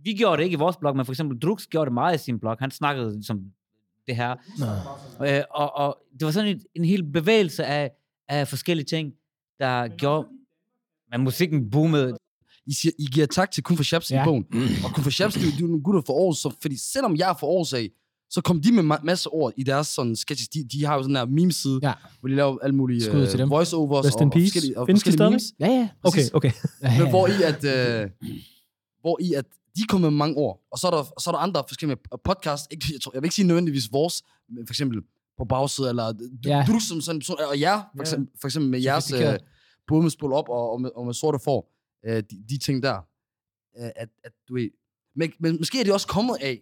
vi 0.04 0.14
gjorde 0.14 0.38
det 0.38 0.44
ikke 0.44 0.54
i 0.54 0.58
vores 0.58 0.78
blog, 0.78 0.96
men 0.96 1.06
for 1.06 1.14
eksempel 1.14 1.40
Drux 1.40 1.68
gjorde 1.68 1.86
det 1.86 1.94
meget 1.94 2.16
i 2.16 2.24
sin 2.24 2.40
blog. 2.40 2.56
Han 2.60 2.72
snakkede 2.72 3.14
ligesom 3.14 3.40
det 4.08 4.16
her. 4.16 4.36
Øh, 5.22 5.44
og, 5.52 5.76
og 5.76 5.98
det 6.20 6.26
var 6.26 6.32
sådan 6.32 6.50
en, 6.50 6.62
en 6.76 6.86
hel 6.86 7.04
bevægelse 7.04 7.66
af, 7.66 7.92
af 8.28 8.48
forskellige 8.48 8.86
ting, 8.86 9.14
der 9.60 9.88
gjorde... 9.88 10.28
Men 11.12 11.22
musikken 11.22 11.70
boomede. 11.70 12.18
I, 12.66 12.74
siger, 12.74 12.92
I 13.00 13.06
giver 13.06 13.26
tak 13.28 13.52
til 13.52 13.64
Kun 13.64 13.78
for 13.78 13.84
Chaps 13.84 14.12
ja. 14.12 14.22
I 14.22 14.26
bogen. 14.26 14.46
Og 14.86 14.94
Kun 14.96 15.04
for 15.04 15.22
er 15.24 15.26
jo- 15.36 15.52
det 15.58 15.64
er 15.64 15.68
nogle 15.68 15.84
gutter 15.84 16.02
for 16.06 16.14
Aarhus, 16.20 16.38
så, 16.38 16.56
fordi 16.62 16.78
selvom 16.78 17.16
jeg 17.16 17.30
er 17.30 17.34
for 17.40 17.48
Aarhus 17.48 17.74
af, 17.74 17.90
så 18.30 18.42
kom 18.42 18.62
de 18.62 18.72
med 18.72 18.96
ma- 18.98 19.04
masse 19.04 19.30
ord 19.30 19.54
i 19.58 19.64
deres 19.64 19.88
sådan 19.88 20.16
sketches. 20.16 20.48
De, 20.50 20.64
de 20.64 20.86
har 20.86 20.96
jo 20.96 21.02
sådan 21.04 21.16
her 21.16 21.26
meme-side, 21.26 21.80
Ja. 21.84 21.94
hvor 22.20 22.30
de 22.30 22.36
laver 22.36 22.58
alle 22.64 22.76
mulige 22.76 23.02
Skud 23.02 23.28
til 23.28 23.36
uh, 23.36 23.40
dem. 23.40 23.50
voiceovers 23.50 24.06
Rest 24.06 24.16
og, 24.16 24.26
og 24.26 24.32
forskellige, 24.34 24.80
og 24.80 24.86
Findes 24.88 25.04
de 25.04 25.08
forskellige 25.12 25.30
memes. 25.30 25.54
Ja, 25.60 25.66
ja. 25.68 25.90
Okay, 26.04 26.18
Præcis. 26.18 26.32
okay. 26.34 26.52
Men 27.00 27.10
hvor 27.10 27.28
i 27.28 27.42
at, 27.44 27.64
øh, 27.64 28.10
hvor 29.02 29.18
i 29.22 29.34
at 29.34 29.46
de 29.78 29.84
kommer 29.90 30.10
med 30.10 30.18
mange 30.18 30.36
ord, 30.38 30.62
og 30.72 30.80
så 30.80 30.88
er 30.88 30.92
der, 30.92 31.04
så 31.04 31.30
er 31.30 31.32
der 31.32 31.40
andre 31.40 31.64
forskellige 31.68 31.98
podcast, 32.24 32.68
ikke, 32.72 32.86
jeg, 32.94 33.02
tror, 33.02 33.12
jeg 33.14 33.22
vil 33.22 33.26
ikke 33.26 33.36
sige 33.36 33.48
nødvendigvis 33.48 33.92
vores, 33.92 34.24
men 34.50 34.68
for 34.68 34.72
eksempel 34.74 35.02
på 35.38 35.46
bagside, 35.46 35.90
eller 35.90 36.12
du, 36.12 36.24
Ja. 36.46 36.58
ja. 36.58 36.66
du 36.68 36.80
som 36.80 37.02
sådan 37.02 37.16
en 37.16 37.20
person, 37.20 37.38
og 37.50 37.60
jer, 37.60 37.78
for 37.80 37.90
Ja. 37.98 38.02
eksempel, 38.02 38.28
for 38.42 38.48
eksempel 38.48 38.72
med 38.72 38.80
jeres 38.82 39.12
øh, 39.12 39.34
både 39.88 40.02
med 40.02 40.10
spil 40.10 40.32
op 40.32 40.50
og, 40.50 40.72
og, 40.72 40.82
med, 40.82 40.90
og 40.96 41.06
med 41.06 41.14
sorte 41.14 41.40
får, 41.44 41.72
øh, 42.08 42.24
de, 42.32 42.44
de 42.50 42.58
ting 42.58 42.84
der, 42.84 42.96
øh, 43.80 43.90
at, 43.96 44.10
at 44.24 44.32
du 44.50 44.54
ved, 44.54 44.70
men, 45.16 45.32
men 45.40 45.58
måske 45.58 45.80
er 45.80 45.84
det 45.84 45.94
også 45.94 46.08
kommet 46.08 46.38
af, 46.42 46.60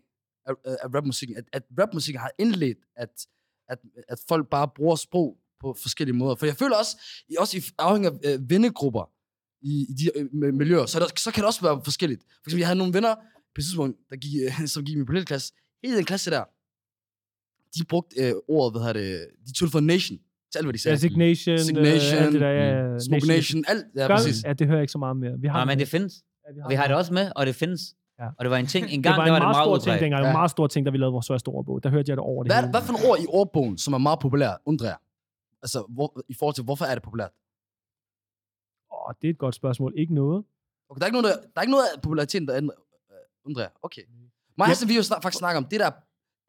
af, 0.48 0.54
af 0.66 0.94
rapmusikken, 0.96 1.38
at, 1.38 1.44
at 1.54 1.64
rapmusikken 1.80 2.20
har 2.20 2.32
indledt, 2.40 2.78
at, 2.96 3.10
at, 3.70 3.78
at 4.08 4.20
folk 4.28 4.50
bare 4.50 4.68
bruger 4.76 4.96
sprog 4.96 5.38
på 5.62 5.76
forskellige 5.82 6.16
måder. 6.16 6.36
For 6.36 6.46
jeg 6.46 6.56
føler 6.56 6.76
også, 6.76 6.98
i, 7.30 7.36
også 7.40 7.58
i 7.58 7.62
afhængig 7.78 8.12
af 8.24 8.34
øh, 8.34 8.50
vennegrupper, 8.50 9.10
i, 9.62 9.86
i 9.90 9.94
de 9.94 10.12
øh, 10.18 10.26
mi- 10.26 10.52
miljøer, 10.52 10.86
så, 10.86 10.98
er 10.98 11.04
der, 11.04 11.10
så 11.18 11.32
kan 11.32 11.42
det 11.42 11.48
også 11.48 11.62
være 11.62 11.82
forskelligt. 11.84 12.22
For 12.24 12.48
eksempel, 12.50 12.60
jeg 12.60 12.68
havde 12.68 12.78
nogle 12.78 12.94
venner 12.94 13.16
på 13.16 13.58
et 13.60 13.64
tidspunkt, 13.64 13.98
der 14.10 14.16
gik, 14.16 14.32
øh, 14.62 14.68
som 14.74 14.86
gik 14.86 14.94
i 14.94 14.98
min 14.98 15.06
politiklasse. 15.06 15.54
Hele 15.84 15.98
den 15.98 16.06
klasse 16.06 16.32
der, 16.32 16.44
de 17.80 17.86
brugte 17.86 18.16
øh, 18.24 18.34
ordet, 18.48 18.74
hvad 18.74 18.82
hedder 18.88 19.18
det, 19.18 19.28
de 19.48 19.54
tog 19.54 19.70
for 19.70 19.80
nation, 19.80 20.18
til 20.52 20.58
alt, 20.60 20.66
hvad 20.66 20.74
de 20.74 20.80
sagde. 20.80 20.96
Designation. 20.96 21.58
Signation, 21.60 22.18
øh, 22.20 22.24
alt 22.26 22.34
det 22.34 22.42
der, 22.42 22.50
ja, 22.50 22.92
ja, 22.94 23.00
Smoke 23.00 23.28
Nation, 23.28 23.64
alt. 23.68 23.86
Ja, 23.96 24.08
Gør, 24.08 24.16
præcis. 24.16 24.44
ja, 24.44 24.54
det 24.54 24.68
hører 24.68 24.78
jeg 24.78 24.84
ikke 24.84 24.92
så 24.92 24.98
meget 24.98 25.18
mere. 25.18 25.40
Vi 25.40 25.48
har 25.48 25.54
Nej, 25.58 25.66
men 25.66 25.80
det 25.80 25.88
findes. 25.88 26.14
ja, 26.58 26.64
Og 26.64 26.70
vi 26.70 26.76
har 26.76 26.88
det 26.88 26.96
også 26.96 27.14
med, 27.14 27.32
og 27.36 27.46
det 27.46 27.56
findes. 27.56 27.82
Ja. 28.20 28.28
Og 28.38 28.46
det 28.46 28.50
var 28.52 28.58
en 28.58 28.68
ting. 28.68 28.86
En 28.92 28.92
det 28.92 29.04
gang, 29.04 29.18
var 29.18 29.26
der 29.26 29.32
en 29.32 29.34
var 29.34 29.40
det 29.40 29.46
meget 29.46 29.68
meget 29.70 29.82
stor 29.82 29.92
ting 29.92 30.02
dengang. 30.02 30.20
Det 30.20 30.24
var 30.24 30.30
en 30.30 30.34
Ja. 30.36 30.38
meget 30.42 30.52
stor 30.52 30.68
ting, 30.68 30.86
da 30.86 30.92
vi 30.92 30.98
lavede 30.98 31.12
vores 31.12 31.28
første 31.28 31.48
ordbog. 31.50 31.84
Der 31.84 31.90
hørte 31.90 32.10
jeg 32.10 32.18
det 32.18 32.24
over 32.24 32.44
det 32.44 32.52
Hvad, 32.52 32.62
hele. 32.62 32.72
hvad 32.72 32.82
for 32.82 32.94
nogle 32.94 33.08
ord 33.10 33.20
i 33.20 33.26
ordbogen, 33.30 33.78
som 33.78 33.94
er 33.94 33.98
meget 33.98 34.20
populære, 34.20 34.58
undrer 34.66 34.88
jeg? 34.88 34.98
Altså, 35.64 35.86
hvor, 35.90 36.22
i 36.30 36.34
forhold 36.34 36.56
til, 36.56 36.64
hvorfor 36.64 36.86
er 36.86 36.94
det 36.96 37.04
populært? 37.04 37.32
Åh, 38.94 39.14
det 39.22 39.28
er 39.28 39.32
et 39.32 39.38
godt 39.38 39.56
spørgsmål. 39.56 39.94
Ikke 39.98 40.14
noget. 40.14 40.44
Okay, 40.90 41.00
der 41.00 41.06
er 41.06 41.08
ikke 41.08 41.22
noget, 41.22 41.36
der, 41.36 41.42
der 41.42 41.48
er 41.56 41.62
ikke 41.62 41.72
noget 41.72 41.86
af 41.96 42.02
populariteten, 42.02 42.48
der 42.48 42.56
øh, 42.58 42.64
undrer 43.46 43.64
jeg. 43.64 43.72
Okay. 43.84 44.02
Mig 44.58 44.68
og 44.84 44.90
vi 44.90 44.96
jo 44.96 45.04
snak, 45.04 45.22
faktisk 45.24 45.40
snakket 45.40 45.58
om, 45.58 45.66
det 45.66 45.80
der, 45.80 45.90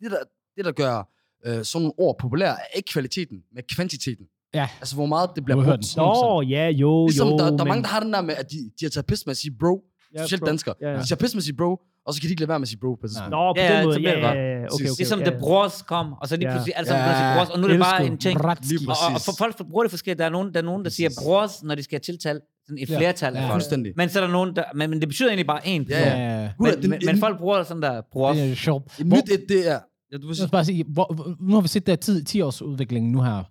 det 0.01 0.11
der, 0.11 0.23
det 0.57 0.65
der 0.65 0.73
gør 0.73 1.09
øh, 1.47 1.65
sådan 1.65 1.83
nogle 1.83 1.93
ord 1.99 2.19
populære, 2.19 2.51
er 2.61 2.77
ikke 2.77 2.87
kvaliteten, 2.93 3.45
men 3.53 3.63
kvantiteten. 3.75 4.27
Ja. 4.55 4.69
Altså, 4.81 4.95
hvor 4.95 5.07
meget 5.07 5.31
det 5.37 5.45
bliver 5.45 5.65
brugt. 5.65 5.97
Nå, 5.97 6.43
ja, 6.43 6.69
jo, 6.69 7.07
Ligesom, 7.07 7.29
jo. 7.29 7.39
der, 7.39 7.45
der 7.45 7.53
er 7.53 7.57
men- 7.59 7.69
mange, 7.69 7.83
der 7.83 7.89
har 7.89 8.01
den 8.01 8.13
der 8.13 8.21
med, 8.23 8.35
at 8.35 8.51
de, 8.51 8.57
de 8.81 8.85
har 8.85 8.91
taget 8.91 9.07
pis 9.07 9.27
med 9.27 9.31
at 9.31 9.37
sige 9.37 9.55
bro. 9.61 9.85
Ja, 10.15 10.19
Specielt 10.23 10.41
bro. 10.41 10.47
danskere. 10.47 10.75
Ja, 10.81 10.89
ja. 10.91 10.99
De 10.99 11.07
tager 11.09 11.17
pis 11.17 11.35
med 11.35 11.41
at 11.41 11.45
sige 11.45 11.57
bro, 11.57 11.81
og 12.07 12.15
så 12.15 12.21
kan 12.21 12.29
de 12.29 12.33
ikke 12.33 12.41
lade 12.43 12.49
være 12.49 12.59
med 12.59 12.67
sige 12.67 12.79
bro 12.81 12.95
på 12.95 13.07
tidspunkt. 13.07 13.31
Nå, 13.31 13.53
på 13.53 13.61
Ja, 13.61 13.77
den 13.77 13.85
måde. 13.85 13.95
så 13.95 14.01
Ja, 14.01 14.11
ja, 14.19 14.33
ja, 14.33 14.59
ja. 14.61 14.65
Okay, 14.65 14.75
okay. 14.75 14.85
Ligesom 14.99 15.19
ja, 15.21 15.31
The. 15.31 15.39
Bros 15.39 15.83
kom, 15.83 16.13
og 16.21 16.29
så 16.29 16.37
lige 16.37 16.49
pludselig 16.51 16.75
alle 16.77 16.89
sammen 16.89 17.07
Ja, 17.07 17.37
bros, 17.39 17.49
og 17.51 17.59
nu 17.61 17.67
er 17.67 17.71
det 17.71 17.81
bare 17.81 18.07
en 18.07 18.19
ting. 18.19 18.41
Og, 18.41 18.57
og, 19.15 19.21
for 19.27 19.33
folk 19.39 19.57
bruger 19.71 19.83
det 19.85 19.91
forskelligt. 19.91 20.19
Der 20.19 20.25
er 20.25 20.31
nogen, 20.31 20.53
der, 20.55 20.61
er 20.61 20.65
nogen, 20.65 20.85
der 20.85 20.91
siger 20.91 21.11
bros, 21.23 21.63
når 21.63 21.75
de 21.75 21.83
skal 21.83 21.95
have 21.97 22.01
tiltale. 22.13 22.41
Sådan 22.67 22.79
et 22.83 22.89
flertal 22.89 23.37
af 23.37 23.43
Ja. 23.43 23.55
Fuldstændig. 23.55 23.93
Men 23.97 24.09
så 24.09 24.21
er 24.21 24.25
der 24.25 24.33
nogen, 24.33 24.57
der, 24.57 24.65
men, 24.75 24.91
men 24.91 25.01
det 25.01 25.09
betyder 25.09 25.29
egentlig 25.29 25.47
bare 25.47 25.61
én 25.61 25.85
Ja, 25.89 26.01
ja. 26.01 26.41
Ja, 26.43 26.51
Men, 26.61 26.75
men, 26.81 26.91
men 26.91 27.09
en- 27.09 27.19
folk 27.19 27.39
bruger 27.39 27.63
sådan 27.63 27.83
der 27.83 28.03
bros. 28.13 28.37
det 28.37 28.51
er 28.51 28.55
sjovt. 28.55 28.99
Nyt 29.05 29.15
et, 29.33 29.45
det 29.49 29.71
er... 29.71 29.79
Ja, 30.13 30.17
du 30.19 30.27
vil 30.27 30.37
Jeg 30.39 30.45
vil 30.45 30.51
bare 30.51 30.65
sige, 30.65 30.85
hvor, 30.89 31.13
hvor- 31.15 31.37
nu 31.41 31.55
har 31.55 31.61
vi 31.61 31.69
set 31.69 31.87
der 31.87 31.97
tid, 31.97 32.23
10 32.25 32.41
års 32.41 32.63
udvikling 32.63 33.11
nu 33.11 33.23
her. 33.23 33.43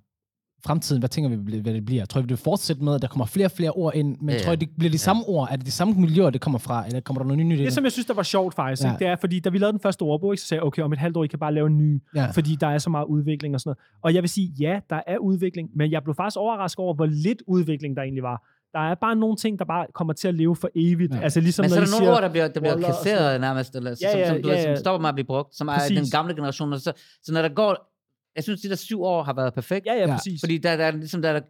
Fremtiden, 0.65 1.01
hvad 1.01 1.09
tænker 1.09 1.29
vi, 1.37 1.59
hvad 1.59 1.73
det 1.73 1.85
bliver? 1.85 2.05
Tror 2.05 2.21
vi, 2.21 2.23
det 2.23 2.29
vil 2.29 2.37
fortsætte 2.37 2.83
med, 2.83 2.95
at 2.95 3.01
der 3.01 3.07
kommer 3.07 3.25
flere 3.25 3.47
og 3.47 3.51
flere 3.51 3.71
ord 3.71 3.95
ind, 3.95 4.17
men 4.19 4.29
Ja, 4.29 4.35
ja. 4.35 4.41
tror 4.43 4.53
I, 4.53 4.55
det 4.55 4.69
bliver 4.77 4.91
de 4.91 4.97
samme 4.97 5.23
ord? 5.27 5.47
Er 5.51 5.55
det 5.55 5.65
de 5.65 5.71
samme 5.71 5.93
miljøer, 5.93 6.29
det 6.29 6.41
kommer 6.41 6.59
fra, 6.59 6.85
eller 6.87 6.99
kommer 6.99 7.21
der 7.21 7.27
noget 7.27 7.45
nyt 7.45 7.57
ind? 7.59 7.65
Det, 7.65 7.73
som 7.73 7.83
jeg 7.83 7.91
synes, 7.91 8.05
der 8.05 8.13
var 8.13 8.23
sjovt 8.23 8.55
faktisk, 8.55 8.83
Ja. 8.83 8.89
ja. 8.89 8.95
det 8.99 9.07
er, 9.07 9.15
fordi 9.15 9.39
da 9.39 9.49
vi 9.49 9.57
lavede 9.57 9.71
den 9.73 9.79
første 9.81 10.01
ordbog, 10.01 10.33
ikke, 10.33 10.41
så 10.41 10.47
sagde 10.47 10.59
jeg, 10.59 10.67
okay, 10.67 10.81
om 10.81 10.93
et 10.93 10.99
halvt 10.99 11.17
år, 11.17 11.23
I 11.23 11.27
kan 11.27 11.39
bare 11.39 11.53
lave 11.53 11.67
en 11.67 11.77
ny, 11.77 12.01
Ja. 12.15 12.29
fordi 12.31 12.55
der 12.55 12.67
er 12.67 12.77
så 12.77 12.89
meget 12.89 13.05
udvikling 13.05 13.53
og 13.55 13.61
sådan 13.61 13.69
noget. 13.69 13.77
Og 14.03 14.13
jeg 14.13 14.23
vil 14.23 14.29
sige, 14.29 14.53
ja, 14.59 14.79
der 14.89 15.01
er 15.07 15.17
udvikling, 15.17 15.69
men 15.75 15.91
jeg 15.91 16.03
blev 16.03 16.15
faktisk 16.15 16.37
overrasket 16.37 16.79
over, 16.79 16.93
hvor 16.93 17.05
lidt 17.05 17.43
udvikling 17.47 17.95
der 17.95 18.01
egentlig 18.01 18.23
var. 18.23 18.43
Der 18.73 18.79
er 18.79 18.95
bare 18.95 19.15
nogle 19.15 19.35
ting, 19.35 19.59
der 19.59 19.65
bare 19.65 19.85
kommer 19.93 20.13
til 20.13 20.27
at 20.27 20.35
leve 20.35 20.55
for 20.55 20.69
evigt. 20.75 21.11
Ja. 21.11 21.17
Ja. 21.17 21.23
Altså 21.23 21.39
ligesom 21.41 21.63
Men 21.63 21.69
så 21.69 21.75
er 21.75 21.79
de 21.79 21.85
der 21.85 21.91
nogle 21.91 22.05
siger, 22.05 22.15
ord, 22.15 22.21
der 22.21 22.29
bliver, 22.29 22.47
der 22.47 22.59
bliver 22.59 22.81
kasseret 22.81 23.41
nærmest, 23.41 23.75
eller, 23.75 23.91
Ja, 24.01 24.11
som, 24.11 24.19
ja, 24.19 24.27
som, 24.27 24.41
du 24.41 24.49
ja, 24.49 24.55
ved, 24.55 24.61
som 24.63 24.69
ja. 24.71 24.75
stopper 24.75 25.01
med 25.01 25.09
at 25.09 25.15
blive 25.15 25.25
brugt, 25.25 25.55
som 25.55 25.67
er 25.67 25.73
Præcis. 25.73 25.97
den 25.99 26.07
gamle 26.11 26.35
generation. 26.35 26.73
Og 26.73 26.79
så, 26.79 26.91
så 27.23 27.33
når 27.33 27.41
der 27.41 27.49
går, 27.49 27.93
jeg 28.37 28.43
synes, 28.43 28.61
de 28.61 28.69
der 28.69 28.75
syv 28.75 29.01
år 29.03 29.23
har 29.23 29.33
været 29.33 29.53
perfekt. 29.53 29.85
ja, 29.85 29.93
ja, 29.95 30.15
præcis. 30.15 30.41
Fordi 30.41 30.57
der, 30.57 30.77
der, 30.77 30.83
er 30.85 30.91
ligesom, 30.91 31.21
der 31.21 31.29
er 31.29 31.41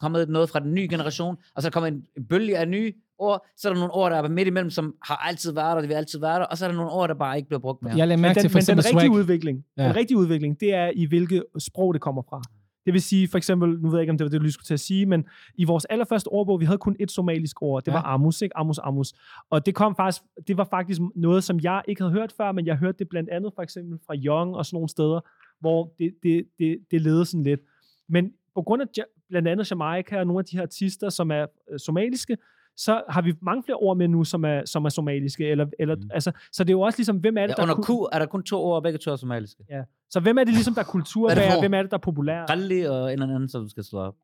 kommet 0.00 0.28
noget 0.28 0.50
fra 0.50 0.60
den 0.60 0.74
nye 0.74 0.88
generation, 0.90 1.36
og 1.54 1.62
så 1.62 1.68
er 1.68 1.70
der 1.70 1.74
kommet 1.74 1.92
en, 1.92 2.04
en 2.16 2.24
bølge 2.24 2.58
af 2.58 2.68
nye 2.68 2.92
ord, 3.18 3.46
så 3.56 3.68
er 3.68 3.72
der 3.72 3.80
nogle 3.80 3.94
ord, 3.94 4.10
der 4.10 4.16
er 4.22 4.28
midt 4.28 4.48
imellem, 4.48 4.70
som 4.70 4.94
har 5.04 5.16
altid 5.16 5.52
været 5.52 5.74
der, 5.76 5.80
de 5.82 5.88
vil 5.88 5.94
altid 5.94 6.20
være 6.20 6.38
der, 6.38 6.44
og 6.44 6.58
så 6.58 6.64
er 6.64 6.68
der 6.68 6.76
nogle 6.76 6.90
ord, 6.90 7.08
der 7.08 7.14
bare 7.14 7.36
ikke 7.36 7.48
bliver 7.48 7.60
brugt 7.60 7.82
mere. 7.82 7.96
Jeg 7.96 8.08
lagde 8.08 8.16
Men 8.16 8.22
mærke 8.22 8.34
den, 8.34 8.42
til 8.42 8.50
for 8.50 8.58
men 8.58 8.66
den 8.66 8.78
rigtige 8.78 8.92
swag. 9.00 9.10
udvikling, 9.10 9.64
ja. 9.76 9.84
den 9.84 9.96
rigtige 9.96 10.16
udvikling, 10.18 10.60
det 10.60 10.74
er 10.74 10.90
i 10.94 11.04
hvilket 11.06 11.44
sprog 11.58 11.94
det 11.94 12.02
kommer 12.02 12.22
fra. 12.22 12.42
Det 12.86 12.92
vil 12.92 13.02
sige, 13.02 13.28
for 13.28 13.38
eksempel, 13.38 13.68
nu 13.80 13.88
ved 13.90 13.98
jeg 13.98 14.02
ikke, 14.02 14.10
om 14.10 14.18
det 14.18 14.24
var 14.24 14.28
det, 14.30 14.40
du 14.40 14.42
lige 14.42 14.52
skulle 14.52 14.64
til 14.66 14.74
at 14.74 14.80
sige, 14.80 15.06
men 15.06 15.24
i 15.54 15.64
vores 15.64 15.84
allerførste 15.84 16.28
ordbog, 16.28 16.60
vi 16.60 16.64
havde 16.64 16.78
kun 16.78 16.96
et 17.00 17.10
somalisk 17.10 17.62
ord. 17.62 17.84
Det 17.84 17.92
Ja. 17.92 17.96
var 17.96 18.02
amus, 18.02 18.42
ikke? 18.42 18.56
Amus, 18.56 18.78
amus. 18.78 19.12
Og 19.50 19.66
det 19.66 19.74
kom 19.74 19.96
faktisk, 19.96 20.22
det 20.48 20.56
var 20.56 20.64
faktisk 20.64 21.00
noget, 21.14 21.44
som 21.44 21.60
jeg 21.62 21.82
ikke 21.88 22.02
havde 22.02 22.12
hørt 22.12 22.32
før, 22.36 22.52
men 22.52 22.66
jeg 22.66 22.76
hørte 22.76 22.98
det 22.98 23.08
blandt 23.08 23.30
andet 23.30 23.52
for 23.54 23.62
eksempel 23.62 23.98
fra 24.06 24.14
Young 24.16 24.56
og 24.56 24.66
sådan 24.66 24.76
nogle 24.76 24.88
steder, 24.88 25.20
hvor 25.62 25.94
det, 25.98 26.14
det, 26.22 26.44
det, 26.58 26.78
det 26.90 27.00
ledede 27.00 27.24
sådan 27.26 27.42
lidt. 27.44 27.60
Men 28.08 28.32
på 28.54 28.62
grund 28.62 28.82
af 28.82 28.86
ja- 28.98 29.24
blandt 29.28 29.48
andet 29.48 29.70
Jamaica 29.70 30.18
og 30.18 30.26
nogle 30.26 30.38
af 30.38 30.44
de 30.44 30.56
her 30.56 30.62
artister, 30.62 31.08
som 31.08 31.30
er 31.30 31.46
øh, 31.72 31.78
somaliske, 31.78 32.36
så 32.76 33.02
har 33.08 33.22
vi 33.22 33.34
mange 33.42 33.62
flere 33.62 33.76
ord 33.76 33.96
med 33.96 34.08
nu, 34.08 34.24
som 34.24 34.44
er, 34.44 34.62
som 34.64 34.84
er 34.84 34.88
somaliske. 34.88 35.48
Eller, 35.48 35.66
eller, 35.78 35.96
mm. 35.96 36.10
altså, 36.14 36.32
så 36.52 36.64
det 36.64 36.70
er 36.70 36.74
jo 36.74 36.80
også 36.80 36.98
ligesom, 36.98 37.16
hvem 37.16 37.36
er 37.36 37.40
det, 37.46 37.48
Ja, 37.48 37.54
der 37.54 37.62
under 37.62 37.74
Q 38.08 38.14
er 38.14 38.18
der 38.18 38.26
kun 38.26 38.42
to 38.42 38.64
ord, 38.64 38.76
og 38.76 38.82
begge 38.82 38.98
to 38.98 39.10
er 39.10 39.16
somaliske. 39.16 39.64
så 40.10 40.20
hvem 40.20 40.38
er 40.38 40.44
det 40.44 40.52
ligesom, 40.54 40.74
der 40.74 40.80
er 40.80 40.84
kulturbærer? 40.86 41.52
Er? 41.56 41.60
Hvem 41.60 41.74
er 41.74 41.82
det, 41.82 41.90
der 41.90 41.96
er 41.96 42.00
populær? 42.00 42.44
Ralli 42.44 42.82
og 42.82 43.12
en 43.12 43.22
eller 43.22 43.34
anden, 43.34 43.48
som 43.48 43.62
du 43.62 43.68
skal 43.68 43.84
slå 43.84 43.98
op. 43.98 44.14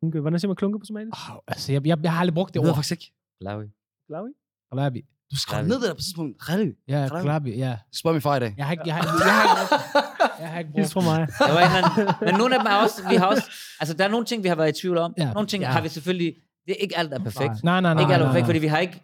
Klunke. 0.00 0.20
Hvordan 0.20 0.38
siger 0.40 0.48
man 0.48 0.56
klunke 0.56 0.78
på 0.78 0.84
somalisk? 0.84 1.16
Oh, 1.30 1.36
altså, 1.48 1.72
jeg, 1.72 1.86
jeg, 1.86 1.98
jeg, 2.02 2.12
har 2.12 2.20
aldrig 2.20 2.34
brugt 2.34 2.48
det 2.48 2.54
det 2.54 2.60
ved 2.62 2.66
jeg 2.68 2.72
ord. 2.72 2.76
faktisk 2.76 2.92
ikke. 2.92 3.12
Lavi. 3.40 3.66
Klavi? 4.06 4.28
Klabi. 4.72 5.04
Du 5.30 5.36
skrev 5.36 5.66
ned 5.66 5.74
det 5.74 5.82
der 5.88 5.94
på 5.94 6.00
tidspunkt. 6.00 6.48
Rigtig. 6.48 6.74
Ja, 6.88 7.08
klabi, 7.20 7.50
ja. 7.50 7.78
Spørg 7.92 8.12
min 8.12 8.20
far 8.20 8.36
i 8.36 8.40
dag. 8.40 8.54
Jeg 8.56 8.64
har 8.66 8.72
ikke, 8.72 8.82
jeg 8.86 8.94
har, 8.94 9.02
jeg 9.24 9.32
har 9.32 9.62
ikke, 9.62 10.05
jeg 10.40 10.48
har 10.48 10.58
ikke 10.58 10.70
brugt 10.72 10.92
fra 10.92 11.00
mig. 11.00 11.28
Der 11.38 11.52
var 11.52 11.60
anden, 11.60 12.14
men 12.26 12.34
nogle 12.34 12.54
af 12.54 12.60
dem 12.60 12.66
er 12.72 12.76
også, 12.76 13.08
vi 13.10 13.16
har 13.16 13.26
også, 13.26 13.42
altså 13.80 13.94
der 13.94 14.04
er 14.04 14.08
nogle 14.08 14.26
ting, 14.26 14.42
vi 14.42 14.48
har 14.48 14.54
været 14.56 14.78
i 14.78 14.80
tvivl 14.80 14.98
om. 14.98 15.14
Ja. 15.18 15.24
Ja. 15.26 15.32
Nogle 15.32 15.46
ting 15.48 15.62
Ja. 15.62 15.68
ja. 15.68 15.72
har 15.72 15.80
vi 15.80 15.88
selvfølgelig, 15.88 16.34
det 16.66 16.72
er 16.72 16.76
ikke 16.80 16.98
alt 16.98 17.12
er 17.12 17.18
perfekt. 17.18 17.64
Nej, 17.64 17.80
nej, 17.80 17.94
nej. 17.94 18.02
ikke 18.02 18.14
alt 18.14 18.22
er 18.22 18.26
nej, 18.26 18.32
perfekt, 18.32 18.42
nej. 18.42 18.48
fordi 18.48 18.58
vi 18.58 18.66
har 18.66 18.78
ikke, 18.78 19.02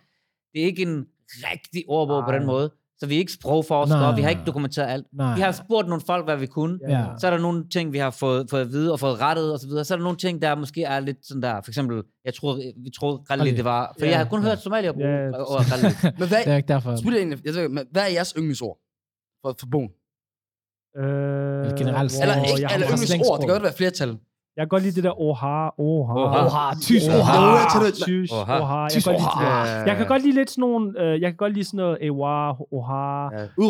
det 0.53 0.63
er 0.63 0.67
ikke 0.67 0.83
en 0.83 1.07
rigtig 1.51 1.85
ordbog 1.89 2.25
på 2.25 2.33
den 2.33 2.41
Nej. 2.41 2.47
måde. 2.47 2.71
Så 2.99 3.07
vi 3.07 3.15
er 3.15 3.19
ikke 3.19 3.33
sprogforskere, 3.33 4.01
Nej. 4.01 4.15
vi 4.17 4.23
har 4.23 4.31
ikke 4.31 4.43
dokumenteret 4.47 4.91
alt. 4.93 5.07
Nej. 5.13 5.35
Vi 5.35 5.41
har 5.41 5.53
spurgt 5.53 5.89
nogle 5.89 6.03
folk, 6.07 6.25
hvad 6.25 6.37
vi 6.37 6.47
kunne. 6.47 6.79
Ja. 6.89 7.05
Så 7.21 7.27
er 7.27 7.31
der 7.31 7.39
nogle 7.39 7.69
ting, 7.69 7.93
vi 7.93 7.99
har 7.99 8.11
fået, 8.11 8.51
fået 8.51 8.61
at 8.61 8.69
vide 8.71 8.93
og 8.93 9.01
fået 9.01 9.21
rettet 9.21 9.53
og 9.53 9.59
så 9.61 9.67
videre. 9.67 9.85
Så 9.85 9.95
er 9.95 9.99
der 9.99 10.03
nogle 10.05 10.19
ting, 10.19 10.43
der 10.43 10.55
måske 10.55 10.83
er 10.83 11.01
lidt 11.01 11.27
sådan 11.27 11.43
der, 11.43 11.61
for 11.61 11.71
eksempel, 11.71 12.03
jeg 12.25 12.35
troede, 12.35 12.73
vi 12.85 12.91
troede 12.91 13.23
Ralli. 13.31 13.57
det 13.57 13.65
var, 13.65 13.95
for 13.99 14.05
Ja. 14.07 14.11
jeg 14.11 14.19
har 14.19 14.25
kun 14.25 14.43
hørt 14.43 14.63
somalier 14.63 14.93
bruge 14.93 15.09
Ja, 15.09 15.25
ja, 15.25 15.31
ordet 15.43 15.73
Ralli. 15.73 15.89
Men 16.19 16.29
hvad, 16.29 16.39
Det 16.45 16.53
er 16.53 16.57
ikke 16.57 16.69
derfor. 16.69 16.91
jeg 16.91 17.39
jeg 17.45 17.85
hvad 17.91 18.03
er 18.03 18.07
jeres 18.13 18.35
yndlingsord 18.39 18.79
for, 19.45 19.55
for 19.61 19.67
bogen? 19.73 19.91
Øh, 20.99 21.05
Eller 21.05 21.77
generelt. 21.77 22.13
Eller 22.23 22.35
ikke 22.57 22.73
alle 22.73 22.87
yndlingsord, 22.93 23.39
det 23.39 23.47
kan 23.49 23.55
godt 23.55 23.63
være 23.63 23.73
flertal. 23.77 24.09
Jeg 24.57 24.63
kan 24.63 24.69
godt 24.69 24.83
lide 24.83 24.95
det 24.95 25.05
der 25.05 25.21
oha, 25.21 25.69
oha. 25.79 26.13
Oha. 26.15 26.47
Oha, 26.47 26.75
tys, 26.83 27.09
Oha. 27.09 27.19
oha. 27.19 27.67
Oha. 28.33 28.61
oha. 28.61 28.81
Jeg 28.83 28.91
Tys, 28.91 29.05
kan 29.05 29.13
godt 29.13 29.23
lide 29.23 29.29
oha. 29.37 29.85
Jeg 29.89 29.97
kan 29.97 30.07
godt 30.07 30.23
lide 30.23 30.35
lidt 30.35 30.51
sådan 30.51 30.61
nogle, 30.63 31.01
øh, 31.03 31.21
jeg 31.21 31.31
kan 31.31 31.37
godt 31.37 31.53
lide 31.53 31.65
sådan 31.65 31.77
noget 31.79 31.99
ewa, 32.01 32.51
oha, 32.73 33.29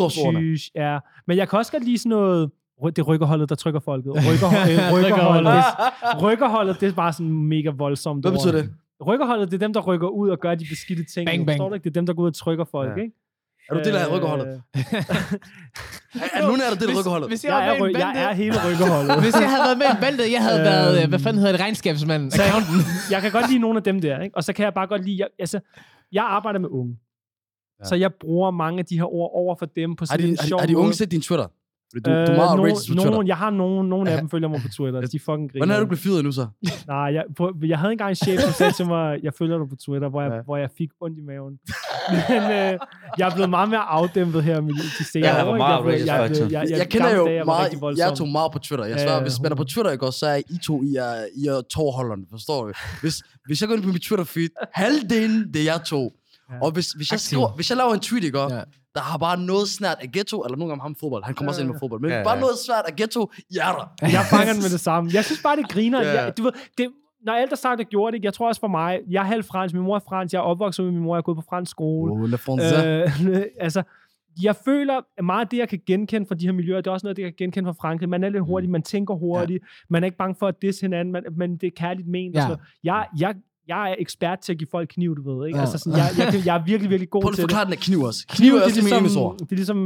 tys, 0.09 0.71
ja. 0.75 0.99
Men 1.27 1.37
jeg 1.37 1.49
kan 1.49 1.59
også 1.59 1.71
godt 1.71 1.83
lide 1.83 1.97
sådan 1.97 2.09
noget, 2.09 2.49
det 2.85 2.99
er 2.99 3.03
rykkerholdet, 3.03 3.49
der 3.49 3.55
trykker 3.55 3.79
folket. 3.79 4.11
Rykkerholdet, 4.29 4.93
rykkerholdet, 4.93 5.53
det, 6.13 6.23
rykkerholdet, 6.23 6.81
det 6.81 6.89
er 6.89 6.93
bare 6.93 7.13
sådan 7.13 7.31
mega 7.33 7.69
voldsomt. 7.77 8.23
Hvad 8.23 8.31
betyder 8.31 8.51
det? 8.61 8.69
Rykkerholdet, 9.07 9.51
det 9.51 9.57
er 9.57 9.65
dem, 9.67 9.73
der 9.73 9.81
rykker 9.81 10.07
ud 10.07 10.29
og 10.29 10.39
gør 10.39 10.55
de 10.55 10.65
beskidte 10.69 11.03
ting. 11.13 11.25
Bang, 11.25 11.45
bang. 11.45 11.57
Forstår 11.57 11.69
du 11.69 11.73
ikke? 11.75 11.83
Det 11.83 11.89
er 11.89 11.93
dem, 12.01 12.05
der 12.05 12.13
går 12.13 12.23
ud 12.23 12.27
og 12.27 12.35
trykker 12.35 12.65
folk, 12.71 12.89
Ja. 12.97 13.01
ikke? 13.03 13.15
Er 13.69 13.73
du 13.73 13.79
del 13.85 13.95
af 13.95 14.05
Øh, 14.07 14.13
rykkerholdet? 14.13 14.45
Er, 16.15 16.27
er 16.33 16.41
nogen 16.45 16.61
af 16.61 16.67
der 16.71 16.79
del 16.79 16.89
af 16.89 16.99
rykkerholdet? 16.99 17.29
Hvis 17.29 17.43
Jeg 17.43 17.67
er, 17.67 17.73
ry- 17.79 17.99
jeg 17.99 18.13
er 18.23 18.33
hele 18.33 18.55
rykkerholdet. 18.67 19.19
Hvis 19.25 19.33
jeg 19.35 19.49
havde 19.49 19.63
været 19.67 19.77
med 19.77 19.85
i 19.97 20.01
bandet, 20.01 20.31
jeg 20.31 20.41
havde 20.43 20.59
været, 20.59 21.03
øh, 21.03 21.09
hvad 21.09 21.19
fanden 21.19 21.37
hedder 21.39 21.51
det, 21.53 21.61
regnskabsmanden, 21.61 22.27
accountant. 22.33 23.11
jeg 23.11 23.21
kan 23.21 23.31
godt 23.31 23.47
lide 23.49 23.59
nogle 23.59 23.77
af 23.77 23.83
dem 23.83 24.01
der, 24.01 24.19
ikke? 24.21 24.37
Og 24.37 24.43
så 24.43 24.53
kan 24.53 24.63
jeg 24.65 24.73
bare 24.73 24.87
godt 24.87 25.05
lide, 25.05 25.17
jeg, 25.19 25.27
altså, 25.39 25.59
jeg 26.11 26.23
arbejder 26.23 26.59
med 26.59 26.69
unge. 26.69 26.97
Ja. 27.79 27.85
Så 27.89 27.95
jeg 27.95 28.11
bruger 28.19 28.51
mange 28.51 28.79
af 28.79 28.85
de 28.85 28.95
her 28.97 29.13
ord 29.13 29.31
over 29.33 29.55
for 29.59 29.65
dem 29.65 29.95
på 29.95 30.01
Har 30.01 30.05
sådan 30.05 30.25
de, 30.25 30.29
en 30.29 30.37
har, 30.39 30.47
sjov 30.47 30.59
har 30.59 30.67
de 30.67 30.77
unge 30.77 30.93
set 30.93 31.11
din 31.11 31.21
Twitter? 31.21 31.47
Fordi 31.95 32.09
du, 32.09 32.15
du 32.15 32.15
er 32.15 32.35
meget 32.35 32.57
nogen, 32.57 32.71
på 32.73 32.79
Twitter. 32.87 33.11
nogen, 33.11 33.27
jeg 33.27 33.37
har 33.37 33.49
nogen, 33.49 33.89
nogle 33.89 34.09
af 34.11 34.17
dem 34.19 34.29
følger 34.29 34.49
mig 34.49 34.61
på 34.61 34.67
Twitter. 34.77 35.01
De 35.01 35.19
fucking 35.19 35.51
griner. 35.51 35.65
Hvordan 35.65 35.75
er 35.75 35.79
du 35.79 35.85
blevet 35.85 35.99
fyret 35.99 36.23
nu 36.23 36.31
så? 36.31 36.47
Nej, 36.87 36.95
jeg, 36.97 37.23
på, 37.37 37.51
jeg 37.63 37.79
havde 37.79 37.91
engang 37.91 38.09
en 38.09 38.15
chef, 38.15 38.39
som 38.41 38.51
sagde 38.51 38.71
til 38.71 38.85
mig, 38.85 39.19
jeg 39.23 39.33
følger 39.39 39.57
dig 39.57 39.69
på 39.69 39.75
Twitter, 39.85 40.09
hvor 40.09 40.21
jeg, 40.21 40.31
Ja. 40.31 40.41
hvor 40.41 40.57
jeg 40.57 40.69
fik 40.77 40.89
ondt 41.01 41.17
i 41.17 41.21
maven. 41.21 41.53
Men 42.29 42.41
øh, 42.43 42.73
jeg 43.17 43.29
er 43.29 43.33
blevet 43.33 43.49
meget 43.49 43.69
mere 43.69 43.79
afdæmpet 43.79 44.43
her 44.43 44.61
med 44.61 44.73
de 44.73 45.03
senere 45.11 45.35
Ja, 45.35 45.45
ikke? 45.45 45.57
meget 45.57 45.85
jeg, 45.85 46.07
jeg, 46.07 46.29
jeg, 46.39 46.51
jeg, 46.51 46.69
Jeg, 46.69 46.77
jeg, 46.79 46.89
kender 46.89 47.15
jo 47.15 47.25
dage, 47.25 47.35
jeg 47.37 47.45
meget, 47.45 47.81
voldsom. 47.81 48.07
jeg 48.09 48.17
tog 48.17 48.27
meget 48.27 48.51
på 48.51 48.59
Twitter. 48.59 48.85
Jeg 48.85 48.99
svarer, 48.99 49.15
ja, 49.15 49.21
hvis 49.21 49.39
man 49.43 49.51
er 49.51 49.55
på 49.55 49.63
Twitter, 49.63 49.91
ikke 49.91 50.05
også, 50.05 50.19
så 50.19 50.25
er 50.27 50.35
I 50.49 50.57
to, 50.65 50.83
I 50.83 50.95
er, 50.95 51.13
I 51.35 51.45
er 51.47 51.61
tårholderne, 51.61 52.23
forstår 52.31 52.65
du? 52.65 52.73
Hvis, 53.01 53.15
hvis 53.45 53.61
jeg 53.61 53.67
går 53.69 53.75
ind 53.75 53.83
på 53.83 53.89
mit 53.89 54.01
Twitter-feed, 54.01 54.69
halvdelen, 54.73 55.53
det 55.53 55.61
er 55.61 55.65
jeg 55.73 55.81
to. 55.85 56.11
Ja. 56.51 56.55
Og 56.65 56.71
hvis, 56.71 56.91
hvis, 56.91 57.11
jeg 57.11 57.19
skriver, 57.19 57.47
hvis 57.55 57.69
jeg 57.69 57.77
laver 57.77 57.93
en 57.93 57.99
tweet, 57.99 58.23
ikke, 58.23 58.39
Ja. 58.39 58.61
Ja. 58.95 58.99
der 58.99 59.05
har 59.11 59.17
bare 59.17 59.37
noget 59.39 59.67
snært 59.67 59.97
af 60.01 60.11
ghetto, 60.11 60.43
eller 60.43 60.57
nogle 60.57 60.69
gange 60.71 60.81
ham 60.81 60.95
fodbold, 60.95 61.23
han 61.23 61.35
kommer 61.35 61.51
også 61.51 61.61
ind 61.61 61.69
med 61.69 61.79
fodbold, 61.79 62.01
men 62.01 62.11
Ja, 62.11 62.23
bare 62.23 62.33
ja. 62.35 62.39
noget 62.39 62.57
svært 62.67 62.85
af 62.87 62.95
ghetto, 62.95 63.31
I 63.49 63.57
er 63.61 63.71
der. 63.77 64.07
Jeg 64.17 64.25
fanger 64.29 64.53
den 64.53 64.61
med 64.61 64.69
det 64.69 64.79
samme. 64.79 65.11
Jeg 65.13 65.25
synes 65.25 65.41
bare, 65.43 65.55
det 65.55 65.69
griner. 65.69 66.01
Ja. 66.01 66.23
Jeg, 66.23 66.37
du 66.37 66.43
ved, 66.43 66.51
det, 66.77 66.87
når 67.25 67.33
alt 67.33 67.51
er 67.51 67.55
sagt 67.55 67.79
og 67.79 67.85
gjort, 67.85 68.13
ikke? 68.13 68.25
jeg 68.25 68.33
tror 68.33 68.47
også 68.47 68.61
for 68.61 68.67
mig, 68.67 68.99
jeg 69.09 69.19
er 69.19 69.25
halv 69.25 69.43
fransk, 69.43 69.75
min 69.75 69.83
mor 69.83 69.95
er 69.95 69.99
fransk, 70.09 70.33
jeg 70.33 70.39
er 70.39 70.43
opvokset 70.43 70.85
med 70.85 70.91
min 70.91 71.01
mor, 71.01 71.15
jeg 71.15 71.17
er 71.17 71.21
gået 71.21 71.37
på 71.37 71.43
fransk 71.49 71.71
skole. 71.71 72.11
Oh, 72.13 72.29
le 72.29 72.37
français. 72.37 72.85
Øh, 72.87 73.41
altså, 73.65 73.83
jeg 74.43 74.55
føler 74.55 75.01
at 75.17 75.25
meget 75.25 75.41
af 75.45 75.47
det, 75.47 75.57
jeg 75.57 75.69
kan 75.69 75.79
genkende 75.87 76.27
fra 76.27 76.35
de 76.35 76.45
her 76.45 76.51
miljøer, 76.51 76.77
det 76.77 76.87
er 76.87 76.91
også 76.91 77.05
noget, 77.05 77.17
det 77.17 77.23
jeg 77.23 77.31
kan 77.31 77.45
genkende 77.45 77.67
fra 77.67 77.87
Frankrig. 77.87 78.09
Man 78.09 78.23
er 78.23 78.29
lidt 78.29 78.43
hurtig, 78.43 78.69
man 78.69 78.83
tænker 78.83 79.13
hurtigt, 79.13 79.63
man 79.89 80.03
er 80.03 80.05
ikke 80.05 80.17
bange 80.17 80.35
for 80.39 80.47
at 80.47 80.55
disse 80.61 80.81
hinanden, 80.81 81.11
man, 81.11 81.23
men 81.37 81.57
det 81.57 81.67
er 81.67 81.71
kærligt 81.75 82.07
ment. 82.07 82.35
Ja. 82.35 82.39
Ja. 82.39 82.45
Og 82.45 82.49
sådan 82.51 82.57
noget. 82.83 83.07
jeg, 83.19 83.19
jeg, 83.19 83.35
jeg 83.67 83.91
er 83.91 83.95
ekspert 83.99 84.39
til 84.39 84.51
at 84.53 84.57
give 84.57 84.67
folk 84.71 84.89
kniv, 84.89 85.15
du 85.15 85.23
ved. 85.39 85.47
Ikke? 85.47 85.57
Ja. 85.57 85.61
Altså, 85.63 85.77
sådan, 85.77 85.99
jeg, 85.99 86.05
jeg, 86.33 86.45
jeg 86.45 86.55
er 86.57 86.63
virkelig, 86.65 86.89
virkelig 86.89 87.09
god 87.09 87.21
Prøv 87.21 87.29
lige 87.29 87.35
til 87.35 87.41
at 87.41 87.49
det. 87.49 87.51
forklare 87.51 87.65
den 87.65 87.73
af 87.73 87.79
kniv 87.79 88.01
også. 88.01 88.25
Kniv 88.29 88.53
er 88.55 88.63
også 88.63 88.81
min 88.83 88.93
yndlingsord. 88.93 89.37
det 89.39 89.51
er 89.51 89.55
ligesom, 89.55 89.77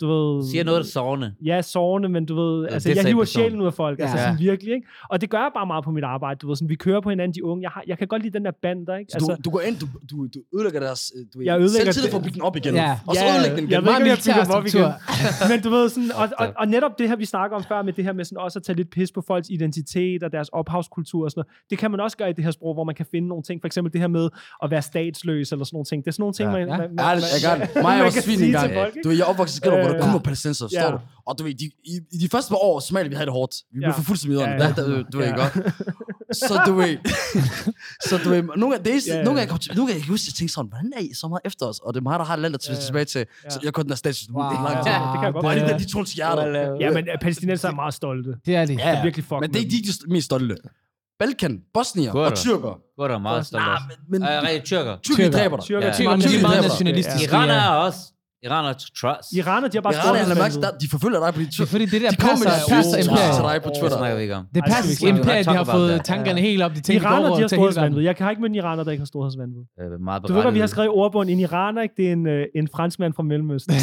du 0.00 0.06
ved... 0.12 0.50
Siger 0.50 0.64
noget, 0.64 0.84
der 0.84 0.90
sårende. 0.90 1.34
Ja, 1.44 1.62
sårende, 1.62 2.08
men 2.08 2.26
du 2.26 2.34
ved, 2.34 2.68
altså, 2.68 2.88
det 2.88 2.96
jeg 2.96 3.04
hiver 3.04 3.24
sjælen 3.24 3.60
ud 3.60 3.66
af 3.66 3.74
folk, 3.74 4.00
altså 4.00 4.16
Ja. 4.18 4.24
sådan 4.24 4.38
virkelig, 4.38 4.74
ikke? 4.74 4.86
Og 5.10 5.20
det 5.20 5.30
gør 5.30 5.38
jeg 5.38 5.50
bare 5.54 5.66
meget 5.66 5.84
på 5.84 5.90
mit 5.90 6.04
arbejde, 6.04 6.38
du 6.38 6.46
ved, 6.48 6.56
sådan, 6.56 6.68
vi 6.68 6.74
kører 6.74 7.00
på 7.00 7.10
hinanden, 7.10 7.34
de 7.34 7.44
unge, 7.44 7.62
jeg, 7.62 7.70
har, 7.70 7.82
jeg 7.86 7.98
kan 7.98 8.08
godt 8.08 8.22
lide 8.22 8.34
den 8.38 8.44
der 8.44 8.52
bander, 8.62 8.96
ikke? 8.96 9.10
Så 9.12 9.16
Altså, 9.16 9.34
du, 9.34 9.40
du 9.44 9.50
går 9.50 9.60
ind, 9.60 9.76
du, 9.78 9.86
du, 10.10 10.26
du 10.34 10.40
ødelægger 10.56 10.80
deres 10.80 11.12
øh, 11.16 11.24
du 11.34 11.40
Jeg 11.44 11.54
ødelægger 11.60 11.68
selvtillid 11.92 12.02
det- 12.04 12.10
for 12.10 12.18
at 12.18 12.24
bygge 12.24 12.34
den 12.34 12.42
op 12.42 12.56
igen. 12.56 12.74
Ja. 12.74 12.98
Og 13.06 13.14
så 13.16 13.24
Ja, 13.24 13.32
ødelægge 13.34 13.56
den 13.56 13.64
igen. 13.64 13.72
jeg 13.72 13.82
ved 13.82 13.88
ikke, 13.90 14.00
om 14.00 14.06
jeg 14.06 14.18
bygger 14.18 14.54
op 14.58 14.66
igen. 14.66 15.50
Men 15.50 15.58
du 15.64 15.70
ved 15.70 15.88
sådan, 15.88 16.10
og, 16.20 16.28
og, 16.38 16.46
og 16.56 16.68
netop 16.68 16.98
det 16.98 17.08
her, 17.08 17.16
vi 17.16 17.24
snakker 17.24 17.56
om 17.56 17.64
før, 17.68 17.82
med 17.82 17.92
det 17.92 18.04
her 18.04 18.12
med 18.12 18.24
sådan 18.24 18.38
også 18.38 18.58
at 18.58 18.62
tage 18.62 18.76
lidt 18.76 18.90
pis 18.90 19.12
på 19.12 19.20
folks 19.26 19.48
identitet 19.50 20.22
og 20.22 20.32
deres 20.32 20.48
ophavskultur 20.48 21.24
og 21.24 21.30
sådan 21.30 21.38
noget, 21.40 21.70
det 21.70 21.78
kan 21.78 21.90
man 21.90 22.00
også 22.00 22.16
gøre 22.16 22.30
i 22.30 22.32
det 22.32 22.44
her 22.44 22.50
sprog, 22.50 22.74
hvor 22.74 22.84
man 22.84 22.94
kan 22.94 23.06
finde 23.10 23.19
nogle 23.28 23.42
ting, 23.42 23.60
for 23.62 23.66
eksempel 23.66 23.92
det 23.92 24.00
her 24.00 24.08
med 24.08 24.28
at 24.62 24.70
være 24.70 24.82
statsløs 24.82 25.52
eller 25.52 25.64
sådan 25.64 25.74
nogle 25.76 25.84
ting. 25.84 26.04
Det 26.04 26.08
er 26.08 26.12
sådan 26.12 26.22
nogle 26.22 26.34
ting, 26.34 26.46
Ja. 26.50 26.52
man, 26.58 26.68
Ja. 26.68 26.76
man, 26.76 26.88
Ja, 26.98 27.16
det, 27.16 27.24
jeg 27.34 27.58
gør 27.58 27.64
det. 27.66 27.74
Mig 27.82 27.92
er 27.92 27.96
man 27.96 28.06
også 28.06 28.14
kan 28.16 28.22
svin 28.22 28.42
engang. 28.42 28.68
til 28.68 28.76
folk, 28.76 28.88
ikke? 28.96 29.00
Du 29.04 29.08
ved, 29.08 29.16
jeg 29.16 29.24
er 29.24 29.28
opvokset 29.28 29.54
i 29.54 29.56
Skanderborg, 29.56 29.82
hvor 29.86 29.92
der 29.92 29.98
Øh, 29.98 30.04
kun 30.04 30.12
var 30.12 30.18
palæstinenser, 30.18 30.66
ja. 30.72 30.90
du? 30.90 30.98
Og 31.26 31.38
du 31.38 31.42
ved, 31.44 31.54
de, 31.54 31.64
i, 31.92 31.94
i 32.12 32.18
de 32.24 32.28
første 32.28 32.48
par 32.50 32.56
år, 32.68 32.80
Somalia, 32.80 33.08
vi 33.08 33.14
havde 33.14 33.26
det 33.26 33.32
hårdt. 33.32 33.54
Vi 33.72 33.78
blev 33.78 33.88
Ja. 33.88 33.96
for 33.98 34.02
fuldt 34.02 34.20
som 34.20 34.30
iderne. 34.30 34.52
Ja, 34.52 34.58
ja. 34.58 34.74
Ja, 34.76 34.96
ja. 34.96 35.02
Du 35.12 35.18
ved 35.18 35.26
Ja. 35.26 35.36
godt. 35.36 35.52
Så 36.42 36.54
du 36.66 36.72
ved, 36.74 36.96
så 38.08 38.14
du 38.24 38.28
ved, 38.30 38.42
nogle 38.42 38.70
gange, 38.70 38.84
det 38.84 38.94
er, 38.96 39.00
Ja, 39.08 39.16
ja. 39.18 39.24
nogle 39.24 39.40
gange, 39.40 39.52
jeg 39.52 39.60
til- 39.60 39.72
nogle 39.76 39.86
gange, 39.88 39.98
jeg 39.98 40.04
kan 40.04 40.12
huske, 40.12 40.26
jeg 40.30 40.34
tænkte 40.34 40.54
sådan, 40.54 40.68
hvordan 40.72 40.92
er 40.96 41.00
I 41.00 41.14
så 41.14 41.28
meget 41.28 41.42
efter 41.44 41.66
os? 41.66 41.78
Og 41.78 41.94
det 41.94 42.00
er 42.00 42.02
mig, 42.02 42.18
der 42.18 42.24
har 42.24 42.34
et 42.34 42.40
land, 42.40 42.52
der 42.54 42.58
Ja, 42.68 42.74
ja. 42.74 42.80
tilbage 42.80 43.04
til. 43.04 43.26
Så 43.50 43.60
jeg 43.64 43.72
kun 43.72 43.84
den 43.84 43.90
her 43.90 43.96
status. 43.96 44.28
Wow. 44.32 44.50
Det 44.50 44.56
er 44.58 44.62
lang 44.68 44.76
tid. 44.84 44.92
Ja, 44.92 44.98
det 45.12 45.16
kan 45.20 45.24
jeg 45.24 45.32
godt 45.32 45.36
Og 45.36 45.42
forstå. 45.42 45.48
alligevel, 45.48 45.78
de 45.84 45.88
tog 45.94 46.06
til 46.06 46.16
hjertet. 46.16 46.46
Ja, 46.80 46.88
men 46.96 47.02
øh, 47.08 47.18
palæstinenser 47.20 47.68
er 47.68 47.74
meget 47.82 47.94
stolte. 47.94 48.30
Det 48.46 48.54
er. 48.56 48.64
Det 48.66 48.76
er 48.82 49.02
virkelig 49.02 49.24
fuck 49.24 49.40
Men 49.40 49.50
det 49.50 49.56
er 49.56 49.64
ikke 49.64 49.76
de, 49.76 49.82
de 50.06 50.12
mest 50.12 50.24
stolte. 50.24 50.56
Balkan, 51.20 51.60
bosnier 51.74 52.12
Kurder. 52.12 52.30
og 52.30 52.36
tyrker. 52.36 52.74
Går 52.98 53.08
der 53.08 53.18
meget 53.18 53.46
stolt 53.46 53.64
Nej, 53.64 53.74
også. 53.74 53.84
men, 54.10 54.20
men 54.20 54.28
Øh, 54.28 54.42
rigtig 54.42 54.64
tyrker. 54.64 54.96
tyrker 55.02 55.16
Tyrker. 55.24 55.38
dræber 55.38 55.56
dig. 55.56 55.64
Tyrker, 55.64 55.86
Ja. 55.86 55.92
tyrker, 55.92 56.10
Tyrker, 56.10 56.22
Tyrker, 56.22 56.30
de 56.30 56.38
er 56.38 56.42
meget 56.42 56.56
dræber. 56.56 56.68
nationalistiske. 56.68 57.24
Iran 57.24 57.48
ja. 58.44 58.48
er 58.48 58.52
også. 58.52 58.60
Iran 58.60 58.64
er 58.64 58.74
trust. 59.00 59.32
Iraner, 59.40 59.68
de 59.72 59.76
har 59.78 59.82
bare 59.88 59.94
Iran 59.94 60.00
er 60.00 60.24
storhedsvanvid. 60.24 60.60
mærke, 60.62 60.78
de 60.82 60.86
forfølger 60.94 61.18
dig 61.24 61.30
på 61.36 61.40
de 61.40 61.44
Det 61.44 61.50
er 61.50 61.54
tyrker. 61.56 61.70
fordi, 61.74 61.84
det 61.94 62.00
der 62.04 62.10
De 62.10 62.16
kommer 62.24 62.38
med 62.44 62.46
de 62.46 63.02
imperiet. 63.04 63.34
til 63.38 63.44
dig 63.48 63.56
på 63.66 63.68
Det 63.70 63.76
Twitter. 63.80 63.98
snakker 64.00 64.16
vi 64.18 64.22
ikke 64.26 64.36
om. 64.40 64.44
Det 64.54 64.54
det 64.54 65.10
om. 65.12 65.16
imperiet, 65.18 65.46
de 65.52 65.56
har 65.60 65.66
fået 65.78 65.94
tankerne 66.12 66.40
helt 66.48 66.62
op. 66.66 66.72
De 66.76 66.80
tænker 66.80 67.02
Iraner, 67.08 67.28
de 67.36 67.40
har 67.44 67.48
storhedsvanvid. 67.56 68.00
Jeg 68.10 68.14
kan 68.16 68.22
ikke 68.32 68.42
møde 68.42 68.50
en 68.54 68.58
iraner, 68.62 68.82
der 68.86 68.90
ikke 68.94 69.04
har 69.06 69.12
storhedsvanvid. 69.14 69.62
Øh, 69.80 70.00
meget 70.08 70.18
Du 70.28 70.32
ved 70.34 70.42
godt, 70.42 70.54
vi 70.58 70.60
har 70.64 70.70
skrevet 70.74 70.88
i 70.92 70.94
ordbogen, 71.02 71.28
en 71.34 71.40
iraner, 71.46 71.80
ikke? 71.86 71.94
det 72.00 72.04
er 72.08 72.12
en, 72.18 72.26
øh, 72.26 72.46
en 72.60 72.66
franskmand 72.76 73.12
fra 73.18 73.22
Mellemøsten. 73.30 73.74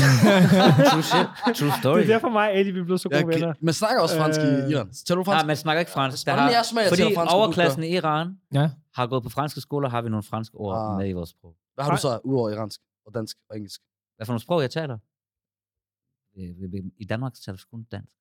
True 0.91 1.05
shit. 1.11 1.27
True 1.59 1.71
story. 1.81 1.97
det 1.99 2.03
er 2.09 2.13
derfor 2.15 2.29
mig 2.39 2.47
og 2.51 2.55
Ali, 2.59 2.71
vi 2.71 2.79
blevet 2.83 3.01
så 3.01 3.09
gode 3.09 3.27
venner. 3.27 3.53
man 3.61 3.73
snakker 3.73 3.99
også 4.01 4.15
fransk 4.21 4.39
i 4.39 4.43
Øh, 4.43 4.69
Iran. 4.71 4.87
Taler 5.07 5.15
du 5.15 5.23
Nej, 5.23 5.25
fransk? 5.33 5.47
man 5.47 5.55
snakker 5.65 5.79
ikke 5.79 5.91
fransk. 5.91 6.25
Der 6.25 6.31
Hvordan 6.31 6.53
har, 6.53 6.63
fordi 6.89 7.15
overklassen 7.33 7.83
i 7.83 7.87
Iran 7.99 8.27
Ja. 8.53 8.69
har 8.95 9.07
gået 9.07 9.23
på 9.23 9.29
franske 9.29 9.61
skoler, 9.61 9.89
har 9.89 10.01
vi 10.01 10.09
nogle 10.09 10.23
franske 10.23 10.55
ord 10.57 10.75
Ah. 10.77 10.97
med 10.97 11.09
i 11.09 11.11
vores 11.11 11.29
sprog. 11.29 11.53
Hvad 11.75 11.83
har 11.85 11.91
du 11.91 11.97
så 11.97 12.19
udover 12.23 12.49
iransk 12.49 12.79
og 13.07 13.13
dansk 13.13 13.37
og 13.49 13.55
engelsk? 13.57 13.81
Hvad 14.17 14.25
for 14.25 14.33
nogle 14.33 14.41
sprog, 14.41 14.61
jeg 14.61 14.69
taler? 14.71 14.97
Øh, 16.37 16.71
vi- 16.71 16.91
I 16.97 17.05
Danmark 17.05 17.33
taler 17.45 17.55
vi 17.57 17.63
kun 17.71 17.83
dansk. 17.91 18.11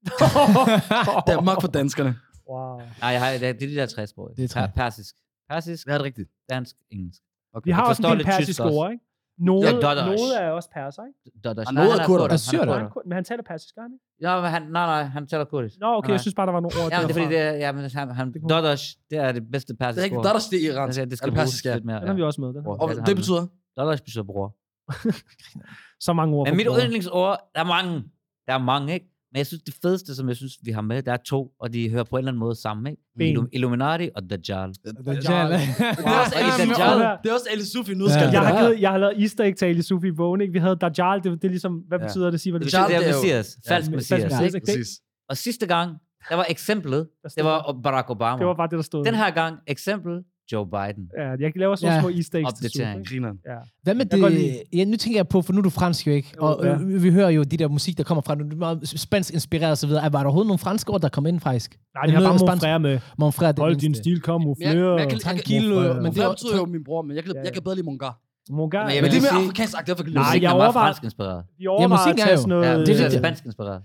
Det 1.27 1.35
er 1.35 1.41
magt 1.41 1.61
for 1.61 1.69
danskerne. 1.69 2.17
Wow. 2.51 2.79
Nej, 3.01 3.11
jeg 3.15 3.21
har, 3.25 3.31
det 3.33 3.49
er 3.49 3.53
det 3.53 3.63
er 3.63 3.69
de 3.69 3.75
der 3.75 3.87
tre 3.87 4.07
sprog. 4.07 4.31
Det 4.37 4.45
er 4.45 4.49
tre. 4.49 4.61
Per- 4.69 4.73
Persisk. 4.77 5.15
Persisk, 5.51 5.87
Det 5.87 5.93
er 5.93 5.99
det 5.99 6.05
rigtigt. 6.05 6.31
dansk, 6.51 6.77
engelsk. 6.91 7.23
Okay. 7.55 7.69
Vi 7.69 7.71
har 7.73 7.83
også 7.89 8.03
en 8.03 8.19
del 8.19 8.27
også. 8.27 8.63
ord, 8.73 8.93
ikke? 8.93 9.05
Nogle, 9.39 9.67
Ja, 9.69 9.73
nogle 9.73 10.35
er 10.41 10.51
også 10.51 10.71
perser, 10.71 11.03
ikke? 11.09 11.49
Og 11.69 11.75
noget 11.75 11.91
er 12.01 12.07
kurder. 12.07 12.25
Er 12.25 12.29
han 12.29 12.69
der? 12.69 12.75
er 12.75 12.79
Han, 12.79 12.91
kurder. 12.91 13.09
men 13.09 13.15
han 13.15 13.25
taler 13.25 13.43
persisk, 13.43 13.75
gør 13.75 13.83
han 13.83 13.93
ikke? 13.93 14.05
Ja, 14.31 14.41
men 14.41 14.51
han, 14.51 14.63
nej, 14.63 14.87
nej, 14.87 15.03
han 15.05 15.27
taler 15.27 15.45
kurdisk. 15.45 15.77
Nå, 15.81 15.87
okay, 15.87 16.09
Nej. 16.09 16.13
jeg 16.13 16.21
synes 16.21 16.35
bare, 16.35 16.47
der 16.47 16.53
var 16.53 16.61
nogle 16.61 16.77
ord 16.85 16.91
Ja, 16.93 16.99
men 17.01 17.09
det 17.09 17.17
er 17.17 17.21
fordi, 17.23 17.35
det 17.35 17.41
er, 17.41 17.53
ja, 17.53 17.73
men 17.73 17.91
han, 17.91 18.11
han, 18.11 18.33
Det 18.33 18.43
Dadash, 18.49 18.85
det 19.11 19.19
er 19.19 19.33
det 19.33 19.51
bedste 19.53 19.73
Det 19.73 19.81
er 19.81 19.85
persiske 19.85 20.05
ikke 20.05 20.17
ord. 20.17 20.25
der, 20.25 20.33
der 20.33 20.39
stiger 20.39 20.73
iransk. 20.73 20.99
Altså, 21.01 21.11
det 21.11 21.19
skal 21.19 21.27
Er 21.29 21.31
det 21.31 21.37
bruges 21.37 21.47
persisk, 21.47 21.65
lidt 21.65 21.85
mere. 21.85 22.01
Den 22.01 22.09
har 22.09 22.15
vi 22.15 22.23
også 22.23 22.41
med. 22.41 22.49
Den. 22.55 22.67
Og 22.67 22.89
det 22.91 23.07
det 23.07 23.17
betyder? 23.17 23.47
Dadash 23.77 24.03
betyder 24.03 24.25
bror. 24.25 24.57
Så 26.01 26.13
mange 26.13 26.35
ord. 26.37 26.49
Men 26.49 26.57
mit 26.57 26.67
yndlingsord, 26.85 27.39
der 27.55 27.61
er 27.61 27.65
mange. 27.65 28.05
Der 28.47 28.53
er 28.55 28.59
mange, 28.59 28.95
ikke? 28.95 29.07
Men 29.33 29.39
jeg 29.39 29.47
synes, 29.47 29.63
det 29.63 29.75
fedeste, 29.83 30.15
som 30.15 30.29
jeg 30.29 30.37
synes, 30.37 30.53
vi 30.63 30.71
har 30.71 30.81
med, 30.81 31.03
der 31.03 31.13
er 31.13 31.17
to, 31.17 31.51
og 31.61 31.73
de 31.73 31.91
hører 31.91 32.05
på 32.05 32.17
en 32.17 32.19
eller 32.19 32.31
anden 32.33 32.39
måde 32.41 32.55
sammen, 32.55 32.87
ikke? 32.87 33.03
Ben. 33.19 33.37
Illum- 33.39 33.49
Illuminati 33.53 34.09
og 34.15 34.23
Dajjal. 34.31 34.69
Det 34.69 34.79
Dajjal. 35.07 35.53
er 35.53 35.59
Sufi- 35.59 35.93
det 37.23 37.31
er 37.31 37.35
også 37.35 37.49
Ali 37.53 37.65
Sufi 37.65 37.95
nu, 37.95 38.05
Ja. 38.05 38.11
skal 38.11 38.29
Jeg 38.33 38.41
har, 38.41 38.55
Ja. 38.59 38.67
givet, 38.67 38.81
jeg 38.81 38.91
har 38.91 38.99
lavet 38.99 39.21
easter 39.23 39.45
egg 39.45 39.57
til 39.57 39.67
Ali 39.67 39.83
Sufi 39.83 40.07
i 40.09 40.13
bogen, 40.13 40.41
ikke? 40.41 40.53
Vi 40.53 40.59
havde 40.59 40.77
Dajjal, 40.77 41.23
det, 41.25 41.33
det 41.33 41.45
er 41.45 41.49
ligesom, 41.49 41.73
hvad 41.89 41.99
Ja. 41.99 42.07
betyder 42.07 42.31
det? 42.31 42.41
Sig, 42.41 42.53
hvad 42.53 42.61
det 42.61 42.67
Det 42.67 42.73
Dajjal, 42.73 42.89
betyder, 43.05 43.23
det 43.23 43.31
er 43.31 43.37
er 43.37 43.39
Messias. 43.43 43.59
Falsk 43.69 43.91
Ja, 43.91 43.97
Messias, 43.97 44.21
falsk 44.23 44.43
ikke? 44.55 44.65
Messias. 44.67 44.77
Præcis. 44.77 45.01
Og 45.29 45.37
sidste 45.37 45.67
gang, 45.67 45.91
der 46.29 46.37
var 46.37 46.47
eksemplet, 46.49 47.09
det 47.37 47.45
var 47.45 47.81
Barack 47.83 48.11
Obama. 48.11 48.39
Det 48.39 48.47
var 48.47 48.55
bare 48.55 48.69
det, 48.71 48.77
der 48.77 48.83
stod. 48.83 49.05
Den 49.05 49.15
her 49.15 49.31
gang, 49.31 49.59
eksempel, 49.67 50.23
Joe 50.53 50.67
Biden. 50.67 51.05
Ja, 51.19 51.29
jeg 51.41 51.53
laver 51.57 51.75
sådan 51.77 51.89
Ja. 51.91 51.95
ja. 51.95 52.01
små 52.01 52.09
easter 52.11 52.39
eggs 52.39 52.73
til? 52.73 52.85
Grineren. 53.09 53.39
Ja. 53.47 53.57
Hvad 53.83 53.95
med 53.95 54.07
Jeg 54.13 54.31
det? 54.31 54.63
Ja, 54.79 54.85
nu 54.85 54.97
tænker 54.97 55.19
jeg 55.19 55.29
på, 55.29 55.43
for 55.43 55.53
nu 55.53 55.59
er 55.59 55.63
du 55.63 55.71
fransk 55.71 56.07
jo 56.07 56.13
ikke, 56.13 56.33
og 56.39 56.61
ja. 56.65 56.75
øh, 56.75 57.03
vi 57.03 57.11
hører 57.11 57.31
jo 57.31 57.43
de 57.43 57.57
der 57.57 57.69
musik, 57.69 57.99
der 57.99 58.05
kommer 58.05 58.23
fra, 58.23 58.35
du 58.35 58.45
er 58.45 58.57
meget 58.57 58.89
spansk 58.89 59.35
inspireret 59.35 59.71
og 59.71 59.79
så 59.79 59.87
videre. 59.87 60.03
Var 60.13 60.19
der 60.19 60.25
overhovedet 60.25 60.47
nogle 60.49 60.59
franske 60.59 60.93
ord, 60.93 61.01
der 61.01 61.09
kom 61.09 61.27
ind 61.27 61.41
faktisk? 61.41 61.79
Nej, 61.95 62.07
de 62.07 62.13
har 62.13 62.21
bare 62.21 62.39
spansk- 62.39 62.45
monfrere 62.53 62.81
med. 62.81 62.99
Mon 63.19 63.31
frère, 63.33 63.47
det 63.47 63.59
Hold 63.59 63.77
din 63.77 63.95
stil, 63.95 64.11
Men 64.11 64.17
jeg, 64.17 64.23
kamuflere. 64.23 64.75
men 64.75 64.99
jeg, 64.99 66.17
jeg, 66.17 66.29
det 66.29 66.31
betyder 66.31 66.57
jo 66.57 66.65
min 66.65 66.85
bror, 66.85 67.03
men 67.03 67.17
jeg 67.17 67.25
kan, 67.25 67.35
jeg 67.45 67.53
kan 67.53 67.63
bedre 67.63 67.75
lide 67.75 67.85
Mongar. 67.87 68.19
Mongar. 68.51 68.85
Men 68.87 68.95
Men 69.03 69.05
det 69.11 69.17
er 69.17 69.21
sige- 69.21 69.31
afrikansk 69.45 69.73
sagt, 69.73 69.87
derfor 69.87 70.05
Nej, 70.05 70.23
jeg 70.25 70.37
er 70.37 70.41
meget 70.41 70.55
overvejer- 70.55 70.73
fransk 70.73 71.05
inspireret. 71.05 71.45
Vi 71.59 71.67
overvejer 71.67 71.89
musik 71.89 72.21
at 72.23 72.29
er 72.29 72.31
jo- 72.33 72.37
sådan 72.37 72.49
noget... 72.49 72.65
Ja, 72.67 72.79
det 72.79 73.01
er 73.05 73.09
det 73.09 73.19
spansk 73.19 73.45
inspireret. 73.45 73.83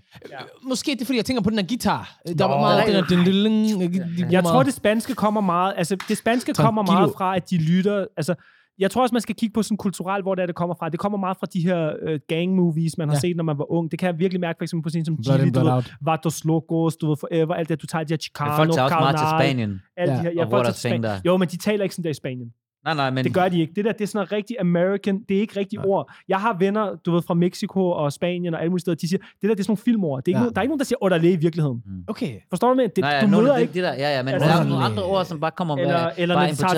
Måske 0.68 0.90
det 0.90 1.00
er, 1.00 1.04
fordi 1.04 1.16
jeg 1.16 1.24
tænker 1.24 1.42
på 1.42 1.50
den 1.50 1.58
der 1.58 1.64
guitar. 1.68 2.16
Der 2.38 2.44
var 2.44 2.60
meget 2.60 2.86
den 2.86 2.94
der... 2.94 3.00
Nej. 3.00 3.08
din- 3.08 3.24
din- 3.24 3.80
din- 3.80 3.90
de 3.90 3.98
bruger 4.16 4.30
Jeg 4.30 4.44
tror, 4.44 4.62
det 4.62 4.74
spanske 4.74 5.14
kommer 5.14 5.40
meget... 5.40 5.74
Altså, 5.76 5.96
det 6.08 6.18
spanske 6.18 6.54
kommer 6.54 6.82
meget 6.82 7.12
fra, 7.16 7.36
at 7.36 7.50
de 7.50 7.56
lytter... 7.58 8.06
Altså, 8.16 8.34
jeg 8.78 8.90
tror 8.90 9.02
også, 9.02 9.12
man 9.14 9.22
skal 9.22 9.34
kigge 9.34 9.52
på 9.54 9.62
sådan 9.62 9.76
kulturelt, 9.76 10.24
hvor 10.24 10.34
det 10.34 10.42
er, 10.42 10.46
det 10.46 10.54
kommer 10.54 10.74
fra. 10.78 10.88
Det 10.88 11.00
kommer 11.00 11.18
meget 11.18 11.36
fra 11.40 11.46
de 11.54 11.60
her 11.60 11.92
øh, 12.02 12.20
gang-movies, 12.32 12.92
man 12.98 13.08
har 13.08 13.16
Ja. 13.16 13.20
set, 13.20 13.36
når 13.36 13.44
man 13.44 13.58
var 13.58 13.72
ung. 13.72 13.90
Det 13.90 13.98
kan 13.98 14.06
jeg 14.06 14.18
virkelig 14.18 14.40
mærke, 14.40 14.56
for 14.58 14.64
eksempel 14.64 14.82
på 14.82 14.88
sådan 14.90 15.04
som 15.04 15.16
Chili, 15.24 15.50
du 15.50 15.60
ved. 15.64 15.82
Vatos 16.00 16.44
Locos, 16.44 16.96
du 16.96 17.08
ved, 17.08 17.16
Forever, 17.20 17.54
alt 17.54 17.68
det, 17.68 17.82
du 17.82 17.86
tager 17.86 18.04
de 18.04 18.12
her 18.12 18.18
Chicano, 18.18 18.50
Men 18.50 18.56
folk 18.56 18.72
tager 18.72 18.84
også 18.84 18.96
meget 18.96 19.16
til 19.16 19.26
Spanien. 19.28 19.80
Alle 19.96 20.12
Ja, 20.14 20.18
de 20.18 20.22
her, 20.22 20.30
og 20.30 20.34
ja, 20.36 20.44
hvor 20.44 20.50
folk 20.50 20.66
der 20.66 20.72
tager. 20.72 20.98
Spanien. 20.98 21.20
Jo, 21.26 21.36
men 21.36 21.48
de 21.48 21.56
taler 21.56 21.82
ikke 21.82 21.94
sådan 21.94 22.04
der 22.04 22.10
i 22.10 22.14
Spanien. 22.14 22.48
Nej, 22.84 22.94
nej, 22.94 23.10
men... 23.10 23.24
Det 23.24 23.34
gør 23.34 23.48
de 23.48 23.60
ikke. 23.60 23.72
Det 23.76 23.84
der, 23.84 23.92
det 23.92 24.00
er 24.00 24.06
sådan 24.06 24.16
noget 24.18 24.32
rigtig 24.32 24.56
American. 24.60 25.22
Det 25.28 25.36
er 25.36 25.40
ikke 25.40 25.56
rigtig 25.60 25.76
Ja. 25.78 25.84
ord. 25.86 26.12
Jeg 26.28 26.40
har 26.40 26.56
venner, 26.58 26.94
du 26.96 27.12
ved, 27.12 27.22
fra 27.22 27.34
Mexico 27.34 27.90
og 27.90 28.12
Spanien 28.12 28.54
og 28.54 28.60
alle 28.60 28.70
mulige 28.70 28.80
steder. 28.80 28.94
De 28.94 29.08
siger, 29.08 29.18
det 29.18 29.28
der, 29.42 29.48
det 29.48 29.58
er 29.60 29.62
sådan 29.62 29.70
nogle 29.70 29.76
filmord. 29.76 30.24
Det 30.24 30.28
er 30.28 30.30
ikke 30.30 30.38
Ja. 30.38 30.42
nogen, 30.42 30.54
der 30.54 30.60
er 30.60 30.62
ikke 30.62 30.70
nogen, 30.70 30.78
der 30.78 30.84
siger 30.84 30.98
orderlæ 31.00 31.32
i 31.32 31.36
virkeligheden. 31.36 31.82
Okay. 32.06 32.40
Forstår 32.50 32.68
du 32.68 32.74
med? 32.74 32.88
Det, 32.88 32.98
Nej, 32.98 33.20
du 33.20 33.26
nogle, 33.26 33.42
møder 33.44 33.54
det, 33.54 33.62
ikke... 33.62 33.74
det 33.74 33.82
der, 33.82 33.92
ja, 33.92 34.16
ja, 34.16 34.22
men 34.22 34.34
Altså, 34.34 34.46
der 34.48 34.52
er 34.52 34.56
sådan- 34.56 34.70
nogle 34.72 34.84
andre 34.84 35.02
ord, 35.04 35.24
som 35.24 35.40
bare 35.40 35.50
kommer 35.50 35.76
med... 35.76 35.82
Eller, 35.84 36.10
eller 36.16 36.34
når 36.34 36.46
de 36.46 36.54
tager 36.56 36.68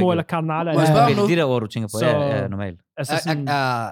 for 0.00 0.10
eller 0.12 0.24
carnal. 0.24 0.64
Må 0.64 0.70
Eller, 0.70 0.84
spørge 0.86 1.22
om 1.22 1.28
Det 1.28 1.32
er 1.32 1.36
der 1.36 1.44
ord, 1.44 1.60
du 1.60 1.66
tænker 1.66 1.86
på. 1.88 1.98
Så- 1.98 2.06
Ja, 2.06 2.36
ja, 2.42 2.48
normalt. 2.48 2.80
altså 2.96 3.14
Er, 3.14 3.18
sådan, 3.18 3.48
er, 3.48 3.52
er, 3.52 3.90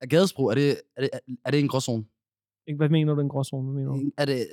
er 0.00 0.06
gadesprog, 0.06 0.50
er 0.50 0.54
det, 0.54 0.70
er 0.96 1.00
det, 1.00 1.10
er 1.44 1.50
det 1.50 1.60
en 1.60 1.68
gråzone? 1.68 2.04
hvad 2.76 2.88
mener 2.88 3.14
du, 3.14 3.20
den 3.20 3.28
gråzone? 3.28 3.64
Hvad 3.72 3.82
mener 3.82 3.92
du? 3.96 4.10
Er 4.18 4.24
det, 4.24 4.46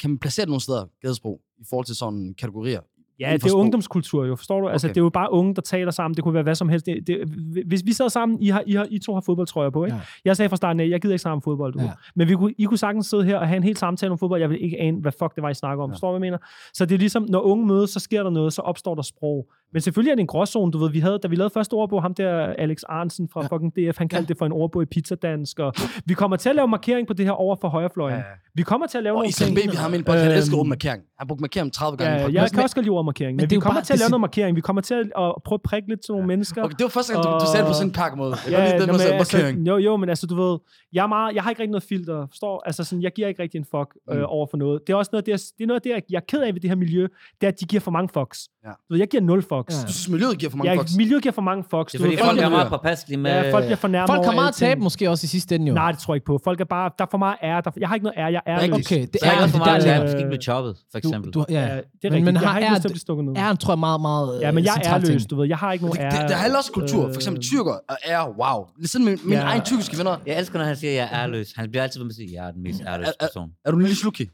kan 0.00 0.10
man 0.10 0.18
placere 0.18 0.44
det 0.46 0.50
nogle 0.50 0.60
steder, 0.62 0.84
gadesprog, 1.02 1.40
i 1.58 1.64
forhold 1.70 1.86
til 1.86 1.96
sådan 1.96 2.34
kategorier? 2.38 2.80
Ja, 3.20 3.32
det 3.32 3.44
er 3.44 3.54
ungdomskultur 3.54 4.24
jo, 4.24 4.36
forstår 4.36 4.60
du? 4.60 4.68
Altså, 4.68 4.86
Okay. 4.86 4.94
det 4.94 5.00
er 5.00 5.04
jo 5.04 5.08
bare 5.08 5.32
unge, 5.32 5.54
der 5.54 5.62
taler 5.62 5.90
sammen. 5.90 6.14
Det 6.16 6.24
kunne 6.24 6.34
være 6.34 6.42
hvad 6.42 6.54
som 6.54 6.68
helst. 6.68 6.86
Det, 6.86 7.06
det, 7.06 7.18
hvis 7.66 7.82
vi 7.86 7.92
sad 7.92 8.10
sammen, 8.10 8.42
I, 8.42 8.48
har, 8.48 8.62
I, 8.66 8.72
har, 8.72 8.86
I 8.90 8.98
to 8.98 9.14
har 9.14 9.20
fodboldtrøjer 9.20 9.70
på, 9.70 9.84
ikke? 9.84 9.96
Ja. 9.96 10.02
Jeg 10.24 10.36
sagde 10.36 10.48
fra 10.48 10.56
starten 10.56 10.80
af, 10.80 10.88
jeg 10.88 11.00
gider 11.00 11.14
ikke 11.14 11.22
snakke 11.22 11.34
om 11.34 11.42
fodbold. 11.42 11.72
Du. 11.72 11.78
Ja. 11.78 11.84
Ja. 11.84 11.90
Men 12.16 12.28
vi 12.28 12.34
kunne, 12.34 12.54
I 12.58 12.64
kunne 12.64 12.78
sagtens 12.78 13.06
sidde 13.06 13.24
her 13.24 13.36
og 13.38 13.46
have 13.48 13.56
en 13.56 13.62
helt 13.62 13.78
samtale 13.78 14.12
om 14.12 14.18
fodbold. 14.18 14.40
Jeg 14.40 14.50
vil 14.50 14.64
ikke 14.64 14.80
ane, 14.80 15.00
hvad 15.00 15.12
fuck 15.12 15.34
det 15.34 15.42
var, 15.42 15.48
I 15.50 15.54
snakker 15.54 15.84
om. 15.84 15.90
Ja. 15.90 15.92
Ja. 15.92 15.94
Forstår 15.94 16.08
du, 16.12 16.18
hvad 16.18 16.26
jeg 16.26 16.32
mener? 16.32 16.38
Så 16.74 16.86
det 16.86 16.94
er 16.94 16.98
ligesom, 16.98 17.26
når 17.28 17.40
unge 17.40 17.66
mødes, 17.66 17.90
så 17.90 18.00
sker 18.00 18.22
der 18.22 18.30
noget, 18.30 18.52
så 18.52 18.62
opstår 18.62 18.94
der 18.94 19.02
sprog. 19.02 19.48
Men 19.72 19.82
selvfølgelig 19.82 20.10
er 20.10 20.14
det 20.14 20.20
en 20.20 20.26
gråzone, 20.26 20.72
du 20.72 20.78
ved. 20.78 20.90
Vi 20.90 20.98
havde, 20.98 21.18
da 21.22 21.28
vi 21.28 21.36
lavede 21.36 21.50
første 21.54 21.74
ordbog, 21.74 22.02
ham 22.02 22.14
der 22.14 22.30
Alex 22.58 22.78
Arnsen 22.88 23.28
fra 23.28 23.40
Ja. 23.40 23.48
ja. 23.50 23.56
fucking 23.56 23.90
DF, 23.92 23.98
han 23.98 24.08
kaldte 24.08 24.28
det 24.28 24.38
for 24.38 24.46
en 24.46 24.52
ordbog 24.52 24.82
i 24.82 24.86
pizzadansk. 24.86 25.58
Og 25.58 25.72
vi 26.06 26.14
kommer 26.14 26.36
til 26.36 26.48
at 26.48 26.56
lave 26.56 26.68
markering 26.68 27.06
på 27.06 27.12
det 27.12 27.24
her 27.26 27.32
over 27.32 27.56
for 27.60 27.68
højrefløjen. 27.68 28.20
Vi 28.54 28.62
kommer 28.62 28.86
til 28.86 28.98
at 28.98 29.04
lave 29.04 29.12
Og 29.14 29.16
nogle 29.16 29.28
Islam 29.28 29.46
ting. 29.54 29.68
Baby 29.68 29.76
har 29.76 29.88
min 29.88 30.04
podcast, 30.04 30.22
han 30.22 30.30
Øhm, 30.32 30.36
elsker 30.38 30.56
ordet 30.56 30.68
markering. 30.68 31.02
Han 31.18 31.26
brugte 31.28 31.40
markering 31.42 31.72
30 31.72 31.96
gange. 31.96 32.12
Ja, 32.20 32.42
jeg 32.42 32.50
kan 32.50 32.62
også 32.62 32.74
godt 32.76 32.84
lide 32.86 32.92
markering, 33.10 33.36
men, 33.36 33.42
men 33.42 33.50
vi 33.50 33.56
kommer 33.64 33.74
bare- 33.80 33.84
til 33.84 33.92
at 33.92 33.98
lave 33.98 34.10
noget 34.10 34.20
markering. 34.20 34.56
Vi 34.56 34.60
kommer 34.68 34.82
til 34.82 34.94
at, 34.94 35.00
at 35.00 35.32
prøve 35.46 35.56
at 35.60 35.62
prikke 35.70 35.88
lidt 35.88 36.00
til 36.04 36.12
nogle 36.12 36.26
mennesker. 36.26 36.62
Okay, 36.64 36.74
det 36.78 36.84
var 36.88 36.88
første 36.98 37.12
gang, 37.12 37.24
du, 37.24 37.30
du 37.30 37.46
sagde 37.52 37.62
det 37.64 37.70
på 37.72 37.74
sådan 37.80 37.88
en 37.88 37.92
pakke 37.92 38.16
måde. 38.16 38.34
Jeg 38.50 38.52
godt 38.58 38.64
lide 38.64 38.72
den 38.72 38.80
nå, 38.80 38.86
med 38.86 38.92
men 38.92 39.00
sådan 39.00 39.16
markering. 39.24 39.58
altså, 39.58 39.70
jo, 39.72 39.76
jo, 39.88 39.96
men 39.96 40.08
altså, 40.08 40.26
du 40.26 40.34
ved, 40.42 40.58
jeg, 40.92 41.02
er 41.02 41.06
meget, 41.16 41.34
jeg 41.34 41.42
har 41.42 41.50
ikke 41.50 41.62
rigtig 41.62 41.70
noget 41.76 41.86
filter, 41.92 42.26
forstår? 42.32 42.62
Altså, 42.66 42.84
sådan, 42.84 43.02
jeg 43.02 43.12
giver 43.16 43.28
ikke 43.28 43.42
rigtig 43.42 43.58
en 43.58 43.64
fuck 43.74 43.90
øh, 44.10 44.18
Mm. 44.18 44.24
over 44.36 44.46
for 44.50 44.56
noget. 44.56 44.76
Det 44.86 44.92
er 44.92 44.96
også 44.96 45.08
noget, 45.12 45.26
det 45.26 45.32
er, 45.32 45.40
det 45.58 45.62
er 45.64 45.66
noget, 45.66 45.84
det 45.84 45.92
er, 45.92 46.00
jeg 46.10 46.16
er 46.16 46.26
ked 46.28 46.40
af 46.46 46.54
ved 46.54 46.60
det 46.60 46.70
her 46.70 46.76
miljø, 46.76 47.02
det 47.40 47.46
er, 47.46 47.48
at 47.48 47.60
de 47.60 47.64
giver 47.64 47.80
for 47.80 47.90
mange 47.90 48.08
fucks. 48.16 48.48
Ja. 48.64 48.68
Du 48.70 48.74
ved, 48.90 48.98
jeg 48.98 49.08
giver 49.08 49.22
nul 49.22 49.42
fucks. 49.42 49.74
Ja. 49.74 49.86
Du 49.86 49.92
synes, 49.92 50.08
miljøet 50.08 50.38
giver 50.38 50.50
for 50.50 50.56
mange 50.58 50.70
Jeg, 50.70 50.78
fucks? 50.80 50.96
miljøet 50.96 51.22
giver 51.22 51.32
for 51.32 51.42
mange 51.42 51.64
fucks. 51.70 51.92
Det 51.92 51.98
er 51.98 52.04
Du 52.04 52.04
fordi, 52.04 52.16
ved, 52.16 52.24
folk 52.24 52.40
er 52.40 52.48
meget 52.48 52.68
påpasselige 52.68 53.18
med... 53.18 53.30
ja, 53.30 53.52
folk 53.52 53.64
bliver 53.64 53.76
fornærmet 53.76 54.08
Folk 54.14 54.24
har 54.24 54.32
meget 54.32 54.54
tabe 54.54 54.80
måske 54.80 55.10
også 55.10 55.24
i 55.24 55.28
sidste 55.28 55.54
ende 55.54 55.66
jo. 55.66 55.74
Nej, 55.74 55.90
det 55.92 56.00
tror 56.00 56.14
jeg 56.14 56.16
ikke 56.16 56.24
på. 56.26 56.40
Folk 56.44 56.60
er 56.60 56.64
bare, 56.64 56.90
der 56.98 57.04
er 57.04 57.08
for 57.10 57.18
meget 57.18 57.36
ære. 57.42 57.60
Der, 57.64 57.70
jeg 57.80 57.88
har 57.88 57.94
ikke 57.94 58.04
noget 58.04 58.18
ære, 58.18 58.32
jeg 58.32 58.42
er. 58.46 58.56
Okay, 58.56 59.06
det 59.12 59.16
er 59.22 59.30
er 59.30 59.44
ikke 59.44 59.50
for 59.52 59.58
meget 59.58 59.86
øh, 59.96 60.02
du 60.02 60.08
skal 60.08 60.18
ikke 60.18 60.28
blive 60.30 60.42
choppet, 60.42 60.76
for 60.90 60.98
eksempel. 60.98 61.32
du, 61.32 61.40
du, 61.40 61.44
ja. 61.48 61.60
Ja, 61.60 61.66
det 61.66 61.70
er 61.70 61.76
Men- 61.76 62.12
rigtigt. 62.12 62.24
men 62.24 62.34
jeg 62.34 62.40
har 62.50 62.60
ære- 62.60 62.97
blive 62.98 63.06
stukket 63.06 63.24
ned. 63.24 63.36
Æren 63.36 63.56
tror 63.56 63.70
jeg 63.72 63.76
er 63.76 63.80
meget, 63.80 64.00
meget 64.00 64.40
Ja, 64.40 64.50
men 64.52 64.64
jeg 64.64 64.70
er 64.70 64.74
central 64.74 65.00
ting. 65.02 65.10
ærløs, 65.10 65.26
du 65.26 65.36
ved. 65.36 65.48
Jeg 65.48 65.56
har 65.58 65.72
ikke 65.72 65.84
nogen 65.84 65.98
Det, 65.98 66.04
ære. 66.04 66.22
det, 66.22 66.28
det 66.28 66.36
handler 66.36 66.58
også 66.58 66.72
kultur. 66.72 67.08
For 67.08 67.14
eksempel 67.14 67.38
Øh, 67.40 67.44
tyrker 67.50 67.72
og 67.88 67.96
ære, 68.08 68.26
wow. 68.40 68.64
Ligesom 68.78 69.02
min, 69.02 69.18
mine 69.24 69.36
Ja. 69.36 69.42
egne 69.46 69.64
tyrkiske 69.64 69.98
venner. 69.98 70.16
Jeg 70.26 70.38
elsker, 70.38 70.58
når 70.58 70.66
han 70.66 70.76
siger, 70.76 70.90
at 70.90 70.96
jeg 70.96 71.08
er 71.12 71.22
ærløs. 71.22 71.52
Han 71.56 71.70
bliver 71.70 71.82
altid 71.82 72.00
ved 72.00 72.04
med 72.04 72.10
at 72.12 72.16
sige, 72.16 72.28
at 72.28 72.32
jeg 72.34 72.46
er 72.48 72.52
den 72.52 72.62
mest 72.62 72.80
ærløse 72.86 73.08
Er- 73.08 73.12
er- 73.20 73.26
person. 73.26 73.48
Er 73.64 73.70
du 73.70 73.76
en 73.76 73.82
lille 73.82 73.96
slukke? 73.96 74.28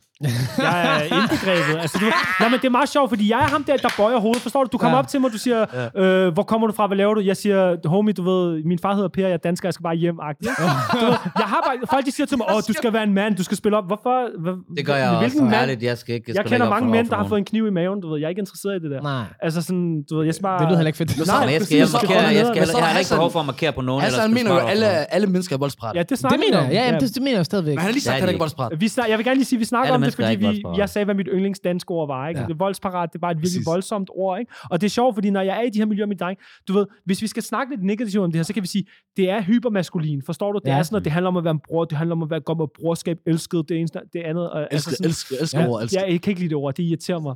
Jeg 0.58 0.96
er 0.96 1.02
indbegrebet. 1.02 1.80
Altså, 1.80 1.98
du, 2.00 2.06
nej, 2.40 2.48
men 2.48 2.58
det 2.60 2.64
er 2.66 2.70
meget 2.70 2.88
sjovt, 2.88 3.08
fordi 3.08 3.30
jeg 3.30 3.38
er 3.38 3.48
ham 3.48 3.64
der, 3.64 3.76
der 3.76 3.88
bøjer 3.96 4.18
hovedet. 4.18 4.42
Forstår 4.42 4.64
du? 4.64 4.68
Du 4.72 4.78
kommer 4.78 4.96
Ja. 4.96 4.98
ja. 4.98 5.02
op 5.02 5.08
til 5.08 5.20
mig, 5.20 5.32
du 5.32 5.38
siger, 5.38 5.60
øh, 5.96 6.32
hvor 6.32 6.42
kommer 6.42 6.66
du 6.66 6.72
fra, 6.72 6.86
hvad 6.86 6.96
laver 6.96 7.14
du? 7.14 7.20
Jeg 7.20 7.36
siger, 7.36 7.88
homie, 7.88 8.12
du 8.14 8.22
ved, 8.30 8.64
min 8.64 8.78
far 8.78 8.94
hedder 8.94 9.08
Per, 9.08 9.22
jeg 9.26 9.32
er 9.32 9.36
dansker, 9.36 9.68
jeg 9.68 9.74
skal 9.74 9.82
bare 9.82 9.94
hjem. 9.94 10.16
-agtig. 10.22 10.48
du 10.92 10.98
ved, 11.04 11.14
jeg 11.38 11.46
har 11.52 11.60
bare, 11.66 11.86
folk 11.90 12.06
de 12.06 12.12
siger 12.12 12.26
til 12.26 12.38
mig, 12.38 12.46
åh, 12.54 12.60
du 12.68 12.72
skal 12.72 12.92
være 12.92 13.02
en 13.02 13.14
mand, 13.14 13.36
du 13.36 13.44
skal 13.44 13.56
spille 13.56 13.76
op. 13.78 13.86
Hvorfor? 13.86 14.40
Hvad, 14.42 14.52
Det 14.76 14.86
gør 14.86 14.94
jeg 14.94 15.06
med 15.06 15.16
også. 15.16 15.28
hvilken 15.28 15.44
mand? 15.50 15.54
Ærligt, 15.62 15.82
jeg 15.82 15.98
skal 15.98 16.14
ikke... 16.14 16.24
Jeg 16.28 16.36
spille 16.36 16.50
kender 16.50 16.70
mange 16.70 16.90
mænd, 16.90 17.08
der 17.08 17.16
har 17.16 17.28
fået 17.28 17.38
en 17.38 17.44
kniv 17.44 17.66
i 17.66 17.70
maven, 17.70 18.00
du 18.00 18.10
ved. 18.10 18.18
Jeg 18.20 18.24
er 18.24 18.28
ikke 18.28 18.38
interesseret 18.40 18.74
i 18.80 18.82
det 18.84 18.90
der. 18.90 19.02
Nej, 19.02 19.22
Altså 19.42 19.62
sådan, 19.62 20.02
du 20.10 20.16
ved, 20.16 20.24
jeg 20.24 20.34
skal 20.34 20.42
bare... 20.42 20.58
det 20.60 20.66
lyder 20.68 20.76
heller 20.78 20.86
ikke 20.92 20.96
fedt. 20.96 21.26
Nej, 21.26 21.36
jeg 21.52 21.62
skal, 21.62 21.76
jeg, 21.78 21.88
markere, 21.92 22.20
holde 22.22 22.38
jeg, 22.38 22.46
skal, 22.46 22.60
men 22.60 22.66
så 22.66 22.78
jeg 22.78 22.84
er 22.84 22.92
har 22.92 22.98
ikke 22.98 23.10
behov 23.10 23.30
for 23.32 23.40
at 23.40 23.46
markere 23.46 23.72
på 23.72 23.80
nogen. 23.80 24.02
Hassan 24.04 24.34
mener 24.34 24.50
jo, 24.54 24.58
alle, 24.58 24.86
alle 25.14 25.26
mennesker 25.26 25.56
er 25.56 25.58
voldsparate. 25.58 25.96
Ja, 25.98 26.02
det 26.02 26.10
Det 26.10 26.18
snakker 26.18 26.38
mener 26.38 26.68
vi 26.68 26.74
jeg. 26.74 26.92
Ja, 26.92 26.98
det, 26.98 27.14
det 27.14 27.22
mener 27.22 27.38
jeg 27.38 27.44
stadigvæk. 27.44 27.70
Men 27.74 27.78
han 27.78 27.84
har 27.86 27.92
lige 27.92 27.94
Det 27.94 28.02
sagt, 28.02 28.14
at 28.14 28.20
han 28.20 28.28
ikke 28.28 28.38
er 28.38 28.38
voldsparat. 28.38 28.80
Vi 28.80 28.90
jeg 29.08 29.18
vil 29.18 29.24
gerne 29.26 29.36
lige 29.36 29.44
sige, 29.44 29.58
vi 29.58 29.64
snakker 29.64 29.94
om 29.94 30.02
det, 30.02 30.13
er 30.22 30.26
fordi 30.26 30.46
vi, 30.46 30.62
jeg 30.76 30.88
sagde, 30.88 31.04
hvad 31.04 31.14
mit 31.14 31.28
yndlingsdanske 31.32 31.90
ord 31.90 32.06
var. 32.08 32.28
Ikke? 32.28 32.40
Ja. 32.40 32.46
Voldsparat, 32.58 33.12
det 33.12 33.22
var 33.22 33.30
et 33.30 33.36
virkelig 33.36 33.50
Præcis. 33.58 33.66
voldsomt 33.66 34.10
ord. 34.14 34.38
Ikke? 34.38 34.52
Og 34.70 34.80
det 34.80 34.86
er 34.86 34.90
sjovt, 34.90 35.16
fordi 35.16 35.30
når 35.30 35.40
jeg 35.40 35.56
er 35.58 35.62
i 35.62 35.70
de 35.70 35.78
her 35.78 35.86
miljøer 35.86 36.06
med 36.06 36.16
dig, 36.16 36.36
du 36.68 36.72
ved, 36.72 36.86
hvis 37.04 37.22
vi 37.22 37.26
skal 37.26 37.42
snakke 37.42 37.72
lidt 37.72 37.84
negativt 37.84 38.24
om 38.24 38.30
det 38.32 38.38
her, 38.38 38.42
så 38.42 38.52
kan 38.54 38.62
vi 38.62 38.68
sige, 38.68 38.84
det 39.16 39.30
er 39.30 39.42
hypermaskulin. 39.42 40.22
Forstår 40.26 40.52
du? 40.52 40.58
Det 40.64 40.70
Ja. 40.70 40.78
er 40.78 40.82
sådan, 40.82 40.96
at 40.96 41.04
det 41.04 41.12
handler 41.12 41.28
om 41.28 41.36
at 41.36 41.44
være 41.44 41.50
en 41.50 41.60
bror, 41.68 41.84
det 41.84 41.98
handler 41.98 42.16
om 42.16 42.22
at 42.22 42.30
være 42.30 42.40
godt 42.40 42.58
med 42.58 42.66
brorskab, 42.80 43.18
elsket, 43.26 43.68
det 43.68 43.76
ene, 43.80 43.88
det 44.12 44.20
andet. 44.20 44.50
Og, 44.50 44.68
Elsker, 44.72 44.90
sådan, 44.90 45.06
elsker, 45.06 45.36
elsker 45.40 45.60
Ja. 45.60 45.68
ord, 45.68 45.82
elsker. 45.82 46.00
Ja, 46.00 46.12
jeg 46.12 46.20
kan 46.20 46.30
ikke 46.30 46.40
lide 46.40 46.48
det 46.48 46.56
ord, 46.56 46.74
det 46.74 46.82
irriterer 46.82 47.18
mig. 47.20 47.34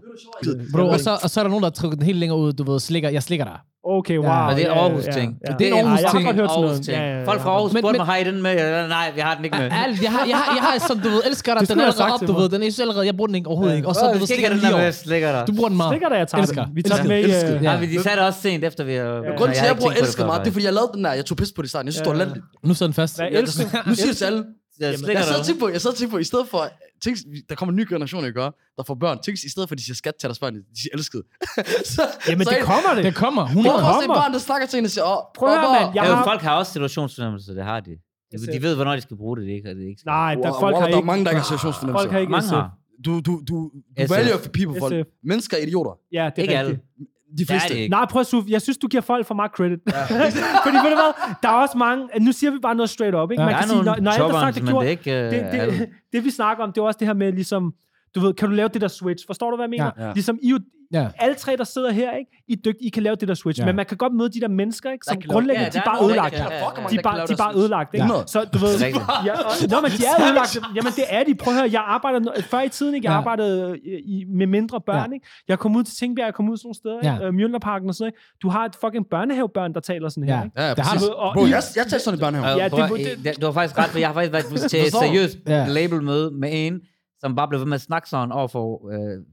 Bro, 0.73 0.89
og, 0.89 1.01
så, 1.01 1.11
og 1.23 1.31
så 1.31 1.41
er 1.41 1.45
der 1.45 1.49
nogen, 1.51 1.63
der 1.65 1.71
trykker 1.71 1.97
den 1.97 2.07
helt 2.07 2.19
længere 2.19 2.39
ud, 2.39 2.53
du 2.53 2.63
ved, 2.73 2.79
slikker, 2.81 3.09
jeg 3.11 3.23
slikker 3.23 3.45
dig. 3.45 3.59
Okay, 3.97 4.19
wow. 4.19 4.47
Men 4.49 4.57
det 4.57 4.65
er 4.65 4.69
ja, 4.69 4.79
Aarhus 4.83 5.07
ja, 5.07 5.13
ting. 5.13 5.29
ja. 5.49 5.53
Det 5.59 5.65
er 5.69 5.71
en 5.71 5.75
Ja, 5.77 5.81
Aarhus 5.85 6.01
jeg 6.01 6.09
har 6.11 6.19
ting. 6.19 6.27
godt 6.29 6.37
hørt 6.37 6.51
sådan 6.51 6.65
Aarhus. 6.65 6.89
Ja, 6.89 7.01
ja, 7.01 7.19
ja. 7.19 7.25
Folk 7.31 7.41
fra 7.45 7.51
Aarhus 7.51 7.71
spurgte 7.71 7.99
mig, 7.99 8.07
har 8.07 8.17
I 8.17 8.25
den 8.25 8.43
med? 8.43 8.89
Nej, 8.89 9.07
vi 9.15 9.21
har 9.21 9.35
den 9.37 9.45
ikke 9.45 9.57
med. 9.59 9.71
Ærligt, 9.83 10.03
jeg 10.03 10.13
har, 10.17 10.25
jeg 10.33 10.37
har, 10.37 10.55
jeg 10.57 10.63
har 10.67 10.73
sådan, 10.89 11.03
du 11.03 11.09
ved, 11.09 11.21
elsker 11.31 11.53
dig, 11.55 11.61
Det 11.61 11.69
den 11.69 11.79
er 11.81 11.85
allerede 11.85 12.13
op, 12.13 12.19
til 12.21 12.29
du 12.29 12.33
ved, 12.41 12.49
den 12.49 12.61
er 12.63 12.67
ikke 12.67 12.83
allerede, 12.83 13.07
jeg 13.07 13.17
bruger 13.17 13.27
den 13.27 13.37
ikke 13.37 13.49
overhovedet 13.49 13.77
ikke. 13.77 13.89
Og 13.89 13.95
så, 13.95 14.05
du 14.15 14.19
ved, 14.19 14.27
stikker 14.27 14.49
den 14.49 14.59
lige 14.59 14.75
over. 14.75 15.45
Du 15.49 15.53
bruger 15.59 15.69
den 15.69 15.77
meget. 15.77 15.91
Slikker 15.93 16.09
dig, 16.09 16.19
jeg 16.23 16.29
tager 16.29 16.43
Elsker. 16.43 16.65
den. 16.65 16.77
Vi 16.77 16.83
tager 16.83 16.99
den 17.03 17.09
med 17.09 17.19
øh, 17.25 17.65
Ja. 17.65 17.73
Ja, 17.73 17.81
de 17.81 18.03
sagde 18.03 18.17
det 18.19 18.27
også 18.27 18.41
sent 18.41 18.65
efter, 18.65 18.85
vi 18.85 18.95
har... 18.95 19.37
Grunden 19.39 19.55
til, 19.57 19.63
at 19.65 19.69
jeg 19.73 19.77
bruger 19.81 19.93
elsker 20.03 20.27
meget, 20.27 20.41
det 20.45 20.49
er, 20.49 20.53
fordi 20.53 20.65
jeg 20.65 20.75
lavede 20.79 20.91
den 20.95 21.05
der. 21.05 21.13
Jeg 21.13 21.25
tog 21.25 21.37
pis 21.37 21.53
på 21.57 21.63
det 21.63 21.69
i 21.69 21.71
starten. 21.71 21.87
Jeg 21.87 21.93
synes, 21.93 22.03
det 22.07 22.11
var 22.13 22.19
Ja. 22.19 22.19
latterligt. 22.25 22.47
Nu 22.69 22.75
sidder 22.75 22.87
den 22.91 22.95
fast. 23.03 23.17
Hvad 23.19 23.27
Jeg- 23.33 23.41
elsker? 23.41 23.65
Nu 23.89 23.95
siger 23.95 24.07
det 24.07 24.17
til 24.17 24.25
alle. 24.25 24.45
Jeg 24.81 24.91
Jeg 24.91 24.99
slikker 24.99 25.23
sad 25.23 25.39
og 25.39 25.47
tænkte 25.47 25.61
på, 25.61 25.69
jeg 25.69 25.81
sad 25.81 25.91
og 25.91 25.97
tænkte 25.97 26.13
på, 26.15 26.19
i 26.19 26.25
stedet 26.25 26.49
for, 26.49 26.69
tænk, 27.05 27.17
der 27.49 27.55
kommer 27.55 27.73
en 27.73 27.77
ny 27.77 27.87
generation, 27.89 28.25
ikke 28.25 28.41
gør, 28.41 28.51
der 28.77 28.83
får 28.83 28.95
børn. 28.95 29.19
Tænk, 29.25 29.35
i 29.45 29.51
stedet 29.51 29.69
for, 29.69 29.75
at 29.75 29.79
de 29.79 29.85
siger 29.85 29.95
skat 29.95 30.15
til 30.21 30.27
deres 30.29 30.39
børn, 30.39 30.55
de 30.55 30.63
siger 30.83 30.91
elsket. 30.95 31.23
så, 31.95 32.03
Jamen, 32.29 32.45
så 32.45 32.51
det 32.51 32.59
en- 32.59 32.65
kommer 32.65 32.91
det. 32.95 33.05
Det 33.05 33.15
kommer. 33.15 33.43
Prøv 33.43 33.49
100. 33.51 33.75
at 33.77 33.81
forestille 33.81 34.07
kommer. 34.07 34.17
et 34.17 34.25
barn, 34.25 34.33
der 34.33 34.39
snakker 34.39 34.67
til 34.67 34.79
en 34.79 34.85
og 34.85 34.91
siger, 34.91 35.05
åh, 35.05 35.19
Prøv 35.39 35.49
at 35.49 35.55
høre, 35.61 35.69
papa." 35.69 35.85
mand, 35.85 35.95
jeg 35.95 36.05
Ja, 36.05 36.15
har- 36.15 36.25
folk 36.25 36.41
har 36.41 36.55
også 36.61 36.73
situationsfornemmelse, 36.73 37.55
det 37.55 37.65
har 37.65 37.81
de. 37.81 37.91
De, 37.91 37.97
Jeg 38.33 38.53
de 38.55 38.63
ved, 38.63 38.75
hvornår 38.75 38.95
de 38.95 39.01
skal 39.01 39.17
bruge 39.17 39.37
det, 39.37 39.47
det 39.47 39.53
ikke, 39.53 39.69
og 39.71 39.75
det 39.77 39.85
ikke 39.91 40.01
skal. 40.01 40.11
Nej, 40.11 40.35
der, 40.35 40.41
Wow, 40.51 40.61
folk 40.61 40.75
wow, 40.75 40.81
har 40.81 40.89
der 40.89 40.95
er 40.95 40.99
ikke... 40.99 41.07
mange, 41.07 41.25
der 41.25 41.31
ikke 41.31 41.41
har 41.41 41.45
situationsfornemmelse. 41.45 42.03
Folk 42.03 42.13
har 42.13 42.19
ikke 42.25 42.31
Mange 42.31 42.49
SF. 42.49 42.55
har. 42.55 42.69
Du, 43.05 43.13
du, 43.21 43.21
du, 43.27 43.35
du 43.49 43.71
SF. 44.07 44.17
vælger 44.17 44.37
for 44.45 44.51
people, 44.59 44.77
folk. 44.81 44.93
SF. 44.95 45.07
Mennesker 45.31 45.55
er 45.57 45.63
idioter. 45.67 45.93
Ja, 46.13 46.25
det 46.37 46.39
er 46.39 46.43
Ikke 46.43 46.59
rigtigt. 46.59 46.59
alle. 46.59 47.07
De 47.31 47.37
Det 47.37 47.51
er 47.51 47.53
fleste. 47.55 47.69
det 47.75 47.81
ikke. 47.81 47.91
Nej, 47.91 48.07
prøv 48.11 48.21
at 48.21 48.27
Suf. 48.27 48.45
Jeg 48.49 48.63
synes, 48.63 48.79
du 48.79 48.87
giver 48.89 49.01
folk 49.01 49.27
for 49.27 49.35
meget 49.35 49.51
credit. 49.51 49.79
Fordi 50.65 50.77
ved 50.77 50.91
du 50.91 50.99
hvad, 51.03 51.35
der 51.43 51.49
er 51.49 51.53
også 51.53 51.79
mange... 51.79 52.09
Nu 52.21 52.33
siger 52.33 52.51
vi 52.51 52.59
bare 52.63 52.75
noget 52.75 52.91
straight 52.91 53.17
up, 53.17 53.31
ikke? 53.31 53.43
Ja. 53.43 53.47
Man 53.47 53.55
Der 53.55 53.61
kan 53.61 53.69
sige, 53.69 53.83
når, 53.85 53.97
når 54.01 54.13
chopperne, 54.13 54.41
sagt 54.53 54.63
men 54.65 54.73
gjort, 54.73 54.85
det 54.85 54.91
ikke... 54.91 55.13
øh, 55.13 55.31
det, 55.31 55.35
alle. 55.61 55.79
det, 55.79 55.89
det, 56.13 56.25
vi 56.25 56.31
snakker 56.31 56.65
om, 56.65 56.73
det 56.73 56.81
er 56.81 56.85
også 56.85 56.97
det 56.99 57.07
her 57.07 57.15
med 57.15 57.33
ligesom, 57.33 57.73
du 58.15 58.21
ved, 58.21 58.35
kan 58.35 58.49
du 58.49 58.55
lave 58.55 58.69
det 58.69 58.81
der 58.81 58.89
switch? 58.89 59.27
Forstår 59.27 59.51
du, 59.51 59.57
hvad 59.57 59.65
jeg 59.65 59.71
mener? 59.71 59.91
Ja. 59.99 60.07
Ja. 60.07 60.13
Ligesom 60.13 60.39
I, 60.43 60.55
Ja. 60.93 61.09
alle 61.19 61.35
tre, 61.35 61.57
der 61.57 61.65
sidder 61.65 61.91
her, 61.93 62.17
ikke? 62.17 62.31
I 62.49 62.55
dygtige, 62.55 62.87
I 62.87 62.89
kan 62.89 63.03
lave 63.03 63.17
det 63.17 63.29
der 63.29 63.35
switch. 63.35 63.61
Ja. 63.61 63.67
Men 63.67 63.77
man 63.77 63.87
kan 63.87 63.97
godt 63.97 64.13
møde 64.15 64.29
de 64.31 64.41
der 64.41 64.49
mennesker, 64.49 64.91
ikke? 64.93 65.05
Som 65.09 65.17
grundlæggende, 65.29 65.65
Ja, 65.65 65.71
de 65.71 65.79
er 65.79 65.83
bare 65.85 66.05
ødelagt. 66.05 66.33
ja, 66.35 66.39
ja, 66.39 66.45
ja. 66.55 66.59
De 66.91 66.97
er 66.97 67.03
bare, 67.03 67.27
de 67.27 67.37
bare 67.39 67.55
ødelagt, 67.57 67.95
ikke? 67.95 68.07
Ja. 68.15 68.23
Så 68.27 68.45
du 68.53 68.59
ved... 68.59 68.69
Ja, 69.29 69.33
og- 69.33 69.69
Nå, 69.71 69.77
men 69.81 69.91
de 69.91 70.03
er 70.13 70.17
ødelagt. 70.27 70.59
Jamen, 70.77 70.93
det 70.97 71.05
er 71.09 71.25
de. 71.25 71.35
Prøv 71.35 71.55
at 71.55 71.61
høre, 71.61 71.69
jeg 71.73 71.83
arbejdede... 71.87 72.31
no- 72.31 72.41
Før 72.43 72.61
i 72.61 72.69
tiden, 72.69 72.95
ikke? 72.95 73.05
Jeg 73.07 73.13
Ja. 73.13 73.19
arbejdede 73.19 73.79
i, 74.15 74.25
med 74.39 74.47
mindre 74.47 74.81
børn, 74.87 75.13
ikke? 75.13 75.27
Jeg 75.49 75.59
kom 75.59 75.77
ud 75.77 75.85
til 75.85 75.95
Tingbjerg, 75.97 76.27
jeg 76.27 76.35
kom 76.35 76.49
ud 76.51 76.57
sådan 76.57 76.67
nogle 76.67 76.75
steder, 76.75 76.99
Ja. 77.03 77.15
ikke? 77.15 77.27
Øh, 77.27 77.35
Mjølnerparken 77.35 77.89
og 77.89 77.95
sådan 77.95 78.03
noget, 78.05 78.13
ikke? 78.13 78.39
Du 78.43 78.49
har 78.49 78.65
et 78.65 78.77
fucking 78.85 79.07
børnehavebørn, 79.11 79.75
der 79.75 79.81
taler 79.81 80.09
sådan 80.09 80.29
her, 80.29 80.37
Ja. 80.39 80.45
ikke? 80.45 80.63
Ja, 80.63 80.71
Det 80.75 80.85
har 80.85 80.99
du. 80.99 81.07
Og 81.13 81.35
Bro, 81.35 81.41
jeg, 81.47 81.63
jeg 81.77 81.87
tager 81.91 82.01
sådan 82.01 82.19
i 82.19 82.21
børnehave. 82.21 82.47
Ja, 82.49 82.57
Ja, 82.57 82.69
det- 82.69 83.25
det, 83.25 83.41
du 83.41 83.47
har 83.47 83.53
faktisk 83.53 83.79
ret, 83.79 83.89
for 83.91 83.99
jeg 83.99 84.09
har 84.09 84.15
faktisk 84.15 84.33
været 84.35 84.71
til 84.71 84.81
et 84.87 84.93
seriøst 84.93 85.39
Ja. 85.47 85.67
labelmøde 85.69 86.31
med 86.41 86.49
en, 86.53 86.81
som 87.21 87.37
bare 87.37 87.49
blev 87.49 87.61
ved 87.61 87.67
med 87.67 87.75
at 87.75 87.81
snakke 87.81 88.09
sådan 88.09 88.33
over 88.33 88.49
for 88.49 88.67
øh, 88.93 89.25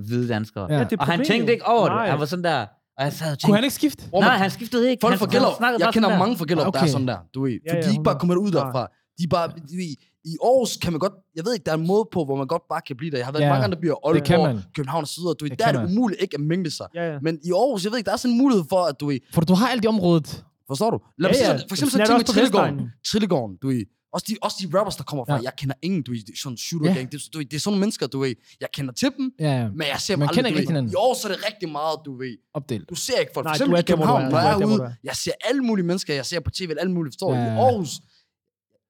hvide 0.00 0.28
danskere. 0.28 0.66
Ja. 0.70 0.78
Ja, 0.78 0.84
det 0.84 0.92
er 0.92 0.96
Og 1.00 1.06
han 1.06 1.24
tænkte 1.24 1.52
ikke 1.52 1.66
over 1.66 1.88
Nej. 1.88 2.02
det. 2.02 2.10
Han 2.10 2.20
var 2.20 2.26
sådan 2.26 2.44
der, 2.44 2.66
og 2.98 3.04
jeg 3.04 3.12
sad 3.12 3.26
og 3.26 3.30
Kunne 3.30 3.36
tænkte, 3.36 3.54
han 3.54 3.64
ikke 3.64 3.74
skifte? 3.74 4.02
Nej, 4.12 4.36
han 4.36 4.50
skiftede 4.50 4.90
ikke. 4.90 5.00
Folk 5.00 5.12
han, 5.12 5.18
fra 5.18 5.26
Gellerup, 5.26 5.60
jeg 5.60 5.76
bare 5.80 5.92
kender 5.92 6.18
mange 6.18 6.36
fra 6.36 6.44
Gellerup, 6.48 6.72
der 6.74 6.78
er 6.80 6.82
Okay. 6.82 6.92
sådan 6.92 7.08
der, 7.08 7.18
du 7.34 7.42
ved. 7.44 7.50
Ja, 7.66 7.72
For 7.72 7.76
ja, 7.76 7.82
de 7.82 7.86
er 7.86 7.90
ikke 7.90 8.02
bare 8.02 8.16
100. 8.16 8.18
kommet 8.20 8.36
ud 8.36 8.50
derfra. 8.58 8.82
De 9.18 9.22
er 9.24 9.28
bare, 9.36 9.48
ved, 9.80 9.94
i 10.32 10.34
Aarhus 10.48 10.76
kan 10.82 10.92
man 10.92 11.00
godt, 11.06 11.12
jeg 11.36 11.44
ved 11.46 11.52
ikke, 11.56 11.64
der 11.68 11.72
er 11.72 11.76
en 11.82 11.86
måde 11.86 12.04
på, 12.14 12.24
hvor 12.24 12.36
man 12.42 12.46
godt 12.54 12.62
bare 12.72 12.82
kan 12.88 12.96
blive 12.96 13.10
der. 13.10 13.16
Jeg 13.22 13.26
har 13.26 13.32
været 13.32 13.42
Ja, 13.42 13.48
i 13.48 13.52
mange 13.54 13.64
andre 13.68 13.78
byer, 13.82 13.94
det 14.14 14.24
kan 14.24 14.34
Aalborg, 14.40 14.54
man. 14.54 14.64
København 14.76 15.02
og 15.06 15.08
så 15.14 15.18
videre. 15.20 15.34
Du 15.40 15.44
ved, 15.44 15.50
Det 15.50 15.58
der 15.58 15.66
er 15.66 15.72
det 15.78 15.84
umuligt 15.90 16.20
ikke 16.24 16.34
at 16.40 16.44
mingle 16.52 16.70
sig. 16.78 16.86
Ja, 16.94 17.04
ja. 17.12 17.16
Men 17.26 17.34
i 17.48 17.50
Aarhus, 17.60 17.84
jeg 17.84 17.90
ved 17.92 17.98
ikke, 17.98 18.08
der 18.10 18.16
er 18.18 18.22
sådan 18.24 18.32
en 18.36 18.38
mulighed 18.42 18.64
for, 18.72 18.80
at 18.90 18.96
du 19.00 19.06
ved, 19.10 19.18
For 19.34 19.40
du 19.50 19.54
har 19.60 19.68
alt 19.74 19.84
i 19.84 19.88
området. 19.94 20.28
forstår 20.70 20.90
du? 20.94 20.98
Lad 21.18 21.30
Ja, 21.30 21.34
sige 21.36 21.46
ja. 21.46 21.50
sådan, 21.52 21.68
for 21.70 21.74
eksempel 21.76 21.92
så 21.92 21.98
ting 22.06 22.18
med 22.18 22.24
Trillegården. 22.34 22.76
Trillegården, 23.10 23.54
du 23.62 23.66
ved. 23.72 23.82
Også 24.14 24.26
de, 24.28 24.36
også 24.42 24.56
de 24.62 24.78
rappers, 24.78 24.96
der 24.96 25.04
kommer 25.04 25.24
fra, 25.24 25.34
Ja. 25.36 25.42
jeg 25.42 25.52
kender 25.56 25.74
ingen, 25.82 26.02
du 26.02 26.10
ved, 26.10 26.18
er 26.18 26.32
sådan 26.42 26.56
shooter 26.56 26.88
Ja. 26.90 26.94
gang. 26.96 27.12
Det, 27.12 27.20
du 27.32 27.38
ved, 27.38 27.46
det 27.46 27.56
er 27.56 27.60
sådan 27.60 27.70
nogle 27.72 27.80
mennesker, 27.80 28.06
du 28.06 28.18
ved. 28.20 28.34
Jeg 28.60 28.68
kender 28.72 28.92
til 28.92 29.08
dem, 29.18 29.32
Ja, 29.40 29.68
men 29.68 29.86
jeg 29.92 30.00
ser 30.00 30.14
dem 30.14 30.18
Man 30.18 30.28
aldrig, 30.28 30.36
kender 30.36 30.50
du 30.50 30.56
ikke 30.56 30.60
ved. 30.60 30.66
hinanden. 30.66 30.92
I 30.92 30.94
Aarhus 30.98 31.24
er 31.24 31.28
det 31.28 31.38
rigtig 31.48 31.68
meget, 31.68 31.96
du 32.06 32.16
ved. 32.18 32.36
opdelt. 32.54 32.88
Du 32.90 32.94
ser 32.94 33.18
ikke 33.20 33.32
folk. 33.34 33.44
For 33.44 33.48
Nej, 33.48 33.54
eksempel 33.54 33.72
i 33.74 33.82
hvor 33.86 33.96
København, 33.96 34.22
når 34.22 34.30
Du 34.30 34.36
jeg 34.36 34.52
er 34.52 34.56
hvor 34.56 34.66
ude, 34.66 34.94
jeg 35.04 35.16
ser 35.16 35.32
alle 35.48 35.62
mulige 35.62 35.86
mennesker, 35.86 36.14
jeg 36.14 36.26
ser 36.26 36.40
på 36.40 36.50
tv, 36.50 36.70
alle 36.80 36.92
mulige, 36.92 37.12
forstår? 37.12 37.34
Ja, 37.34 37.40
I 37.40 37.44
ja. 37.44 37.64
Aarhus, 37.64 37.90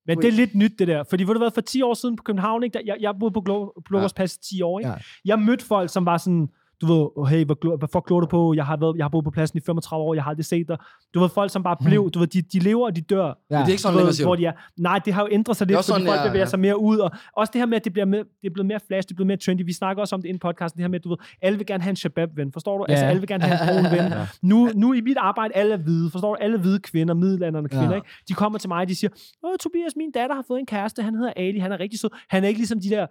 Men 0.06 0.18
det 0.18 0.28
er 0.28 0.32
lidt 0.32 0.54
nyt, 0.54 0.72
det 0.78 0.88
der. 0.88 1.04
Fordi 1.10 1.24
ved 1.24 1.34
du 1.34 1.40
hvad, 1.40 1.50
for 1.54 1.60
10 1.60 1.82
år 1.82 1.94
siden 1.94 2.16
på 2.16 2.22
København, 2.22 2.62
ikke, 2.64 2.74
der, 2.74 2.80
jeg, 2.86 2.96
jeg 3.00 3.14
boede 3.20 3.32
på 3.32 3.40
Globersplads 3.88 4.34
i 4.36 4.38
10 4.54 4.62
år, 4.62 4.78
ikke? 4.80 4.90
Ja. 4.90 4.96
Jeg 5.24 5.38
mødte 5.38 5.64
folk, 5.64 5.92
som 5.92 6.06
var 6.06 6.18
sådan, 6.18 6.48
du 6.80 6.86
ved, 6.86 7.28
hey, 7.28 7.44
glo- 7.64 7.76
hvad 7.78 7.88
fuck 7.92 8.06
glor 8.06 8.20
du 8.20 8.26
på? 8.26 8.54
Jeg 8.54 8.66
har, 8.66 8.76
været, 8.76 8.96
jeg 8.96 9.04
har 9.04 9.08
boet 9.08 9.24
på 9.24 9.30
pladsen 9.30 9.56
i 9.58 9.60
35 9.66 10.04
år, 10.04 10.14
jeg 10.14 10.22
har 10.22 10.30
aldrig 10.30 10.44
set 10.44 10.68
dig. 10.68 10.76
Du 11.14 11.20
ved, 11.20 11.28
folk, 11.28 11.50
som 11.52 11.62
bare 11.62 11.76
blev, 11.84 12.10
du 12.10 12.18
ved, 12.18 12.26
de, 12.26 12.42
de 12.42 12.58
lever 12.58 12.86
og 12.86 12.96
de 12.96 13.00
dør. 13.00 13.24
Ja. 13.50 13.58
det 13.58 13.64
er 13.64 13.68
ikke 13.68 13.82
sådan 13.82 13.96
længere, 13.96 14.12
siger 14.14 14.26
hvor 14.26 14.36
de 14.36 14.44
er. 14.46 14.52
Nej, 14.78 14.98
det 15.04 15.14
har 15.14 15.22
jo 15.22 15.28
ændret 15.32 15.56
sig 15.56 15.66
lidt, 15.66 15.76
fordi 15.76 15.86
sådan, 15.86 16.06
folk 16.06 16.18
jeg- 16.20 16.26
bevæger 16.28 16.44
ja. 16.44 16.48
sig 16.50 16.58
mere 16.60 16.80
ud. 16.80 16.98
Og 16.98 17.10
også 17.36 17.50
det 17.52 17.60
her 17.60 17.66
med, 17.66 17.76
at 17.76 17.84
det, 17.84 17.92
bliver 17.92 18.06
med, 18.06 18.18
det 18.18 18.46
er 18.48 18.52
blevet 18.52 18.66
mere 18.66 18.80
flash, 18.86 19.08
det 19.08 19.12
er 19.12 19.16
blevet 19.16 19.26
mere 19.26 19.36
trendy. 19.36 19.62
Vi 19.66 19.72
snakker 19.72 20.00
også 20.00 20.14
om 20.14 20.22
det 20.22 20.28
i 20.34 20.38
podcasten, 20.38 20.78
det 20.78 20.82
her 20.84 20.88
med, 20.88 21.00
du 21.00 21.08
ved, 21.08 21.16
alle 21.42 21.58
vil 21.58 21.66
gerne 21.66 21.82
have 21.82 21.90
en 21.90 21.96
shabab-ven, 21.96 22.52
forstår 22.52 22.78
du? 22.78 22.84
Ja. 22.88 22.92
Altså, 22.92 23.04
alle 23.06 23.20
vil 23.20 23.28
gerne 23.28 23.44
have 23.44 23.78
en 23.78 23.84
brun 23.84 23.92
ven. 23.98 24.12
Ja. 24.12 24.26
Nu, 24.42 24.70
nu 24.74 24.92
i 24.92 25.00
mit 25.00 25.16
arbejde, 25.20 25.54
alle 25.56 25.72
er 25.72 25.76
hvide, 25.78 26.10
forstår 26.10 26.34
du? 26.34 26.36
Alle 26.40 26.58
hvide 26.60 26.78
kvinder, 26.80 27.14
middelalderne 27.14 27.68
kvinder, 27.68 27.90
Ja. 27.90 27.94
ikke? 27.96 28.08
De 28.28 28.34
kommer 28.34 28.58
til 28.58 28.68
mig, 28.68 28.80
og 28.80 28.88
de 28.88 28.94
siger, 28.94 29.10
Åh, 29.44 29.56
Tobias, 29.60 29.92
min 29.96 30.10
datter 30.10 30.36
har 30.36 30.44
fået 30.48 30.60
en 30.60 30.66
kæreste, 30.66 31.02
han 31.02 31.14
hedder 31.14 31.32
Ali, 31.36 31.58
han 31.58 31.72
er 31.72 31.80
rigtig 31.80 32.00
sød. 32.00 32.10
Han 32.28 32.44
er 32.44 32.48
ikke 32.48 32.60
ligesom 32.60 32.80
de 32.80 32.88
der 32.90 33.06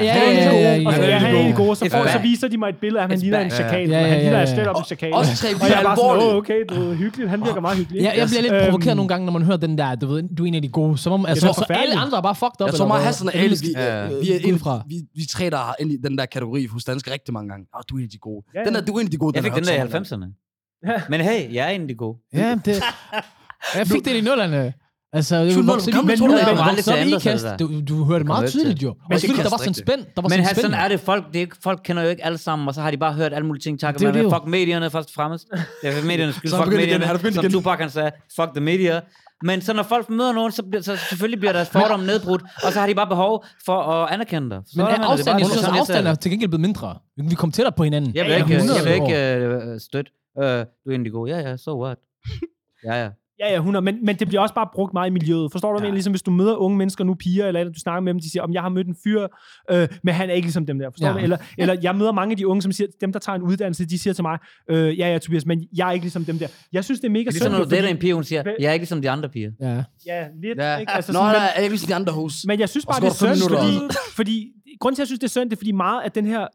Ja, 0.00 0.04
ja, 0.04 0.12
han 0.12 0.54
ja, 0.54 0.72
ja, 0.72 0.78
god, 0.78 0.86
og 0.86 0.94
så 0.94 1.00
ja, 1.00 1.06
ja, 1.06 1.12
ja, 1.12 1.18
han 1.18 1.26
er 1.26 1.30
ja. 1.30 1.36
egentlig 1.36 1.56
god, 1.56 1.76
så, 1.76 1.88
får, 1.90 2.06
så 2.12 2.18
viser 2.18 2.48
de 2.48 2.56
mig 2.58 2.68
et 2.68 2.76
billede 2.80 3.00
af, 3.00 3.04
at 3.04 3.10
han 3.10 3.18
ligner 3.18 3.40
en 3.40 3.50
chakal. 3.50 3.88
Ja, 3.88 4.00
ja, 4.00 4.06
Han 4.06 4.18
ligner 4.18 4.32
ja, 4.38 4.42
en 4.42 4.48
ja. 4.48 4.52
straight 4.52 4.70
up 4.70 4.76
en 4.76 4.84
chakal. 4.84 5.12
Også 5.14 5.36
tre, 5.36 5.48
vi 5.48 5.54
Og 5.62 5.68
jeg 5.68 5.74
er 5.74 5.78
er 5.80 5.82
bare 5.84 5.96
sådan, 5.96 6.22
åh, 6.22 6.34
okay, 6.36 6.60
du 6.68 6.90
er 6.90 6.94
hyggelig. 6.94 7.30
Han 7.30 7.44
virker 7.44 7.60
meget 7.60 7.78
hyggelig. 7.78 8.02
Ja, 8.02 8.12
jeg 8.16 8.26
bliver 8.28 8.42
lidt 8.42 8.52
Øhm, 8.52 8.64
provokeret 8.64 8.96
nogle 8.96 9.08
gange, 9.08 9.24
når 9.26 9.32
man 9.32 9.42
hører 9.42 9.56
den 9.56 9.78
der, 9.78 9.94
du 9.94 10.06
ved, 10.06 10.22
du 10.36 10.44
er 10.44 10.48
en 10.48 10.54
af 10.54 10.62
de 10.62 10.68
gode. 10.68 10.98
Som 10.98 11.12
om, 11.12 11.26
altså, 11.26 11.46
så 11.52 11.66
alle 11.70 11.96
andre 11.98 12.18
er 12.18 12.22
bare 12.22 12.34
fucked 12.34 12.60
up. 12.60 12.66
Jeg 12.66 12.74
tror 12.74 12.86
meget? 12.86 13.04
Hassan 13.04 13.28
og 13.28 13.34
Ali, 13.34 13.56
vi, 13.62 13.68
Ja. 13.76 14.06
vi, 14.06 14.32
er 14.32 14.38
en, 14.44 14.52
Udefra. 14.52 14.82
vi, 14.88 14.94
vi 15.14 15.22
tre, 15.30 15.50
der 15.50 15.56
har 15.56 15.76
ind 15.80 15.92
i 15.92 15.96
den 16.04 16.18
der 16.18 16.26
kategori 16.26 16.66
hos 16.66 16.84
danske 16.84 17.12
rigtig 17.12 17.32
mange 17.34 17.48
gange. 17.50 17.66
Åh, 17.76 17.80
du 17.90 17.94
er 17.94 17.98
en 17.98 18.04
af 18.04 18.10
de 18.10 18.18
gode. 18.18 18.44
Ja, 18.54 18.60
Den 18.64 18.74
ja. 18.74 18.80
der, 18.80 18.86
du 18.86 18.92
er 18.92 19.00
en 19.00 19.06
af 19.06 19.10
de 19.10 19.16
gode. 19.16 19.32
Jeg 19.36 19.44
fik 19.44 19.54
den 19.54 19.64
der 19.64 19.72
i 19.74 19.78
hørt 19.78 20.06
så 20.06 20.16
mange 20.16 20.26
gange. 20.26 20.26
90'erne. 20.26 20.88
Ja. 20.92 21.02
Men 21.08 21.20
hey, 21.20 21.54
jeg 21.54 21.64
er 21.66 21.70
en 21.70 21.82
af 21.82 21.88
de 21.88 21.94
gode. 21.94 22.18
Ja, 22.34 22.56
det... 22.64 22.82
Jeg 23.78 23.86
fik 23.86 24.04
det 24.04 24.10
i 24.10 24.20
nullerne. 24.20 24.72
Altså, 25.14 25.44
det 25.44 25.56
var 25.56 25.62
vokset 25.62 25.94
men 25.94 26.18
nu 26.18 26.26
du, 26.26 26.32
er 26.32 26.36
det 26.36 26.46
kommer 26.46 26.64
vokset 26.72 26.94
op 26.94 27.06
i 27.06 27.10
kast. 27.22 27.44
det 27.44 27.58
Du, 27.58 27.80
du 27.88 28.04
hørte 28.04 28.24
meget 28.24 28.50
tydeligt, 28.50 28.82
jo. 28.82 28.94
Det 29.10 29.20
selvfølgelig, 29.20 29.44
der 29.44 29.50
var 29.50 29.56
sådan 29.56 29.70
ikke 29.70 29.78
spænd. 29.78 30.00
Der 30.16 30.22
var 30.22 30.28
Men 30.28 30.44
sådan 30.44 30.54
sådan 30.54 30.74
er 30.74 30.88
det 30.88 31.00
folk, 31.00 31.26
det 31.28 31.36
er, 31.36 31.40
ikke- 31.40 31.56
folk 31.62 31.80
kender 31.84 32.02
jo 32.02 32.08
ikke 32.08 32.24
alle 32.24 32.38
sammen, 32.38 32.68
og 32.68 32.74
så 32.74 32.80
har 32.80 32.90
de 32.90 32.96
bare 32.96 33.12
hørt 33.12 33.32
alle 33.34 33.46
mulige 33.46 33.60
ting, 33.62 33.80
takker 33.80 33.98
Det 33.98 34.14
det 34.14 34.32
fuck 34.32 34.46
medierne 34.46 34.90
først 34.90 35.08
og 35.08 35.14
fremmest. 35.14 35.48
Det 35.82 35.88
er 35.88 35.92
for 35.92 36.06
mediernes 36.06 36.36
skyld, 36.36 36.50
Så 36.50 36.56
fuck 36.56 36.66
igen, 36.68 36.76
medierne, 36.80 37.04
begyndte 37.18 37.34
som 37.34 37.44
igen. 37.44 37.52
Tupac 37.52 37.78
han 37.78 37.90
sagde, 37.90 38.10
fuck 38.36 38.48
the 38.54 38.60
media. 38.60 39.00
Men 39.44 39.60
så 39.60 39.72
når 39.72 39.82
folk 39.82 40.10
møder 40.10 40.32
nogen, 40.32 40.52
så, 40.52 40.62
bliver, 40.62 40.82
så 40.82 40.96
selvfølgelig 40.96 41.38
bliver 41.40 41.52
deres 41.52 41.68
fordom 41.76 42.00
nedbrudt, 42.00 42.42
og 42.66 42.72
så 42.72 42.80
har 42.80 42.86
de 42.86 42.94
bare 42.94 43.06
behov 43.06 43.44
for 43.66 43.78
at 43.82 44.12
anerkende 44.14 44.50
dig. 44.50 44.62
Men 44.76 44.86
er 44.86 44.88
afstanden, 45.04 45.40
jeg 45.40 45.48
synes, 45.50 45.64
afstanden 45.64 46.06
er 46.06 46.14
til 46.14 46.30
gengæld 46.30 46.50
blevet 46.50 46.60
mindre. 46.60 46.98
Vi 47.16 47.34
kom 47.34 47.52
tættere 47.52 47.72
på 47.72 47.84
hinanden. 47.84 48.12
Jeg 48.14 48.24
vil 48.24 48.32
ikke, 48.34 48.50
jeg 48.50 48.62
vil 48.62 48.70
100 48.70 48.94
ikke 49.64 49.72
uh, 49.72 49.80
støtte. 49.80 50.10
Uh, 50.36 50.44
du 50.44 50.90
er 50.90 50.94
en 50.94 51.10
gode. 51.10 51.30
Ja, 51.36 51.48
ja, 51.50 51.56
so 51.56 51.82
what? 51.84 51.98
Ja, 52.84 53.02
ja. 53.02 53.08
Ja, 53.42 53.50
ja, 53.50 53.56
100, 53.56 53.84
men, 53.84 54.04
men 54.04 54.16
det 54.16 54.28
bliver 54.28 54.40
også 54.40 54.54
bare 54.54 54.68
brugt 54.74 54.92
meget 54.92 55.10
i 55.10 55.12
miljøet. 55.12 55.52
Forstår 55.52 55.68
du, 55.68 55.72
hvad 55.72 55.80
jeg 55.80 55.86
mener? 55.90 55.94
Ligesom 55.94 56.12
hvis 56.12 56.22
du 56.22 56.30
møder 56.30 56.56
unge 56.56 56.78
mennesker 56.78 57.04
nu, 57.04 57.14
piger, 57.14 57.46
eller 57.46 57.60
andet, 57.60 57.74
du 57.74 57.80
snakker 57.80 58.00
med 58.00 58.12
dem, 58.14 58.20
de 58.20 58.30
siger, 58.30 58.42
om 58.42 58.52
jeg 58.52 58.62
har 58.62 58.68
mødt 58.68 58.86
en 58.86 58.96
fyr, 59.04 59.26
øh, 59.70 59.88
men 60.02 60.14
han 60.14 60.30
er 60.30 60.34
ikke 60.34 60.46
ligesom 60.46 60.66
dem 60.66 60.78
der. 60.78 60.90
Forstår 60.90 61.06
Ja. 61.06 61.12
du? 61.12 61.18
Eller, 61.18 61.36
eller 61.58 61.76
jeg 61.82 61.96
møder 61.96 62.12
mange 62.12 62.32
af 62.32 62.36
de 62.36 62.46
unge, 62.46 62.62
som 62.62 62.72
siger, 62.72 62.88
dem 63.00 63.12
der 63.12 63.18
tager 63.18 63.36
en 63.36 63.42
uddannelse, 63.42 63.84
de 63.84 63.98
siger 63.98 64.14
til 64.14 64.22
mig, 64.24 64.38
øh, 64.70 64.98
ja, 64.98 65.12
ja, 65.12 65.18
Tobias, 65.18 65.46
men 65.46 65.68
jeg 65.76 65.88
er 65.88 65.92
ikke 65.92 66.04
ligesom 66.04 66.24
dem 66.24 66.38
der. 66.38 66.46
Jeg 66.72 66.84
synes, 66.84 67.00
det 67.00 67.06
er 67.06 67.10
mega 67.10 67.20
Det 67.20 67.26
er 67.28 67.32
ligesom, 67.32 67.52
når 67.52 67.64
du 67.64 67.70
dater 67.70 67.88
en 67.88 67.98
pige, 67.98 68.14
hun 68.14 68.24
siger, 68.24 68.42
jeg 68.58 68.68
er 68.68 68.72
ikke 68.72 68.82
ligesom 68.82 69.02
de 69.02 69.10
andre 69.10 69.28
piger. 69.28 69.50
Ja. 69.60 69.82
Ja, 70.06 70.26
lidt. 70.42 70.58
Ja. 70.58 70.76
Ikke? 70.76 70.92
Altså, 70.92 71.12
Nå, 71.12 71.18
sådan, 71.18 71.32
nej, 71.32 71.40
men, 71.40 71.48
er 71.56 71.60
jeg 71.60 71.70
ligesom 71.70 71.88
de 71.88 71.94
andre 71.94 72.12
hos. 72.12 72.44
men 72.46 72.60
jeg 72.60 72.68
synes 72.68 72.86
bare, 72.86 73.00
det 73.00 73.06
er 73.06 73.34
synd, 73.34 73.50
fordi, 73.50 73.96
fordi, 74.16 74.52
grunden 74.80 74.96
til, 74.96 75.00
at 75.02 75.04
jeg 75.04 75.08
synes, 75.08 75.18
det 75.20 75.26
er 75.26 75.30
synd, 75.30 75.50
det 75.50 75.56
er, 75.56 75.60
fordi 75.60 75.72
meget 75.72 76.02
af 76.02 76.12
den 76.12 76.26
her, 76.26 76.46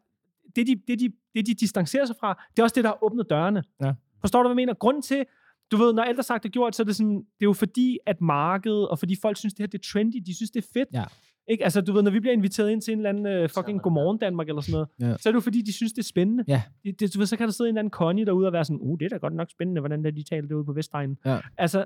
det 0.55 0.67
de, 0.67 0.75
det, 0.87 0.99
de, 0.99 1.09
det, 1.35 1.47
de 1.47 1.53
distancerer 1.53 2.05
sig 2.05 2.15
fra, 2.19 2.43
det 2.51 2.59
er 2.59 2.63
også 2.63 2.73
det, 2.75 2.83
der 2.83 2.89
har 2.89 3.03
åbnet 3.03 3.25
dørene. 3.29 3.63
Ja. 3.83 3.91
Forstår 4.21 4.43
du, 4.43 4.47
hvad 4.49 4.53
jeg 4.53 4.55
mener? 4.55 4.73
Grunden 4.73 5.01
til, 5.01 5.23
du 5.71 5.77
ved, 5.77 5.93
når 5.93 6.03
alt 6.03 6.19
er 6.19 6.23
sagt 6.23 6.45
og 6.45 6.51
gjort, 6.51 6.75
så 6.75 6.83
er 6.83 6.85
det 6.85 6.95
sådan, 6.95 7.15
det 7.17 7.41
er 7.41 7.45
jo 7.45 7.53
fordi, 7.53 7.97
at 8.05 8.21
markedet, 8.21 8.87
og 8.87 8.99
fordi 8.99 9.15
folk 9.21 9.37
synes, 9.37 9.53
det 9.53 9.59
her 9.63 9.67
det 9.67 9.77
er 9.79 9.91
trendy, 9.93 10.15
de 10.25 10.35
synes, 10.35 10.51
det 10.51 10.63
er 10.63 10.67
fedt. 10.73 10.89
Ja. 10.93 11.03
Ikke? 11.49 11.63
Altså, 11.63 11.81
du 11.81 11.93
ved, 11.93 12.01
når 12.01 12.11
vi 12.11 12.19
bliver 12.19 12.33
inviteret 12.33 12.69
ind 12.71 12.81
til 12.81 12.91
en 12.91 12.99
eller 12.99 13.09
anden 13.09 13.43
uh, 13.43 13.49
fucking 13.49 13.81
Godmorgen 13.81 14.17
Danmark 14.17 14.47
eller 14.47 14.61
sådan 14.61 14.71
noget, 14.71 14.87
Ja. 15.11 15.17
så 15.17 15.29
er 15.29 15.31
det 15.31 15.35
jo 15.35 15.39
fordi, 15.39 15.61
de 15.61 15.73
synes, 15.73 15.93
det 15.93 15.99
er 15.99 16.03
spændende. 16.03 16.43
Ja. 16.47 16.61
Det, 16.83 16.99
det, 16.99 17.13
du 17.13 17.19
ved, 17.19 17.25
så 17.27 17.37
kan 17.37 17.47
der 17.47 17.53
sidde 17.53 17.69
en 17.69 17.73
eller 17.75 17.79
anden 17.81 17.91
Connie 17.91 18.25
derude 18.25 18.47
og 18.47 18.53
være 18.53 18.65
sådan, 18.65 18.79
uh, 18.81 18.99
det 18.99 19.05
er 19.05 19.09
da 19.09 19.17
godt 19.17 19.33
nok 19.33 19.51
spændende, 19.51 19.81
hvordan 19.81 20.03
der 20.03 20.11
de 20.11 20.23
taler 20.23 20.47
derude 20.47 20.65
på 20.65 20.73
Vestegnen. 20.73 21.17
Ja. 21.25 21.39
Altså, 21.57 21.85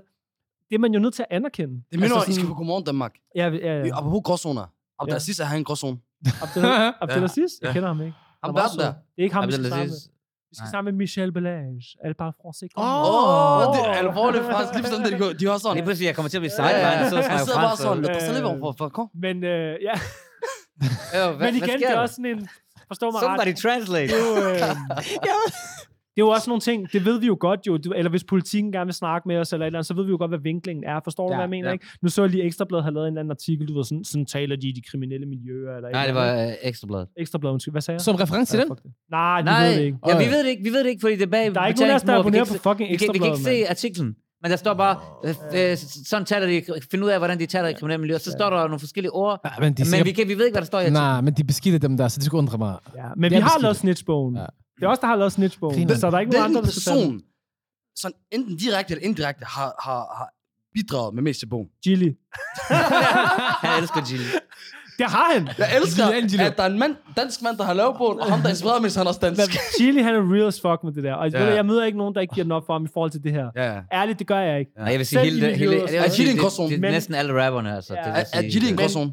det 0.70 0.76
er 0.76 0.80
man 0.80 0.94
jo 0.94 1.00
nødt 1.00 1.14
til 1.14 1.22
at 1.30 1.36
anerkende. 1.36 1.74
Det 1.74 1.84
minder 2.00 2.04
altså, 2.04 2.16
altså, 2.16 2.32
I 2.32 2.34
skal 2.34 2.48
på 2.48 2.54
Godmorgen 2.54 2.84
Danmark. 2.86 3.16
Ja, 3.36 3.50
ja, 3.50 3.84
ja. 3.84 3.98
Apropos 3.98 4.22
gråzoner. 4.24 4.66
Abdel 5.00 5.14
Ja. 5.38 5.44
Er 5.44 5.48
han 5.48 5.58
en 5.58 5.64
gråzone. 5.64 5.98
Abdel, 6.42 6.66
Abdelaziz? 7.02 7.52
Jeg 7.62 7.68
Ja. 7.68 7.74
kender 7.74 7.88
ham 7.88 8.02
ikke. 8.02 8.12
Ham 8.44 8.48
Han 8.50 8.54
var 8.56 8.62
verden 8.62 8.76
sød. 8.80 8.86
der. 8.86 8.94
Det 8.94 9.18
er 9.18 9.24
ikke 9.24 9.36
ham, 9.36 9.48
vi 9.48 9.52
skal 9.52 9.90
med. 10.52 10.58
Abdelaziz. 10.58 10.58
Vi 10.58 10.58
skal 10.58 10.64
Nej. 10.66 10.70
snakke 10.74 10.86
med 10.90 10.94
Michel 11.04 11.32
Belage. 11.38 11.88
Elle 12.06 12.16
parle 12.22 12.34
français. 12.42 12.68
Åh, 12.78 13.68
oh, 13.68 13.76
det 13.76 13.82
er 13.90 13.94
alvorligt 14.06 14.44
faktisk. 14.52 14.72
Lige 14.76 14.88
sådan, 14.94 15.06
de, 15.14 15.18
går- 15.24 15.34
de 15.40 15.46
har 15.50 15.58
sådan. 15.58 15.76
Lige 15.78 15.86
pludselig, 15.88 16.06
jeg 16.08 16.16
kommer 16.16 16.30
til 16.30 16.38
at 16.38 16.42
blive 16.46 16.54
Ja, 16.60 16.64
ja, 16.68 16.72
sideline, 16.72 17.04
ja. 17.04 17.10
så 17.10 17.16
Han 17.16 17.24
snakker 17.24 17.46
sidder 17.46 17.60
bare 17.60 17.68
fransk. 17.70 17.84
sådan. 17.84 17.98
Øh, 17.98 18.04
Le 18.04 18.14
passez 18.14 18.40
for 18.64 18.72
for 18.80 18.88
kom. 18.98 19.08
Men 19.26 19.36
øh, 19.44 19.74
ja, 19.90 19.96
Øh, 21.16 21.36
hvad, 21.38 21.48
men 21.48 21.56
igen, 21.56 21.70
hvad 21.70 21.74
det 21.74 21.80
sker 21.80 21.90
er 21.90 21.94
der? 21.94 22.00
også 22.06 22.16
sådan 22.16 22.32
en... 22.36 22.42
Forstå 22.92 23.06
mig 23.12 23.20
ret. 23.22 23.24
Somebody 23.28 23.54
translate. 23.66 24.08
Det 24.14 24.22
er 24.22 24.26
jo, 24.30 24.52
øh, 24.52 24.60
Det 26.16 26.22
er 26.22 26.26
jo 26.26 26.30
også 26.30 26.50
nogle 26.50 26.62
ting, 26.62 26.92
det 26.94 27.06
ved 27.06 27.20
vi 27.20 27.26
jo 27.26 27.38
godt 27.40 27.60
jo, 27.68 27.78
Du- 27.78 27.92
eller 27.92 28.10
hvis 28.10 28.24
politikken 28.24 28.72
gerne 28.72 28.86
vil 28.86 28.94
snakke 28.94 29.28
med 29.28 29.38
os, 29.38 29.54
eller 29.54 29.66
et 29.66 29.68
eller 29.68 29.80
andet, 29.80 29.88
så 29.88 29.94
ved 29.94 30.04
vi 30.06 30.10
jo 30.10 30.18
godt, 30.18 30.32
hvad 30.32 30.40
vinklingen 30.40 30.84
er. 30.84 31.00
Forstår 31.04 31.28
du, 31.28 31.34
Ja, 31.34 31.38
hvad 31.38 31.44
jeg 31.44 31.50
mener? 31.50 31.68
ja. 31.68 31.74
Ikke? 31.74 31.86
Nu 32.02 32.10
så 32.10 32.22
jeg 32.24 32.32
lige 32.32 32.44
Ekstrabladet 32.44 32.84
har 32.84 32.92
lavet 32.92 33.08
en 33.08 33.14
eller 33.14 33.20
anden 33.20 33.32
artikel, 33.32 33.68
du 33.68 33.74
ved, 33.76 33.84
sådan, 33.84 34.04
sådan 34.04 34.26
taler 34.26 34.56
de 34.56 34.68
i 34.68 34.72
de 34.72 34.82
kriminelle 34.92 35.26
miljøer. 35.26 35.76
Eller 35.76 35.90
Nej, 35.90 36.06
det 36.06 36.16
var 36.16 36.46
øh, 36.48 36.54
ekstrabladet. 36.64 37.08
Ekstrabladet, 37.18 37.54
undskyld. 37.54 37.74
Hvad 37.74 37.82
sagde 37.82 37.96
jeg? 37.96 38.02
Som 38.02 38.16
reference 38.16 38.52
til 38.54 38.58
Ja, 38.58 38.64
den? 38.64 38.78
Nej, 39.12 39.42
vi 39.42 39.46
Nej, 39.46 39.68
ved 39.68 39.76
det 39.78 39.84
ikke. 39.86 39.98
ja, 40.08 40.18
vi 40.18 40.26
ved 40.26 40.44
det 40.44 40.50
ikke, 40.50 40.64
vi 40.64 40.70
ved 40.70 40.84
det 40.84 40.90
ikke, 40.90 41.02
fordi 41.02 41.16
det 41.16 41.22
er 41.22 41.28
bag 41.28 41.56
Der 41.56 41.62
er 41.62 41.68
ikke 41.68 41.80
nogen 41.80 41.92
af 41.92 41.96
os, 41.96 42.02
der 42.02 42.20
abonnerer 42.20 42.46
på 42.46 42.54
fucking 42.54 42.90
Vi 42.92 42.96
kan, 42.98 43.10
vi 43.14 43.20
kan 43.20 43.28
Ekstrabladet, 43.32 43.50
ikke 43.50 43.66
se 43.66 43.70
artiklen, 43.70 44.16
men 44.42 44.52
der 44.52 44.58
står 44.58 44.74
bare, 44.74 45.00
øh, 45.26 45.36
øh, 45.72 45.78
sådan 46.06 46.26
taler 46.26 46.48
de, 46.48 46.64
find 46.92 47.04
ud 47.04 47.10
af, 47.10 47.18
hvordan 47.20 47.40
de 47.40 47.46
taler 47.46 47.68
i 47.70 47.74
kriminelle 47.74 48.02
miljøer. 48.02 48.20
Så 48.20 48.32
står 48.32 48.50
der 48.50 48.58
nogle 48.64 48.80
forskellige 48.80 49.12
ord, 49.12 49.40
Ja, 49.46 49.50
men 49.60 49.74
de 49.74 49.82
men 49.82 49.86
siger, 49.86 50.04
vi, 50.04 50.12
kan, 50.12 50.28
vi 50.28 50.34
ved 50.38 50.46
ikke, 50.46 50.54
hvad 50.54 50.62
der 50.62 50.66
står 50.66 50.80
i 50.80 50.90
nej, 50.90 51.22
men 51.22 51.34
de 51.34 51.44
beskidte 51.44 51.78
dem 51.80 51.98
der, 51.98 52.08
så 52.08 52.18
det 52.20 52.26
skulle 52.26 52.40
undre 52.40 52.58
mig. 52.58 52.78
Ja, 52.96 53.04
men 53.18 53.32
vi 53.32 53.36
har 53.36 53.44
beskidte. 53.44 53.62
lavet 53.62 53.78
snitchbogen. 53.78 54.36
Ja. 54.36 54.46
Det 54.80 54.84
er 54.84 54.88
os, 54.88 55.00
der 55.00 55.08
har 55.08 55.16
lavet 55.16 55.32
snitchbogen. 55.32 55.78
Griner. 55.78 55.96
Så 55.96 56.10
der 56.10 56.18
er 56.18 56.20
ikke 56.20 56.32
nogen 56.32 56.52
Hvilken 56.52 56.58
andre, 56.58 56.96
der 56.96 57.02
den. 57.06 57.12
person, 57.12 57.22
sådan 57.96 58.16
enten 58.32 58.58
direkte 58.58 58.94
eller 58.94 59.08
indirekte, 59.08 59.46
har, 59.46 59.76
har, 59.84 60.16
har 60.18 60.30
bidraget 60.74 61.14
med 61.16 61.24
mest 61.24 61.40
til 61.40 61.46
bogen? 61.48 61.68
Gilly. 61.84 62.06
Jeg 63.64 63.80
elsker 63.80 64.02
Jill. 64.12 64.22
Det 65.02 65.10
har 65.10 65.28
han. 65.34 65.44
Jeg 65.58 65.68
elsker, 65.82 66.04
at 66.46 66.58
der 66.58 66.64
er 66.64 66.68
en 66.70 66.80
mand, 66.80 66.96
dansk 67.18 67.42
mand, 67.42 67.58
der 67.58 67.64
har 67.64 67.74
lavet 67.74 67.96
bogen, 67.98 68.20
og 68.20 68.26
ham, 68.32 68.40
der 68.40 68.46
er 68.46 68.50
inspireret, 68.50 68.82
mens 68.82 68.96
han 68.96 69.06
er 69.06 69.08
også 69.08 69.20
dansk. 69.24 69.58
Chili, 69.78 70.02
han 70.02 70.16
er 70.16 70.34
real 70.34 70.48
as 70.48 70.62
fuck 70.62 70.80
med 70.84 70.92
det 70.94 71.04
der. 71.04 71.14
Og 71.14 71.30
Ja. 71.32 71.44
ja. 71.44 71.54
jeg 71.56 71.66
møder 71.66 71.86
ikke 71.86 71.98
nogen, 71.98 72.16
der 72.16 72.22
ikke 72.22 72.34
giver 72.34 72.44
den 72.46 72.52
op 72.52 72.64
for 72.66 72.74
ham 72.74 72.86
i 72.86 72.88
forhold 72.94 73.12
til 73.12 73.24
det 73.24 73.32
her. 73.32 73.48
Ja, 73.56 73.74
ja. 73.74 73.80
Ærligt, 73.94 74.20
det 74.20 74.28
gør 74.28 74.40
jeg 74.40 74.60
ikke. 74.60 74.72
Og 74.78 74.92
jeg 74.92 74.98
vil 75.00 75.06
sige, 75.06 75.20
Selv 75.20 75.32
hele, 75.34 75.46
hele, 75.46 75.58
sige, 75.58 75.66
noget. 75.68 75.96
Er 75.98 76.16
Jill 76.20 76.30
en 76.30 76.36
det- 76.36 76.42
gråzone? 76.44 76.70
det 76.70 76.86
er 76.86 76.92
næsten 76.92 77.16
alle 77.16 77.46
rapperne, 77.46 77.76
altså. 77.76 77.94
Ja. 77.96 78.02
det 78.20 78.26
Er. 78.34 78.42
Gilly 78.42 78.70
en 78.72 78.78
gråzone? 78.78 79.12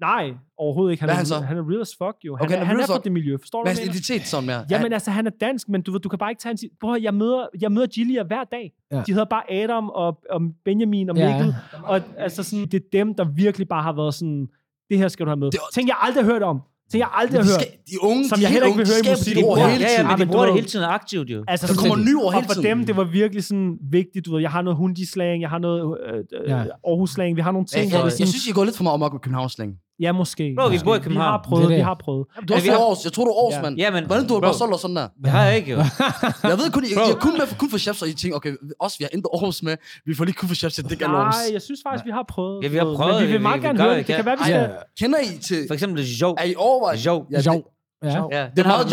Nej, 0.00 0.30
overhovedet 0.58 0.92
ikke. 0.92 1.00
Han, 1.02 1.10
er 1.10 1.14
han 1.14 1.26
så? 1.26 1.38
han 1.40 1.56
er 1.58 1.70
real 1.70 1.80
as 1.80 1.88
fuck, 2.02 2.16
jo. 2.26 2.36
Han, 2.36 2.44
Okay, 2.46 2.54
er, 2.54 2.58
han 2.58 2.66
er 2.66 2.70
han 2.70 2.80
er 2.80 2.86
fra 2.86 2.98
det 3.04 3.12
miljø. 3.12 3.36
Forstår 3.40 3.58
du, 3.64 3.68
Hvad 3.70 3.78
er 3.78 3.82
identitet 3.90 4.26
sådan 4.26 4.46
mere? 4.46 4.64
Jamen 4.70 4.92
altså, 4.92 5.10
han 5.10 5.26
er 5.26 5.30
dansk, 5.40 5.68
men 5.68 5.82
du 5.82 5.92
ved, 5.92 6.00
du 6.00 6.08
kan 6.08 6.18
bare 6.18 6.30
ikke 6.30 6.40
tage 6.40 6.50
hans... 6.50 6.64
Prøv 6.80 6.90
at, 6.90 6.94
høre, 6.94 7.02
jeg 7.04 7.14
møder, 7.14 7.46
jeg 7.60 7.72
møder 7.72 7.86
Gillier 7.86 8.24
hver 8.24 8.44
dag. 8.44 8.72
Ja. 8.92 8.96
De 9.06 9.12
hedder 9.12 9.24
bare 9.24 9.52
Adam 9.52 9.88
og, 9.88 10.18
og 10.30 10.40
Benjamin 10.64 11.10
og 11.10 11.16
Ja. 11.16 11.32
Mikkel. 11.36 11.54
Og 11.84 12.00
altså 12.18 12.42
sådan, 12.42 12.66
det 12.66 12.74
er 12.74 12.84
dem, 12.92 13.14
der 13.14 13.24
virkelig 13.24 13.68
bare 13.68 13.82
har 13.82 13.92
været 13.92 14.14
sådan, 14.14 14.48
det 14.90 14.98
her 14.98 15.08
skal 15.08 15.26
du 15.26 15.30
have 15.30 15.36
med. 15.44 15.50
Det 15.50 15.60
Ting, 15.74 15.88
jeg 15.88 15.96
aldrig 16.00 16.24
har 16.24 16.32
hørt 16.32 16.42
om. 16.42 16.60
Ting, 16.90 17.00
jeg 17.00 17.08
aldrig 17.14 17.32
de, 17.32 17.44
har 17.44 17.52
hørt. 17.52 17.60
skal, 17.62 17.72
de 17.90 17.96
unge, 18.02 18.28
Som 18.28 18.36
de 18.38 18.42
jeg 18.42 18.50
helt 18.50 18.64
heller 18.64 18.66
ikke 18.66 18.74
unge, 18.74 18.78
vil 18.78 18.86
de 18.86 18.92
høre 18.92 19.14
i 19.14 19.18
musik. 19.18 19.34
de 19.36 19.40
Ja, 19.40 19.68
hele 19.74 19.84
Ja, 19.84 19.88
tiden. 19.88 19.90
ja, 19.96 20.02
men 20.02 20.10
Ja, 20.10 20.14
de 20.14 20.18
men 20.18 20.28
bruger 20.28 20.44
du 20.44 20.50
det 20.52 20.58
hele 20.60 20.68
tiden 20.74 20.84
aktivt, 20.98 21.28
jo. 21.34 21.44
Altså, 21.48 21.66
Der 21.66 21.74
kommer 21.80 21.96
nye 22.08 22.16
ord 22.16 22.24
og 22.24 22.32
hele 22.34 22.46
for 22.46 22.54
tiden. 22.54 22.66
dem, 22.70 22.86
det 22.88 22.96
var 22.96 23.04
virkelig 23.04 23.44
sådan 23.44 23.70
vigtigt, 23.98 24.26
du 24.26 24.30
ved, 24.34 24.40
jeg 24.40 24.50
har 24.56 24.62
noget 24.62 24.76
hundi-slang, 24.76 25.36
jeg 25.42 25.50
har 25.50 25.58
noget 25.58 25.80
øh, 26.06 26.18
øh, 26.18 26.50
Ja. 26.50 26.56
Aarhus-slang, 26.90 27.36
vi 27.36 27.42
har 27.46 27.52
nogle 27.52 27.66
ting, 27.66 27.82
Jeg, 27.82 27.90
hvor 27.90 28.08
jeg, 28.08 28.20
jeg, 28.20 28.28
synes, 28.28 28.46
I 28.46 28.52
går 28.52 28.64
lidt 28.64 28.76
for 28.76 28.82
meget 28.82 28.94
amok 28.94 29.12
med 29.12 29.20
Københavns-slang. 29.20 29.70
Ja, 30.00 30.12
måske. 30.12 30.54
Bro, 30.58 30.68
vi 30.68 30.78
bor 30.84 30.94
i 30.94 30.98
Vi 30.98 31.02
København. 31.02 31.30
har 31.30 31.42
prøvet, 31.48 31.62
Det 31.62 31.66
er 31.66 31.68
det. 31.68 31.76
vi 31.76 31.82
har 31.82 31.94
prøvet. 32.04 32.26
Du 32.48 32.52
er 32.52 32.56
også 32.56 32.66
vi 32.66 32.70
har- 32.70 32.78
Aarhus. 32.78 33.04
Jeg 33.04 33.12
tror, 33.12 33.24
du 33.24 33.30
er 33.30 33.34
Aarhus, 33.40 33.54
Ja. 33.54 33.62
mand. 33.62 33.76
Ja, 33.78 33.90
men... 33.90 34.06
Hvordan 34.06 34.26
du 34.28 34.34
har 34.34 34.40
bare 34.40 34.54
solgt 34.54 34.80
sådan 34.80 34.96
der? 34.96 35.08
Det 35.24 35.30
har 35.30 35.44
jeg 35.44 35.56
ikke, 35.56 35.70
jo. 35.72 35.76
Jeg 36.50 36.56
ved 36.60 36.70
kun, 36.72 36.84
I, 36.84 36.94
Bro. 36.94 37.02
I 37.08 37.10
er 37.10 37.14
kun 37.26 37.32
med 37.38 37.46
for, 37.46 37.56
kun 37.56 37.70
for 37.70 37.78
chefs, 37.78 38.02
og 38.02 38.08
I 38.08 38.12
tænker, 38.12 38.36
okay, 38.36 38.52
os, 38.80 38.98
vi 38.98 39.04
har 39.04 39.10
intet 39.16 39.30
Aarhus 39.34 39.62
med. 39.62 39.76
Vi 40.06 40.14
får 40.14 40.24
lige 40.24 40.34
kun 40.34 40.48
for 40.48 40.54
chefs 40.54 40.74
til 40.74 40.84
Dick 40.90 41.02
Alons. 41.02 41.36
Nej, 41.36 41.52
jeg 41.52 41.62
synes 41.62 41.80
faktisk, 41.86 42.04
vi 42.04 42.10
har 42.10 42.24
prøvet. 42.28 42.62
Ja, 42.64 42.68
vi 42.68 42.76
har 42.76 42.84
ved, 42.84 42.96
prøvet 42.96 43.14
Men 43.14 43.20
vi 43.20 43.24
det, 43.26 43.32
vil 43.32 43.38
vi- 43.38 43.42
meget 43.42 43.62
vi 43.62 43.66
gerne 43.66 43.78
gør 43.78 43.84
høre 43.84 43.98
det, 43.98 44.06
det. 44.06 44.06
Det 44.06 44.12
ja. 44.12 44.16
kan 44.16 44.26
være, 44.26 44.36
vi 44.38 44.44
skal... 44.44 44.70
Kender 45.00 45.18
I 45.20 45.38
til... 45.38 45.58
For 45.68 45.74
eksempel 45.74 46.04
jo. 46.22 46.34
Er 46.38 46.44
I 46.44 46.54
overvejet? 46.56 47.06
Jo. 47.06 47.26
Ja, 47.30 47.40
Jo. 47.46 47.52
det, 47.52 47.62
Ja. 48.04 48.08
Ja, 48.30 48.46
det 48.56 48.58
er 48.58 48.68
meget 48.68 48.86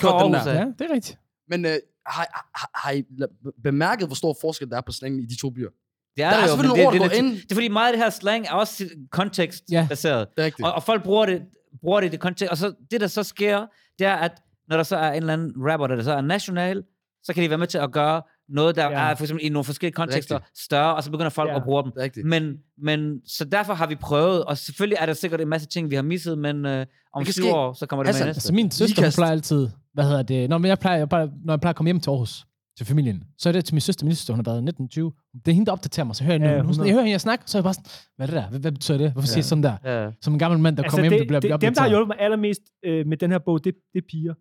kørt 0.00 0.14
den 0.24 0.32
der. 0.34 0.52
ja, 0.52 0.64
det 0.78 0.90
er 0.90 0.94
rigtigt. 0.94 1.18
men 1.50 1.64
øh, 1.64 1.70
har, 2.06 2.26
har, 2.54 2.70
har 2.74 2.90
I 2.90 3.00
la- 3.20 3.50
bemærket, 3.62 4.06
hvor 4.08 4.14
stor 4.14 4.36
forskel 4.40 4.70
der 4.70 4.76
er 4.76 4.80
på 4.86 4.92
slangen 4.92 5.20
i 5.20 5.26
de 5.26 5.36
to 5.40 5.50
byer? 5.50 5.68
Det 6.16 6.24
er, 6.24 6.30
Der 6.30 6.36
er 6.36 6.40
det 6.40 6.42
jo, 6.42 6.48
selvfølgelig 6.48 6.78
det, 6.78 6.86
ord, 6.86 6.92
det, 6.92 7.00
der 7.00 7.08
det, 7.08 7.16
går 7.18 7.22
det, 7.22 7.32
ind. 7.32 7.42
det 7.42 7.50
er 7.50 7.54
fordi 7.54 7.68
meget 7.68 7.86
af 7.86 7.92
det 7.96 8.02
her 8.04 8.10
slang 8.10 8.46
er 8.46 8.52
også 8.52 8.84
kontekstbaseret. 9.10 10.28
Det 10.36 10.42
er 10.42 10.46
rigtigt. 10.46 10.66
Og, 10.68 10.74
og 10.74 10.82
folk 10.82 11.02
bruger 11.02 11.26
det, 11.26 11.42
bruger 11.82 12.00
det 12.00 12.06
i 12.06 12.10
det 12.10 12.20
kontekst. 12.20 12.50
Og 12.50 12.56
så 12.56 12.74
det, 12.90 13.00
der 13.00 13.06
så 13.06 13.22
sker, 13.22 13.66
det 13.98 14.06
er, 14.06 14.14
at 14.14 14.32
når 14.68 14.76
der 14.76 14.84
så 14.84 14.96
er 14.96 15.10
en 15.10 15.16
eller 15.16 15.32
anden 15.32 15.52
rapper, 15.58 15.86
der 15.86 16.02
så 16.02 16.12
er 16.12 16.20
national, 16.20 16.82
så 17.22 17.34
kan 17.34 17.42
de 17.42 17.48
være 17.50 17.58
med 17.58 17.66
til 17.66 17.78
at 17.78 17.92
gøre 17.92 18.22
noget, 18.48 18.76
der 18.76 18.84
Ja. 18.84 18.90
ja. 19.04 19.10
er 19.10 19.14
for 19.14 19.24
eksempel 19.24 19.46
i 19.46 19.48
nogle 19.48 19.64
forskellige 19.64 19.94
kontekster 19.94 20.38
større, 20.58 20.94
og 20.94 21.02
så 21.04 21.10
begynder 21.10 21.30
folk 21.30 21.50
Ja. 21.50 21.56
at 21.56 21.62
bruge 21.64 21.82
dem. 21.82 21.92
Rigtigt. 21.96 22.26
Men, 22.26 22.52
men, 22.82 23.20
så 23.26 23.44
derfor 23.44 23.74
har 23.74 23.86
vi 23.86 23.94
prøvet, 23.94 24.44
og 24.44 24.58
selvfølgelig 24.58 24.96
er 25.00 25.06
der 25.06 25.12
sikkert 25.12 25.40
en 25.40 25.48
masse 25.48 25.68
ting, 25.68 25.90
vi 25.90 25.94
har 25.94 26.02
misset, 26.02 26.38
men 26.38 26.66
øh, 26.66 26.86
om 27.14 27.24
syv 27.24 27.32
ske. 27.32 27.54
år, 27.54 27.72
så 27.72 27.86
kommer 27.86 28.02
det 28.04 28.08
Hassan, 28.08 28.24
med 28.26 28.28
næste. 28.28 28.38
Altså 28.38 28.52
min 28.52 28.70
søster, 28.70 29.12
plejer 29.14 29.32
altid, 29.32 29.68
hvad 29.94 30.04
hedder 30.04 30.22
det, 30.22 30.50
når 30.50 30.66
jeg 30.66 30.78
plejer, 30.78 30.98
jeg 30.98 31.08
plejer, 31.08 31.28
når 31.44 31.52
jeg 31.52 31.60
plejer 31.60 31.70
at 31.72 31.76
komme 31.76 31.88
hjem 31.88 32.00
til 32.00 32.10
Aarhus, 32.10 32.44
til 32.78 32.86
familien, 32.86 33.22
så 33.38 33.48
er 33.48 33.52
det 33.52 33.64
til 33.64 33.74
min 33.74 33.80
søster, 33.80 34.06
min 34.06 34.14
søster, 34.14 34.32
hun 34.34 34.38
har 34.38 34.50
været 34.52 34.58
1920. 34.58 35.12
Det 35.44 35.48
er 35.48 35.54
hende, 35.54 35.66
der 35.66 35.72
opdaterer 35.72 36.06
mig, 36.06 36.16
så 36.16 36.24
hører 36.24 36.34
jeg, 36.38 36.42
Ja, 36.42 36.50
ja, 36.50 36.56
hun, 36.62 36.70
100. 36.70 36.88
jeg 36.88 36.92
hører 36.94 37.02
hende, 37.02 37.12
jeg 37.12 37.20
snakker, 37.20 37.44
så 37.48 37.58
er 37.58 37.60
jeg 37.60 37.64
bare 37.64 37.74
sådan, 37.74 37.90
hvad 38.16 38.28
er 38.28 38.30
det 38.32 38.42
der? 38.42 38.48
Hvad, 38.50 38.60
hvad 38.60 38.72
betyder 38.72 38.98
det? 38.98 39.12
Hvorfor 39.12 39.26
siger 39.28 39.38
jeg 39.38 39.44
sådan 39.44 39.62
der? 39.64 39.76
Ja. 39.84 40.10
Som 40.22 40.32
en 40.32 40.38
gammel 40.38 40.60
mand, 40.60 40.76
der 40.76 40.82
Altså, 40.82 40.96
kommer 40.96 41.10
hjem, 41.10 41.12
det, 41.12 41.28
der 41.32 41.40
bliver, 41.40 41.56
det, 41.56 41.60
dem, 41.62 41.74
der 41.74 41.80
har 41.80 41.86
opdateret. 41.86 41.90
hjulpet 41.90 42.08
mig 42.08 42.16
allermest 42.24 42.60
øh, 42.86 43.06
med 43.06 43.16
den 43.16 43.30
her 43.30 43.38
bog, 43.38 43.64
det, 43.64 43.74
det 43.92 43.98
er 43.98 44.06
piger. 44.10 44.34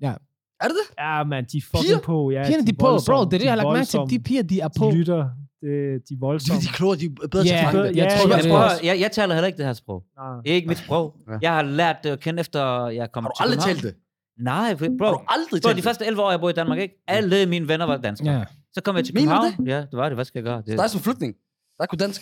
Er 0.64 0.68
det 0.68 0.76
det? 0.82 0.88
Ja, 1.04 1.24
man, 1.24 1.44
de 1.52 1.58
er 1.58 1.62
fucking 1.62 1.84
Piger? 1.86 2.00
på. 2.00 2.32
Ja, 2.32 2.44
Pigerne, 2.46 2.66
de 2.68 2.72
er 2.72 2.76
på, 2.80 2.88
voldsomme, 2.88 3.18
bro, 3.18 3.26
det 3.30 3.34
er 3.34 3.38
det, 3.38 3.46
jeg 3.46 3.52
har 3.52 3.62
lagt 3.64 3.74
mærke 3.78 3.86
til. 3.86 4.00
De 4.20 4.24
piger, 4.24 4.44
de 4.44 4.60
er 4.60 4.70
på. 4.80 4.86
De 4.92 4.96
lytter. 4.98 5.22
Det, 5.62 5.70
de 5.72 5.94
er 5.96 6.00
De, 6.10 6.16
voldsomme. 6.20 6.62
de 6.62 6.68
er 6.72 6.74
klogere, 6.80 6.98
de 7.00 7.06
er 7.06 7.28
bedre 7.32 7.44
til 7.44 7.50
Ja, 7.50 7.58
at 7.68 7.72
fange 7.74 7.80
det. 7.88 7.96
jeg 7.96 8.06
Ja, 8.12 8.18
tror, 8.18 8.58
ja, 8.58 8.74
det 8.74 8.84
jeg, 8.88 8.96
jeg 9.04 9.12
taler 9.12 9.34
heller 9.36 9.48
ikke 9.48 9.58
det 9.58 9.66
her 9.66 9.74
sprog. 9.74 10.04
Nej. 10.18 10.42
Det 10.44 10.52
er 10.52 10.56
ikke 10.56 10.68
mit 10.68 10.78
sprog. 10.78 11.06
Ja. 11.28 11.38
Jeg 11.42 11.52
har 11.54 11.62
lært 11.62 11.98
det 12.04 12.10
at 12.10 12.20
kende 12.20 12.40
efter, 12.40 12.88
jeg 12.88 13.12
kom 13.12 13.24
Har 13.24 13.32
til 13.32 13.40
du 13.40 13.44
aldrig 13.44 13.60
København. 13.60 13.82
talt 13.82 13.96
det? 13.96 14.03
Nej, 14.40 14.68
Har 14.70 14.76
bro. 15.00 15.12
du 15.12 15.20
aldrig 15.28 15.62
Bro, 15.62 15.70
de 15.70 15.76
det? 15.76 15.84
første 15.84 16.06
11 16.06 16.22
år, 16.22 16.32
jeg 16.32 16.40
boede 16.40 16.52
i 16.54 16.56
Danmark, 16.56 16.80
ikke? 16.80 17.04
Alle 17.08 17.46
mine 17.46 17.68
venner 17.68 17.86
var 17.86 17.98
danskere. 17.98 18.34
Ja. 18.38 18.44
Så 18.74 18.82
kom 18.82 18.96
jeg 18.96 19.06
til 19.06 19.16
København. 19.16 19.68
Ja, 19.68 19.78
det 19.80 19.88
var 19.94 20.10
det. 20.10 20.16
Hvad 20.18 20.26
skal 20.26 20.40
jeg 20.40 20.44
gøre? 20.44 20.58
Det... 20.68 20.78
Der 20.78 20.84
er 20.84 20.88
som 20.88 21.02
flygtning. 21.02 21.34
Der 21.80 21.86
kunne 21.86 22.00
dansk. 22.00 22.22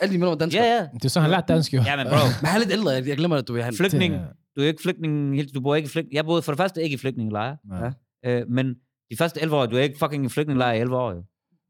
Alle 0.00 0.12
dine 0.12 0.20
venner 0.20 0.28
var 0.30 0.38
danskere. 0.38 0.64
Ja, 0.64 0.74
ja. 0.76 0.86
Det 0.94 1.04
er 1.04 1.08
så, 1.08 1.20
han 1.20 1.30
har 1.30 1.36
lært 1.36 1.48
dansk 1.48 1.74
jo. 1.74 1.82
Ja, 1.86 1.96
men 1.96 2.06
bro, 2.06 2.16
Men 2.40 2.46
han 2.46 2.56
er 2.56 2.58
lidt 2.64 2.72
ældre. 2.72 2.90
Jeg 2.90 3.16
glemmer, 3.16 3.36
at 3.36 3.48
du 3.48 3.56
er 3.56 3.62
han. 3.62 3.74
flygtning. 3.74 4.12
Det- 4.14 4.22
Du 4.56 4.62
er 4.62 4.66
ikke 4.66 4.82
flygtning. 4.82 5.36
helt- 5.36 5.54
Du 5.54 5.60
bor 5.60 5.74
ikke 5.74 5.86
i 5.86 5.90
flygtning. 5.90 6.14
Jeg 6.14 6.24
boede 6.24 6.42
for 6.42 6.52
det 6.52 6.56
første 6.56 6.82
ikke 6.82 6.94
i 6.94 6.98
flygtningelejre. 6.98 7.56
Ja. 8.24 8.30
Øh, 8.30 8.44
men 8.50 8.66
de 9.10 9.16
første 9.18 9.40
11 9.40 9.56
år, 9.56 9.66
du 9.66 9.76
er 9.76 9.80
ikke 9.80 9.98
fucking 9.98 10.24
i 10.26 10.28
flygtningelejre 10.28 10.76
i 10.76 10.80
11 10.80 10.96
år, 10.96 11.10
jo. 11.12 11.22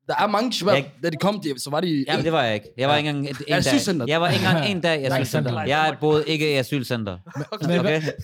Der 0.08 0.14
er 0.18 0.26
mange 0.26 0.52
shabab, 0.52 0.74
Jeg- 0.74 0.92
da 1.02 1.10
de 1.10 1.16
kom, 1.16 1.40
de, 1.40 1.60
så 1.60 1.70
var 1.70 1.80
de... 1.80 2.04
Jamen, 2.08 2.24
det 2.24 2.32
var 2.32 2.42
jeg 2.42 2.54
ikke. 2.54 2.68
Jeg 2.76 2.88
var 2.88 2.96
ikke 2.96 3.08
engang 3.10 3.30
et, 3.30 3.36
en 3.38 3.44
Ja, 3.48 3.52
dag. 3.52 3.58
asylcenter. 3.58 4.06
Jeg 4.08 4.20
var 4.20 4.28
ikke 4.28 4.44
engang 4.46 4.66
en 4.66 4.80
dag 4.80 5.00
i 5.00 5.04
asylcenter. 5.04 5.20
Asylcenter. 5.50 5.62
Jeg 5.62 5.96
boede 6.00 6.24
ikke 6.26 6.50
i 6.52 6.54
asylcenter. 6.54 7.18
Okay? 7.52 7.68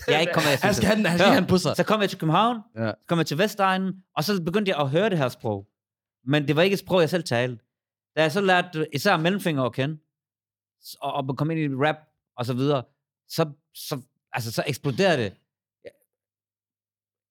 Jeg 0.07 0.15
er 0.15 0.19
ikke 0.19 0.33
kommet 0.33 0.49
i 0.49 0.51
Han 0.51 0.57
skal 0.57 0.69
asylcenter. 0.69 0.87
have 0.87 0.97
den, 0.97 1.05
han 1.05 1.17
skal 1.19 1.29
have 1.31 1.41
den 1.41 1.49
på 1.49 1.57
sig. 1.57 1.75
Så 1.75 1.83
kom 1.83 2.01
jeg 2.01 2.09
til 2.09 2.19
København, 2.19 2.57
Ja. 2.77 2.87
så 2.87 2.93
kom 3.07 3.17
jeg 3.17 3.25
til 3.25 3.37
Vestegnen, 3.37 3.93
og 4.17 4.23
så 4.23 4.41
begyndte 4.45 4.69
jeg 4.69 4.79
at 4.79 4.89
høre 4.89 5.09
det 5.09 5.17
her 5.17 5.29
sprog. 5.29 5.65
Men 6.27 6.47
det 6.47 6.55
var 6.55 6.61
ikke 6.61 6.73
et 6.73 6.79
sprog, 6.79 7.01
jeg 7.01 7.09
selv 7.09 7.23
talte. 7.23 7.63
Da 8.17 8.21
jeg 8.21 8.31
så 8.31 8.41
lærte 8.41 8.87
især 8.93 9.17
mellemfinger 9.17 9.63
at 9.63 9.73
kende, 9.73 9.97
og, 11.01 11.13
og 11.13 11.37
kom 11.37 11.51
ind 11.51 11.59
i 11.59 11.67
rap 11.75 11.95
og 12.37 12.45
så 12.45 12.53
videre, 12.53 12.83
så, 13.29 13.45
så, 13.75 14.01
altså, 14.33 14.51
så 14.51 14.63
eksploderede 14.67 15.17
det. 15.23 15.33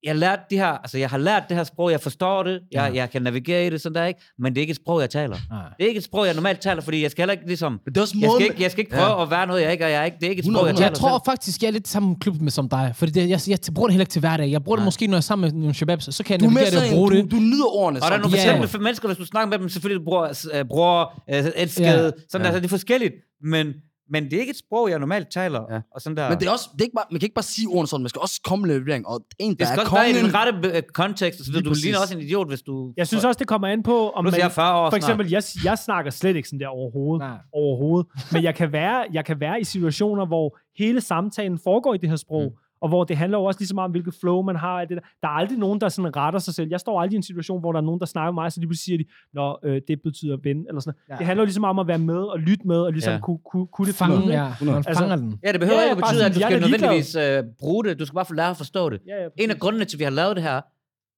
Jeg, 0.04 0.16
lærte 0.16 0.42
de 0.50 0.56
her, 0.56 0.66
altså 0.66 0.98
jeg 0.98 1.10
har 1.10 1.18
lært 1.18 1.42
det 1.48 1.56
her 1.56 1.64
sprog, 1.64 1.90
jeg 1.90 2.00
forstår 2.00 2.42
det, 2.42 2.60
jeg, 2.72 2.90
Ja. 2.94 3.00
jeg 3.00 3.10
kan 3.10 3.22
navigere 3.22 3.66
i 3.66 3.70
det, 3.70 3.80
sådan 3.80 3.94
der, 3.94 4.04
ikke? 4.04 4.20
men 4.38 4.52
det 4.54 4.58
er 4.58 4.60
ikke 4.60 4.70
et 4.70 4.76
sprog, 4.76 5.00
jeg 5.00 5.10
taler. 5.10 5.36
Nej. 5.50 5.62
Det 5.78 5.84
er 5.84 5.88
ikke 5.88 5.98
et 5.98 6.04
sprog, 6.04 6.26
jeg 6.26 6.34
normalt 6.34 6.60
taler, 6.60 6.82
fordi 6.82 7.02
jeg 7.02 7.10
skal 7.10 7.22
heller 7.22 7.32
ikke 7.32 7.46
ligesom... 7.46 7.72
Men 7.72 7.94
det 7.94 7.96
er 7.96 8.00
også 8.02 8.14
Jeg 8.20 8.30
skal 8.34 8.44
ikke, 8.50 8.62
jeg 8.62 8.70
skal 8.70 8.80
ikke 8.80 8.96
prøve 8.96 9.22
at 9.22 9.30
være 9.30 9.46
noget, 9.46 9.62
jeg 9.62 9.72
ikke 9.72 9.84
er. 9.84 9.88
Jeg 9.88 10.00
er 10.00 10.04
ikke. 10.04 10.16
Det 10.20 10.26
er 10.26 10.30
ikke 10.30 10.40
et 10.40 10.44
sprog, 10.44 10.52
100, 10.54 10.66
jeg 10.66 10.72
100. 10.72 10.84
taler 10.84 10.90
Jeg 10.90 10.94
tror 11.00 11.18
selv. 11.18 11.32
faktisk, 11.32 11.62
jeg 11.62 11.68
er 11.68 11.72
lidt 11.72 11.88
samme 11.88 12.16
klub 12.20 12.40
med 12.40 12.50
som 12.50 12.68
dig. 12.68 12.92
Fordi 12.94 13.12
det, 13.12 13.28
jeg, 13.30 13.40
jeg, 13.48 13.58
bruger 13.74 13.88
det 13.88 13.92
heller 13.94 14.02
ikke 14.02 14.12
til 14.12 14.20
hverdag. 14.20 14.50
Jeg 14.50 14.64
bruger 14.64 14.76
det 14.76 14.82
Nej. 14.82 14.86
måske, 14.86 15.06
når 15.06 15.14
jeg 15.14 15.18
er 15.18 15.20
sammen 15.20 15.50
med 15.52 15.60
nogle 15.60 15.74
shababs, 15.74 16.14
så 16.14 16.24
kan 16.24 16.32
jeg 16.32 16.40
Du 16.40 16.44
er 16.46 16.50
navigere 16.50 16.70
det 16.84 16.90
og 16.90 16.96
bruge 16.96 17.10
det. 17.12 17.24
du, 17.30 17.36
du 17.36 17.40
nyder 17.40 17.66
ordene. 17.76 17.98
Og 18.02 18.08
der 18.10 18.16
er 18.16 18.20
nogle 18.20 18.36
Ja. 18.36 18.42
taler. 18.42 18.60
bestemte 18.62 18.84
mennesker, 18.84 19.08
hvis 19.08 19.18
du 19.18 19.24
snakker 19.26 19.48
med 19.50 19.58
dem, 19.58 19.68
selvfølgelig 19.68 20.04
bror, 20.04 20.24
øh, 20.54 20.64
bror 20.64 21.22
øh, 21.34 21.44
elskede, 21.56 21.88
Ja. 21.88 22.10
sådan 22.30 22.46
Ja. 22.46 22.50
der, 22.50 22.56
så 22.56 22.60
det 22.60 22.64
er 22.64 22.68
forskelligt. 22.68 23.14
Men, 23.42 23.66
men 24.10 24.24
det 24.24 24.32
er 24.32 24.40
ikke 24.40 24.50
et 24.50 24.56
sprog, 24.56 24.90
jeg 24.90 24.98
normalt 24.98 25.28
taler. 25.30 25.62
Ja. 25.70 25.80
Og 25.94 26.00
sådan 26.00 26.16
der. 26.16 26.28
Men 26.28 26.38
det 26.40 26.46
er 26.46 26.50
også, 26.50 26.68
det 26.72 26.80
er 26.80 26.84
ikke 26.84 26.94
bare, 26.94 27.04
man 27.10 27.20
kan 27.20 27.26
ikke 27.26 27.34
bare 27.34 27.42
sige 27.42 27.68
ordene 27.68 27.86
sådan, 27.88 28.02
man 28.02 28.08
skal 28.08 28.20
også 28.20 28.40
komme 28.44 28.66
med 28.66 28.78
levering. 28.80 29.06
Og 29.06 29.20
en, 29.38 29.50
der 29.50 29.56
det 29.56 29.68
skal 29.68 29.78
er 29.78 29.82
også 29.82 29.94
være 29.94 30.10
i 30.10 30.12
kongen... 30.12 30.24
den 30.26 30.34
rette 30.34 30.76
øh, 30.76 30.82
kontekst. 30.94 31.40
og 31.40 31.46
Så 31.46 31.52
Lige 31.52 31.62
du 31.62 31.70
præcis. 31.70 31.84
ligner 31.84 31.98
også 32.00 32.14
en 32.14 32.20
idiot, 32.20 32.48
hvis 32.48 32.62
du... 32.62 32.92
Jeg 32.96 33.06
synes 33.06 33.24
også, 33.24 33.38
det 33.38 33.46
kommer 33.48 33.68
an 33.68 33.82
på, 33.82 34.10
om 34.10 34.24
Nu 34.24 34.30
man... 34.30 34.40
jeg 34.40 34.52
40 34.52 34.74
år 34.80 34.84
For 34.90 34.90
snart. 34.90 34.98
eksempel, 35.02 35.30
jeg, 35.30 35.42
jeg 35.64 35.78
snakker 35.78 36.10
slet 36.10 36.36
ikke 36.36 36.48
sådan 36.48 36.60
der 36.60 36.68
overhovedet. 36.68 37.26
Nej. 37.28 37.38
overhovedet. 37.52 38.06
Men 38.32 38.42
jeg 38.42 38.54
kan, 38.54 38.72
være, 38.72 39.04
jeg 39.12 39.24
kan 39.24 39.40
være 39.40 39.60
i 39.60 39.64
situationer, 39.64 40.26
hvor 40.26 40.58
hele 40.78 41.00
samtalen 41.00 41.58
foregår 41.64 41.94
i 41.94 41.98
det 41.98 42.08
her 42.08 42.16
sprog, 42.16 42.42
mm. 42.52 42.58
Og 42.84 42.88
hvor 42.88 43.04
det 43.04 43.16
handler 43.16 43.38
jo 43.38 43.44
også 43.44 43.60
lige 43.60 43.68
så 43.68 43.74
meget 43.74 43.84
om, 43.84 43.90
hvilket 43.90 44.14
flow 44.20 44.42
man 44.42 44.56
har. 44.56 44.84
Det 44.84 44.96
der. 44.96 45.02
der 45.22 45.28
er 45.28 45.32
aldrig 45.32 45.58
nogen, 45.58 45.80
der 45.80 45.88
sådan 45.88 46.16
retter 46.16 46.38
sig 46.40 46.54
selv. 46.54 46.68
Jeg 46.70 46.80
står 46.80 47.00
aldrig 47.00 47.12
i 47.14 47.16
en 47.16 47.22
situation, 47.22 47.60
hvor 47.60 47.72
der 47.72 47.78
er 47.80 47.84
nogen, 47.84 48.00
der 48.00 48.06
snakker 48.06 48.32
med 48.32 48.42
mig, 48.42 48.52
så 48.52 48.60
lige 48.60 48.68
pludselig 48.68 48.84
siger 48.84 48.98
de, 48.98 49.04
Nå, 49.32 49.58
øh, 49.64 49.82
det 49.88 50.02
betyder 50.02 50.36
ven, 50.42 50.66
eller 50.68 50.80
sådan. 50.80 50.98
Ja. 51.08 51.16
Det 51.16 51.26
handler 51.26 51.42
jo 51.42 51.46
ligesom 51.46 51.64
om 51.64 51.78
at 51.78 51.86
være 51.86 51.98
med 51.98 52.16
og 52.34 52.38
lytte 52.38 52.66
med, 52.66 52.76
og 52.80 52.92
ligesom 52.92 53.12
Ja. 53.12 53.20
kunne, 53.20 53.38
kunne, 53.50 53.66
kunne 53.66 53.86
det 53.86 53.94
Fange, 53.94 54.26
ja. 54.32 54.52
Man 54.60 54.74
Altså- 54.74 54.92
fanger 54.98 55.16
den. 55.16 55.40
Ja, 55.44 55.52
det 55.52 55.60
behøver 55.60 55.80
Ja, 55.80 55.84
ikke 55.90 55.96
betyde, 56.02 56.14
sådan, 56.18 56.30
at 56.30 56.34
du 56.34 56.40
skal 56.40 56.60
nødvendigvis 56.60 57.14
øh, 57.14 57.42
bruge 57.58 57.84
det. 57.84 57.98
Du 57.98 58.04
skal 58.06 58.14
bare 58.14 58.24
få 58.26 58.34
lære 58.34 58.50
at 58.50 58.56
forstå 58.56 58.90
det. 58.90 59.00
Ja, 59.06 59.22
ja, 59.22 59.28
En 59.38 59.50
af 59.50 59.58
grundene 59.58 59.84
til, 59.84 59.96
at 59.96 59.98
vi 59.98 60.04
har 60.04 60.10
lavet 60.10 60.36
det 60.36 60.42
her, 60.44 60.60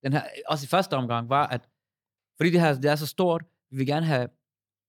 den 0.05 0.13
her, 0.13 0.23
også 0.49 0.65
i 0.65 0.69
første 0.69 0.95
omgang, 0.95 1.29
var, 1.29 1.47
at 1.47 1.61
fordi 2.37 2.51
det 2.51 2.61
her 2.61 2.75
det 2.75 2.91
er 2.91 2.97
så 2.97 3.07
stort, 3.07 3.43
vi 3.71 3.77
vil 3.77 3.87
gerne 3.87 4.07
have 4.07 4.29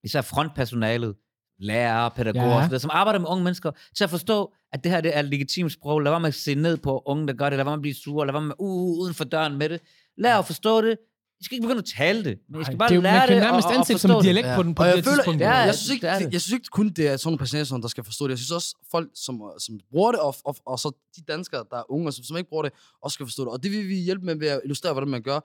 især 0.04 0.20
frontpersonalet, 0.20 1.14
lærere, 1.58 2.10
pædagoger, 2.10 2.46
Ja. 2.46 2.58
ja. 2.58 2.64
osv., 2.66 2.78
som 2.78 2.90
arbejder 2.94 3.20
med 3.20 3.28
unge 3.28 3.44
mennesker, 3.44 3.70
til 3.96 4.04
at 4.04 4.10
forstå, 4.10 4.52
at 4.72 4.84
det 4.84 4.92
her 4.92 5.00
det 5.00 5.16
er 5.16 5.22
legitimt 5.22 5.72
sprog. 5.72 6.00
Lad 6.00 6.12
være 6.12 6.20
med 6.20 6.28
at 6.28 6.34
se 6.34 6.54
ned 6.54 6.76
på 6.76 7.02
unge, 7.06 7.26
der 7.26 7.32
gør 7.34 7.50
det. 7.50 7.56
Lad 7.56 7.64
være 7.64 7.72
med 7.76 7.78
at 7.78 7.82
blive 7.82 7.94
sure. 7.94 8.26
Lad 8.26 8.32
være 8.32 8.42
med 8.42 8.54
uh, 8.58 8.70
uh, 8.90 8.98
uden 8.98 9.14
for 9.14 9.24
døren 9.24 9.58
med 9.58 9.68
det. 9.68 9.80
Lær 10.18 10.36
at 10.38 10.46
forstå 10.46 10.80
det. 10.82 10.96
I 11.40 11.44
skal 11.44 11.54
ikke 11.54 11.62
begynde 11.66 11.78
at 11.78 11.84
tale 11.96 12.24
det, 12.24 12.38
men 12.48 12.60
I 12.60 12.64
skal 12.64 12.78
bare 12.78 12.88
det 12.88 12.92
er 12.92 12.96
jo, 12.96 13.02
lære 13.02 13.12
man 13.18 13.28
kan 13.28 13.36
det 13.36 13.42
nærmest 13.42 13.66
og, 13.68 13.76
og 13.76 13.88
det 13.88 14.00
som 14.00 14.10
en 14.10 14.22
dialekt 14.22 14.46
Ja. 14.48 14.56
på 14.56 14.62
den 14.62 14.74
på 14.74 14.82
Og 14.82 14.88
det 14.88 14.96
jeg 14.96 15.04
føler- 15.04 15.16
tidspunkt. 15.16 15.40
ja. 15.40 15.50
Jeg 15.56 15.74
synes, 15.74 15.90
ikke, 15.94 16.06
det 16.06 16.14
det 16.18 16.26
det. 16.26 16.32
jeg 16.32 16.40
synes 16.40 16.52
ikke 16.52 16.66
kun, 16.72 16.88
det 16.88 17.08
er 17.08 17.16
sådan 17.16 17.28
nogle 17.28 17.38
personer, 17.38 17.80
der 17.80 17.88
skal 17.88 18.04
forstå 18.04 18.24
det. 18.24 18.30
Jeg 18.30 18.38
synes 18.38 18.50
også, 18.50 18.74
folk, 18.90 19.10
som, 19.14 19.42
som 19.58 19.80
bruger 19.90 20.12
det, 20.12 20.20
og, 20.20 20.34
og, 20.44 20.56
og 20.66 20.78
så 20.78 20.90
de 21.16 21.22
danskere, 21.32 21.64
der 21.70 21.76
er 21.76 21.90
unge, 21.90 22.06
og 22.08 22.12
som, 22.12 22.24
som 22.24 22.36
ikke 22.36 22.48
bruger 22.48 22.62
det, 22.62 22.72
også 23.02 23.14
skal 23.14 23.26
forstå 23.26 23.44
det. 23.44 23.52
Og 23.52 23.62
det 23.62 23.70
vil 23.70 23.88
vi 23.88 23.94
hjælpe 23.94 24.24
med 24.26 24.34
ved 24.34 24.48
at 24.48 24.60
illustrere, 24.64 24.92
hvordan 24.92 25.08
man 25.08 25.22
gør. 25.22 25.40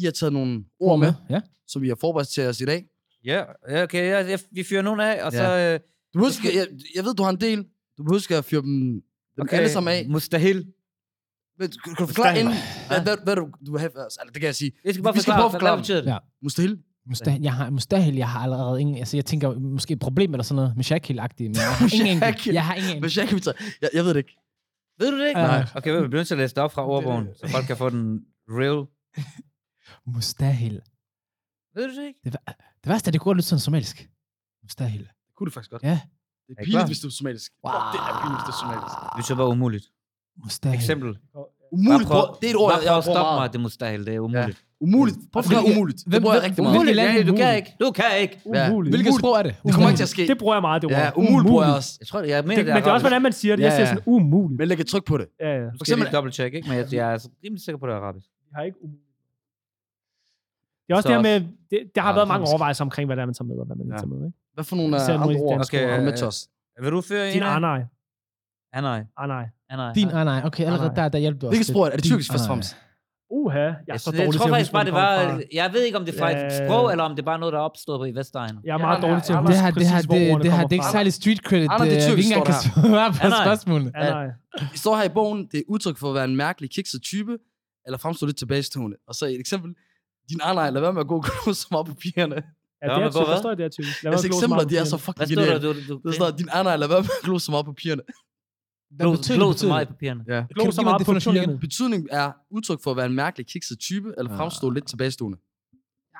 I 0.00 0.04
har 0.04 0.10
taget 0.10 0.32
nogle 0.32 0.64
Ord 0.80 0.98
med. 0.98 1.12
Ja. 1.30 1.40
som 1.68 1.82
vi 1.82 1.88
har 1.88 1.96
forberedt 2.00 2.28
til 2.28 2.42
os 2.46 2.60
i 2.60 2.64
dag. 2.64 2.84
Ja, 3.24 3.42
okay, 3.82 4.10
ja, 4.10 4.26
jeg, 4.30 4.38
vi 4.50 4.62
fyrer 4.64 4.82
nogle 4.82 5.14
af, 5.16 5.24
og 5.24 5.32
Ja. 5.32 5.38
så... 5.38 5.74
Øh, 5.74 5.80
Du 6.14 6.18
husker, 6.18 6.48
jeg, 6.54 6.66
jeg 6.94 7.04
ved, 7.04 7.14
du 7.14 7.22
har 7.22 7.30
en 7.30 7.40
del. 7.40 7.64
Du 7.98 8.04
husker 8.08 8.38
at 8.38 8.44
fyre 8.44 8.62
dem, 8.62 9.02
dem 9.36 9.42
okay. 9.42 9.56
alle 9.56 9.68
sammen 9.70 9.94
af. 9.94 10.06
Mustahil. 10.08 10.66
Men, 11.58 11.70
kan, 11.70 11.78
kan 11.84 11.94
du 11.98 12.06
forklare 12.06 12.40
inden, 12.40 12.54
hvad, 12.88 13.00
hvad, 13.02 13.16
hvad 13.24 13.36
du, 13.36 13.48
du 13.66 13.72
vil 13.72 13.80
have? 13.80 13.90
Altså, 14.02 14.20
det 14.26 14.34
kan 14.34 14.46
jeg 14.46 14.54
sige. 14.54 14.72
Jeg 14.84 14.94
skal 14.94 15.04
bare 15.04 15.14
Vi 15.14 15.20
skal 15.20 15.30
forklare, 15.32 15.48
hvad, 15.48 15.50
forklare 15.52 15.76
hvad 15.76 15.82
betyder 15.82 16.00
det? 16.00 16.10
Ja. 16.10 16.18
Mustahil. 16.42 16.78
Mustahil, 17.06 17.42
jeg 17.42 17.52
har, 17.54 17.70
Mustahil, 17.70 18.14
jeg 18.14 18.28
har 18.28 18.40
allerede 18.40 18.80
ingen... 18.80 18.96
Altså, 18.96 19.16
jeg 19.16 19.24
tænker 19.24 19.58
måske 19.58 19.92
et 19.92 19.98
problem 20.00 20.34
eller 20.34 20.44
sådan 20.44 20.56
noget. 20.56 20.74
Meshakil-agtigt, 20.76 21.48
men 21.48 21.54
jeg 21.56 21.74
har 21.74 21.94
ingen 21.94 22.22
enkelt. 22.22 22.54
Jeg 22.54 22.64
har 22.66 22.74
ingen 22.74 22.96
enkelt. 22.96 23.16
jeg, 23.82 23.90
jeg, 23.94 24.04
ved 24.04 24.10
det 24.14 24.16
ikke. 24.16 24.36
Ved 24.98 25.10
du 25.10 25.18
det 25.20 25.28
ikke? 25.28 25.40
Nej. 25.40 25.66
Okay, 25.74 25.90
vi 25.92 25.96
bliver 26.08 26.20
nødt 26.20 26.26
til 26.28 26.34
at 26.34 26.38
læse 26.38 26.54
det 26.54 26.62
op 26.62 26.72
fra 26.72 26.86
ordbogen, 26.86 27.26
så 27.36 27.48
folk 27.48 27.66
kan 27.66 27.76
få 27.76 27.90
den 27.90 28.20
real. 28.48 28.86
Mustahil. 30.14 30.80
Ved 31.74 31.88
du 31.88 32.00
det 32.00 32.06
ikke? 32.06 32.20
Det, 32.24 32.32
var- 32.32 32.54
det 32.84 32.88
værste 32.90 33.08
er, 33.08 33.12
det 33.12 33.20
kunne 33.20 33.34
lyde 33.34 33.42
sådan 33.46 33.60
somalisk. 33.60 34.08
Mustahil. 34.62 35.00
Det 35.00 35.34
kunne 35.36 35.46
det 35.46 35.54
faktisk 35.54 35.70
godt. 35.70 35.82
Ja. 35.82 36.00
Det 36.48 36.54
er 36.56 36.60
Er 36.60 36.64
pinligt, 36.64 36.86
hvis 36.92 37.00
du 37.04 37.06
er 37.12 37.16
somalisk. 37.20 37.50
Wow. 37.64 37.72
Det 37.94 38.00
er 38.10 38.14
pinligt, 38.22 38.38
hvis 38.40 38.46
du 38.48 38.52
er 38.56 38.60
somalisk. 38.64 38.94
Det 39.04 39.16
betyder 39.20 39.38
bare 39.42 39.50
umuligt. 39.56 39.86
Mustahil. 40.44 40.76
Eksempel. 40.80 41.10
Umuligt, 41.76 42.08
prøv, 42.12 42.24
det 42.40 42.46
er 42.48 42.52
et 42.56 42.60
ord, 42.64 42.72
jeg, 42.74 42.80
jeg 42.88 42.96
at 42.96 43.04
bruger 43.04 43.16
stoppe 43.16 43.34
mig, 43.40 43.46
det 43.52 43.58
er 43.60 43.64
mustahil, 43.68 44.00
det 44.06 44.14
er 44.14 44.20
umuligt. 44.28 44.58
Umuligt. 44.86 45.16
Prøv 45.32 45.40
at 45.40 45.70
umuligt. 45.72 45.98
Det 45.98 46.06
hvem- 46.12 46.22
bruger 46.22 46.34
jeg 46.38 46.44
rigtig 46.46 46.62
meget. 46.64 46.76
Hvilket 46.78 46.96
land 47.00 47.08
Ja, 47.08 47.22
du 47.30 47.32
kan 47.42 47.46
umuligt? 47.46 47.56
ikke. 47.60 47.70
Du 47.84 47.88
kan 48.00 48.10
ikke. 48.24 48.34
Ja. 48.54 48.62
Umuligt. 48.70 48.92
Hvilket 48.94 49.14
sprog 49.20 49.34
er 49.40 49.42
det? 49.48 49.52
Det 49.66 49.72
kommer 49.74 49.88
ikke 49.90 50.00
til 50.04 50.08
at 50.10 50.14
ske. 50.16 50.22
Det 50.32 50.38
bruger 50.42 50.54
jeg 50.58 50.64
meget, 50.68 50.78
det 50.82 50.86
ord. 50.90 50.98
Ja, 50.98 51.10
umuligt 51.22 51.48
bruger 51.50 51.64
jeg 51.68 51.74
også. 51.80 51.92
Jeg 52.00 52.06
tror, 52.10 52.18
jeg 52.20 52.44
mener, 52.44 52.56
Det, 52.56 52.66
men 52.74 52.76
det 52.82 52.86
er 52.90 52.92
også, 52.98 53.04
hvordan 53.06 53.22
man 53.28 53.32
siger 53.40 53.56
det. 53.56 53.62
Jeg 53.62 53.70
Ja, 53.70 53.76
siger 53.76 53.86
ja. 53.88 53.94
sådan 53.94 54.04
umuligt. 54.14 54.58
Men 54.58 54.68
læg 54.68 54.80
et 54.80 54.86
tryk 54.86 55.04
på 55.04 55.16
det. 55.20 55.26
Ja, 55.40 55.50
ja. 55.60 55.66
For 55.78 55.82
eksempel- 55.84 56.08
dobbelt 56.16 56.34
check, 56.38 56.54
ikke? 56.54 56.68
Men 56.68 56.78
jeg, 56.78 56.86
jeg 56.94 57.06
er 57.14 57.18
rimelig 57.44 57.62
sikker 57.64 57.78
på, 57.78 57.86
det 57.86 57.92
er 57.94 57.98
arabisk. 58.02 58.26
Vi 58.48 58.52
har 58.54 58.62
ikke 58.62 58.78
umuligt. 58.84 59.04
Det 60.86 60.92
er 60.92 60.96
også 60.96 61.08
Så 61.08 61.12
det 61.12 61.16
her 61.16 61.40
med, 61.40 61.48
det, 61.70 61.78
der 61.94 62.00
har 62.00 62.08
Ja, 62.08 62.14
været 62.18 62.28
mange 62.28 62.44
overvejelser 62.50 62.84
omkring, 62.88 63.04
hvad 63.08 63.16
det 63.16 63.22
er, 63.22 63.26
man 63.26 63.34
tager 63.34 63.48
med, 63.50 63.56
og 63.62 63.66
hvad 63.66 63.76
man 63.76 63.84
ikke 63.86 63.94
Ja. 63.94 63.98
tager 63.98 64.12
med. 64.14 64.26
Ikke? 64.26 64.38
Hvad 64.58 64.64
for 64.64 64.76
nogle 64.76 64.96
af 64.96 65.12
andre 65.14 65.40
ord 65.40 65.64
skal 65.64 65.88
have 65.88 66.04
med 66.04 66.16
til 66.16 66.26
os? 66.26 66.48
Vil 66.82 66.92
du 66.92 67.00
føre 67.00 67.26
Din 67.26 67.36
en 67.36 67.42
af? 67.42 67.56
anaj. 67.56 67.80
Anaj. 68.72 69.04
Anaj. 69.18 69.44
Anaj. 69.70 69.92
Din, 69.92 70.06
nej, 70.08 70.40
okay, 70.44 70.64
allerede 70.64 70.92
der, 70.96 71.08
der 71.08 71.18
hjælper 71.18 71.40
du 71.40 71.46
os. 71.46 71.50
Hvilket 71.50 71.66
sprog 71.66 71.82
er 71.82 71.86
det? 71.86 71.92
Er 71.92 71.96
det 71.96 72.04
Din- 72.04 72.10
tyrkisk 72.12 72.30
først 72.32 72.44
og 72.44 72.48
fremmest? 72.48 72.76
Uha, 73.30 73.58
jeg 73.58 73.68
er 73.68 73.74
Jeg, 73.88 74.00
så 74.00 74.10
jeg, 74.10 74.18
dårlig 74.18 74.40
tror 74.40 74.46
til 74.46 74.50
at 74.50 74.54
faktisk 74.56 74.72
bare, 74.72 74.84
det 74.84 74.92
var... 74.92 75.16
fra. 75.24 75.40
Jeg 75.52 75.72
ved 75.72 75.82
ikke, 75.82 75.98
om 75.98 76.04
det 76.04 76.14
er 76.14 76.18
fra 76.18 76.30
et 76.30 76.36
Ja. 76.36 76.66
sprog, 76.66 76.90
eller 76.92 77.04
om 77.04 77.10
det 77.16 77.22
er 77.22 77.28
bare 77.32 77.38
noget, 77.38 77.52
der 77.52 77.58
er 77.58 77.62
opstået 77.62 77.98
på 78.00 78.04
i 78.04 78.14
Vestegnen. 78.14 78.58
Jeg 78.64 78.74
er 78.74 78.78
meget 78.78 79.02
dårlig 79.02 79.22
til 79.22 79.32
at 79.32 79.38
Det 79.38 79.46
huske 79.48 79.60
har, 79.62 79.70
det 79.70 80.06
hvor 80.06 80.14
det, 80.14 80.30
ordene 80.30 80.42
det, 80.44 80.50
har, 80.52 80.56
kommer 80.56 80.68
det 80.68 80.74
er 80.76 80.80
ikke 80.82 80.92
særlig 80.98 81.12
street 81.12 81.38
credit. 81.48 81.68
Arne, 81.70 81.84
det 81.90 81.96
er 82.04 82.10
øh, 82.10 82.16
vi 82.16 82.22
ikke 82.22 82.34
engang 82.34 82.46
kan 82.46 82.54
svare 82.64 83.10
på 83.12 83.28
nej. 83.28 83.44
spørgsmålene. 83.46 83.90
Anaj. 83.96 84.26
Det 84.72 84.78
står 84.84 84.94
her 84.96 85.04
i 85.04 85.14
bogen, 85.18 85.38
det 85.52 85.58
er 85.60 85.66
udtryk 85.68 85.96
for 86.02 86.08
at 86.10 86.14
være 86.14 86.24
en 86.32 86.36
mærkelig, 86.36 86.70
kikset 86.70 87.00
type, 87.02 87.34
eller 87.86 87.98
fremstå 87.98 88.26
lidt 88.26 88.38
tilbagestående. 88.42 88.96
Og 89.08 89.14
så 89.14 89.24
et 89.26 89.40
eksempel. 89.46 89.70
Din 90.30 90.40
Arne, 90.42 90.70
lad 90.74 90.80
være 90.80 90.92
med 90.92 91.00
at 91.06 91.08
gå 91.08 91.16
og 91.46 91.54
så 91.62 91.66
meget 91.70 91.86
på 91.86 91.94
pigerne. 91.94 92.36
Ja, 92.82 92.86
det 92.86 92.92
er. 93.04 93.10
Der 93.10 93.26
hvad? 93.26 93.38
står 93.38 93.54
det 93.54 93.64
er 93.64 93.68
typisk. 93.68 94.02
Lad 94.02 94.12
Altså 94.12 94.26
mig 94.28 94.32
slå 94.34 94.40
så 94.40 94.44
eksempler, 94.44 94.64
de 94.70 94.76
er 94.76 94.84
på 94.84 94.88
så 94.94 94.96
fucking 95.06 95.18
Hvad 95.18 95.26
står 95.26 95.42
der? 95.44 95.54
geniale. 95.54 95.88
Du, 95.88 95.94
du, 95.94 96.08
Det 96.08 96.14
står, 96.14 96.30
din 96.30 96.48
Arne, 96.52 96.68
lad 96.82 96.88
være 96.88 97.02
med 97.08 97.10
at 97.20 97.24
glo 97.24 97.38
så 97.38 97.50
meget 97.50 97.66
på 97.66 97.72
glå 99.38 99.48
det? 99.52 99.58
så 99.58 99.66
meget 99.68 99.82
i 99.82 99.86
det? 99.86 99.94
papirerne. 99.94 100.24
Ja. 100.28 100.40
Du 100.66 100.70
så 100.72 100.82
meget 100.82 101.06
på 101.06 101.12
igen? 101.30 101.58
Betydning 101.58 102.08
er 102.10 102.32
udtryk 102.50 102.80
for 102.84 102.90
at 102.90 102.96
være 102.96 103.06
en 103.06 103.14
mærkelig, 103.14 103.46
kikset 103.46 103.78
type, 103.78 104.08
eller 104.18 104.36
fremstå 104.36 104.70
lidt 104.70 104.86
tilbagestående. 104.88 105.38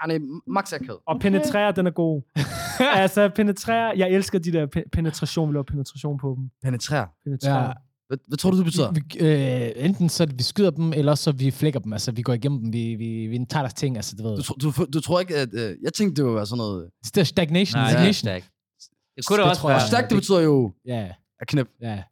Ja, 0.02 0.06
nej, 0.06 0.18
max 0.46 0.72
akavet. 0.72 0.98
Og 1.06 1.20
penetrere, 1.20 1.72
den 1.72 1.86
er 1.86 1.90
god. 1.90 2.22
altså, 3.02 3.28
penetrere, 3.28 3.92
jeg 3.98 4.10
elsker 4.10 4.38
de 4.38 4.52
der 4.52 4.66
pe- 4.76 4.88
penetration, 4.92 5.48
vi 5.48 5.54
laver 5.54 5.62
penetration 5.64 6.18
på 6.18 6.34
dem. 6.38 6.50
Penetrere. 6.62 7.06
Penetrere. 7.24 7.66
Ja. 7.66 7.72
Hvad, 8.08 8.18
hvad 8.28 8.38
tror 8.38 8.50
du, 8.50 8.56
det 8.56 8.64
betyder? 8.64 8.92
Vi, 8.92 9.00
øh, 9.20 9.84
enten 9.84 10.08
så 10.08 10.26
vi 10.26 10.42
skyder 10.42 10.70
dem, 10.70 10.92
eller 10.92 11.14
så 11.14 11.32
vi 11.32 11.50
flækker 11.50 11.80
dem. 11.80 11.92
Altså, 11.92 12.12
vi 12.12 12.22
går 12.22 12.32
igennem 12.32 12.60
dem. 12.62 12.72
Vi, 12.72 12.94
vi, 12.94 13.26
vi 13.26 13.38
tager 13.50 13.62
deres 13.62 13.74
ting. 13.74 13.96
Altså, 13.96 14.16
du 14.16 14.22
ved. 14.22 14.42
Du, 14.42 14.70
du, 14.70 14.86
du 14.92 15.00
tror 15.00 15.20
ikke, 15.20 15.36
at... 15.36 15.48
Øh, 15.54 15.76
jeg 15.82 15.92
tænkte, 15.92 16.16
det 16.16 16.24
ville 16.24 16.36
være 16.36 16.46
sådan 16.46 16.58
noget... 16.58 16.90
Det 17.04 17.16
er 17.16 17.24
stagnation. 17.24 17.78
Nej, 17.80 17.84
det 17.84 17.92
stagnation. 17.92 18.14
stærkt. 18.14 18.50
Det 19.16 19.26
kunne 19.26 19.36
Det 19.38 19.44
det 19.44 19.50
også 19.50 19.66
være. 19.66 19.76
Og 19.76 19.82
stærkt, 19.82 20.10
det 20.10 20.16
betyder 20.16 20.40
jo 20.40 20.72
Ja, 20.86 21.08
at 21.40 21.46
knæppe. 21.48 21.72
ja. 21.82 22.02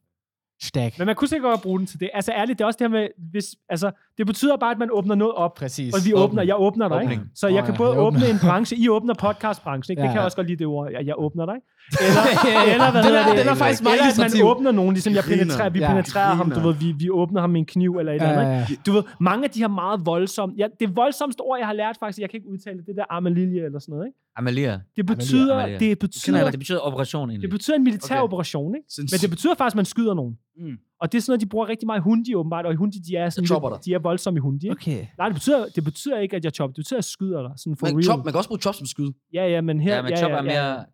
Stag. 0.62 0.94
Men 0.98 1.06
man 1.06 1.16
kunne 1.16 1.28
sikkert 1.28 1.50
godt 1.50 1.62
bruge 1.62 1.78
den 1.78 1.86
til 1.86 2.00
det. 2.00 2.10
Altså 2.14 2.32
ærligt, 2.32 2.58
det 2.58 2.62
er 2.64 2.66
også 2.66 2.76
det 2.78 2.84
her 2.84 2.92
med, 3.00 3.08
hvis, 3.30 3.46
altså, 3.68 3.90
det 4.18 4.26
betyder 4.26 4.56
bare, 4.56 4.70
at 4.70 4.78
man 4.78 4.88
åbner 4.92 5.14
noget 5.14 5.34
op. 5.34 5.54
Præcis. 5.54 5.94
Og 5.94 6.00
vi 6.06 6.14
åbner, 6.14 6.42
jeg 6.42 6.56
åbner 6.60 6.88
dig, 6.88 7.02
ikke? 7.02 7.14
Åbning. 7.14 7.30
Så 7.34 7.48
jeg 7.48 7.64
kan 7.64 7.74
ja, 7.74 7.78
både 7.78 7.90
jeg 7.92 8.00
åbner. 8.00 8.20
åbne 8.20 8.30
en 8.34 8.38
branche, 8.48 8.76
I 8.76 8.88
åbner 8.88 9.14
podcastbranchen, 9.14 9.92
ikke? 9.92 10.00
Det 10.00 10.04
Ja, 10.06 10.10
kan 10.10 10.14
jeg 10.16 10.20
ja. 10.20 10.24
også 10.24 10.36
godt 10.36 10.46
lide 10.46 10.58
det 10.58 10.66
ord, 10.66 10.90
jeg, 10.92 11.06
jeg 11.06 11.14
åbner 11.18 11.46
dig. 11.46 11.54
Eller, 12.06 12.62
eller 12.72 12.90
hvad 12.90 13.02
Den 13.02 13.10
hedder 13.10 13.20
er- 13.24 13.28
det? 13.28 13.38
den 13.38 13.48
er 13.48 13.54
faktisk 13.54 13.82
meget 13.82 13.98
eller 14.00 14.24
at 14.24 14.32
man 14.34 14.42
åbner 14.50 14.72
nogen, 14.72 14.92
ligesom 14.92 15.12
jeg 15.14 15.24
penetrerer, 15.24 15.70
vi 15.70 15.78
Ja. 15.78 15.88
penetrerer 15.90 16.34
ham, 16.34 16.50
du 16.50 16.60
ved, 16.60 16.74
vi, 16.74 16.92
vi 16.98 17.10
åbner 17.10 17.40
ham 17.40 17.50
med 17.50 17.60
en 17.60 17.66
kniv 17.66 17.92
eller 17.98 18.12
et 18.12 18.16
eller 18.16 18.28
andet, 18.28 18.42
ikke? 18.42 18.52
Ja, 18.54 18.66
ja. 18.70 18.74
Du 18.86 18.92
ved, 18.92 19.02
mange 19.20 19.44
af 19.44 19.50
de 19.50 19.58
her 19.60 19.68
meget 19.68 20.00
voldsomme, 20.06 20.54
ja, 20.58 20.66
det 20.80 20.96
voldsomste 20.96 21.40
ord, 21.40 21.58
jeg 21.58 21.66
har 21.66 21.74
lært 21.74 21.96
faktisk, 22.00 22.18
jeg 22.22 22.30
kan 22.30 22.36
ikke 22.38 22.48
udtale 22.48 22.78
det, 22.78 22.86
det 22.86 22.96
der 22.96 23.04
armalilje 23.10 23.64
eller 23.64 23.78
sådan 23.78 23.92
noget, 23.92 24.06
ikke? 24.06 24.18
Amalia. 24.36 24.80
Det 24.96 25.06
betyder, 25.06 25.54
Amalia. 25.54 25.78
det 25.78 25.80
Det 25.90 25.98
betyder, 25.98 26.50
det 26.50 26.58
betyder 26.58 26.78
operation 26.80 27.28
det 27.28 27.32
egentlig. 27.32 27.50
betyder 27.50 27.76
en 27.76 27.84
militær 27.84 28.14
Okay. 28.14 28.24
operation, 28.24 28.74
ikke? 28.76 28.86
Men 28.98 29.18
det 29.22 29.30
betyder 29.30 29.54
faktisk, 29.54 29.74
at 29.74 29.76
man 29.76 29.84
skyder 29.84 30.14
nogen. 30.14 30.34
Mm. 30.58 30.76
Og 31.00 31.12
det 31.12 31.18
er 31.18 31.22
sådan 31.22 31.30
noget, 31.32 31.40
de 31.40 31.46
bruger 31.46 31.68
rigtig 31.68 31.86
meget 31.86 32.00
i 32.00 32.02
hundi, 32.02 32.34
åbenbart, 32.34 32.66
og 32.66 32.72
i 32.72 32.76
hundi, 32.76 32.98
de 32.98 33.16
er, 33.16 33.30
sådan 33.30 33.46
chopper 33.46 33.70
lidt, 33.70 33.84
de 33.84 33.94
er 33.94 33.98
voldsomme 33.98 34.38
i 34.38 34.40
hundi. 34.40 34.66
Ikke? 34.66 34.72
Okay. 34.72 35.06
Nej, 35.18 35.26
det 35.28 35.34
betyder, 35.34 35.66
det 35.74 35.84
betyder 35.84 36.18
ikke, 36.18 36.36
at 36.36 36.44
jeg 36.44 36.52
chopper. 36.52 36.72
Det 36.72 36.80
betyder, 36.80 36.96
at 36.96 36.98
jeg 36.98 37.04
skyder 37.04 37.42
dig. 37.42 37.52
Sådan 37.56 37.76
for 37.76 37.86
Man, 37.86 37.94
real. 37.94 38.04
chop, 38.04 38.18
man 38.24 38.32
kan 38.32 38.38
også 38.38 38.48
bruge 38.48 38.60
chop 38.60 38.74
som 38.74 38.86
skyd. 38.86 39.08
Ja, 39.32 39.46
ja, 39.48 39.60
men 39.60 39.80
her... 39.80 39.96
Ja, 39.96 40.02
men 40.02 40.16
chop 40.16 40.30
er 40.30 40.42
mere... 40.42 40.84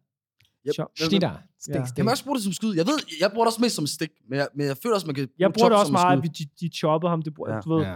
Jeg, 0.65 0.75
Chop. 0.75 0.89
jeg, 1.01 1.07
Snitter. 1.07 1.31
Stik, 1.61 1.75
Ja. 1.75 1.85
stik. 1.87 1.97
kan 1.97 2.05
man 2.05 2.13
også 2.13 2.25
bruge 2.25 2.37
det 2.37 2.45
som 2.45 2.53
skyd? 2.53 2.75
Jeg 2.81 2.87
ved, 2.87 2.99
jeg 3.21 3.31
bruger 3.33 3.45
det 3.45 3.51
også 3.53 3.61
mest 3.63 3.75
som 3.77 3.87
stik, 3.87 4.11
men 4.29 4.39
jeg, 4.39 4.49
men 4.55 4.67
jeg 4.67 4.77
føler 4.83 4.95
også, 4.95 5.07
man 5.07 5.15
kan 5.15 5.29
Jeg 5.39 5.47
bruge 5.47 5.53
bruger 5.55 5.69
det 5.69 5.79
også 5.79 5.87
som 5.87 5.93
meget, 5.93 6.19
at 6.29 6.39
de, 6.39 6.45
de 6.61 6.71
choppede 6.81 7.11
ham. 7.11 7.23
Det, 7.23 7.35
bruger, 7.35 7.55
Ja. 7.55 7.61
du 7.61 7.75
ved, 7.75 7.83
Ja. 7.83 7.95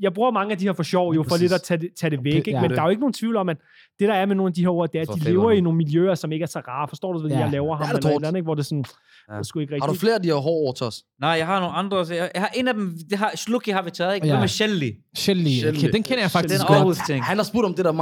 Jeg 0.00 0.14
bruger 0.14 0.30
mange 0.30 0.52
af 0.52 0.58
de 0.58 0.64
her 0.64 0.72
for 0.72 0.82
sjov, 0.82 1.14
jo, 1.14 1.22
for 1.28 1.36
lidt 1.36 1.52
at 1.52 1.60
præcis. 1.60 1.66
tage 1.68 1.78
det, 1.80 1.88
tage 2.00 2.10
det 2.10 2.24
væk. 2.24 2.34
Ikke? 2.34 2.50
Ja, 2.50 2.60
Men 2.60 2.70
det. 2.70 2.76
der 2.76 2.82
er 2.82 2.86
jo 2.86 2.90
ikke 2.90 3.00
nogen 3.00 3.12
tvivl 3.12 3.36
om, 3.36 3.48
at 3.48 3.56
det, 3.98 4.08
der 4.08 4.14
er 4.14 4.26
med 4.26 4.36
nogle 4.36 4.50
af 4.50 4.54
de 4.54 4.60
her 4.60 4.68
ord, 4.68 4.92
det 4.92 4.98
er, 4.98 5.02
at 5.12 5.18
de 5.20 5.24
lever 5.24 5.50
i 5.50 5.60
nogle 5.60 5.76
miljøer, 5.76 6.14
som 6.14 6.32
ikke 6.32 6.42
er 6.42 6.46
så 6.46 6.60
rare. 6.68 6.88
Forstår 6.88 7.12
du, 7.12 7.20
hvad 7.20 7.30
Ja. 7.30 7.38
jeg 7.38 7.50
laver 7.50 7.76
ham? 7.76 7.86
Ja, 7.86 7.92
det 7.92 7.94
er 7.94 7.98
eller 7.98 8.16
eller 8.16 8.28
andet, 8.28 8.38
ikke? 8.38 8.44
Hvor 8.44 8.54
det 8.54 8.66
sådan... 8.66 8.84
Ja. 9.32 9.42
Sgu 9.42 9.58
ikke 9.58 9.72
Har 9.72 9.78
du 9.78 9.84
rigtigt. 9.84 10.00
flere 10.00 10.14
af 10.14 10.22
de 10.22 10.28
her 10.28 10.34
hårde 10.34 10.82
ord? 10.82 10.92
Nej, 11.20 11.30
jeg 11.30 11.46
har 11.46 11.60
nogle 11.60 11.74
andre. 11.74 11.96
Jeg, 11.98 12.30
jeg 12.34 12.42
har 12.42 12.50
en 12.56 12.68
af 12.68 12.74
dem, 12.74 12.98
det 13.10 13.18
har 13.18 13.32
Slucky 13.36 13.72
har 13.72 13.82
vi 13.82 13.90
taget, 13.90 14.14
ikke? 14.14 14.26
Ja. 14.26 14.32
Hvad 14.32 14.40
med 14.40 14.48
Shelly? 14.48 14.90
Shelly. 15.16 15.48
Shelly. 15.48 15.78
Okay, 15.78 15.92
den 15.92 16.02
kender 16.02 16.08
jeg 16.10 16.16
Det 16.16 16.24
er 16.24 16.28
faktisk 16.28 16.60
en 16.70 16.82
godt. 16.82 16.98
Ting. 17.06 17.24
Han 17.24 17.36
har 17.36 17.44
spurgt 17.44 17.66
om 17.66 17.74
det 17.74 17.84
der 17.84 17.92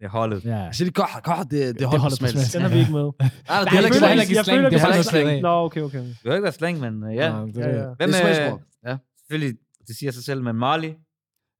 det 0.00 0.04
er. 0.04 0.08
nu 0.08 0.18
har 0.18 0.22
jeg 0.22 0.30
den. 0.30 0.40
Det, 0.40 0.52
er 0.52 0.56
er 0.56 0.62
er 0.62 0.68
holdet. 0.68 0.80
Ja. 0.80 0.90
Går, 0.90 1.20
går, 1.22 1.42
det, 1.42 1.50
det 1.50 1.78
Det 1.78 1.88
på 2.00 2.10
smags. 2.10 2.32
smags. 2.32 2.52
Den 2.52 2.62
har 2.62 2.68
vi 2.68 2.78
ikke 2.78 2.92
med. 2.92 3.00
Nej, 3.20 3.28
det 3.28 3.28
er 3.48 3.56
Jeg 3.62 3.70
heller 3.72 3.88
ikke 3.88 3.96
slang. 3.98 4.20
ikke 4.20 4.36
jeg 4.36 4.44
føler, 4.46 4.70
det 4.70 4.80
er 4.80 4.86
er 4.86 4.86
faktisk 4.92 5.10
slang. 5.10 5.40
Nå, 5.40 5.48
okay, 5.48 5.80
okay. 5.80 5.98
Det 5.98 6.16
er 6.24 6.32
ikke 6.34 6.42
være 6.42 6.52
slang, 6.52 6.80
men 6.80 7.02
uh, 7.04 7.14
ja. 7.14 7.36
Ja, 7.36 7.42
det, 7.42 7.56
Ja, 7.56 7.60
er 7.62 7.68
ja. 7.68 7.74
det. 7.88 7.96
Hvem 7.98 8.10
Det 8.10 8.20
er 8.20 8.24
er... 8.26 8.34
smagsord. 8.34 8.60
Ja. 8.86 8.96
Selvfølgelig, 9.18 9.58
det 9.88 9.96
siger 9.96 10.12
sig 10.12 10.24
selv, 10.24 10.42
men 10.42 10.56
Marley. 10.56 10.88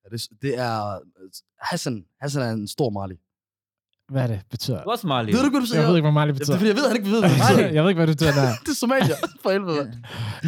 Ja, 0.04 0.06
det, 0.16 0.20
det 0.42 0.58
er... 0.58 0.98
Hassan, 1.70 2.04
Hassan 2.22 2.42
er 2.42 2.50
en 2.50 2.68
stor 2.68 2.90
Marley. 2.90 3.16
Hvad 4.12 4.22
er 4.22 4.26
det 4.26 4.40
betyder? 4.50 4.82
Du 4.82 4.88
er 4.88 4.92
også 4.92 5.06
Marley. 5.06 5.32
Ved 5.32 5.42
du, 5.44 5.50
hvad 5.50 5.60
du 5.60 5.66
siger? 5.66 5.80
Jeg 5.80 5.88
ved 5.88 5.96
ikke, 5.96 6.04
hvad 6.04 6.12
Mali 6.12 6.28
Ja, 6.28 6.32
det 6.32 6.40
er 6.40 6.44
betyder. 6.44 6.56
fordi, 6.56 6.68
jeg 6.68 6.76
ved, 6.76 6.84
at 6.84 6.88
han 6.90 6.96
ikke 6.96 7.10
ved, 7.10 7.20
hvad 7.20 7.30
det 7.30 7.38
betyder. 7.38 7.68
Jeg 7.76 7.82
ved 7.82 7.90
ikke, 7.90 7.98
hvad 7.98 8.06
det 8.06 8.16
betyder 8.16 8.32
der. 8.42 8.48
Det 8.66 8.68
er 8.68 8.74
Somalia. 8.74 9.14
For 9.42 9.50
helvede. 9.50 9.92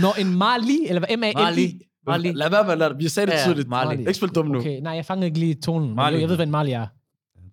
Når 0.05 0.21
en 0.21 0.39
Mali, 0.39 0.79
eller 0.89 1.01
hvad? 1.07 1.17
M-A-L-I? 1.17 1.81
Marley. 2.07 2.33
Lad 2.35 2.51
være 2.51 2.65
med 2.65 2.73
at 2.73 2.79
lade 2.79 2.91
det. 2.91 2.99
Vi 2.99 3.09
sagde 3.09 3.27
det 3.31 3.37
Ja, 3.39 3.45
tydeligt. 3.45 3.69
Marley. 3.69 3.99
Ikke 3.99 4.15
spil 4.15 4.29
dum 4.29 4.47
nu. 4.47 4.59
Okay, 4.59 4.81
nej, 4.83 4.93
jeg 4.93 5.05
fangede 5.07 5.27
ikke 5.27 5.39
lige 5.39 5.55
tonen. 5.55 5.95
Mali. 5.95 6.21
Jeg 6.21 6.29
ved, 6.29 6.37
hvad 6.37 6.47
en 6.47 6.53
Mali 6.53 6.73
er. 6.73 6.87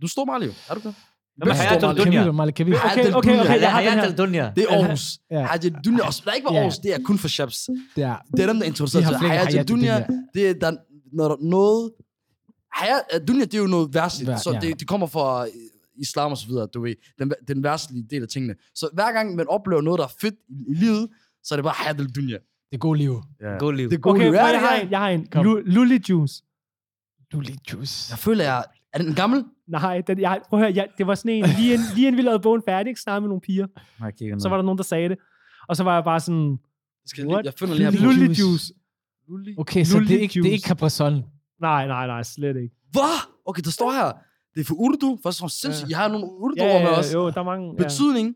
Du 0.02 0.08
Marley, 0.26 0.48
jo. 0.48 0.54
Er 0.70 0.74
du 0.74 0.80
er 1.52 1.56
Stor 1.56 1.64
Hayatul 1.64 1.88
Marley. 1.88 2.04
Kan 2.04 2.12
vi 2.12 2.18
Dunya? 2.18 2.26
det, 2.28 2.36
Mali? 2.36 2.52
Kan 2.52 2.66
vi 2.66 2.72
det? 2.72 2.80
Okay, 2.80 2.90
Hayatul 2.90 3.16
okay, 3.16 3.30
Dunya. 3.30 3.42
okay, 3.44 3.62
jeg 3.62 3.72
har 3.72 3.82
den 3.82 3.90
her. 3.92 4.00
Hayatul 4.00 4.18
Dunya. 4.26 4.52
Det 4.56 4.64
er 4.64 4.78
er 6.32 6.36
ikke 6.36 6.48
er 6.48 6.52
er, 8.06 8.20
er 8.44 8.48
dem, 8.48 8.60
der 8.60 8.66
til 9.12 9.20
flere 9.20 9.32
Hayat 9.32 9.48
Hayat 9.54 9.70
Dunya. 9.70 10.00
Dunya. 10.00 10.20
Det 10.34 10.50
er 10.50 10.54
der, 10.54 10.72
når 11.14 11.38
noget... 11.42 11.92
Hayat 12.74 13.28
Dunya, 13.28 13.46
det 13.46 13.54
er 13.54 13.58
jo 13.58 13.68
noget 13.68 13.94
værtsligt. 13.94 14.30
Vær- 14.32 14.38
Så 14.38 14.58
det, 14.62 14.80
det 14.80 14.88
kommer 14.88 15.08
fra 15.08 15.46
øh, 15.46 15.52
islam 16.02 16.32
og 16.32 16.38
så 16.38 16.48
videre, 16.48 16.68
du 16.74 16.82
ved. 16.82 16.96
Den, 17.20 17.34
den 17.48 17.64
værtslige 17.64 18.06
del 18.10 18.22
af 18.24 18.28
tingene. 18.28 18.56
Så 18.76 18.90
hver 18.94 19.12
gang 19.12 19.36
man 19.36 19.48
oplever 19.48 19.82
noget, 19.82 19.98
der 20.00 20.06
er 20.06 20.14
fedt 20.22 20.36
i, 20.50 20.72
i 20.72 20.74
livet, 20.74 21.08
så 21.44 21.54
er 21.54 21.58
det 21.58 21.64
bare 21.64 21.74
Hayat 21.78 21.98
Dunya. 22.16 22.38
det 22.38 22.74
er 22.74 22.78
god 22.78 22.96
liv. 22.96 23.22
Ja. 23.42 23.58
God 23.58 23.74
liv. 23.74 23.90
Det 23.90 23.96
er 23.96 24.00
gode 24.00 24.14
Okay, 24.16 24.24
liv. 24.26 24.34
jeg 24.34 24.60
har 24.60 24.76
en. 24.76 24.92
Jeg 24.92 25.00
har 25.00 25.10
en. 25.10 25.28
Lully 25.66 26.00
Juice. 26.10 26.44
Luli 27.32 27.56
juice. 27.74 28.12
Jeg 28.12 28.20
føler, 28.20 28.44
jeg... 28.44 28.64
Er 28.94 28.98
den 28.98 29.16
gammel? 29.16 29.44
Nej, 29.68 30.02
den, 30.02 30.20
jeg, 30.22 30.42
prøv 30.50 30.60
at 30.60 30.66
høre, 30.66 30.76
jeg, 30.76 30.88
det 30.98 31.08
var 31.08 31.16
sådan 31.16 31.32
en, 31.32 31.46
lige 31.60 31.74
inden, 31.74 31.86
lige 31.96 32.08
inden 32.08 32.18
vi 32.18 32.22
lavede 32.22 32.40
bogen 32.40 32.62
færdig, 32.66 32.90
ikke, 32.90 33.02
snakkede 33.02 33.22
med 33.22 33.28
nogle 33.30 33.42
piger, 33.42 33.68
Jeg 34.00 34.14
kigger 34.16 34.40
så 34.40 34.50
var 34.50 34.56
der 34.58 34.64
nogen, 34.64 34.78
der 34.78 34.84
sagde 34.84 35.10
det. 35.10 35.18
Og 35.68 35.76
så 35.76 35.84
var 35.84 35.94
jeg 35.94 36.04
bare 36.04 36.20
sådan, 36.20 36.50
Jeg, 36.52 36.58
skal 37.06 37.24
lige, 37.24 37.34
What? 37.34 37.46
jeg 37.46 37.54
finder 37.60 37.76
lige 37.76 37.92
her 37.92 37.98
på. 38.00 38.04
Lully 38.06 38.20
Lully 38.20 38.34
Juice. 38.40 38.74
Lully. 39.30 39.54
Okay, 39.58 39.84
så 39.84 39.98
Luli 39.98 40.08
det 40.08 40.16
er 40.18 40.22
ikke, 40.22 40.34
det 40.34 40.40
er 40.40 40.44
juice. 40.44 40.52
ikke 40.54 40.68
Capri-Sun. 40.68 41.14
Nej, 41.62 41.88
nej, 41.88 42.08
nej, 42.08 42.24
slet 42.24 42.58
ikke. 42.58 42.76
Hvad? 42.92 43.18
Okay, 43.46 43.62
der 43.62 43.70
står 43.72 43.92
her. 43.92 44.12
Det 44.56 44.60
er 44.62 44.66
for 44.66 44.76
Urdu. 44.76 45.20
Først 45.24 45.38
og 45.38 45.40
fremmest 45.40 45.62
sindssygt. 45.62 45.90
Jeg 45.90 45.98
har 45.98 46.08
nogle 46.08 46.26
Ja, 46.26 46.32
Urdu-ord 46.32 46.82
med 46.82 46.90
ja, 46.92 47.00
os. 47.00 47.14
jo, 47.14 47.30
der 47.30 47.40
er 47.40 47.44
mange. 47.44 47.74
Ja. 47.78 47.84
Betydning. 47.84 48.36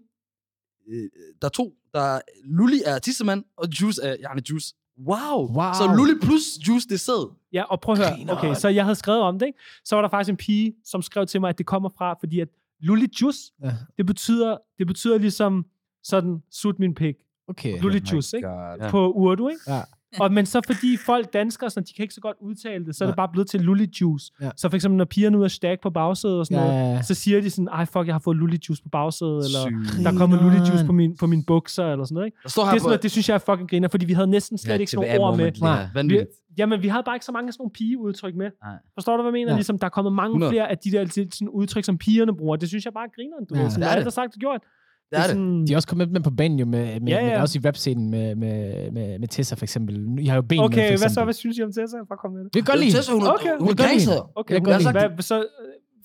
Øh, 0.91 1.09
Der 1.41 1.47
er 1.47 1.49
to. 1.49 1.73
Der 1.93 1.99
er 2.01 2.21
Lully 2.45 2.77
er 2.86 2.99
tissemand, 2.99 3.43
og 3.57 3.67
Juice 3.82 4.01
er 4.03 4.15
Janne 4.21 4.41
Juice. 4.49 4.75
Wow. 5.08 5.47
Wow. 5.58 5.74
Så 5.74 5.93
Lully 5.97 6.20
plus 6.22 6.43
Juice, 6.68 6.88
det 6.89 6.99
sæd. 6.99 7.32
Ja, 7.54 7.64
og 7.64 7.82
prøv 7.82 7.93
at 7.93 7.99
høre. 7.99 8.38
Okay, 8.38 8.54
så 8.54 8.70
jeg 8.70 8.84
havde 8.84 8.95
skrevet 8.95 9.22
om 9.22 9.39
det, 9.39 9.45
ikke? 9.45 9.60
Så 9.86 9.95
var 9.95 10.02
der 10.02 10.10
faktisk 10.10 10.30
en 10.30 10.38
pige, 10.38 10.74
som 10.86 11.02
skrev 11.02 11.26
til 11.26 11.41
mig, 11.41 11.49
at 11.49 11.58
det 11.58 11.66
kommer 11.66 11.89
fra, 11.97 12.16
fordi 12.20 12.39
at 12.39 12.47
Lully 12.80 13.06
Juice, 13.22 13.39
Ja. 13.64 13.72
det 13.97 14.06
betyder, 14.06 14.58
det 14.78 14.88
betyder 14.88 15.18
ligesom 15.18 15.66
sådan, 16.04 16.43
sut 16.52 16.80
min 16.80 16.95
pik. 16.95 17.16
Okay. 17.47 17.82
Lully 17.82 17.99
Oh 18.02 18.14
Juice, 18.14 18.38
ikke? 18.38 18.47
God. 18.49 18.78
Ja. 18.80 18.89
På 18.89 19.12
urdu, 19.12 19.47
ikke? 19.47 19.62
Ja. 19.68 19.82
Og, 20.20 20.34
men 20.34 20.45
så 20.45 20.62
fordi 20.66 20.97
folk 20.97 21.34
danskere, 21.34 21.70
sådan, 21.70 21.88
de 21.88 21.93
kan 21.93 22.03
ikke 22.03 22.14
så 22.14 22.22
godt 22.22 22.38
udtale 22.41 22.86
det, 22.86 22.95
så 22.95 23.03
er 23.03 23.07
det 23.07 23.16
bare 23.16 23.30
blevet 23.32 23.47
til 23.47 23.62
lullijuice. 23.62 24.32
Ja. 24.41 24.49
Så 24.55 24.70
for 24.70 24.76
eksempel, 24.76 24.97
når 24.97 25.05
pigerne 25.05 25.38
ud 25.38 25.43
af 25.43 25.51
stack 25.51 25.82
på 25.82 25.89
bagsædet 25.89 26.39
og 26.39 26.45
sådan 26.45 26.64
ja, 26.64 26.84
noget, 26.84 27.05
så 27.05 27.14
siger 27.14 27.41
de 27.41 27.49
sådan, 27.49 27.68
ej 27.68 27.86
fuck, 27.86 28.07
jeg 28.07 28.14
har 28.14 28.20
fået 28.20 28.38
lullijuice 28.38 28.84
på 28.84 28.89
bagsædet, 28.89 29.45
eller 29.45 29.88
Sygt. 29.91 30.05
der 30.05 30.18
kommer 30.18 30.41
lullijuice 30.41 30.86
på, 30.86 30.91
min, 30.91 31.18
på 31.18 31.28
mine 31.28 31.43
bukser, 31.47 31.86
eller 31.91 32.05
sådan 32.05 32.14
noget. 32.14 32.28
Ikke? 32.28 32.38
Det, 32.43 32.45
er 32.45 32.49
sådan 32.49 32.82
noget, 32.84 33.03
det 33.03 33.12
synes 33.12 33.30
jeg 33.30 33.36
er 33.36 33.39
fucking 33.39 33.70
griner, 33.70 33.88
fordi 33.88 34.05
vi 34.05 34.14
havde 34.14 34.28
næsten 34.28 34.57
slet 34.57 34.74
ja, 34.74 34.80
ikke 34.80 34.91
sådan 34.91 35.09
nogle 35.09 35.26
ord 35.26 35.38
med. 35.38 35.51
Nej, 35.62 36.03
vi, 36.03 36.26
jamen, 36.57 36.82
vi 36.82 36.88
havde 36.88 37.03
bare 37.03 37.16
ikke 37.16 37.26
så 37.26 37.32
mange 37.32 37.47
af 37.47 37.53
sådan 37.53 37.62
nogle 37.62 37.72
pigeudtryk 37.72 38.36
med. 38.36 38.49
Nej. 38.64 38.76
Forstår 38.93 39.18
du, 39.18 39.24
hvad 39.24 39.30
jeg 39.30 39.34
mener? 39.34 39.51
Ja. 39.51 39.55
Ligesom, 39.55 39.80
der 39.80 39.86
er 39.86 39.89
kommet 39.89 40.14
mange 40.14 40.30
100. 40.30 40.51
flere 40.51 40.72
af 40.72 40.78
de 40.78 40.91
der 40.91 41.05
sådan, 41.05 41.49
udtryk, 41.49 41.84
som 41.84 41.97
pigerne 41.97 42.36
bruger. 42.38 42.55
Det 42.55 42.70
synes 42.70 42.86
jeg 42.86 42.93
bare 42.93 43.07
griner, 43.16 43.38
du 43.49 43.55
ja, 43.55 43.62
ved. 43.62 43.70
Sådan, 43.70 43.89
det 43.89 43.99
er 43.99 44.03
det. 44.03 44.14
sagt 44.14 44.34
og 44.36 44.39
gjort. 44.39 44.62
Det 45.12 45.18
er 45.20 45.22
det. 45.22 45.30
Sådan... 45.30 45.68
De 45.68 45.74
er 45.74 45.76
også 45.76 45.88
kommet 45.88 46.12
med 46.12 46.22
på 46.22 46.30
banen 46.30 46.59
jo, 46.59 46.66
med, 46.66 46.99
med, 46.99 47.07
ja, 47.07 47.26
ja. 47.26 47.32
Men 47.32 47.41
også 47.41 47.59
i 47.59 47.68
rapscenen 47.68 48.09
med, 48.09 48.36
med, 48.36 48.91
med, 48.91 49.20
med 49.20 49.28
Tessa 49.28 49.55
for 49.55 49.66
eksempel. 49.66 50.20
I 50.20 50.26
har 50.26 50.36
jo 50.36 50.41
ben 50.41 50.59
Okay, 50.59 50.91
med, 50.91 50.99
hvad 50.99 51.09
så? 51.09 51.24
Hvad 51.24 51.34
synes 51.34 51.57
I 51.57 51.64
om 51.64 51.74
Tessa? 51.74 51.97
Bare 52.09 52.18
kom 52.22 52.32
med 52.32 52.43
det. 52.43 52.53
Det 52.53 52.66
kan 52.66 52.80
lige. 52.80 52.91
Tessa, 52.91 53.14
hun, 53.14 53.28
okay. 53.28 53.49
hun, 53.49 53.59
hun 53.59 53.70
er 53.70 53.76
gangster. 53.76 54.32
Okay, 54.36 54.53
jeg 54.53 54.66
kan 54.66 54.84
godt 54.84 55.09
lide. 55.09 55.22
Så, 55.24 55.45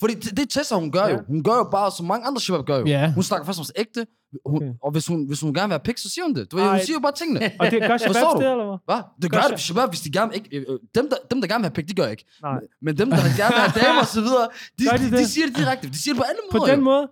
fordi 0.00 0.14
det, 0.14 0.36
det 0.36 0.50
Tessa, 0.50 0.74
hun 0.74 0.90
gør 0.90 1.06
ja. 1.06 1.12
jo. 1.12 1.18
Hun 1.28 1.42
gør 1.42 1.56
jo 1.62 1.68
bare, 1.70 1.90
som 1.96 2.06
mange 2.06 2.26
andre 2.26 2.40
shabab 2.40 2.66
gør 2.66 2.78
jo. 2.78 2.86
Yeah. 2.86 3.12
Hun 3.14 3.22
snakker 3.22 3.46
først 3.46 3.60
om 3.60 3.66
ægte, 3.76 4.06
hun, 4.46 4.56
okay. 4.56 4.70
og 4.82 4.90
hvis 4.92 5.06
hun, 5.06 5.26
hvis 5.26 5.40
hun 5.40 5.54
gerne 5.54 5.68
vil 5.68 5.70
være 5.70 5.80
pik, 5.80 5.98
så 5.98 6.08
siger 6.10 6.24
hun 6.24 6.34
det. 6.34 6.52
Du, 6.52 6.58
Ej. 6.58 6.68
hun 6.70 6.80
siger 6.80 6.96
jo 6.98 7.00
bare 7.00 7.12
tingene. 7.12 7.40
og 7.60 7.70
det 7.70 7.80
gør 7.88 7.96
shabab 7.96 8.40
det, 8.40 8.50
eller 8.50 8.66
hvad? 8.70 8.78
Hvad? 8.90 9.02
Det 9.22 9.30
gør, 9.30 9.40
gør 9.40 9.48
det 9.48 9.60
shabab, 9.60 9.88
hvis 9.88 10.00
de 10.00 10.10
gerne 10.18 10.34
ikke... 10.34 10.48
Øh, 10.56 10.64
øh, 10.68 10.78
dem 10.94 11.08
der, 11.10 11.16
dem, 11.30 11.40
der 11.40 11.48
gerne 11.48 11.62
vil 11.62 11.68
have 11.70 11.76
pik, 11.78 11.88
de 11.88 11.94
gør 11.94 12.08
ikke. 12.14 12.24
Nej. 12.42 12.60
Men 12.82 12.92
dem, 13.00 13.08
der 13.10 13.16
gerne 13.42 13.54
vil 13.56 13.62
have 13.66 13.76
damer 13.84 14.00
og 14.06 14.10
så 14.18 14.20
videre, 14.26 14.46
de, 14.78 14.84
de, 14.84 15.16
de, 15.16 15.26
siger 15.34 15.46
det 15.46 15.56
direkte. 15.56 15.88
De 15.88 15.98
siger 16.02 16.14
det 16.14 16.20
på 16.22 16.26
alle 16.30 16.42
måder. 16.52 16.64
På 16.64 16.70
den 16.72 16.80
måde? 16.90 17.04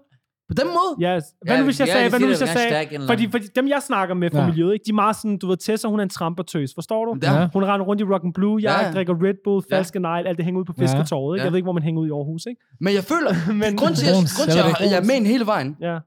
På 0.48 0.54
den 0.54 0.66
måde? 0.66 0.92
Yes. 1.16 1.24
Hvad 1.46 1.58
nu 1.58 1.64
hvis 1.64 1.80
jeg, 1.80 1.86
jeg 1.86 1.94
sagde, 1.94 2.10
hvad 2.10 2.20
nu 2.20 2.26
hvis 2.26 2.40
jeg 2.40 2.48
sagde, 2.48 3.06
fordi, 3.06 3.30
fordi 3.30 3.46
dem 3.46 3.68
jeg 3.68 3.82
snakker 3.82 4.14
med 4.14 4.30
fra 4.30 4.40
ja. 4.40 4.46
miljøet, 4.46 4.72
ikke, 4.72 4.84
de 4.84 4.90
er 4.90 4.94
meget 4.94 5.16
sådan, 5.16 5.38
du 5.38 5.46
ved, 5.46 5.56
Tessa, 5.56 5.88
hun 5.88 5.98
er 6.00 6.02
en 6.02 6.08
trampertøs, 6.08 6.70
forstår 6.74 7.04
du? 7.04 7.18
Ja. 7.22 7.48
Hun 7.52 7.64
render 7.64 7.86
rundt 7.86 8.00
i 8.02 8.04
rock 8.04 8.24
and 8.24 8.34
blue, 8.34 8.62
jeg 8.62 8.80
ja. 8.82 8.92
drikker 8.94 9.14
Red 9.24 9.34
Bull, 9.44 9.64
falske 9.70 9.98
ja. 9.98 10.08
negl, 10.08 10.26
alt 10.26 10.36
det 10.36 10.44
hænger 10.44 10.60
ud 10.60 10.64
på 10.64 10.72
fisketorvet, 10.78 11.36
ikke? 11.36 11.44
Jeg 11.44 11.52
ved 11.52 11.58
ikke, 11.58 11.66
hvor 11.66 11.72
man 11.72 11.82
hænger 11.82 12.00
ud 12.02 12.06
i 12.06 12.10
Aarhus, 12.10 12.46
ikke? 12.46 12.60
Men 12.80 12.94
jeg 12.94 13.04
føler, 13.04 13.30
men, 13.62 13.76
grund 13.80 13.94
til, 13.94 14.06
at, 14.10 14.14
grund 14.36 14.50
jeg, 14.58 14.90
jeg 14.92 14.98
er 15.02 15.06
med 15.10 15.26
hele 15.26 15.46
vejen, 15.46 15.76
ja 15.80 15.98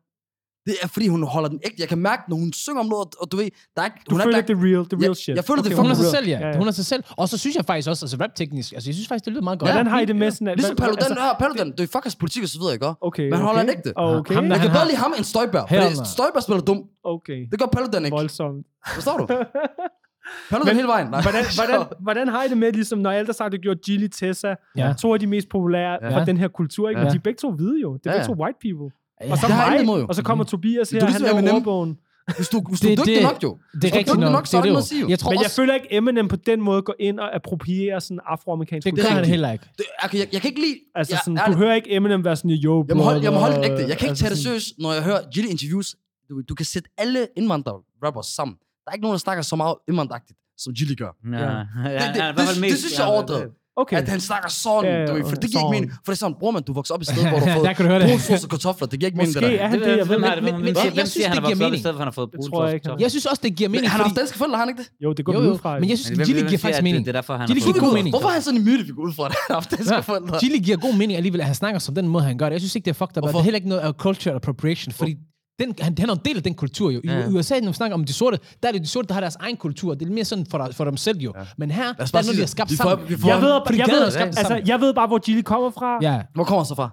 det 0.68 0.76
er 0.84 0.88
fordi, 0.88 1.08
hun 1.08 1.24
holder 1.24 1.50
den 1.50 1.60
ægte. 1.66 1.78
Jeg 1.80 1.90
kan 1.90 1.98
mærke, 1.98 2.22
når 2.30 2.38
hun 2.38 2.54
synger 2.54 2.80
om 2.80 2.86
noget, 2.86 3.08
og 3.22 3.32
du 3.32 3.38
ved, 3.38 3.50
der 3.76 3.82
er 3.82 3.86
ikke... 3.86 4.00
Du 4.10 4.16
hun 4.16 4.22
føler, 4.22 4.38
er, 4.38 4.42
der, 4.42 4.48
det 4.48 4.58
er 4.58 4.64
real, 4.68 4.84
the 4.92 4.98
real 5.02 5.10
ja, 5.10 5.14
shit. 5.14 5.36
Jeg 5.36 5.46
føler, 5.46 5.62
okay, 5.62 5.70
det 5.70 5.78
Hun 5.78 5.92
er 5.92 5.96
sig 6.04 6.12
selv, 6.16 6.28
ja. 6.28 6.40
ja, 6.40 6.48
ja. 6.48 6.58
Hun 6.58 6.68
er 6.68 6.72
sig 6.72 6.86
selv. 6.86 7.04
Og 7.18 7.30
så 7.30 7.38
synes 7.38 7.56
jeg 7.56 7.66
faktisk 7.66 7.90
også, 7.90 8.06
altså 8.06 8.18
rap-teknisk, 8.24 8.74
altså 8.74 8.90
jeg 8.90 8.96
synes 8.96 9.08
faktisk, 9.08 9.26
det 9.26 9.34
lyder 9.34 9.44
meget 9.44 9.60
godt. 9.60 9.70
Ja, 9.70 9.74
Hvordan 9.74 9.92
har 9.92 10.00
I 10.00 10.06
det 10.06 10.16
med 10.16 10.32
sådan... 10.32 10.48
Ja. 10.48 10.54
Ligesom 10.54 10.76
Paludan, 10.76 11.04
altså, 11.04 11.24
her, 11.24 11.34
Paludan, 11.40 11.72
det 11.72 11.80
er 11.80 11.88
fuckers 11.96 12.16
politik 12.16 12.44
og 12.44 12.50
så 12.50 12.60
videre, 12.60 12.74
ikke? 12.74 12.94
Okay, 13.02 13.24
Men 13.24 13.34
han 13.34 13.46
holder 13.46 13.62
den 13.62 13.70
ægte. 13.70 13.94
Ah, 13.98 14.18
okay. 14.18 14.36
Ham, 14.36 14.46
jeg 14.52 14.60
kan 14.60 14.72
bedre 14.72 14.88
lide 14.88 14.98
ham 14.98 15.14
end 15.18 15.26
Støjbær, 15.34 15.64
for 15.70 16.06
Støjbær 16.16 16.40
spiller 16.40 16.62
dum. 16.62 16.80
Okay. 17.04 17.40
Det 17.52 17.60
gør 17.60 17.66
Paludan 17.66 18.06
ikke. 18.06 18.16
Voldsomt. 18.16 18.66
Forstår 18.96 19.18
du? 19.18 19.26
Paludan 20.52 20.76
hele 20.76 20.88
vejen. 20.88 21.08
Nej. 21.08 21.22
Hvordan, 21.22 21.44
hvordan, 21.60 21.80
hvordan 22.00 22.28
har 22.28 22.44
I 22.44 22.48
det 22.48 22.58
med, 22.58 22.72
ligesom, 22.72 23.00
når 23.00 23.12
alle 23.12 23.34
sagt, 23.34 23.52
du 23.52 23.58
gjorde 23.58 23.80
Gilly 23.86 24.08
Tessa, 24.08 24.56
to 25.02 25.14
af 25.14 25.20
de 25.20 25.28
mest 25.28 25.50
populære 25.50 25.98
ja. 26.02 26.10
fra 26.16 26.26
den 26.26 26.38
her 26.38 26.48
kultur, 26.48 26.90
ikke? 26.90 27.02
Men 27.02 27.12
de 27.12 27.16
er 27.16 27.20
begge 27.20 27.38
to 27.38 27.52
hvide 27.52 27.82
jo. 27.82 27.94
Det 27.94 28.06
er 28.06 28.12
begge 28.12 28.26
to 28.26 28.34
white 28.44 28.60
people. 28.62 28.90
Og 29.22 29.38
så, 29.38 29.48
jeg 29.48 29.56
har 29.56 29.84
mig, 29.84 30.10
og 30.10 30.16
så 30.16 30.24
kommer 30.24 30.44
mm. 30.44 30.48
Tobias 30.48 30.90
her, 30.90 31.00
du, 31.00 31.06
ligesom 31.06 31.36
han 31.36 31.44
laver 31.44 31.56
ordbogen. 31.56 31.98
Hvis 32.36 32.50
du, 32.50 32.62
hvis 32.70 32.80
du 32.80 32.88
det, 32.88 32.94
er 32.94 32.98
dygtig 32.98 33.24
nok, 33.24 33.44
jo. 33.44 33.58
Det 33.82 33.94
er 33.94 33.98
rigtigt 33.98 34.20
nok. 34.20 34.32
nok, 34.32 34.48
så 34.48 34.58
det, 34.58 34.60
er 34.60 34.64
det 34.64 34.72
noget 34.72 35.04
at 35.04 35.10
jeg 35.10 35.20
tror 35.20 35.32
Men 35.32 35.40
jeg 35.40 35.46
også, 35.46 35.56
føler 35.56 35.74
ikke, 35.74 35.88
Eminem 35.92 36.28
på 36.28 36.36
den 36.36 36.62
måde 36.62 36.82
går 36.82 36.96
ind 37.00 37.20
og 37.20 37.36
approprierer 37.36 38.00
sådan 38.00 38.20
afroamerikansk 38.26 38.86
kultur. 38.90 39.04
Det 39.04 39.10
gør 39.10 39.16
han 39.16 39.26
heller 39.26 39.52
ikke. 39.52 39.66
Det, 39.78 39.86
okay, 40.04 40.20
jeg, 40.20 40.28
jeg, 40.34 40.42
kan 40.42 40.50
ikke 40.50 40.62
lide... 40.62 40.76
Altså, 40.96 41.18
sådan, 41.26 41.38
jeg, 41.38 41.44
du 41.48 41.58
hører 41.58 41.76
ikke 41.76 41.92
Eminem 41.92 42.26
være 42.26 42.36
sådan, 42.36 42.52
jo, 42.52 42.86
jeg 42.88 42.98
må 42.98 43.04
holde, 43.04 43.24
jeg 43.24 43.34
må 43.34 43.40
holde 43.40 43.66
ægte. 43.66 43.78
Jeg 43.78 43.78
kan 43.78 43.92
ikke 43.92 44.06
altså 44.08 44.24
tage 44.24 44.30
det 44.30 44.40
seriøst, 44.40 44.74
når 44.80 44.94
jeg 44.94 45.04
hører 45.04 45.22
Jilly 45.36 45.50
interviews. 45.50 45.96
Du, 46.30 46.42
du 46.50 46.56
kan 46.56 46.66
sætte 46.66 46.90
alle 46.98 47.28
indvandrer-rappers 47.38 48.28
sammen. 48.28 48.56
Der 48.86 48.92
er 48.92 48.94
ikke 48.94 49.02
nogen, 49.02 49.14
der 49.14 49.20
snakker 49.20 49.44
så 49.44 49.56
meget 49.56 49.76
indvandreragtigt, 49.88 50.40
som 50.58 50.74
Jilly 50.74 50.96
gør. 50.96 51.12
Ja. 51.34 51.38
Det, 51.38 52.16
det, 52.16 52.24
det, 52.38 52.48
det, 52.56 52.64
det, 52.64 52.78
synes 52.78 52.98
jeg 53.00 53.06
er 53.06 53.12
overdrevet. 53.12 53.52
Okay. 53.82 53.98
At 53.98 54.10
han 54.10 54.20
snakker 54.20 54.50
sådan, 54.50 54.92
ja, 54.92 55.00
ja, 55.00 55.06
du, 55.06 55.30
for 55.30 55.36
det 55.36 55.50
giver 55.52 55.62
ikke 55.64 55.76
mening. 55.78 55.92
For 56.06 56.12
det 56.12 56.18
er 56.18 56.22
sådan, 56.24 56.36
bror 56.40 56.52
man, 56.52 56.64
du 56.64 56.74
vokser 56.74 56.94
op 56.96 57.02
i 57.02 57.06
stedet, 57.06 57.30
hvor 57.30 57.40
du 57.40 57.46
har 57.50 57.60
fået 57.60 58.02
brunsås 58.10 58.44
og 58.44 58.50
kartofler. 58.50 58.88
Det 58.88 59.00
giver 59.00 59.08
ikke 59.08 59.18
mening, 59.18 59.34
det 59.34 59.44
der. 59.44 59.50
Måske 59.50 59.60
er 59.64 59.68
han 59.68 59.82
det, 59.82 59.98
jeg 59.98 60.10
ved. 60.10 60.20
Men, 60.20 60.44
men, 60.44 60.54
men, 60.66 60.76
jeg 60.76 61.08
synes, 61.08 61.14
det 61.14 61.44
giver 61.44 61.56
mening. 61.56 61.80
Stedet, 61.80 61.98
han 61.98 62.08
har 62.08 62.12
fået 62.12 62.30
brunsås 62.32 62.88
og 62.88 63.00
Jeg 63.00 63.10
synes 63.10 63.26
også, 63.26 63.42
det 63.44 63.56
giver 63.56 63.70
mening. 63.70 63.90
Han 63.92 64.00
har 64.00 64.08
haft 64.08 64.18
danske 64.18 64.38
forældre, 64.38 64.58
har 64.58 64.66
han 64.66 64.70
ikke 64.70 64.84
det? 64.84 64.90
Jo, 65.04 65.14
det 65.14 65.26
går 65.26 65.34
ud 65.38 65.58
fra. 65.58 65.80
Men 65.80 65.90
jeg 65.90 65.98
synes, 65.98 66.28
Gilly 66.28 66.48
giver 66.48 66.58
faktisk 66.58 66.84
mening. 66.84 67.06
Det 67.06 67.12
er 67.16 67.18
derfor, 67.22 67.34
han 67.38 67.48
Gilly 67.48 67.60
giver 67.60 67.94
mening. 67.94 68.10
Hvorfor 68.10 68.28
har 68.28 68.34
han 68.34 68.42
sådan 68.42 68.60
en 68.60 68.66
myte, 68.66 68.84
vi 68.84 68.92
går 68.92 69.04
ud 69.04 69.14
fra, 69.14 69.26
at 69.26 69.32
han 69.32 69.38
har 69.48 69.54
haft 69.54 69.72
danske 69.72 70.04
forældre? 70.04 70.40
Gilly 70.40 70.60
giver 70.66 70.78
god 70.78 70.94
mening 70.94 71.18
alligevel, 71.18 71.42
at 71.42 71.46
han 71.46 71.56
snakker 71.56 71.80
som 71.80 71.96
den 71.96 72.08
måde, 72.08 72.24
han 72.24 72.38
gør 72.38 72.46
det. 72.46 72.54
Jeg 72.54 72.62
synes 72.62 72.76
ikke, 72.76 72.86
det 72.86 72.92
er 72.92 73.00
fucked 73.06 73.18
up. 73.18 73.24
Det 73.30 73.36
er 73.36 73.42
heller 73.42 73.58
ikke 73.58 73.70
noget 73.70 73.88
uh, 73.88 73.94
culture 73.94 74.36
appropriation, 74.36 74.94
fordi 74.94 75.16
den, 75.60 75.74
han, 75.80 75.96
han 76.00 76.10
er 76.10 76.14
en 76.14 76.20
del 76.26 76.38
af 76.38 76.44
den 76.44 76.54
kultur 76.54 76.92
jo. 76.92 77.02
I 77.04 77.08
ja. 77.08 77.28
USA, 77.28 77.60
når 77.60 77.68
vi 77.68 77.74
snakker 77.74 77.96
om 77.96 78.04
de 78.04 78.14
sorte, 78.14 78.40
der 78.64 78.68
er 78.70 78.72
det 78.72 78.82
de 78.82 78.88
sorte, 78.88 79.08
der 79.08 79.14
har 79.14 79.22
deres 79.22 79.36
egen 79.36 79.58
kultur. 79.58 79.94
Det 79.94 80.08
er 80.08 80.12
mere 80.12 80.26
sådan 80.26 80.46
for, 80.46 80.70
for 80.72 80.86
dem 80.86 80.98
selv 80.98 81.20
jo. 81.20 81.34
Ja. 81.38 81.46
Men 81.58 81.72
her, 81.72 81.94
der 81.94 82.04
er 82.04 82.24
noget, 82.24 82.36
de 82.36 82.40
har 82.40 82.46
skabt 82.48 82.72
vi 82.72 82.76
får, 82.76 82.90
sammen. 82.90 83.10
Vi 83.10 83.18
får, 83.18 83.30
jeg, 83.30 83.42
ved, 83.42 83.78
jeg, 83.78 83.88
ved, 83.90 84.04
altså, 84.04 84.62
jeg 84.66 84.82
ved 84.82 84.94
bare, 84.94 85.08
hvor 85.08 85.20
Gilly 85.20 85.42
kommer 85.42 85.70
fra. 85.70 86.00
Ja. 86.02 86.22
Hvor 86.34 86.44
kommer 86.44 86.60
han 86.60 86.66
så 86.66 86.76
fra? 86.76 86.90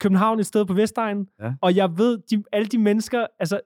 København 0.00 0.40
et 0.40 0.46
sted 0.46 0.64
på 0.64 0.74
Vestegn. 0.74 1.26
Ja. 1.42 1.52
Og 1.62 1.76
jeg 1.76 1.90
ved, 1.96 2.18
de, 2.30 2.42
alle 2.52 2.66
de 2.66 2.78
mennesker, 2.78 3.26
altså 3.40 3.60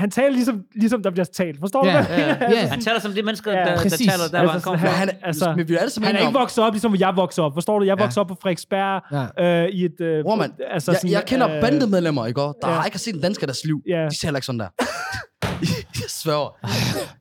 han 0.00 0.10
taler 0.10 0.30
ligesom, 0.30 0.62
ligesom 0.74 1.02
der 1.02 1.10
bliver 1.10 1.24
talt. 1.24 1.60
Forstår 1.60 1.84
yeah, 1.84 2.08
du? 2.08 2.12
Yeah, 2.12 2.52
yeah. 2.52 2.70
han 2.70 2.80
taler 2.80 3.00
som 3.00 3.12
de 3.12 3.22
mennesker, 3.22 3.52
yeah, 3.52 3.66
der, 3.66 3.82
der, 3.82 3.88
taler, 3.88 4.12
der 4.16 4.22
altså, 4.22 4.38
var 4.38 4.52
han 4.52 4.60
kom 4.60 4.76
han, 4.76 5.10
altså, 5.22 5.54
men 5.56 5.68
vi 5.68 5.74
er 5.74 5.78
alle 5.78 5.92
han 6.02 6.16
er 6.16 6.20
ikke 6.20 6.32
vokset 6.32 6.64
op, 6.64 6.72
ligesom 6.72 6.96
jeg 6.96 7.12
voksede 7.16 7.44
op. 7.46 7.54
Forstår 7.54 7.78
du? 7.78 7.84
Jeg 7.84 7.98
voksede 7.98 8.18
ja. 8.18 8.20
op 8.20 8.28
på 8.28 8.36
Frederiksberg 8.42 9.02
ja. 9.38 9.64
øh, 9.64 9.68
i 9.68 9.84
et... 9.84 10.00
Øh, 10.00 10.24
Bro, 10.24 10.34
man, 10.34 10.52
altså, 10.70 10.92
jeg, 10.92 10.98
sådan, 11.00 11.10
jeg 11.10 11.24
kender 11.26 11.56
øh, 11.56 11.60
bandemedlemmer, 11.60 12.26
ikke? 12.26 12.40
Der 12.40 12.52
ja. 12.64 12.70
har 12.70 12.84
ikke 12.84 12.98
set 12.98 13.14
en 13.14 13.20
dansker 13.20 13.46
deres 13.46 13.64
liv. 13.64 13.82
Ja. 13.88 14.08
De 14.10 14.18
taler 14.18 14.36
ikke 14.36 14.46
sådan 14.46 14.58
der. 14.58 14.68
jeg 16.00 16.08
svær. 16.08 16.56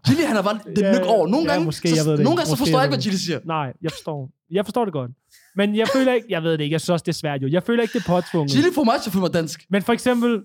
Gilly, 0.07 0.23
han 0.27 0.35
har 0.35 0.43
bare 0.43 0.59
det 0.75 0.81
ja, 0.81 1.05
over. 1.05 1.27
Nogle 1.27 1.45
ja, 1.45 1.51
gange, 1.51 1.65
måske, 1.65 1.95
så, 1.95 2.09
nogle 2.09 2.23
gange 2.23 2.45
så 2.45 2.55
forstår 2.55 2.77
jeg 2.77 2.85
ikke, 2.85 2.95
hvad 2.95 3.03
Gilly 3.03 3.15
siger. 3.15 3.39
Nej, 3.45 3.73
jeg 3.81 3.91
forstår. 3.91 4.29
Jeg 4.51 4.65
forstår 4.65 4.85
det 4.85 4.93
godt. 4.93 5.11
Men 5.55 5.75
jeg 5.75 5.87
føler 5.93 6.13
ikke, 6.13 6.27
jeg 6.29 6.43
ved 6.43 6.51
det 6.51 6.61
ikke, 6.61 6.73
jeg 6.73 6.81
synes 6.81 6.89
også, 6.89 7.03
det 7.03 7.11
er 7.11 7.17
svært 7.17 7.41
jo. 7.41 7.47
Jeg 7.47 7.63
føler 7.63 7.81
ikke, 7.81 7.93
det 7.93 7.99
er 7.99 8.07
påtvunget. 8.07 8.51
Chili 8.51 8.67
for 8.75 8.83
mig, 8.83 8.95
så 9.03 9.11
føler 9.11 9.21
mig 9.21 9.33
dansk. 9.33 9.65
Men 9.69 9.81
for 9.81 9.93
eksempel... 9.93 10.31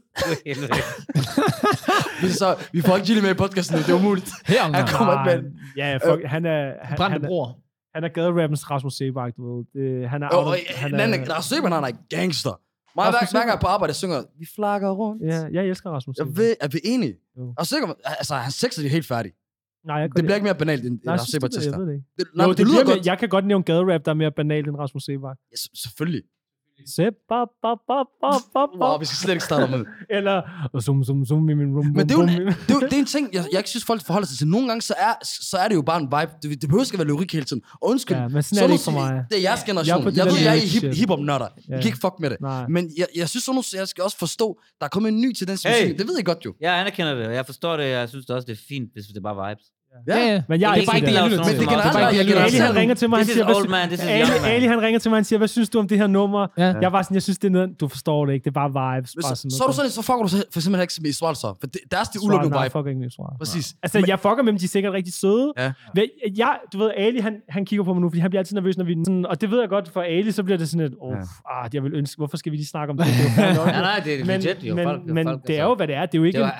vi, 2.23 2.29
så, 2.29 2.57
vi 2.73 2.81
får 2.81 2.95
ikke 2.97 3.07
Gilly 3.07 3.23
med 3.23 3.31
i 3.31 3.35
podcasten 3.35 3.77
nu, 3.77 3.83
det 3.83 3.89
er 3.89 3.95
umuligt. 3.95 4.31
Her, 4.47 4.63
han 4.63 4.87
kommer 4.87 5.25
med. 5.25 5.51
Ja, 5.77 5.97
fuck, 5.97 6.23
øh, 6.23 6.31
han 6.31 6.47
er... 6.47 6.73
Han, 6.83 6.97
brændte 6.97 7.21
han, 7.21 7.29
bror. 7.29 7.59
Han 7.95 8.05
er 8.05 8.09
gaderappens 8.09 8.71
Rasmus 8.71 8.95
Sebak, 8.95 9.37
du 9.37 9.57
ved. 9.57 9.65
Det, 9.75 10.11
han 10.11 10.23
er... 10.23 10.29
Oh, 10.33 10.47
og, 10.47 10.53
øh, 10.53 10.59
han, 10.77 11.01
han 11.01 11.15
er, 11.15 11.19
Rasmus 11.35 11.45
Sebak, 11.45 11.73
han 11.73 11.85
er 11.85 12.17
gangster. 12.17 12.61
Mig 12.97 13.11
hver, 13.11 13.31
hver 13.31 13.47
gang 13.47 13.61
på 13.61 13.67
arbejde, 13.67 13.95
synger, 13.95 14.23
vi 14.39 14.47
flakker 14.55 14.91
rundt. 14.91 15.23
Ja, 15.23 15.47
jeg 15.53 15.67
elsker 15.67 15.91
Rasmus 15.91 16.17
Sebak. 16.17 16.29
Jeg 16.29 16.37
ved, 16.37 16.57
er 16.61 16.69
vi 16.69 16.81
enige? 16.85 17.15
Jo. 17.39 17.55
Og 17.59 17.67
sikker, 17.67 17.89
altså, 18.05 18.35
han 18.35 18.53
sexer 18.53 18.83
de 18.83 18.89
helt 18.89 19.07
færdig. 19.07 19.33
Nej, 19.87 19.97
jeg 19.97 20.09
det 20.17 20.25
bliver 20.25 20.35
ikke 20.35 20.45
mere 20.45 20.55
banalt 20.55 20.85
end 20.85 21.01
Rasmus 21.09 21.29
Sebak-tester. 21.29 21.71
Jeg 21.71 21.79
ved 21.81 21.87
det 21.87 21.95
ikke. 21.95 22.07
Det, 22.19 22.27
nej, 22.37 22.47
jo, 22.47 22.51
det, 22.51 22.59
det 22.59 22.67
lyder 22.67 22.85
bliver, 22.85 22.97
godt. 22.97 23.07
Jeg 23.07 23.19
kan 23.19 23.29
godt 23.29 23.47
nævne 23.47 23.65
gaderap, 23.65 24.05
der 24.05 24.11
er 24.11 24.15
mere 24.15 24.31
banalt 24.31 24.69
end 24.69 24.77
Rasmus 24.77 25.03
Sebak. 25.03 25.37
Ja, 25.51 25.57
selvfølgelig. 25.85 26.23
Zip, 26.89 27.15
bop, 27.29 27.49
bop, 27.63 27.79
bop, 27.89 28.07
bop, 28.21 28.43
bop, 28.53 28.71
bop. 28.79 28.81
Wow, 28.81 28.99
vi 28.99 29.05
skal 29.05 29.17
slet 29.17 29.35
ikke 29.35 29.45
starte 29.45 29.71
med 29.71 29.79
det. 29.79 29.87
Eller 30.11 30.37
zoom, 30.81 31.05
zoom, 31.05 31.25
zoom 31.27 31.49
i 31.49 31.55
min 31.55 31.77
rum. 31.77 31.87
Men 31.87 32.09
det 32.09 32.15
er, 32.15 32.21
jo, 32.21 32.27
det, 32.27 32.71
er, 32.71 32.81
det 32.81 32.93
er 32.93 32.99
en 32.99 33.07
ting, 33.07 33.29
jeg, 33.33 33.45
jeg 33.53 33.59
ikke 33.59 33.71
synes, 33.71 33.85
folk 33.85 34.03
forholder 34.07 34.27
sig 34.27 34.39
til. 34.39 34.49
Nogle 34.49 34.69
gange, 34.69 34.83
så 34.83 34.95
er, 34.99 35.15
så 35.25 35.57
er 35.57 35.69
det 35.69 35.75
jo 35.75 35.83
bare 35.83 36.01
en 36.01 36.09
vibe. 36.15 36.33
Det, 36.43 36.61
det 36.63 36.69
behøver 36.69 36.85
ikke 36.85 36.95
at 36.95 36.99
være 36.99 37.09
lyrik 37.09 37.33
hele 37.33 37.45
tiden. 37.45 37.63
Og 37.73 37.89
undskyld, 37.91 38.17
ja, 38.17 38.29
men 38.29 38.43
sådan 38.43 38.63
er 38.63 38.67
det 38.67 38.75
ikke 38.75 38.85
for 38.85 38.91
mig. 38.91 39.25
Det 39.31 39.39
er 39.39 39.43
jeres 39.43 39.65
generation. 39.65 40.05
Jeg, 40.05 40.17
jeg 40.17 40.27
ved, 40.27 40.39
jeg 40.49 40.57
er 40.57 40.67
hip, 40.75 40.97
hip-hop-nørder. 40.99 41.49
Yeah. 41.49 41.79
I 41.79 41.83
kan 41.83 41.89
ikke 41.89 41.99
fuck 42.07 42.15
med 42.21 42.31
det. 42.31 42.41
Nej. 42.41 42.69
Men 42.69 42.91
jeg, 42.97 43.07
jeg 43.17 43.29
synes, 43.29 43.45
sådan 43.45 43.63
jeg 43.75 43.89
skal 43.89 44.05
også 44.05 44.19
forstå, 44.19 44.61
der 44.81 44.85
er 44.87 44.89
kommet 44.89 45.09
en 45.13 45.21
ny 45.21 45.33
til 45.33 45.49
den 45.49 45.59
hey. 45.65 45.73
musik. 45.73 45.99
Det 45.99 46.07
ved 46.09 46.17
jeg 46.17 46.25
godt 46.25 46.45
jo. 46.45 46.55
Jeg 46.61 46.81
anerkender 46.81 47.15
det. 47.15 47.35
Jeg 47.35 47.47
forstår 47.47 47.77
det. 47.77 47.85
Jeg 47.85 48.09
synes 48.09 48.27
det 48.27 48.37
også, 48.37 48.47
det 48.47 48.53
er 48.53 48.63
fint, 48.69 48.93
hvis 48.93 49.05
det 49.07 49.17
er 49.17 49.21
bare 49.21 49.49
vibes. 49.49 49.67
Ja, 50.09 50.19
ja. 50.19 50.43
Men 50.49 50.61
jeg 50.61 50.75
det 50.75 50.83
er 50.83 50.87
bare 50.87 50.97
ikke 50.97 51.07
det, 51.09 51.15
jeg 51.15 51.31
lytter 51.31 51.45
til. 51.45 51.59
Det 51.59 51.67
er 51.67 51.93
bare 51.93 52.15
ikke 52.15 52.25
det, 52.25 52.35
jeg 52.35 52.45
Ali, 52.45 52.57
han 52.57 52.75
ringer 52.75 52.95
til 52.95 53.11
mig, 53.11 53.19
han 53.19 53.27
siger, 53.27 53.57
old 53.57 53.69
man, 53.69 53.89
this 53.89 54.01
Ali, 54.01 54.31
Ali, 54.45 54.67
han 54.67 54.83
ringer 54.83 54.99
til 54.99 55.11
mig, 55.11 55.17
han 55.17 55.25
siger, 55.25 55.39
hvad 55.39 55.49
synes 55.49 55.69
du 55.69 55.79
om 55.79 55.89
det 55.89 55.99
her 55.99 56.07
nummer? 56.07 56.47
Ja. 56.59 56.75
Jeg 56.81 56.93
var 56.93 57.03
sådan, 57.03 57.15
jeg 57.15 57.23
synes, 57.23 57.39
det 57.39 57.49
er 57.49 57.53
noget, 57.53 57.81
du 57.81 57.89
forstår 57.89 58.27
det 58.27 58.33
ikke, 58.33 58.45
det 58.45 58.51
er 58.57 58.69
bare 58.69 58.97
vibes. 58.97 59.17
Bare 59.23 59.37
sådan 59.37 59.51
så, 59.51 59.65
du 59.67 59.73
sådan, 59.73 59.91
så 59.91 60.03
fucker 60.03 60.23
du 60.23 60.29
for 60.29 60.61
simpelthen 60.61 60.81
ikke 60.81 60.95
med 61.01 61.11
Israel 61.11 61.37
så, 61.37 61.55
for 61.61 61.67
deres 61.91 62.09
det 62.09 62.21
udelukkende 62.21 62.51
vibe. 62.55 62.61
Jeg 62.61 62.73
fucker 62.73 62.89
ikke 62.89 63.01
med 63.01 63.07
Israel. 63.07 63.39
Præcis. 63.39 63.75
Altså, 63.83 64.05
jeg 64.07 64.21
fucker 64.21 64.43
med 64.43 64.53
dem, 64.53 64.59
de 64.59 64.65
er 64.65 64.69
sikkert 64.69 64.93
rigtig 64.93 65.15
søde. 65.15 65.53
Men 65.95 66.05
Jeg, 66.37 66.57
du 66.73 66.79
ved, 66.79 66.91
Ali, 66.97 67.19
han, 67.19 67.35
han 67.49 67.65
kigger 67.65 67.85
på 67.85 67.93
mig 67.95 68.01
nu, 68.01 68.09
fordi 68.11 68.21
han 68.21 68.31
bliver 68.31 68.41
altid 68.41 68.55
nervøs, 68.55 68.77
når 68.77 68.85
vi 68.85 68.97
sådan, 69.05 69.27
og 69.27 69.41
det 69.41 69.51
ved 69.51 69.61
jeg 69.61 69.69
godt, 69.69 69.89
for 69.89 70.03
Ali, 70.03 70.33
så 70.33 70.43
bliver 70.43 70.59
det 70.59 70.69
sådan 70.69 70.87
et, 70.87 70.95
åh, 71.01 71.17
ah, 71.51 71.71
jeg 71.75 71.83
vil 71.83 71.95
ønske, 71.95 72.17
hvorfor 72.17 72.37
skal 72.37 72.53
vi 72.53 72.57
lige 72.57 72.67
snakke 72.67 72.91
om 72.91 72.97
det? 72.97 73.07
Nej, 73.37 73.55
nej, 73.91 74.03
det 74.05 74.21
er 74.21 74.25
legit, 74.25 74.63
jo. 74.63 74.75
Men 75.07 75.29
det 75.47 75.59
er 75.59 75.65
jo, 75.65 75.75
hvad 75.75 75.87
det 75.87 75.97
er. 75.97 76.07
Det 76.07 76.15
er 76.15 76.19
jo 76.19 76.25
ikke... 76.25 76.51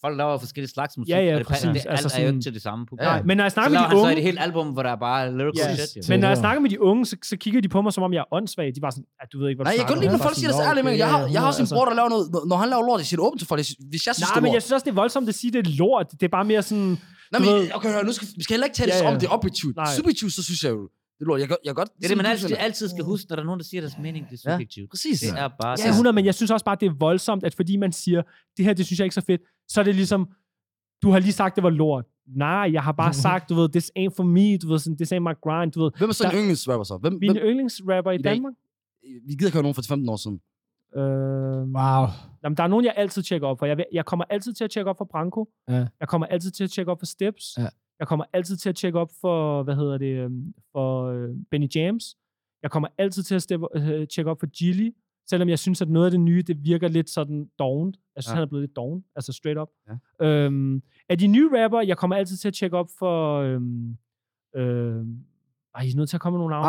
Folk 0.00 0.16
laver 0.16 0.38
forskellige 0.38 0.70
slags 0.70 0.98
musik. 0.98 1.10
Ja, 1.10 1.20
ja, 1.20 1.42
præcis. 1.42 1.86
Altså, 1.86 2.32
det 2.60 2.64
samme 2.70 2.86
publikum. 2.86 3.12
Nej, 3.12 3.22
men 3.22 3.36
når 3.36 3.44
jeg 3.44 3.52
snakker 3.52 3.78
så 3.78 3.82
med 3.82 3.90
de 3.90 3.96
unge... 3.96 4.06
Så 4.06 4.10
er 4.10 4.14
det 4.14 4.24
helt 4.30 4.40
album, 4.40 4.66
hvor 4.74 4.82
der 4.82 4.90
er 4.90 5.00
bare 5.08 5.32
lyrical 5.38 5.70
yes. 5.70 5.88
shit. 5.88 5.96
Jo. 5.96 6.12
Men 6.12 6.20
når 6.20 6.28
jeg 6.28 6.38
snakker 6.44 6.60
med 6.60 6.70
de 6.70 6.80
unge, 6.82 7.06
så, 7.06 7.16
så 7.22 7.36
kigger 7.36 7.60
de 7.60 7.68
på 7.68 7.82
mig, 7.82 7.92
som 7.92 8.02
om 8.02 8.12
jeg 8.12 8.20
er 8.20 8.34
åndssvag. 8.36 8.66
De 8.76 8.82
var 8.82 8.90
sådan, 8.90 9.04
at 9.22 9.28
du 9.32 9.38
ved 9.40 9.48
ikke, 9.48 9.58
hvad 9.58 9.64
du 9.64 9.68
Nej, 9.70 9.76
jeg 9.80 9.86
kan 9.86 9.96
godt 9.96 10.12
når 10.12 10.24
folk 10.28 10.36
siger 10.36 10.52
det 10.52 10.68
ærligt, 10.68 10.84
men 10.84 10.98
jeg 10.98 11.10
har, 11.10 11.20
jeg 11.34 11.40
har 11.40 11.48
altså. 11.48 11.62
også 11.62 11.74
en 11.74 11.78
bror, 11.78 11.84
der 11.90 11.94
laver 12.00 12.08
noget... 12.14 12.24
Når 12.50 12.56
han 12.56 12.68
laver 12.68 12.84
lort, 12.88 12.98
jeg 13.02 13.06
siger 13.06 13.18
det 13.20 13.26
åbent 13.26 13.40
til 13.40 13.48
folk, 13.48 13.58
hvis 13.58 14.06
jeg 14.06 14.14
synes, 14.14 14.20
Nej, 14.20 14.34
det 14.34 14.42
men 14.42 14.52
jeg 14.56 14.62
synes 14.62 14.72
også, 14.76 14.84
det 14.84 14.90
er 14.96 15.00
voldsomt 15.02 15.28
at 15.28 15.36
sige, 15.40 15.50
det 15.56 15.60
er 15.66 15.70
lort. 15.82 16.06
Det 16.20 16.22
er 16.22 16.34
bare 16.38 16.46
mere 16.52 16.62
sådan... 16.62 16.98
Nej, 17.32 17.40
men 17.46 17.72
okay, 17.76 17.88
nu 18.08 18.12
skal, 18.12 18.28
vi 18.36 18.42
skal 18.42 18.54
heller 18.54 18.68
ikke 18.68 18.78
tale 18.82 18.92
ja, 18.94 19.04
ja. 19.04 19.12
om 19.12 19.20
det 19.20 19.28
objektivt. 19.36 19.74
Subjektivt, 19.96 20.32
så 20.32 20.42
synes 20.48 20.64
jeg 20.64 20.70
jo, 20.70 20.82
det 21.18 21.26
lort. 21.26 21.40
Jeg, 21.40 21.48
jeg, 21.48 21.56
jeg 21.64 21.74
godt, 21.74 21.88
det 21.96 22.04
er 22.04 22.08
det, 22.08 22.16
man 22.16 22.26
altid, 22.26 22.56
altid 22.58 22.88
skal 22.88 23.04
huske, 23.04 23.26
når 23.28 23.36
der 23.36 23.42
er 23.42 23.46
nogen, 23.46 23.60
der 23.60 23.64
siger 23.64 23.80
deres 23.80 23.98
mening. 23.98 24.30
Det 24.30 24.44
er 24.44 24.50
subjektivt. 24.52 24.84
Ja, 24.84 24.90
præcis. 24.90 25.20
Det 25.20 25.30
er 25.38 25.48
bare... 25.62 25.76
Ja, 25.84 25.88
100, 25.88 26.14
men 26.14 26.24
jeg 26.24 26.34
synes 26.34 26.50
også 26.50 26.64
bare, 26.64 26.76
det 26.80 26.86
er 26.86 26.94
voldsomt, 26.98 27.44
at 27.44 27.54
fordi 27.54 27.76
man 27.76 27.92
siger, 27.92 28.22
det 28.56 28.64
her, 28.64 28.72
det 28.72 28.86
synes 28.86 28.98
jeg 28.98 29.04
ikke 29.04 29.14
så 29.14 29.20
fedt, 29.20 29.40
så 29.68 29.80
er 29.80 29.84
det 29.84 29.94
ligesom, 29.94 30.28
du 31.02 31.10
har 31.10 31.18
lige 31.18 31.32
sagt, 31.32 31.56
det 31.56 31.62
var 31.62 31.70
lort. 31.70 32.04
Nej, 32.36 32.70
jeg 32.72 32.82
har 32.82 32.92
bare 32.92 33.12
sagt, 33.12 33.48
du 33.48 33.54
ved, 33.54 33.68
this 33.68 33.90
ain't 33.98 34.14
for 34.16 34.22
me, 34.22 34.58
du 34.58 34.68
ved, 34.68 34.78
sådan, 34.78 34.96
this 34.96 35.12
ain't 35.12 35.18
my 35.18 35.34
grind, 35.42 35.72
du 35.72 35.82
ved. 35.82 35.90
Hvem 35.98 36.08
er 36.08 36.12
så 36.12 36.24
Der- 36.24 36.30
en 36.30 36.36
yndlingsrapper 36.36 36.84
så? 36.84 36.96
Hvem, 36.96 37.12
Min 37.12 37.32
hvem, 37.32 37.42
yndlingsrapper 37.46 38.10
i, 38.10 38.14
I 38.14 38.18
dag? 38.18 38.34
Danmark? 38.34 38.54
vi 39.26 39.32
gider 39.32 39.46
ikke 39.46 39.52
høre 39.52 39.62
nogen 39.62 39.74
for 39.74 39.82
15 39.88 40.08
år 40.08 40.16
siden. 40.16 40.40
Øh, 40.96 41.02
Wow. 41.76 42.06
jamen, 42.44 42.56
der 42.56 42.62
er 42.62 42.66
nogen, 42.66 42.84
jeg 42.84 42.94
altid 42.96 43.22
tjekker 43.22 43.46
op 43.48 43.58
for. 43.58 43.66
Jeg, 43.66 43.84
jeg 43.92 44.04
kommer 44.06 44.24
altid 44.30 44.52
til 44.52 44.64
at 44.64 44.70
tjekke 44.70 44.90
op 44.90 44.98
for 44.98 45.04
Branko. 45.04 45.48
Ja. 45.68 45.86
Jeg 46.00 46.08
kommer 46.08 46.26
altid 46.26 46.50
til 46.50 46.64
at 46.64 46.70
tjekke 46.70 46.92
op 46.92 46.98
for 47.00 47.06
Steps. 47.06 47.54
Ja. 47.58 47.66
Jeg 47.98 48.08
kommer 48.08 48.24
altid 48.32 48.56
til 48.56 48.68
at 48.68 48.76
tjekke 48.76 48.98
op 48.98 49.10
for, 49.20 49.62
hvad 49.62 49.74
hedder 49.76 49.98
det, 49.98 50.14
øhm, 50.16 50.54
for 50.72 51.04
øh, 51.04 51.28
Benny 51.50 51.68
James. 51.74 52.16
Jeg 52.62 52.70
kommer 52.70 52.88
altid 52.98 53.22
til 53.22 53.34
at 53.34 53.42
steppe, 53.42 53.66
øh, 53.74 54.06
tjekke 54.08 54.30
op 54.30 54.40
for 54.40 54.46
Gilly, 54.46 54.90
selvom 55.30 55.48
jeg 55.48 55.58
synes, 55.58 55.82
at 55.82 55.88
noget 55.90 56.04
af 56.06 56.10
det 56.10 56.20
nye, 56.20 56.42
det 56.42 56.64
virker 56.64 56.88
lidt 56.88 57.10
sådan 57.10 57.48
dovent. 57.58 57.96
Jeg 58.16 58.22
synes, 58.22 58.30
Ja. 58.32 58.32
ja. 58.32 58.36
han 58.36 58.42
er 58.42 58.48
blevet 58.48 58.62
lidt 58.62 58.76
doven, 58.76 59.04
altså 59.16 59.32
straight 59.32 59.58
up. 59.60 59.68
Ja. 60.20 60.26
Øhm, 60.26 60.82
af 61.10 61.18
de 61.18 61.26
nye 61.26 61.48
rapper, 61.56 61.80
jeg 61.80 61.96
kommer 61.96 62.16
altid 62.16 62.36
til 62.36 62.48
at 62.48 62.54
tjekke 62.54 62.76
op 62.76 62.88
for... 62.98 63.40
Øhm, 63.40 63.96
øhm, 64.56 65.16
ej, 65.74 65.82
I 65.84 65.90
er 65.90 65.96
nødt 65.96 66.08
til 66.10 66.16
at 66.16 66.20
komme 66.20 66.38
med 66.38 66.40
nogle 66.40 66.52
navne. 66.54 66.66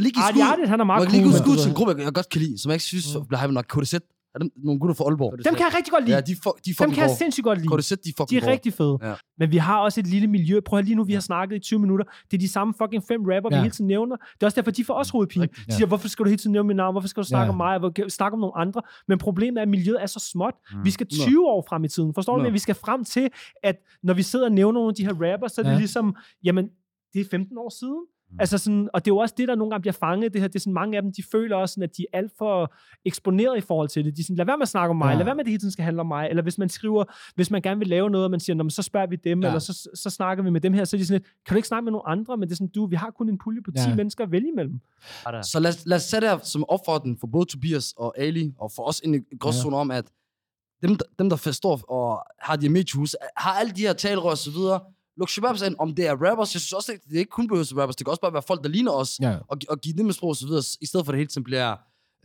Lige 0.00 0.10
give 0.12 0.24
Artie 0.24 0.42
skud? 0.42 0.50
Artie, 0.52 0.66
han 0.66 0.80
er 0.80 0.84
meget 0.84 1.00
jeg 1.02 1.10
lige 1.10 1.22
cool. 1.22 1.32
give 1.32 1.32
men 1.32 1.42
skud 1.44 1.56
til 1.62 1.68
en 1.68 1.74
gruppe, 1.74 2.02
jeg 2.04 2.12
godt 2.14 2.28
kan 2.28 2.40
lide, 2.40 2.58
som 2.58 2.68
jeg 2.70 2.74
ikke 2.74 2.84
synes 2.84 3.14
Mm. 3.16 3.36
hypet 3.40 3.54
nok. 3.54 3.64
KDZ. 3.68 3.94
Er 4.34 4.38
dem 4.38 4.50
nogle 4.56 4.80
gutter 4.80 4.94
fra 4.94 5.04
Aalborg? 5.04 5.44
Dem 5.44 5.54
kan 5.54 5.64
jeg 5.66 5.74
rigtig 5.76 5.92
godt 5.92 6.04
lide. 6.04 6.16
Ja, 6.16 6.20
de, 6.20 6.32
fu- 6.32 6.58
de 6.66 6.74
Dem 6.84 6.90
kan 6.90 7.02
jeg 7.02 7.10
sindssygt 7.18 7.44
godt 7.44 7.58
lide. 7.58 7.76
KDZ, 7.76 7.88
de 7.88 7.94
er 7.94 7.96
De 8.04 8.12
fucking 8.18 8.42
er 8.42 8.46
rigtig 8.46 8.72
fede. 8.72 8.98
Ja. 9.02 9.14
Men 9.38 9.50
vi 9.52 9.56
har 9.56 9.78
også 9.80 10.00
et 10.00 10.06
lille 10.06 10.26
miljø. 10.28 10.60
Prøv 10.60 10.78
at 10.78 10.84
lige 10.84 10.94
nu, 10.94 11.04
vi 11.04 11.12
har 11.12 11.20
snakket 11.20 11.56
i 11.56 11.58
20 11.58 11.78
minutter. 11.80 12.04
Det 12.30 12.36
er 12.36 12.38
de 12.38 12.48
samme 12.48 12.74
fucking 12.78 13.02
fem 13.08 13.20
rapper, 13.20 13.48
vi 13.50 13.54
Ja. 13.54 13.60
hele 13.62 13.70
tiden 13.70 13.86
nævner. 13.86 14.16
Det 14.16 14.42
er 14.42 14.46
også 14.46 14.56
derfor, 14.60 14.70
de 14.70 14.84
får 14.84 14.94
også 14.94 15.12
hovedpine. 15.12 15.42
Rigtigt. 15.42 15.66
De 15.66 15.72
siger, 15.74 15.86
hvorfor 15.86 16.08
skal 16.08 16.24
du 16.24 16.28
hele 16.28 16.38
tiden 16.38 16.52
nævne 16.52 16.66
mit 16.66 16.76
navn? 16.76 16.94
Hvorfor 16.94 17.08
skal 17.08 17.22
du 17.22 17.28
snakke 17.28 17.44
Ja. 17.44 17.50
om 17.50 17.56
mig? 17.56 17.78
Hvor- 17.78 18.08
Snakke 18.08 18.32
om 18.34 18.40
nogle 18.40 18.56
andre? 18.56 18.82
Men 19.08 19.18
problemet 19.18 19.58
er, 19.58 19.62
at 19.62 19.68
miljøet 19.68 20.02
er 20.02 20.06
så 20.06 20.20
småt. 20.32 20.54
Mm. 20.72 20.84
Vi 20.84 20.90
skal 20.90 21.06
Nå. 21.10 21.24
20 21.24 21.46
år 21.48 21.64
frem 21.68 21.84
i 21.84 21.88
tiden. 21.88 22.14
Forstår 22.14 22.32
du? 22.36 22.38
Nå. 22.38 22.44
Men 22.44 22.52
vi 22.52 22.58
skal 22.58 22.74
frem 22.74 23.04
til, 23.04 23.28
at 23.62 23.76
når 24.02 24.14
vi 24.14 24.22
sidder 24.22 24.44
og 24.44 24.52
nævner 24.52 24.72
nogle 24.72 24.88
af 24.88 24.94
de 24.94 25.04
her 25.04 25.12
rapper, 25.32 25.48
så 25.48 25.60
er 25.60 25.62
det 25.62 25.72
Ja. 25.72 25.78
ligesom, 25.78 26.16
jamen, 26.44 26.68
det 27.14 27.20
er 27.20 27.24
15 27.30 27.58
år 27.58 27.78
siden. 27.80 28.00
Mm. 28.32 28.36
Altså 28.40 28.58
sådan, 28.58 28.88
og 28.94 29.04
det 29.04 29.10
er 29.10 29.14
jo 29.14 29.18
også 29.18 29.34
det, 29.38 29.48
der 29.48 29.54
nogle 29.54 29.70
gange 29.70 29.80
bliver 29.80 29.92
fanget 29.92 30.32
det 30.32 30.40
her. 30.40 30.48
Det 30.48 30.54
er 30.56 30.60
sådan, 30.60 30.72
mange 30.72 30.96
af 30.96 31.02
dem, 31.02 31.12
de 31.12 31.22
føler 31.32 31.56
også, 31.56 31.72
sådan, 31.72 31.82
at 31.82 31.96
de 31.96 32.06
er 32.12 32.18
alt 32.18 32.32
for 32.38 32.72
eksponeret 33.04 33.58
i 33.58 33.60
forhold 33.60 33.88
til 33.88 34.04
det. 34.04 34.16
De 34.16 34.20
er 34.20 34.24
sådan, 34.24 34.36
lad 34.36 34.46
være 34.46 34.56
med 34.58 34.62
at 34.62 34.68
snakke 34.68 34.90
om 34.90 34.96
mig, 34.96 35.06
Ja. 35.06 35.10
ja. 35.10 35.16
lad 35.16 35.24
være 35.24 35.34
med, 35.34 35.40
at 35.40 35.46
det 35.46 35.50
hele 35.50 35.60
tiden 35.60 35.72
skal 35.72 35.84
handle 35.84 36.00
om 36.00 36.06
mig. 36.06 36.28
Eller 36.30 36.42
hvis 36.42 36.58
man 36.58 36.68
skriver, 36.68 37.04
hvis 37.34 37.50
man 37.50 37.62
gerne 37.62 37.78
vil 37.78 37.88
lave 37.88 38.10
noget, 38.10 38.24
og 38.24 38.30
man 38.30 38.40
siger, 38.40 38.56
Nå, 38.56 38.62
men 38.62 38.70
så 38.70 38.82
spørger 38.82 39.06
vi 39.06 39.16
dem, 39.16 39.40
Ja. 39.40 39.46
ja. 39.46 39.50
eller 39.52 39.58
så, 39.60 39.88
så 39.94 40.10
snakker 40.10 40.44
vi 40.44 40.50
med 40.50 40.60
dem 40.60 40.72
her, 40.72 40.84
så 40.84 40.96
er 40.96 40.98
de 40.98 41.06
sådan 41.06 41.20
lidt, 41.20 41.30
kan 41.46 41.54
du 41.54 41.56
ikke 41.56 41.68
snakke 41.68 41.84
med 41.84 41.92
nogle 41.92 42.08
andre? 42.08 42.36
Men 42.36 42.48
det 42.48 42.52
er 42.52 42.56
sådan, 42.56 42.68
du, 42.68 42.86
vi 42.86 42.96
har 42.96 43.10
kun 43.10 43.28
en 43.28 43.38
pulje 43.38 43.62
på 43.62 43.70
10 43.70 43.76
Ja. 43.88 43.94
mennesker 43.94 44.24
at 44.24 44.32
vælge 44.32 44.48
imellem. 44.48 44.80
Så 45.42 45.60
lad, 45.60 45.72
lad 45.86 45.96
os 45.96 46.02
sætte 46.02 46.28
det 46.28 46.36
her 46.36 46.44
som 46.44 46.64
opfordring 46.68 47.20
for 47.20 47.26
både 47.26 47.44
Tobias 47.46 47.94
og 47.96 48.18
Ali, 48.18 48.52
og 48.58 48.72
for 48.76 48.82
os 48.88 49.00
ind 49.04 49.16
i 49.16 49.20
gråzone 49.40 49.76
om, 49.76 49.90
at 49.90 50.04
dem, 50.82 50.96
der- 50.96 51.04
dem 51.18 51.28
der 51.30 51.36
forstår 51.36 51.80
og 51.92 52.24
har 52.40 52.56
de 52.56 52.66
her 52.66 52.70
mediehus, 52.72 53.16
har 53.36 53.52
alle 53.52 53.72
de 53.72 53.80
her 53.80 53.92
talerør 53.92 54.30
og 54.30 54.38
så 54.38 54.50
videre, 54.50 54.80
luk 55.20 55.28
shababs 55.30 55.62
ind, 55.62 55.76
om 55.78 55.94
det 55.94 56.06
er 56.06 56.12
rappers. 56.26 56.54
Jeg 56.54 56.60
synes 56.60 56.72
også, 56.72 56.92
at 56.92 56.98
det 57.10 57.16
ikke 57.18 57.30
kun 57.30 57.48
behøver 57.48 57.64
at 57.72 57.76
rappers. 57.76 57.96
Det 57.96 58.06
kan 58.06 58.10
også 58.10 58.20
bare 58.20 58.32
være 58.32 58.42
folk, 58.42 58.62
der 58.62 58.68
ligner 58.68 58.92
os, 58.92 59.18
Ja. 59.20 59.36
og, 59.48 59.56
og 59.68 59.80
give 59.80 59.96
dem 59.98 60.08
et 60.08 60.14
sprog 60.14 60.28
og 60.30 60.36
så 60.36 60.46
videre, 60.46 60.62
i 60.80 60.86
stedet 60.86 61.06
for 61.06 61.12
at 61.12 61.14
det 61.14 61.18
hele 61.18 61.28
tiden 61.28 61.44
bliver 61.44 61.76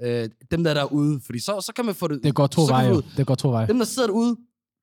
øh, 0.01 0.29
dem, 0.51 0.63
der 0.63 0.69
er 0.69 0.73
derude. 0.73 1.21
Fordi 1.25 1.39
så, 1.39 1.61
så 1.61 1.73
kan 1.75 1.85
man 1.85 1.95
få 1.95 2.07
det... 2.07 2.23
Det 2.23 2.35
går 2.35 2.47
to 2.47 2.61
veje. 2.65 2.93
Det 3.17 3.27
går 3.27 3.35
to 3.35 3.49
veje. 3.51 3.67
Dem, 3.67 3.77
der 3.77 3.85
sidder 3.85 4.07
derude, 4.07 4.35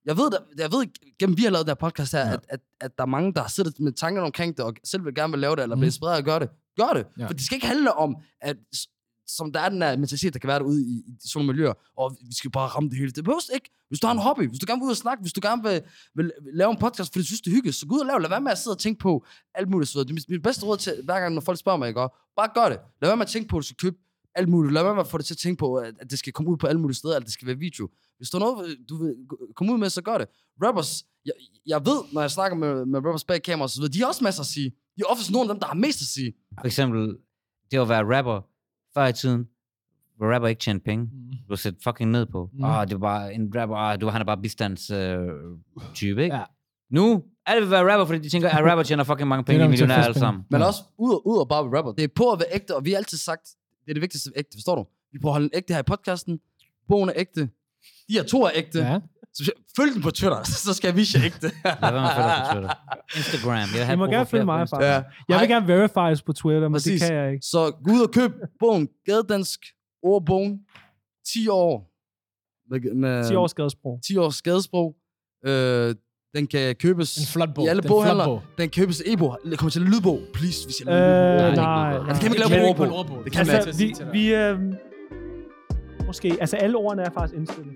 jeg 0.05 0.17
ved, 0.17 0.31
der, 0.31 0.39
jeg 0.59 0.73
ved 0.73 0.87
gennem 1.19 1.37
vi 1.37 1.43
har 1.43 1.51
lavet 1.51 1.67
det 1.67 1.71
her 1.71 1.89
podcast 1.89 2.13
her, 2.13 2.21
Ja. 2.21 2.33
at, 2.33 2.41
at, 2.49 2.61
at, 2.81 2.99
der 2.99 3.03
er 3.05 3.09
mange, 3.09 3.35
der 3.35 3.49
sidder 3.49 3.71
med 3.79 3.93
tankerne 3.93 4.27
omkring 4.27 4.57
det, 4.57 4.65
og 4.65 4.75
selv 4.85 5.05
vil 5.05 5.15
gerne 5.15 5.31
vil 5.31 5.41
lave 5.41 5.57
det, 5.57 5.63
eller 5.63 5.77
Mhm. 5.77 5.81
bliver 5.81 5.89
inspireret 5.89 6.19
og 6.19 6.25
gøre 6.25 6.41
det. 6.41 6.49
Gør 6.81 6.93
det. 6.95 7.07
Ja. 7.19 7.27
For 7.27 7.33
det 7.33 7.43
skal 7.47 7.55
ikke 7.55 7.67
handle 7.67 7.93
om, 7.97 8.17
at 8.41 8.57
som 9.27 9.53
der 9.53 9.61
er 9.61 9.69
den 9.69 9.81
der 9.81 9.97
mentalitet, 9.97 10.33
der 10.33 10.39
kan 10.39 10.49
være 10.49 10.59
derude 10.59 10.83
i, 10.83 10.95
i 11.07 11.17
sådan 11.21 11.39
nogle 11.39 11.53
miljøer, 11.53 11.73
og 11.97 12.17
vi 12.21 12.35
skal 12.35 12.51
bare 12.51 12.69
ramme 12.69 12.91
det 12.91 12.99
hele. 12.99 13.11
Det 13.11 13.25
behøves 13.25 13.51
ikke. 13.55 13.71
Hvis 13.89 14.01
du 14.01 14.07
har 14.07 14.15
en 14.15 14.21
hobby, 14.21 14.49
hvis 14.49 14.59
du 14.59 14.67
gerne 14.69 14.81
vil 14.81 14.87
ud 14.87 14.91
og 14.91 14.97
snakke, 14.97 15.21
hvis 15.21 15.33
du 15.33 15.41
gerne 15.43 15.63
vil, 15.63 15.83
vil 16.15 16.33
lave 16.55 16.71
en 16.71 16.77
podcast, 16.77 17.13
fordi 17.13 17.23
du 17.23 17.27
synes, 17.27 17.41
det 17.41 17.51
er 17.51 17.55
hyggeligt, 17.55 17.77
så 17.77 17.87
gå 17.87 17.95
ud 17.95 18.01
og 18.01 18.07
lav. 18.07 18.21
Lad 18.21 18.29
være 18.29 18.41
med 18.41 18.53
at 18.53 18.59
sidde 18.59 18.75
og 18.75 18.79
tænke 18.79 18.99
på 18.99 19.25
alt 19.55 19.69
muligt. 19.69 19.91
Så 19.91 20.01
det 20.01 20.11
er 20.11 20.15
mit, 20.15 20.29
mit 20.29 20.43
bedste 20.43 20.67
råd 20.67 20.77
til, 20.77 20.95
hver 21.05 21.21
gang, 21.21 21.35
når 21.35 21.41
folk 21.41 21.59
spørger 21.59 21.79
mig, 21.79 21.89
ikke? 21.89 22.09
Bare 22.37 22.49
gør 22.55 22.69
det. 22.69 22.79
Lad 23.01 23.09
være 23.09 23.17
med 23.17 23.27
at 23.27 23.31
tænke 23.31 23.49
på, 23.49 23.57
at 23.57 23.61
du 23.61 23.67
skal 23.67 23.77
købe 23.77 23.97
alt 24.35 24.49
muligt. 24.49 24.75
Lad 24.75 24.83
være 24.83 24.95
med 24.95 25.01
at 25.01 25.07
få 25.09 25.19
det 25.19 25.27
til 25.27 25.35
at 25.35 25.39
tænke 25.39 25.59
på, 25.59 25.75
at 25.75 25.95
at 26.01 26.11
det 26.11 26.19
skal 26.19 26.33
komme 26.33 26.51
ud 26.51 26.57
på 26.57 26.67
alle 26.67 26.81
mulige 26.81 26.97
steder, 26.97 27.15
eller 27.15 27.25
det 27.25 27.33
skal 27.33 27.47
være 27.49 27.59
video. 27.59 27.89
Hvis 28.17 28.31
der 28.31 28.39
er 28.39 28.41
noget, 28.41 28.77
du 28.89 29.05
vil 29.05 29.15
komme 29.57 29.73
ud 29.73 29.79
med, 29.79 29.91
så 29.91 30.03
gør 30.03 30.19
det. 30.19 30.29
Rappers, 30.63 31.05
jeg, 31.25 31.33
jeg 31.67 31.87
ved, 31.87 31.99
når 32.13 32.21
jeg 32.21 32.31
snakker 32.31 32.57
med, 32.59 32.87
med 32.87 32.99
rappers 32.99 33.25
bag 33.25 33.43
kamera 33.43 33.69
så 33.69 33.81
videre, 33.81 33.93
de 33.93 33.99
har 34.01 34.07
også 34.07 34.25
masser 34.25 34.41
at 34.41 34.47
sige. 34.47 34.71
De 34.71 35.03
er 35.03 35.05
oftest 35.05 35.31
nogle 35.31 35.51
af 35.51 35.55
dem, 35.55 35.61
der 35.61 35.67
har 35.67 35.75
mest 35.75 36.01
at 36.01 36.07
sige. 36.07 36.33
For 36.61 36.67
eksempel, 36.67 37.17
det 37.71 37.79
at 37.79 37.89
være 37.89 38.19
rapper 38.19 38.52
før 38.95 39.07
i 39.07 39.13
tiden, 39.13 39.49
hvor 40.17 40.35
rapper 40.35 40.49
ikke 40.49 40.61
tjente 40.61 40.85
penge. 40.85 41.05
Mm. 41.05 41.31
Du 41.31 41.37
var 41.49 41.57
set 41.57 41.77
fucking 41.85 42.11
ned 42.11 42.27
på. 42.27 42.51
Mm. 42.53 42.65
Åh, 42.65 42.85
det 42.85 42.93
var 42.93 42.99
bare 42.99 43.35
en 43.35 43.53
rapper, 43.57 43.77
ah, 43.77 44.01
du, 44.01 44.09
han 44.09 44.21
er 44.21 44.25
bare 44.25 44.39
bistandstype, 44.43 44.97
øh, 44.97 45.95
type, 45.95 46.23
ikke? 46.23 46.37
Ja. 46.37 46.43
Nu, 46.91 47.23
alle 47.47 47.63
vil 47.63 47.71
være 47.71 47.93
rapper, 47.93 48.07
fordi 48.07 48.19
de 48.19 48.29
tænker, 48.29 48.49
at 48.49 48.65
rapper 48.71 48.83
tjener 48.83 49.05
fucking 49.05 49.29
mange 49.29 49.45
penge, 49.45 49.59
de 49.59 49.65
er 49.65 49.69
millionærer 49.69 50.05
alle 50.05 50.19
sammen. 50.19 50.45
Men 50.51 50.61
Ja. 50.61 50.67
også 50.67 50.83
ud 50.99 51.13
og, 51.15 51.27
ud 51.27 51.39
og 51.39 51.49
bare 51.49 51.65
være 51.65 51.79
rapper. 51.79 51.93
Det 51.93 52.05
er 52.05 52.09
på 52.15 52.31
at 52.33 52.39
være 52.39 52.49
ægte, 52.55 52.77
og 52.77 52.85
vi 52.85 52.91
har 52.91 52.97
altid 52.99 53.19
sagt, 53.19 53.43
det 53.85 53.91
er 53.91 53.95
det 53.95 54.01
vigtigste 54.01 54.31
ægte, 54.37 54.51
forstår 54.57 54.75
du? 54.75 54.87
Vi 55.13 55.19
prøver 55.19 55.31
at 55.33 55.35
holde 55.35 55.45
en 55.45 55.51
ægte 55.55 55.75
her 55.75 55.81
i 55.81 55.83
podcasten. 55.83 56.41
Bogen 56.89 57.09
er 57.09 57.13
ægte. 57.17 57.41
De 58.09 58.13
her 58.13 58.23
to 58.23 58.43
er 58.45 58.51
ægte. 58.55 58.79
Ja. 58.79 58.99
Ja. 59.41 59.45
Så 59.45 59.53
følg 59.77 59.95
den 59.95 60.03
på 60.03 60.11
Twitter, 60.11 60.43
så 60.67 60.75
skal 60.75 60.97
vise 60.97 61.19
jer 61.19 61.25
ægte. 61.27 61.51
Lad 61.65 61.75
være 61.81 61.93
med 61.93 62.11
at 62.11 62.17
følge 62.17 62.29
på 62.39 62.53
Twitter. 62.53 62.75
Instagram. 63.17 63.69
Jeg, 63.79 63.93
I 63.93 63.97
må 63.97 64.07
gerne 64.07 64.27
følge 64.27 64.43
på 64.43 64.47
mig, 64.47 64.69
faktisk. 64.69 64.89
Jeg 65.29 65.41
vil 65.41 65.49
gerne 65.49 65.69
verifies 65.69 66.23
på 66.23 66.33
Twitter, 66.33 66.69
men 66.69 66.73
Præcis. 66.73 67.01
det 67.01 67.09
kan 67.11 67.19
jeg 67.19 67.33
ikke. 67.33 67.47
Så 67.47 67.71
gå 67.85 67.91
ud 67.93 68.01
og 68.07 68.11
køb 68.13 68.33
bogen. 68.61 68.89
Gadedansk 69.07 69.61
ordbogen. 70.03 70.61
10 71.33 71.49
år. 71.49 71.89
Med, 72.71 72.95
med 72.95 73.29
10 73.29 73.35
års 73.35 73.51
skadesprog. 73.51 74.01
10 74.07 74.17
års 74.17 74.35
skadesprog. 74.37 74.95
Øh, 75.47 75.95
den 76.37 76.47
kan 76.47 76.75
købes 76.77 77.17
En 77.17 77.27
flot 77.27 77.55
bog. 77.55 77.65
i 77.65 77.69
alle 77.69 77.83
Det 77.83 77.89
er 77.89 77.93
boghandler. 77.93 78.25
bog. 78.25 78.43
Den 78.59 78.71
kan 78.71 78.83
købes 78.83 79.01
i 79.01 79.13
e-bog. 79.13 79.39
Det 79.45 79.59
kommer 79.59 79.71
til 79.71 79.83
en 79.83 79.89
lydbog. 79.89 80.21
Please, 80.35 80.65
hvis 80.67 80.81
jeg 80.81 80.89
Øh, 80.89 80.95
laver 80.95 81.51
lydbog. 81.51 81.65
nej, 81.65 81.91
nej. 81.93 81.99
nej. 81.99 82.09
Altså, 82.09 82.23
kan 82.23 82.31
vi 82.31 82.37
ikke 82.37 82.43
Det 82.43 82.51
lave 82.51 82.69
en 82.71 82.77
vi 82.79 82.83
ordbog? 82.83 83.25
Det 83.25 83.33
kan 83.33 83.47
vi 83.47 83.51
Altså, 83.51 83.83
ikke. 83.85 83.99
vi, 84.13 84.19
vi 84.19 84.35
øh, 84.35 84.59
måske, 86.07 86.37
altså 86.41 86.57
alle 86.57 86.77
ordene 86.77 87.03
er 87.03 87.11
faktisk 87.15 87.37
indstillet. 87.39 87.73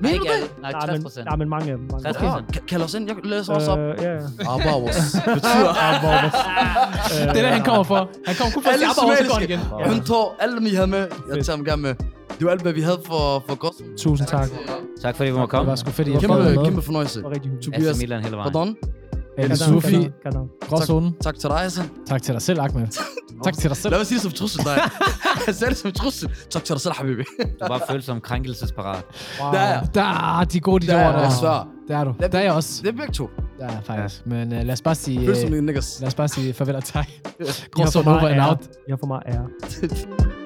Nej, 0.00 0.10
Mener 0.12 0.14
ikke 0.14 0.24
du 0.24 0.28
det? 0.28 0.34
alle. 0.34 0.48
Nej, 0.62 0.72
Nej, 0.72 0.80
60 0.80 0.92
men, 0.92 1.02
procent. 1.02 1.24
nej, 1.26 1.36
men 1.36 1.48
mange 1.48 1.70
af 1.72 1.76
dem. 1.78 1.88
Mange 1.92 2.08
af 2.08 2.14
60 2.14 2.34
dem. 2.34 2.44
Ja, 2.54 2.58
ka- 2.60 2.66
kald 2.66 2.82
os 2.82 2.94
ind. 2.94 3.06
Jeg 3.08 3.16
læser 3.24 3.52
også 3.54 3.70
op. 3.70 3.78
Øh, 3.78 3.94
ja, 4.02 4.10
ja. 4.12 4.18
Arbavos. 4.48 4.96
Betyder 5.36 5.72
Arbavos. 5.88 6.32
Det 7.10 7.28
er 7.28 7.32
det, 7.32 7.42
han 7.58 7.64
kommer 7.64 7.82
for. 7.82 8.10
Han 8.26 8.34
kommer 8.38 8.52
kun 8.54 8.62
for 8.62 8.70
at 8.70 8.74
Alle 8.74 8.86
sige, 9.20 9.28
går 9.30 9.40
igen. 9.40 9.58
Hun 9.92 10.04
tog 10.04 10.34
alle 10.42 10.56
dem, 10.58 10.66
I 10.66 10.70
havde 10.70 10.86
med. 10.86 11.06
Jeg 11.34 11.44
tager 11.44 11.56
dem 11.56 11.64
gerne 11.64 11.82
med. 11.82 11.94
Det 12.38 12.44
var 12.46 12.50
alt, 12.50 12.62
hvad 12.62 12.72
vi 12.72 12.80
havde 12.80 13.00
for, 13.06 13.44
for 13.48 13.54
godt. 13.54 13.74
Tusind 13.98 14.28
tak. 14.28 14.48
Tak 15.02 15.16
fordi 15.16 15.30
vi 15.30 15.36
må 15.36 15.42
Det 15.42 15.50
komme. 15.50 15.68
var 15.70 15.76
sgu 15.76 15.90
fedt, 15.90 16.08
at 16.08 16.14
jeg 16.14 16.20
Kæmpe, 16.20 16.64
kæmpe 16.64 16.82
fornøjelse. 16.82 17.18
Det 17.18 17.24
var 17.24 17.30
rigtig 17.30 17.50
hyggeligt. 17.50 17.74
Tobias, 17.74 17.98
Milan 18.00 18.22
hele 18.22 18.36
vejen. 18.36 18.52
pardon. 18.52 18.76
El 19.38 19.48
Kadam, 19.48 19.56
Sufi, 19.56 19.90
kadam, 19.92 20.12
kadam. 20.22 20.48
Gråzonen. 20.68 21.14
Tak 21.22 21.34
til 21.38 21.48
dig, 21.50 21.58
Hassan. 21.58 21.84
Tak 22.06 22.22
til 22.22 22.34
dig 22.34 22.42
selv, 22.42 22.60
Ahmed. 22.60 22.86
Tak 23.44 23.54
til 23.58 23.68
dig 23.68 23.76
selv. 23.76 23.90
Lad 23.92 23.98
mig 24.00 24.06
sige 24.06 24.16
det 24.16 24.22
som 24.22 24.32
trussel, 24.32 24.64
nej. 24.64 24.80
Jeg 25.46 25.54
sagde 25.54 25.70
det 25.70 25.78
som 25.78 25.92
trussel. 25.92 26.30
Tak 26.50 26.64
til 26.64 26.72
dig 26.74 26.80
selv, 26.80 26.94
habibi. 26.94 27.22
Du 27.60 27.66
bare 27.68 27.80
følt 27.90 28.04
som 28.04 28.20
krænkelsesparat. 28.20 29.04
Wow. 29.40 29.52
Der 29.52 29.58
er 29.58 29.68
jeg. 29.68 29.88
Der 29.94 30.38
er 30.40 30.44
de 30.44 30.60
gode, 30.60 30.86
de 30.86 30.92
Der 30.92 30.96
er 30.98 31.06
ord 31.06 31.12
jeg, 31.12 31.14
der. 31.14 31.22
jeg 31.22 31.32
svær. 31.32 31.68
Der 31.88 31.96
er 31.98 32.04
du. 32.04 32.14
Der 32.20 32.38
er 32.38 32.42
jeg 32.42 32.52
også. 32.52 32.82
Det 32.82 32.88
er 32.88 32.92
begge 32.96 33.12
to. 33.12 33.30
Der 33.58 33.66
er 33.66 33.80
faktisk. 33.84 34.26
Men 34.26 34.52
uh, 34.52 34.58
lad 34.58 34.70
os 34.72 34.82
bare 34.82 34.94
sige... 34.94 35.34
Som 35.36 35.44
Uh, 35.46 35.50
mine 35.52 35.66
niggas. 35.66 35.96
lad 36.00 36.06
os 36.08 36.14
bare 36.14 36.28
sige 36.28 36.52
farvel 36.54 36.74
og 36.76 36.84
tak. 36.84 37.06
Gråzonen 37.74 38.08
over 38.08 38.28
and 38.28 38.40
out. 38.40 38.58
Har 38.90 38.96
for 38.96 39.06
meget 39.06 39.22
ære. 39.26 39.46